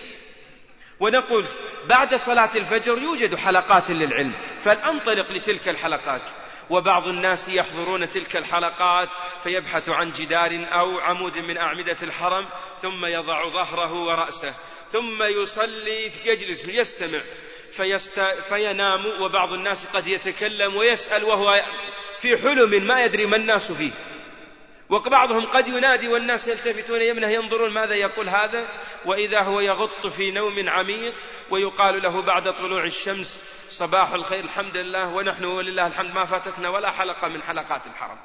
ونقول 1.01 1.48
بعد 1.88 2.14
صلاة 2.14 2.56
الفجر 2.56 2.98
يوجد 2.98 3.34
حلقات 3.34 3.90
للعلم 3.90 4.34
فلأنطلق 4.60 5.30
لتلك 5.30 5.68
الحلقات. 5.68 6.22
وبعض 6.70 7.06
الناس 7.06 7.48
يحضرون 7.48 8.09
تلك 8.09 8.36
الحلقات 8.36 9.09
فيبحث 9.42 9.88
عن 9.88 10.10
جدار 10.10 10.51
أو 10.51 10.98
عمود 10.98 11.38
من 11.38 11.56
أعمدة 11.56 11.97
الحرم 12.02 12.48
ثم 12.78 13.05
يضع 13.05 13.48
ظهره 13.48 13.92
ورأسه 13.92 14.55
ثم 14.90 15.22
يصلي 15.22 16.12
يجلس 16.24 16.68
يستمع 16.68 17.20
فيست... 17.72 18.20
فينام 18.20 19.06
وبعض 19.22 19.52
الناس 19.52 19.97
قد 19.97 20.06
يتكلم 20.06 20.76
ويسأل 20.76 21.24
وهو 21.24 21.62
في 22.20 22.36
حلم 22.36 22.86
ما 22.86 23.01
يدري 23.01 23.26
ما 23.26 23.36
الناس 23.36 23.72
فيه. 23.72 24.09
وبعضهم 24.90 25.46
قد 25.46 25.68
ينادي 25.68 26.08
والناس 26.08 26.48
يلتفتون 26.48 27.00
يمنه 27.00 27.28
ينظرون 27.28 27.74
ماذا 27.74 27.94
يقول 27.94 28.28
هذا؟ 28.28 28.68
وإذا 29.06 29.42
هو 29.42 29.60
يغط 29.60 30.06
في 30.06 30.30
نوم 30.30 30.68
عميق 30.68 31.14
ويقال 31.50 32.02
له 32.02 32.22
بعد 32.22 32.52
طلوع 32.54 32.84
الشمس 32.84 33.60
صباح 33.78 34.12
الخير 34.12 34.44
الحمد 34.44 34.76
لله 34.76 35.14
ونحن 35.14 35.44
ولله 35.44 35.86
الحمد 35.86 36.14
ما 36.14 36.24
فاتتنا 36.24 36.68
ولا 36.68 36.90
حلقة 36.90 37.28
من 37.28 37.42
حلقات 37.42 37.86
الحرم. 37.86 38.18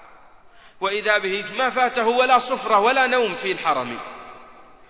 وإذا 0.81 1.17
به 1.17 1.43
ما 1.57 1.69
فاته 1.69 2.07
ولا 2.07 2.37
صفرة 2.37 2.79
ولا 2.79 3.07
نوم 3.07 3.33
في 3.33 3.51
الحرم. 3.51 3.99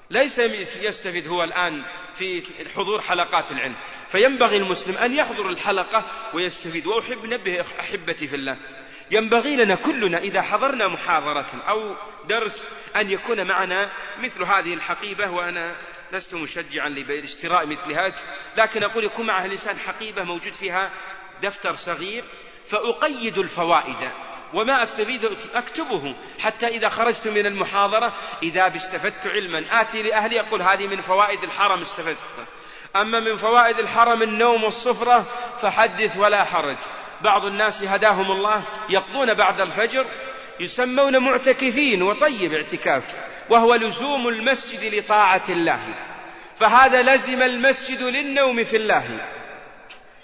ليس 0.09 0.39
يستفيد 0.79 1.27
هو 1.27 1.43
الآن 1.43 1.85
في 2.15 2.43
حضور 2.75 3.01
حلقات 3.01 3.51
العلم. 3.51 3.75
فينبغي 4.09 4.57
المسلم 4.57 4.97
أن 4.97 5.13
يحضر 5.13 5.49
الحلقة 5.49 6.05
ويستفيد. 6.33 6.87
وأحب 6.87 7.25
نبه 7.25 7.61
أحبتي 7.79 8.27
في 8.27 8.35
الله. 8.35 8.57
ينبغي 9.11 9.55
لنا 9.55 9.75
كلنا 9.75 10.17
إذا 10.17 10.41
حضرنا 10.41 10.87
محاضرة 10.87 11.63
أو 11.69 11.95
درس 12.27 12.67
أن 12.95 13.11
يكون 13.11 13.47
معنا 13.47 13.91
مثل 14.19 14.43
هذه 14.43 14.73
الحقيبة 14.73 15.31
وأنا 15.31 15.75
لست 16.11 16.35
مشجعا 16.35 16.89
لاشتراء 16.89 17.65
مثل 17.65 17.91
هذا 17.91 18.15
لكن 18.57 18.83
أقول 18.83 19.03
يكون 19.03 19.27
معها 19.27 19.47
لسان 19.47 19.79
حقيبة 19.79 20.23
موجود 20.23 20.53
فيها 20.53 20.91
دفتر 21.43 21.73
صغير 21.73 22.23
فأقيد 22.69 23.37
الفوائد 23.37 24.11
وما 24.53 24.83
أستفيد 24.83 25.25
أكتبه 25.53 26.15
حتى 26.39 26.67
إذا 26.67 26.89
خرجت 26.89 27.27
من 27.27 27.45
المحاضرة 27.45 28.13
إذا 28.43 28.75
استفدت 28.75 29.27
علما. 29.27 29.81
آتي 29.81 30.01
لأهلي 30.01 30.41
أقول 30.41 30.61
هذه 30.61 30.87
من 30.87 31.01
فوائد 31.01 31.43
الحرم 31.43 31.81
استفدت. 31.81 32.47
أما 32.95 33.19
من 33.19 33.35
فوائد 33.35 33.79
الحرم 33.79 34.21
النوم 34.21 34.63
والصفرة 34.63 35.19
فحدث 35.61 36.17
ولا 36.17 36.43
حرج. 36.43 36.77
بعض 37.21 37.45
الناس 37.45 37.83
هداهم 37.83 38.31
الله 38.31 38.65
يقضون 38.89 39.33
بعد 39.33 39.61
الفجر 39.61 40.05
يسمون 40.59 41.17
معتكفين 41.17 42.03
وطيب 42.03 42.53
اعتكاف 42.53 43.15
وهو 43.49 43.75
لزوم 43.75 44.27
المسجد 44.27 44.95
لطاعة 44.95 45.43
الله 45.49 45.95
فهذا 46.59 47.01
لزم 47.01 47.43
المسجد 47.43 48.01
للنوم 48.03 48.63
في 48.63 48.77
الله. 48.77 49.35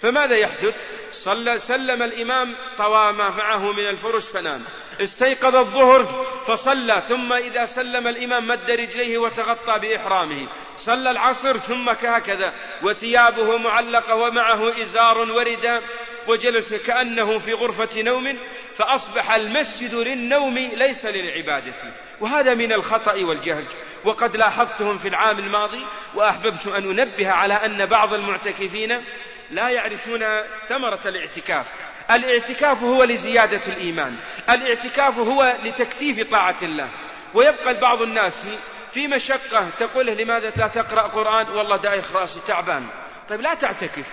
فماذا 0.02 0.36
يحدث؟ 0.36 0.80
صلى 1.10 1.58
سلم 1.58 2.02
الإمام 2.02 2.56
طوى 2.78 3.12
معه 3.12 3.72
من 3.72 3.86
الفرش 3.86 4.30
فنام. 4.34 4.64
استيقظ 5.00 5.56
الظهر 5.56 6.26
فصلى 6.46 7.02
ثم 7.08 7.32
إذا 7.32 7.64
سلم 7.64 8.08
الإمام 8.08 8.46
مد 8.46 8.70
رجليه 8.70 9.18
وتغطى 9.18 9.78
بإحرامه. 9.82 10.48
صلى 10.76 11.10
العصر 11.10 11.56
ثم 11.56 11.88
هكذا 11.88 12.52
وثيابه 12.82 13.56
معلقة 13.56 14.14
ومعه 14.14 14.82
إزار 14.82 15.18
ورداء 15.18 15.82
وجلس 16.28 16.74
كأنه 16.74 17.38
في 17.38 17.52
غرفة 17.52 18.02
نوم 18.02 18.38
فأصبح 18.76 19.34
المسجد 19.34 19.94
للنوم 19.94 20.58
ليس 20.58 21.04
للعبادة. 21.04 21.94
وهذا 22.20 22.54
من 22.54 22.72
الخطأ 22.72 23.24
والجهل. 23.24 23.64
وقد 24.04 24.36
لاحظتهم 24.36 24.96
في 24.96 25.08
العام 25.08 25.38
الماضي 25.38 25.86
وأحببت 26.14 26.66
أن 26.66 27.00
أنبه 27.00 27.30
على 27.30 27.54
أن 27.54 27.86
بعض 27.86 28.14
المعتكفين 28.14 29.04
لا 29.52 29.68
يعرفون 29.70 30.20
ثمرة 30.68 31.08
الاعتكاف. 31.08 31.72
الاعتكاف 32.10 32.82
هو 32.82 33.04
لزيادة 33.04 33.72
الإيمان. 33.72 34.18
الاعتكاف 34.50 35.18
هو 35.18 35.56
لتكثيف 35.64 36.30
طاعة 36.30 36.62
الله. 36.62 36.90
ويبقى 37.34 37.80
بعض 37.80 38.02
الناس 38.02 38.48
في 38.90 39.08
مشقة 39.08 39.70
تقول 39.78 40.06
لماذا 40.06 40.50
لا 40.56 40.68
تقرأ 40.68 41.02
قرآن؟ 41.02 41.48
والله 41.48 41.76
دايخ 41.76 42.16
رأسي 42.16 42.46
تعبان. 42.46 42.86
طيب 43.28 43.40
لا 43.40 43.54
تعتكف. 43.54 44.06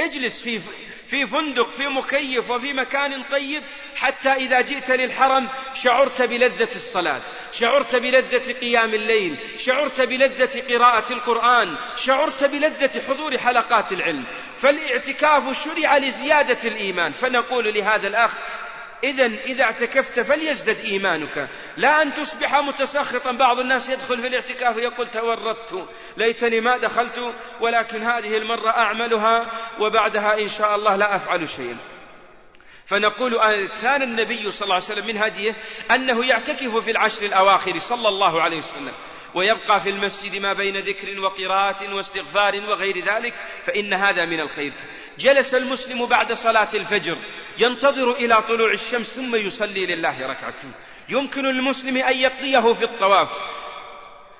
اجلس 0.00 0.44
في 0.44 0.60
في 1.10 1.26
فندق 1.26 1.70
في 1.70 1.88
مكيف 1.88 2.50
وفي 2.50 2.72
مكان 2.72 3.22
طيب 3.22 3.62
حتى 3.96 4.32
إذا 4.32 4.60
جئت 4.60 4.90
للحرم 4.90 5.48
شعرت 5.74 6.22
بلذة 6.22 6.68
الصلاة 6.74 7.20
شعرت 7.52 7.96
بلذة 7.96 8.52
قيام 8.52 8.94
الليل 8.94 9.38
شعرت 9.58 10.00
بلذة 10.00 10.62
قراءة 10.68 11.12
القرآن 11.12 11.76
شعرت 11.96 12.44
بلذة 12.44 13.00
حضور 13.08 13.38
حلقات 13.38 13.92
العلم. 13.92 14.26
فالإعتكاف 14.60 15.64
شرع 15.64 15.96
لزيادة 15.98 16.68
الإيمان. 16.68 17.12
فنقول 17.12 17.74
لهذا 17.74 18.08
الأخ 18.08 18.34
إذا 19.04 19.26
إذا 19.26 19.64
اعتكفت 19.64 20.20
فليزدد 20.20 20.76
إيمانك. 20.84 21.48
لا 21.76 22.02
أن 22.02 22.12
تصبح 22.12 22.54
متسخطا. 22.54 23.32
بعض 23.32 23.58
الناس 23.58 23.90
يدخل 23.90 24.20
في 24.20 24.26
الاعتكاف 24.26 24.76
ويقول 24.76 25.08
تورطت 25.08 25.88
ليتني 26.16 26.60
ما 26.60 26.78
دخلت 26.78 27.18
ولكن 27.60 28.02
هذه 28.02 28.36
المرة 28.36 28.70
أعملها 28.70 29.52
وبعدها 29.80 30.40
إن 30.40 30.46
شاء 30.46 30.76
الله 30.76 30.96
لا 30.96 31.16
أفعل 31.16 31.48
شيئا. 31.48 31.76
فنقول 32.86 33.32
كان 33.82 34.02
النبي 34.02 34.50
صلى 34.50 34.62
الله 34.62 34.74
عليه 34.74 34.84
وسلم 34.84 35.06
من 35.06 35.16
هديه 35.16 35.52
أنه 35.90 36.26
يعتكف 36.26 36.76
في 36.76 36.90
العشر 36.90 37.26
الأواخر 37.26 37.78
صلى 37.78 38.08
الله 38.08 38.42
عليه 38.42 38.58
وسلم. 38.58 38.92
ويبقى 39.36 39.80
في 39.80 39.90
المسجد 39.90 40.42
ما 40.42 40.52
بين 40.52 40.76
ذكر 40.76 41.20
وقراءة 41.20 41.94
واستغفار 41.94 42.54
وغير 42.54 43.04
ذلك 43.04 43.34
فإن 43.62 43.92
هذا 43.92 44.24
من 44.24 44.40
الخير. 44.40 44.72
جلس 45.18 45.54
المسلم 45.54 46.06
بعد 46.06 46.32
صلاة 46.32 46.68
الفجر 46.74 47.18
ينتظر 47.58 48.12
إلى 48.12 48.42
طلوع 48.42 48.72
الشمس 48.72 49.16
ثم 49.16 49.36
يصلي 49.36 49.86
لله 49.86 50.26
ركعتين 50.26 50.72
يمكن 51.08 51.42
للمسلم 51.42 51.96
أن 51.96 52.16
يقضيه 52.16 52.72
في 52.72 52.84
الطواف 52.84 53.28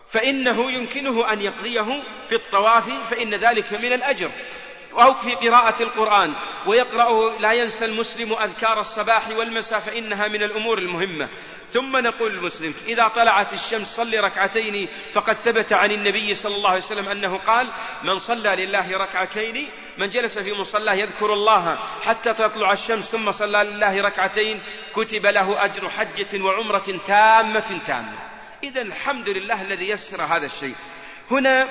فإنه 0.08 0.72
يمكنه 0.72 1.32
أن 1.32 1.40
يقضيه 1.40 2.02
في 2.28 2.34
الطواف 2.34 3.10
فإن 3.10 3.34
ذلك 3.34 3.72
من 3.72 3.92
الأجر. 3.92 4.30
أو 5.02 5.14
في 5.14 5.34
قراءة 5.34 5.82
القرآن 5.82 6.34
ويقرأ 6.66 7.38
لا 7.38 7.52
ينسى 7.52 7.84
المسلم 7.84 8.32
أذكار 8.32 8.80
الصباح 8.80 9.28
والمساء 9.28 9.80
فإنها 9.80 10.28
من 10.28 10.42
الأمور 10.42 10.78
المهمة. 10.78 11.28
ثم 11.72 11.96
نقول 11.96 12.34
المسلم 12.34 12.74
إذا 12.88 13.08
طلعت 13.08 13.52
الشمس 13.52 13.86
صل 13.96 14.20
ركعتين 14.20 14.88
فقد 15.12 15.34
ثبت 15.34 15.72
عن 15.72 15.90
النبي 15.90 16.34
صلى 16.34 16.54
الله 16.54 16.70
عليه 16.70 16.82
وسلم 16.82 17.08
أنه 17.08 17.38
قال 17.38 17.72
من 18.04 18.18
صلى 18.18 18.56
لله 18.56 18.98
ركعتين 18.98 19.68
من 19.98 20.08
جلس 20.08 20.38
في 20.38 20.52
مصلاه 20.52 20.94
يذكر 20.94 21.32
الله 21.32 21.76
حتى 22.02 22.34
تطلع 22.34 22.72
الشمس 22.72 23.12
ثم 23.12 23.30
صلى 23.30 23.64
لله 23.64 24.02
ركعتين 24.02 24.62
كتب 24.94 25.26
له 25.26 25.64
أجر 25.64 25.88
حجة 25.88 26.42
وعمرة 26.42 27.00
تامة 27.06 27.80
تامة. 27.86 28.18
إذا 28.62 28.82
الحمد 28.82 29.28
لله 29.28 29.62
الذي 29.62 29.88
يسر 29.88 30.22
هذا 30.22 30.46
الشيء. 30.46 30.76
هنا 31.30 31.68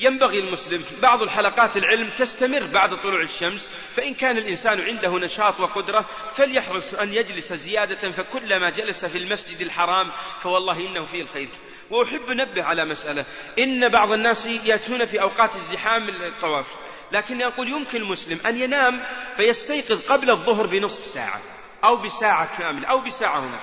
ينبغي 0.00 0.38
المسلم 0.38 0.84
بعض 1.02 1.22
الحلقات 1.22 1.76
العلم 1.76 2.10
تستمر 2.18 2.66
بعد 2.74 2.90
طلوع 2.90 3.22
الشمس 3.22 3.68
فإن 3.96 4.14
كان 4.14 4.38
الإنسان 4.38 4.80
عنده 4.80 5.18
نشاط 5.18 5.60
وقدرة 5.60 6.06
فليحرص 6.32 6.94
أن 6.94 7.12
يجلس 7.12 7.52
زيادة 7.52 8.10
فكلما 8.10 8.70
جلس 8.70 9.04
في 9.04 9.18
المسجد 9.18 9.60
الحرام 9.60 10.12
فوالله 10.42 10.88
إنه 10.88 11.06
فيه 11.06 11.22
الخير. 11.22 11.48
وأحب 11.90 12.30
نبه 12.30 12.64
على 12.64 12.84
مسألة 12.84 13.24
إن 13.58 13.88
بعض 13.88 14.12
الناس 14.12 14.46
يأتون 14.46 15.06
في 15.06 15.20
أوقات 15.22 15.50
الزحام 15.54 16.08
الطواف 16.08 16.66
لكن 17.12 17.42
أقول 17.42 17.68
يمكن 17.68 18.02
المسلم 18.02 18.40
أن 18.46 18.56
ينام 18.58 19.00
فيستيقظ 19.36 20.12
قبل 20.12 20.30
الظهر 20.30 20.66
بنصف 20.66 21.04
ساعة 21.04 21.40
أو 21.84 21.96
بساعة 21.96 22.58
كاملة 22.58 22.88
أو 22.88 23.00
بساعة 23.00 23.40
هناك 23.40 23.60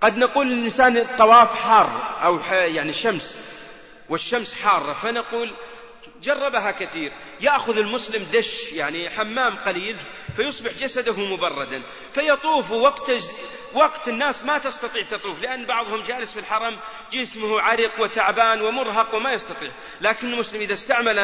قد 0.00 0.16
نقول 0.16 0.46
للإنسان 0.48 0.96
الطواف 0.96 1.48
حار 1.48 2.18
أو 2.24 2.38
يعني 2.50 2.92
شمس 2.92 3.45
والشمس 4.08 4.62
حارة. 4.62 4.92
فنقول 4.92 5.56
جربها 6.22 6.70
كثير. 6.70 7.12
يأخذ 7.40 7.78
المسلم 7.78 8.26
دش 8.34 8.72
يعني 8.72 9.10
حمام 9.10 9.56
قليل 9.56 9.96
فيصبح 10.36 10.72
جسده 10.72 11.26
مبردا. 11.28 11.82
فيطوف 12.12 12.70
وقت 12.70 13.12
وقت 13.74 14.08
الناس 14.08 14.44
ما 14.44 14.58
تستطيع 14.58 15.02
تطوف 15.02 15.42
لأن 15.42 15.66
بعضهم 15.66 16.02
جالس 16.02 16.34
في 16.34 16.40
الحرم 16.40 16.80
جسمه 17.12 17.60
عرق 17.60 18.00
وتعبان 18.00 18.60
ومرهق 18.60 19.14
وما 19.14 19.32
يستطيع. 19.32 19.70
لكن 20.00 20.32
المسلم 20.32 20.60
إذا 20.60 20.72
استعمل 20.72 21.18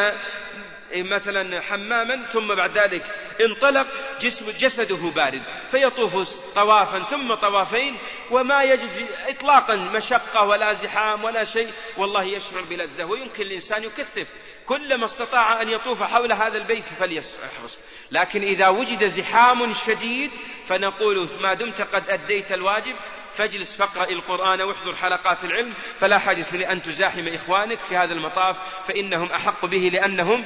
مثلا 0.97 1.61
حماما 1.61 2.27
ثم 2.33 2.55
بعد 2.55 2.79
ذلك 2.79 3.05
انطلق 3.41 3.87
جسم 4.21 4.47
جسده 4.59 5.11
بارد 5.17 5.43
فيطوف 5.71 6.15
طوافا 6.55 7.03
ثم 7.03 7.35
طوافين 7.35 7.99
وما 8.31 8.63
يجد 8.63 9.09
اطلاقا 9.29 9.77
مشقة 9.77 10.43
ولا 10.43 10.73
زحام 10.73 11.25
ولا 11.25 11.45
شيء. 11.45 11.69
والله 11.97 12.25
يشعر 12.25 12.63
بلذة 12.71 13.05
ويمكن 13.05 13.43
الإنسان 13.43 13.85
يكثف. 13.85 14.29
كلما 14.67 15.05
استطاع 15.05 15.63
أن 15.63 15.69
يطوف 15.69 16.03
حول 16.03 16.33
هذا 16.33 16.57
البيت 16.57 16.85
فليحرص 16.99 17.79
لكن 18.11 18.43
إذا 18.43 18.69
وجد 18.69 19.07
زحام 19.07 19.75
شديد 19.87 20.31
فنقول 20.67 21.29
ما 21.43 21.55
دمت 21.55 21.83
قد 21.83 22.09
أديت 22.09 22.53
الواجب. 22.53 22.95
فاجلس 23.37 23.79
فاقرأ 23.79 24.11
القرآن 24.11 24.63
واحضر 24.63 24.97
حلقات 24.97 25.45
العلم 25.45 25.75
فلا 25.99 26.19
حاجة 26.19 26.57
لأن 26.57 26.83
تزاحم 26.83 27.29
إخوانك 27.29 27.79
في 27.89 27.97
هذا 27.97 28.13
المطاف 28.13 28.57
فإنهم 28.89 29.33
أحق 29.33 29.67
به 29.67 29.91
لأنهم 29.93 30.45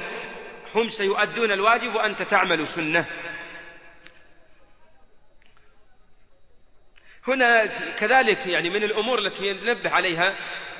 هم 0.75 0.89
سيؤدون 0.89 1.51
الواجب 1.51 1.95
وأنت 1.95 2.21
تعمل 2.21 2.67
سنة. 2.67 3.05
هنا 7.27 7.65
كذلك 7.99 8.47
يعني 8.47 8.69
من 8.69 8.83
الأمور 8.83 9.19
التي 9.19 9.53
ننبه 9.53 9.89
عليها 9.89 10.35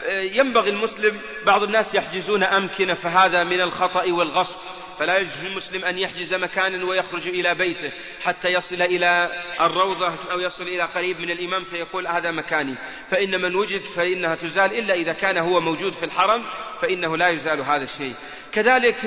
ينبغي 0.09 0.69
المسلم 0.69 1.19
بعض 1.45 1.63
الناس 1.63 1.95
يحجزون 1.95 2.43
أمكنة 2.43 2.93
فهذا 2.93 3.43
من 3.43 3.61
الخطأ 3.61 4.03
والغصب. 4.03 4.59
فلا 4.99 5.17
يجوز 5.17 5.43
للمسلم 5.43 5.85
أن 5.85 5.97
يحجز 5.97 6.33
مكانا 6.33 6.85
ويخرج 6.85 7.27
إلى 7.27 7.55
بيته 7.55 7.91
حتى 8.21 8.49
يصل 8.49 8.81
إلى 8.81 9.29
الروضة 9.61 10.31
أو 10.31 10.39
يصل 10.39 10.63
إلى 10.63 10.83
قريب 10.83 11.19
من 11.19 11.31
الإمام 11.31 11.63
فيقول 11.63 12.07
هذا 12.07 12.31
مكاني. 12.31 12.75
فإن 13.11 13.41
من 13.41 13.55
وجد 13.55 13.81
فإنها 13.81 14.35
تزال 14.35 14.79
إلا 14.79 14.93
إذا 14.93 15.13
كان 15.13 15.37
هو 15.37 15.59
موجود 15.59 15.93
في 15.93 16.05
الحرم 16.05 16.43
فإنه 16.81 17.17
لا 17.17 17.29
يزال 17.29 17.61
هذا 17.61 17.83
الشيء. 17.83 18.15
كذلك 18.53 19.05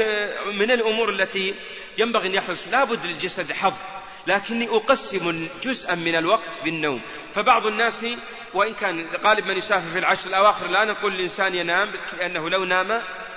من 0.59 0.71
الأمور 0.71 1.11
التي 1.11 1.55
ينبغي 1.99 2.29
أن 2.29 2.35
يحرص 2.35 2.69
لابد 2.69 3.07
للجسد 3.07 3.53
حظ. 3.53 4.00
لكني 4.31 4.69
أقسم 4.69 5.49
جزءا 5.63 5.95
من 5.95 6.15
الوقت 6.15 6.65
بالنوم. 6.65 7.03
فبعض 7.35 7.67
الناس 7.67 8.07
وإن 8.55 8.75
كان 8.75 9.17
غالب 9.17 9.45
من 9.45 9.57
يسافر 9.57 9.91
في 9.91 9.99
العشر 9.99 10.29
الأواخر 10.29 10.67
لا 10.67 10.85
نقول 10.85 11.15
الإنسان 11.15 11.55
ينام 11.55 11.93
لأنه 12.19 12.51
لو 12.51 12.65
نام 12.65 12.89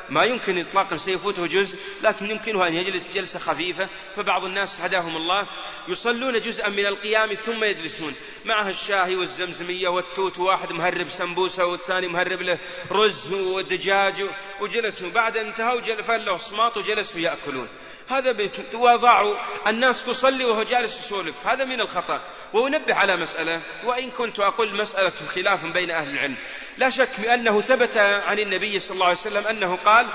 ما 0.10 0.24
يمكن 0.24 0.60
إطلاقا 0.60 0.96
سيفوته 0.96 1.48
جزء 1.48 1.80
لكن 2.04 2.26
يمكنه 2.26 2.68
أن 2.68 2.74
يجلس 2.74 3.14
جلسة 3.14 3.40
خفيفة. 3.40 3.90
فبعض 4.16 4.44
الناس 4.44 4.82
هداهم 4.82 5.16
الله 5.16 5.48
يصلون 5.88 6.40
جزءا 6.40 6.70
من 6.70 6.86
القيام 6.86 7.34
ثم 7.34 7.64
يجلسون. 7.64 8.14
معها 8.46 8.70
الشاهي 8.70 9.16
والزمزمية 9.16 9.88
والتوت 9.88 10.40
واحد 10.40 10.72
مهرب 10.72 11.08
سمبوسة 11.08 11.66
والثاني 11.66 12.08
مهرب 12.08 12.42
له 12.42 12.60
رز 12.92 13.34
ودجاج 13.34 14.30
وجلسوا. 14.62 15.10
بعد 15.10 15.38
انتهوا 15.38 16.02
فلوا 16.02 16.38
صماط 16.38 16.78
وجلسوا 16.78 17.22
يأكلون. 17.22 17.68
هذا 18.14 18.32
بيت 18.32 18.76
وضعوا 18.76 19.36
الناس 19.68 20.06
تصلي 20.06 20.46
وهو 20.46 20.64
جالس 20.64 21.06
يسولف. 21.06 21.48
هذا 21.48 21.66
من 21.66 21.82
الخطأ. 21.82 22.22
وأنبه 22.54 22.96
على 22.96 23.18
مسألة 23.18 23.62
وإن 23.86 24.12
كنت 24.12 24.40
أقول 24.40 24.78
مسألة 24.78 25.10
خلاف 25.10 25.66
بين 25.66 25.92
أهل 25.92 26.10
العلم. 26.10 26.38
لا 26.78 26.90
شك 26.90 27.20
بأنه 27.26 27.62
ثبت 27.62 27.98
عن 27.98 28.40
النبي 28.40 28.80
صلى 28.80 28.96
الله 28.96 29.06
عليه 29.06 29.18
وسلم 29.18 29.48
أنه 29.48 29.76
قال 29.76 30.10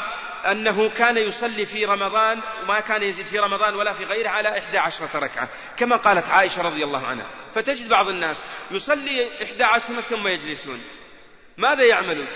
أنه 0.44 0.88
كان 0.88 1.16
يصلي 1.16 1.64
في 1.64 1.84
رمضان 1.84 2.42
وما 2.62 2.80
كان 2.80 3.02
يزيد 3.02 3.26
في 3.26 3.38
رمضان 3.38 3.74
ولا 3.74 3.92
في 3.92 4.04
غيره 4.04 4.28
على 4.28 4.58
إحدى 4.58 4.78
عشرة 4.78 5.18
ركعة 5.18 5.48
كما 5.76 5.96
قالت 5.96 6.30
عائشة 6.30 6.62
رضي 6.62 6.84
الله 6.84 7.06
عنها. 7.06 7.30
فتجد 7.54 7.88
بعض 7.88 8.08
الناس 8.08 8.44
يصلي 8.70 9.42
إحدى 9.42 9.64
عشرة 9.64 10.00
ثم 10.00 10.28
يجلسون. 10.28 10.80
ماذا 11.56 11.84
يعملون؟ 11.84 12.28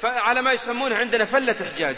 فعلى 0.00 0.42
ما 0.42 0.52
يسمونه 0.52 0.96
عندنا 0.96 1.24
فلة 1.24 1.56
إحجاج. 1.62 1.96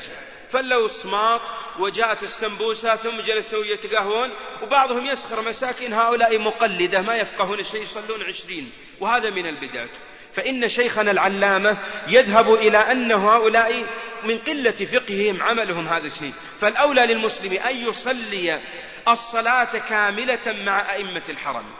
فلوا 0.52 0.84
الصماط 0.84 1.40
وجاءت 1.80 2.22
السمبوسة 2.22 2.96
ثم 2.96 3.20
جلسوا 3.20 3.64
يتقهون 3.64 4.30
وبعضهم 4.62 5.06
يسخر 5.06 5.48
مساكين 5.48 5.92
هؤلاء 5.92 6.38
مقلدة 6.38 7.02
ما 7.02 7.16
يفقهون 7.16 7.58
الشيء 7.58 7.82
يصلون 7.82 8.22
عشرين 8.22 8.72
وهذا 9.00 9.30
من 9.30 9.46
البدعة. 9.46 9.88
فإن 10.32 10.68
شيخنا 10.68 11.10
العلامة 11.10 11.78
يذهب 12.08 12.54
إلى 12.54 12.78
أن 12.78 13.12
هؤلاء 13.12 13.84
من 14.24 14.38
قلة 14.38 14.70
فقههم 14.70 15.42
عملهم 15.42 15.88
هذا 15.88 16.06
الشيء. 16.06 16.32
فالأولى 16.60 17.06
للمسلم 17.06 17.58
أن 17.58 17.76
يصلي 17.76 18.60
الصلاة 19.08 19.78
كاملة 19.78 20.64
مع 20.64 20.94
أئمة 20.94 21.24
الحرم. 21.28 21.79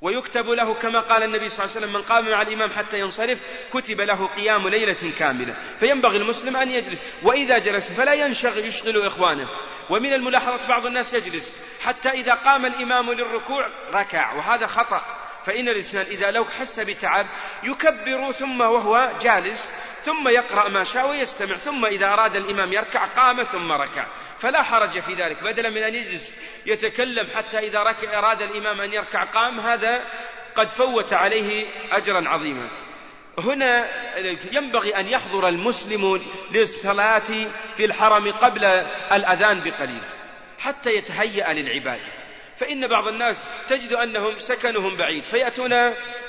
ويكتب 0.00 0.46
له 0.46 0.74
كما 0.74 1.00
قال 1.00 1.22
النبي 1.22 1.48
صلى 1.48 1.64
الله 1.64 1.76
عليه 1.76 1.86
وسلم 1.86 1.92
من 1.92 2.02
قام 2.02 2.30
مع 2.30 2.42
الإمام 2.42 2.70
حتى 2.70 2.98
ينصرف 2.98 3.48
كتب 3.72 4.00
له 4.00 4.26
قيام 4.26 4.68
ليلة 4.68 5.14
كاملة. 5.18 5.56
فينبغي 5.80 6.16
المسلم 6.16 6.56
أن 6.56 6.70
يجلس 6.70 7.00
وإذا 7.22 7.58
جلس 7.58 7.92
فلا 7.92 8.12
ينشغل 8.14 8.64
يشغل 8.64 9.06
إخوانه. 9.06 9.48
ومن 9.90 10.12
الملاحظة 10.12 10.68
بعض 10.68 10.86
الناس 10.86 11.14
يجلس 11.14 11.62
حتى 11.80 12.08
إذا 12.08 12.34
قام 12.34 12.66
الإمام 12.66 13.12
للركوع 13.12 13.66
ركع 13.92 14.32
وهذا 14.32 14.66
خطأ. 14.66 15.02
فإن 15.46 15.68
الإنسان 15.68 16.06
إذا 16.06 16.30
لو 16.30 16.44
حس 16.44 16.80
بتعب 16.80 17.26
يكبر 17.62 18.32
ثم 18.32 18.60
وهو 18.60 19.12
جالس 19.20 19.70
ثم 20.06 20.28
يقرأ 20.28 20.68
ما 20.68 20.82
شاء 20.82 21.10
ويستمع 21.10 21.56
ثم 21.56 21.84
إذا 21.84 22.06
أراد 22.06 22.36
الإمام 22.36 22.72
يركع 22.72 23.04
قام 23.04 23.42
ثم 23.42 23.72
ركع. 23.72 24.06
فلا 24.38 24.62
حرج 24.62 25.00
في 25.00 25.14
ذلك 25.14 25.42
بدلا 25.42 25.70
من 25.70 25.82
أن 25.82 25.94
يجلس 25.94 26.32
يتكلم 26.66 27.26
حتى 27.34 27.58
إذا 27.58 27.78
أراد 28.18 28.42
الإمام 28.42 28.80
أن 28.80 28.92
يركع 28.92 29.24
قام 29.24 29.60
هذا 29.60 30.02
قد 30.54 30.68
فوت 30.68 31.12
عليه 31.12 31.66
أجرا 31.92 32.28
عظيما. 32.28 32.70
هنا 33.38 33.88
ينبغي 34.52 34.96
أن 34.96 35.06
يحضر 35.06 35.48
المسلم 35.48 36.20
للصلاة 36.50 37.48
في 37.76 37.84
الحرم 37.84 38.32
قبل 38.32 38.64
الأذان 39.12 39.64
بقليل 39.64 40.02
حتى 40.58 40.90
يتهيأ 40.90 41.52
للعبادة. 41.52 42.15
فإن 42.58 42.88
بعض 42.88 43.08
الناس 43.08 43.36
تجد 43.68 43.92
أنهم 43.92 44.38
سكنهم 44.38 44.96
بعيد 44.96 45.24
فيأتون 45.24 45.70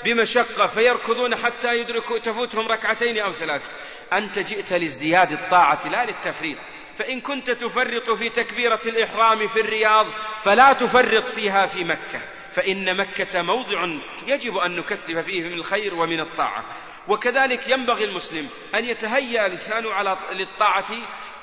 بمشقة 0.04 0.66
فيركضون 0.66 1.36
حتى 1.36 1.68
يدركوا 1.68 2.18
تفوتهم 2.18 2.68
ركعتين 2.68 3.18
أو 3.18 3.32
ثلاث. 3.32 3.62
أنت 4.12 4.38
جئت 4.38 4.72
لازدياد 4.72 5.32
الطاعة 5.32 5.88
لا 5.88 6.04
للتفريط. 6.04 6.58
فإن 6.98 7.20
كنت 7.20 7.50
تفرط 7.50 8.10
في 8.10 8.28
تكبيرة 8.28 8.80
الإحرام 8.86 9.46
في 9.46 9.60
الرياض 9.60 10.06
فلا 10.42 10.72
تفرط 10.72 11.28
فيها 11.28 11.66
في 11.66 11.84
مكة. 11.84 12.20
فإن 12.52 12.96
مكة 12.96 13.42
موضع 13.42 13.86
يجب 14.26 14.56
أن 14.56 14.76
نكثف 14.76 15.18
فيه 15.18 15.42
من 15.42 15.52
الخير 15.52 15.94
ومن 15.94 16.20
الطاعة. 16.20 16.64
وكذلك 17.08 17.68
ينبغي 17.68 18.04
المسلم 18.04 18.48
أن 18.74 18.84
يتهيأ 18.84 19.48
لسانه 19.48 19.92
على 19.92 20.18
للطاعة 20.32 20.92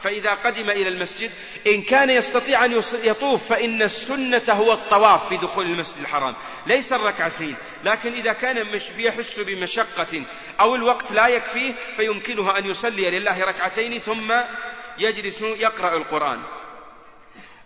فإذا 0.06 0.34
قدم 0.34 0.70
إلى 0.70 0.90
المسجد 0.90 1.32
إن 1.68 1.82
كان 1.82 2.10
يستطيع 2.10 2.66
أن 2.66 2.82
يطوف 3.04 3.50
فإن 3.50 3.82
السنة 3.82 4.56
هو 4.56 4.74
الطواف 4.74 5.30
في 5.30 5.38
دخول 5.38 5.66
المسجد 5.66 6.02
الحرام. 6.02 6.36
ليس 6.68 6.94
الركعتين 6.94 7.56
لكن 7.84 8.14
إذا 8.14 8.34
كان 8.34 8.72
مش 8.72 8.82
يحس 8.98 9.40
بمشقة 9.40 10.26
أو 10.60 10.76
الوقت 10.76 11.12
لا 11.12 11.28
يكفيه 11.28 11.74
فيمكنه 11.98 12.58
أن 12.58 12.66
يصلي 12.66 13.20
لله 13.20 13.40
ركعتين 13.40 14.00
ثم 14.00 14.32
يجلس 14.98 15.42
يقرأ 15.42 15.98
القرآن. 15.98 16.44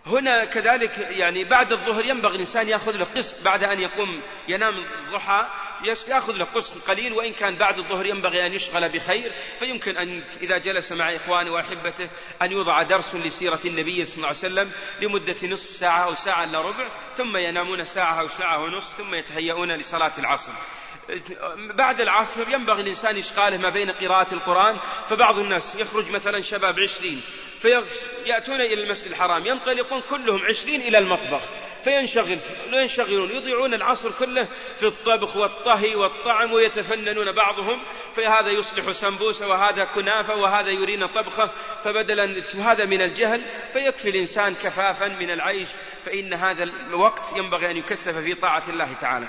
هنا 0.06 0.44
كذلك 0.44 0.98
يعني 0.98 1.44
بعد 1.44 1.72
الظهر 1.72 2.04
ينبغي 2.04 2.34
الإنسان 2.34 2.68
يأخذ 2.68 2.96
له 2.96 3.04
قسط 3.04 3.44
بعد 3.44 3.64
أن 3.64 3.80
يقوم 3.80 4.22
ينام 4.48 4.74
الضحى 4.78 5.46
يأخذ 5.84 6.36
له 6.36 6.44
قسط 6.44 6.90
قليل 6.90 7.12
وإن 7.12 7.32
كان 7.32 7.58
بعد 7.58 7.78
الظهر 7.78 8.06
ينبغي 8.06 8.46
أن 8.46 8.52
يشغل 8.52 8.88
بخير. 8.88 9.32
فيمكن 9.58 9.96
أن 9.96 10.22
إذا 10.42 10.58
جلس 10.58 10.92
مع 10.92 11.16
إخوانه 11.16 11.52
وأحبته 11.52 12.10
أن 12.42 12.52
يوضع 12.52 12.82
درس 12.82 13.14
لسيرة 13.14 13.60
النبي 13.64 14.04
صلى 14.04 14.16
الله 14.16 14.26
عليه 14.26 14.38
وسلم 14.38 14.72
لمدة 15.00 15.48
نصف 15.48 15.70
ساعة 15.70 16.04
أو 16.04 16.14
ساعة 16.14 16.44
إلا 16.44 16.60
ربع 16.60 17.14
ثم 17.16 17.36
ينامون 17.36 17.84
ساعة 17.84 18.20
أو 18.20 18.28
ساعة 18.28 18.64
ونصف 18.64 18.96
ثم 18.98 19.14
يتهيئون 19.14 19.76
لصلاة 19.76 20.18
العصر. 20.18 20.52
بعد 21.74 22.00
العصر 22.00 22.48
ينبغي 22.48 22.82
الإنسان 22.82 23.16
إشغاله 23.16 23.56
ما 23.56 23.70
بين 23.70 23.90
قراءة 23.90 24.34
القرآن 24.34 24.78
فبعض 25.06 25.38
الناس 25.38 25.80
يخرج 25.80 26.10
مثلا 26.10 26.40
شباب 26.40 26.74
عشرين 26.80 27.20
فيأتون 27.60 28.60
إلى 28.60 28.84
المسجد 28.84 29.10
الحرام 29.10 29.46
ينطلقون 29.46 30.00
كلهم 30.00 30.40
عشرين 30.48 30.80
إلى 30.80 30.98
المطبخ 30.98 31.42
فينشغل 31.84 32.38
ينشغلون 32.72 33.30
يضيعون 33.30 33.74
العصر 33.74 34.10
كله 34.18 34.48
في 34.76 34.86
الطبخ 34.86 35.36
والطهي 35.36 35.94
والطعم 35.94 36.52
ويتفننون 36.52 37.32
بعضهم 37.32 37.84
فهذا 38.16 38.48
يصلح 38.48 38.90
سمبوسة 38.90 39.48
وهذا 39.48 39.84
كنافة 39.84 40.36
وهذا 40.36 40.68
يرينا 40.68 41.06
طبخة 41.06 41.52
فبدلا 41.84 42.42
هذا 42.54 42.84
من 42.86 43.02
الجهل 43.02 43.42
فيكفي 43.72 44.08
الإنسان 44.10 44.54
كفافا 44.54 45.08
من 45.08 45.30
العيش 45.30 45.68
فإن 46.04 46.34
هذا 46.34 46.62
الوقت 46.62 47.22
ينبغي 47.36 47.70
أن 47.70 47.76
يكثف 47.76 48.16
في 48.16 48.34
طاعة 48.34 48.70
الله 48.70 48.92
تعالى. 48.92 49.28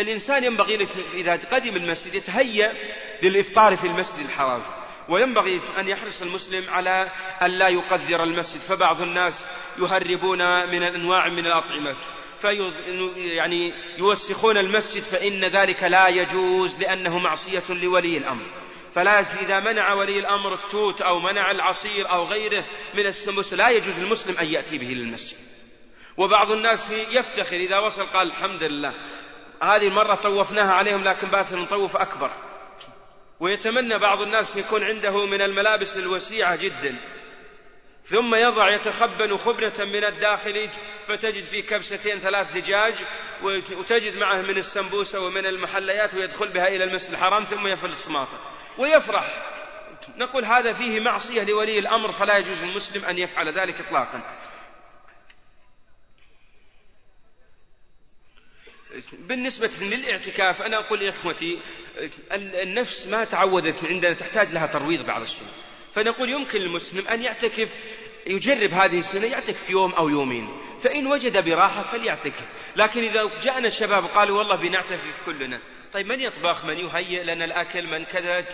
الإنسان 0.00 0.44
ينبغي 0.44 0.76
لك 0.76 0.96
إذا 1.14 1.32
قدم 1.32 1.76
المسجد 1.76 2.14
يتهيأ 2.14 2.72
للإفطار 3.22 3.76
في 3.76 3.86
المسجد 3.86 4.24
الحرام. 4.24 4.62
وينبغي 5.08 5.60
أن 5.78 5.88
يحرص 5.88 6.22
المسلم 6.22 6.70
على 6.70 7.10
أن 7.42 7.50
لا 7.50 7.68
يقذر 7.68 8.22
المسجد. 8.22 8.60
فبعض 8.60 9.02
الناس 9.02 9.46
يهربون 9.78 10.38
من 10.68 10.82
أنواع 10.82 11.28
من 11.28 11.46
الأطعمة. 11.46 11.96
في 12.40 12.72
يعني 13.16 13.72
يوسخون 13.98 14.56
المسجد 14.56 15.02
فإن 15.02 15.44
ذلك 15.44 15.82
لا 15.82 16.08
يجوز 16.08 16.82
لأنه 16.82 17.18
معصية 17.18 17.74
لولي 17.82 18.18
الأمر. 18.18 18.44
فلا 18.94 19.20
إذا 19.20 19.60
منع 19.60 19.94
ولي 19.94 20.18
الأمر 20.18 20.54
التوت 20.54 21.02
أو 21.02 21.18
منع 21.18 21.50
العصير 21.50 22.10
أو 22.10 22.24
غيره 22.24 22.64
من 22.94 23.06
السمبوسة 23.06 23.56
لا 23.56 23.68
يجوز 23.68 24.00
للمسلم 24.00 24.38
أن 24.38 24.46
يأتي 24.46 24.78
به 24.78 24.86
للمسجد. 24.86 25.38
وبعض 26.16 26.50
الناس 26.50 26.90
يفتخر 26.90 27.56
إذا 27.56 27.78
وصل 27.78 28.06
قال 28.06 28.26
الحمد 28.26 28.62
لله. 28.62 28.94
هذه 29.62 29.88
المرة 29.88 30.14
طوفناها 30.14 30.72
عليهم 30.72 31.04
لكن 31.04 31.30
بات 31.30 31.52
نطوف 31.52 31.96
أكبر. 31.96 32.30
ويتمنى 33.40 33.98
بعض 33.98 34.18
الناس 34.18 34.56
يكون 34.56 34.84
عنده 34.84 35.26
من 35.26 35.42
الملابس 35.42 35.98
الوسيعة 35.98 36.56
جدا. 36.56 36.98
ثم 38.04 38.34
يضع 38.34 38.74
يتخبن 38.74 39.36
خبنة 39.36 39.84
من 39.84 40.04
الداخل 40.04 40.70
فتجد 41.08 41.44
فيه 41.44 41.62
كبستين 41.66 42.18
ثلاث 42.18 42.52
دجاج 42.52 42.94
وتجد 43.78 44.16
معه 44.16 44.42
من 44.42 44.56
السمبوسة 44.56 45.20
ومن 45.26 45.46
المحليات 45.46 46.14
ويدخل 46.14 46.52
بها 46.52 46.68
إلى 46.68 46.84
المسجد 46.84 47.12
الحرام 47.12 47.42
ثم 47.42 47.66
يفل 47.66 47.88
السماطة 47.88 48.40
ويفرح. 48.78 49.52
نقول 50.16 50.44
هذا 50.44 50.72
فيه 50.72 51.00
معصية 51.00 51.42
لولي 51.42 51.78
الأمر 51.78 52.12
فلا 52.12 52.36
يجوز 52.36 52.64
للمسلم 52.64 53.04
أن 53.04 53.18
يفعل 53.18 53.58
ذلك 53.58 53.80
إطلاقا. 53.80 54.22
بالنسبة 59.18 59.70
للاعتكاف 59.82 60.62
أنا 60.62 60.86
أقول 60.86 61.00
لإخوتي 61.00 61.58
النفس 62.62 63.08
ما 63.08 63.24
تعودت 63.24 63.84
عندنا 63.84 64.14
تحتاج 64.14 64.52
لها 64.52 64.66
ترويض 64.66 65.06
بعض 65.06 65.22
الشيء. 65.22 65.48
فنقول 65.92 66.30
يمكن 66.30 66.58
للمسلم 66.58 67.08
أن 67.08 67.22
يعتكف 67.22 67.74
يجرب 68.26 68.70
هذه 68.70 68.98
السنة 68.98 69.26
يعتكف 69.26 69.70
يوم 69.70 69.92
أو 69.92 70.08
يومين. 70.08 70.48
فإن 70.82 71.06
وجد 71.06 71.44
براحة 71.44 71.82
فليعتكف. 71.82 72.46
لكن 72.76 73.02
إذا 73.02 73.38
جاءنا 73.42 73.66
الشباب 73.66 74.04
قالوا 74.04 74.38
والله 74.38 74.56
بنعتكف 74.56 75.26
كلنا. 75.26 75.60
طيب 75.92 76.06
من 76.06 76.20
يطبخ؟ 76.20 76.64
من 76.64 76.78
يهيئ 76.78 77.22
لنا 77.22 77.44
الأكل؟ 77.44 77.86
من 77.86 78.04
كذا؟ 78.04 78.46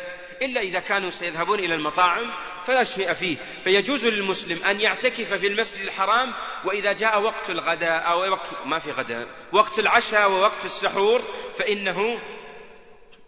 إلا 0.43 0.61
إذا 0.61 0.81
كانوا 0.81 1.11
سيذهبون 1.11 1.59
إلى 1.59 1.75
المطاعم 1.75 2.25
فلا 2.65 2.83
شيء 2.83 3.13
فيه. 3.13 3.37
فيجوز 3.65 4.07
للمسلم 4.07 4.65
أن 4.71 4.81
يعتكف 4.81 5.35
في 5.35 5.47
المسجد 5.47 5.85
الحرام 5.85 6.35
وإذا 6.65 6.93
جاء 6.93 7.21
وقت 7.21 7.51
الغداء 7.51 8.11
أو 8.11 8.33
وقت 8.33 8.67
ما 8.67 8.79
في 8.79 8.91
غداء 8.91 9.29
وقت 9.53 9.79
العشاء 9.79 10.31
ووقت 10.31 10.65
السحور 10.65 11.23
فإنه 11.59 12.21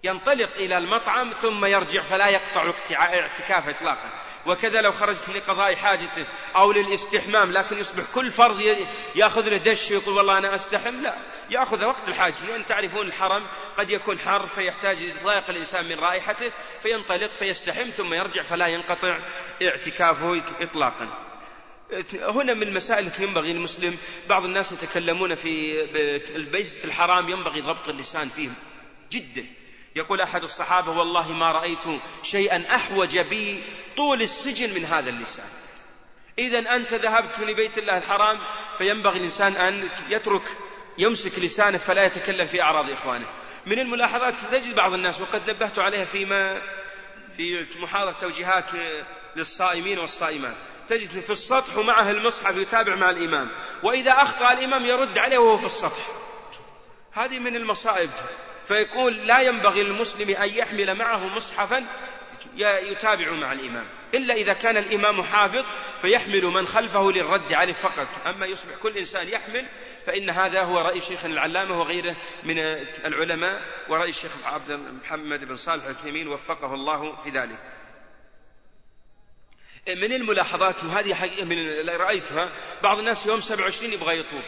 ينطلق 0.05 0.55
إلى 0.57 0.79
المطعم 0.79 1.33
ثم 1.33 1.65
يرجع 1.65 2.03
فلا 2.03 2.29
يقطع 2.29 2.73
اعتكافه 2.95 3.71
إطلاقا. 3.71 4.11
وكذا 4.47 4.81
لو 4.81 4.93
خرج 4.93 5.17
لقضاء 5.37 5.75
حاجته 5.75 6.27
أو 6.57 6.73
للاستحمام 6.73 7.53
لكن 7.53 7.79
يصبح 7.79 8.05
كل 8.15 8.31
فرض 8.31 8.61
يأخذ 9.15 9.49
له 9.49 9.57
دش 9.57 9.91
ويقول 9.91 10.17
والله 10.17 10.39
أنا 10.39 10.55
أستحم 10.55 11.03
لا. 11.03 11.17
يأخذ 11.51 11.85
وقت 11.85 12.09
الحاجة 12.09 12.47
لأن 12.47 12.67
تعرفون 12.67 13.07
الحرم 13.07 13.47
قد 13.77 13.91
يكون 13.91 14.19
حر 14.19 14.47
فيحتاج 14.47 15.01
يتضايق 15.01 15.51
الإنسان 15.51 15.85
من 15.85 15.99
رائحته 15.99 16.53
فينطلق 16.83 17.33
فيستحم 17.39 17.91
ثم 17.91 18.15
يرجع 18.15 18.43
فلا 18.43 18.67
ينقطع 18.67 19.19
اعتكافه 19.63 20.43
إطلاقا. 20.61 21.27
هنا 22.35 22.55
من 22.55 22.63
المسائل 22.63 23.07
التي 23.07 23.25
ينبغي 23.25 23.53
للمسلم 23.53 23.97
بعض 24.29 24.45
الناس 24.45 24.73
يتكلمون 24.73 25.35
في 25.35 25.83
البيت 26.37 26.85
الحرام 26.85 27.29
ينبغي 27.29 27.61
ضبط 27.61 27.89
اللسان 27.89 28.29
فيه 28.29 28.51
جدا. 29.11 29.47
يقول 29.97 30.21
أحد 30.21 30.43
الصحابة 30.43 30.91
والله 30.91 31.33
ما 31.33 31.53
رأيت 31.53 32.01
شيئا 32.23 32.75
أحوج 32.75 33.19
بي 33.19 33.63
طول 33.97 34.23
السجن 34.23 34.81
من 34.81 34.85
هذا 34.85 35.11
اللسان. 35.11 35.49
إذا 36.39 36.59
أنت 36.59 36.95
ذهبت 36.95 37.41
لبيت 37.41 37.79
الله 37.79 37.97
الحرام 37.97 38.39
فينبغي 38.79 39.19
الإنسان 39.19 39.53
أن 39.53 39.91
يترك 40.09 40.43
يمسك 41.01 41.39
لسانه 41.39 41.79
فلا 41.79 42.05
يتكلم 42.05 42.47
في 42.47 42.63
أعراض 42.63 42.91
إخوانه. 42.91 43.27
من 43.67 43.79
الملاحظات 43.79 44.35
تجد 44.51 44.75
بعض 44.75 44.93
الناس 44.93 45.21
وقد 45.21 45.51
نبهت 45.51 45.79
عليها 45.79 46.05
فيما 46.05 46.63
في 47.37 47.67
محاضرة 47.79 48.19
توجيهات 48.19 48.71
للصائمين 49.37 49.99
والصائمات. 49.99 50.57
تجد 50.89 51.21
في 51.21 51.31
السطح 51.31 51.79
ومعه 51.79 52.11
المصحف 52.11 52.57
يتابع 52.57 52.97
مع 52.97 53.11
الإمام 53.11 53.51
وإذا 53.83 54.13
أخطأ 54.13 54.53
الإمام 54.53 54.87
يرد 54.87 55.19
عليه 55.19 55.39
وهو 55.39 55.57
في 55.57 55.65
السطح. 55.65 56.07
هذه 57.13 57.39
من 57.39 57.57
المصائب. 57.57 58.11
فيقول 58.69 59.27
لا 59.27 59.41
ينبغي 59.41 59.83
للمسلم 59.83 60.37
أن 60.37 60.49
يحمل 60.49 60.99
معه 60.99 61.35
مصحفا 61.35 61.87
يتابع 62.57 63.33
مع 63.33 63.53
الإمام. 63.53 63.87
إلا 64.15 64.35
إذا 64.35 64.53
كان 64.53 64.77
الإمام 64.77 65.23
حافظ 65.23 65.65
فيحمل 66.03 66.45
من 66.45 66.67
خلفه 66.67 67.13
للرد 67.13 67.53
عليه 67.53 67.73
فقط. 67.73 68.09
أما 68.27 68.47
يصبح 68.47 68.77
كل 68.83 68.99
إنسان 68.99 69.29
يحمل 69.29 69.69
فإن 70.07 70.31
هذا 70.31 70.63
هو 70.63 70.79
رأي 70.79 71.01
شيخنا 71.01 71.33
العلامة 71.33 71.79
وغيره 71.79 72.17
من 72.45 72.59
العلماء 73.05 73.63
ورأي 73.89 74.09
الشيخ 74.09 74.47
عبد 74.47 74.73
محمد 74.73 75.45
بن 75.45 75.57
صالح 75.57 75.85
العثيمين 75.85 76.29
وفقه 76.29 76.75
الله 76.75 77.23
في 77.23 77.31
ذلك. 77.31 77.59
من 79.89 80.13
الملاحظات 80.13 80.85
وهذه 80.85 81.15
حقيقة 81.15 81.45
من 81.45 81.59
اللي 81.59 81.97
رأيتها 81.97 82.53
بعض 82.83 82.99
الناس 82.99 83.27
يوم 83.27 83.41
27 83.41 83.93
يبغى 83.93 84.19
يطوف 84.19 84.45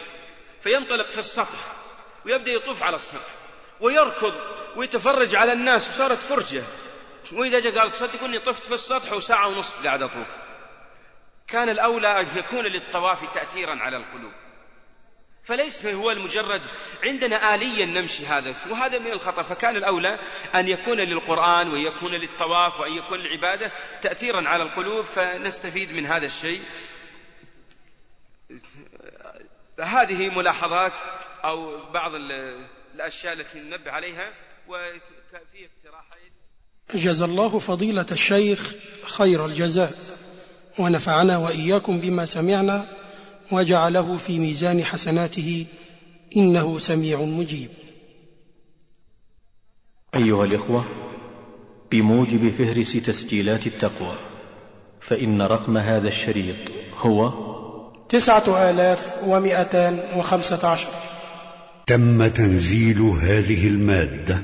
فينطلق 0.61 1.09
في 1.09 1.17
السطح 1.17 1.75
ويبدأ 2.25 2.51
يطوف 2.51 2.83
على 2.83 2.95
السطح 2.95 3.29
ويركض 3.81 4.33
ويتفرج 4.75 5.35
على 5.35 5.53
الناس 5.53 5.89
وصارت 5.89 6.17
فرجة. 6.17 6.63
وإذا 7.31 7.59
جاء 7.59 7.79
قال 7.79 7.91
تصدقوني 7.91 8.39
طفت 8.39 8.63
في 8.63 8.73
السطح 8.73 9.13
وساعة 9.13 9.47
ونصف 9.47 9.85
قاعد 9.85 10.03
أطوف. 10.03 10.27
كان 11.47 11.69
الأولى 11.69 12.07
أن 12.07 12.37
يكون 12.37 12.65
للطواف 12.65 13.33
تأثيرا 13.33 13.75
على 13.75 13.97
القلوب. 13.97 14.33
فليس 15.45 15.85
هو 15.85 16.11
المجرد 16.11 16.61
عندنا 17.03 17.55
آليا 17.55 17.85
نمشي 17.85 18.25
هذا 18.25 18.55
وهذا 18.69 18.99
من 18.99 19.11
الخطأ. 19.11 19.43
فكان 19.43 19.75
الأولى 19.75 20.19
أن 20.55 20.67
يكون 20.67 20.97
للقرآن 20.97 21.67
وأن 21.67 21.81
يكون 21.81 22.11
للطواف 22.11 22.79
وأن 22.79 22.93
يكون 22.93 23.19
للعبادة 23.19 23.71
تأثيرا 24.01 24.49
على 24.49 24.63
القلوب 24.63 25.05
فنستفيد 25.05 25.91
من 25.91 26.05
هذا 26.05 26.25
الشيء. 26.25 26.61
هذه 29.79 30.29
ملاحظات 30.29 30.93
أو 31.45 31.91
بعض 31.91 32.11
الأشياء 32.95 33.33
التي 33.33 33.59
ننبه 33.59 33.91
عليها 33.91 34.33
وفي 34.67 35.69
جزا 36.95 37.25
الله 37.25 37.59
فضيلة 37.59 38.05
الشيخ 38.11 38.75
خير 39.05 39.45
الجزاء 39.45 39.93
ونفعنا 40.79 41.37
وإياكم 41.37 41.99
بما 41.99 42.25
سمعنا 42.25 42.85
وجعله 43.51 44.17
في 44.17 44.39
ميزان 44.39 44.83
حسناته 44.83 45.65
إنه 46.37 46.79
سميع 46.79 47.21
مجيب. 47.21 47.69
أيها 50.15 50.45
الإخوة 50.45 50.85
بموجب 51.91 52.49
فهرس 52.49 52.93
تسجيلات 52.93 53.67
التقوى 53.67 54.17
فإن 55.01 55.41
رقم 55.41 55.77
هذا 55.77 56.07
الشريط 56.07 56.55
هو 56.97 57.33
تسعة 58.09 58.69
آلاف 58.69 59.15
ومائتان 59.27 59.99
وخمسة 60.17 60.67
عشر. 60.67 60.89
تم 61.87 62.27
تنزيل 62.27 63.01
هذه 63.01 63.67
المادة 63.67 64.43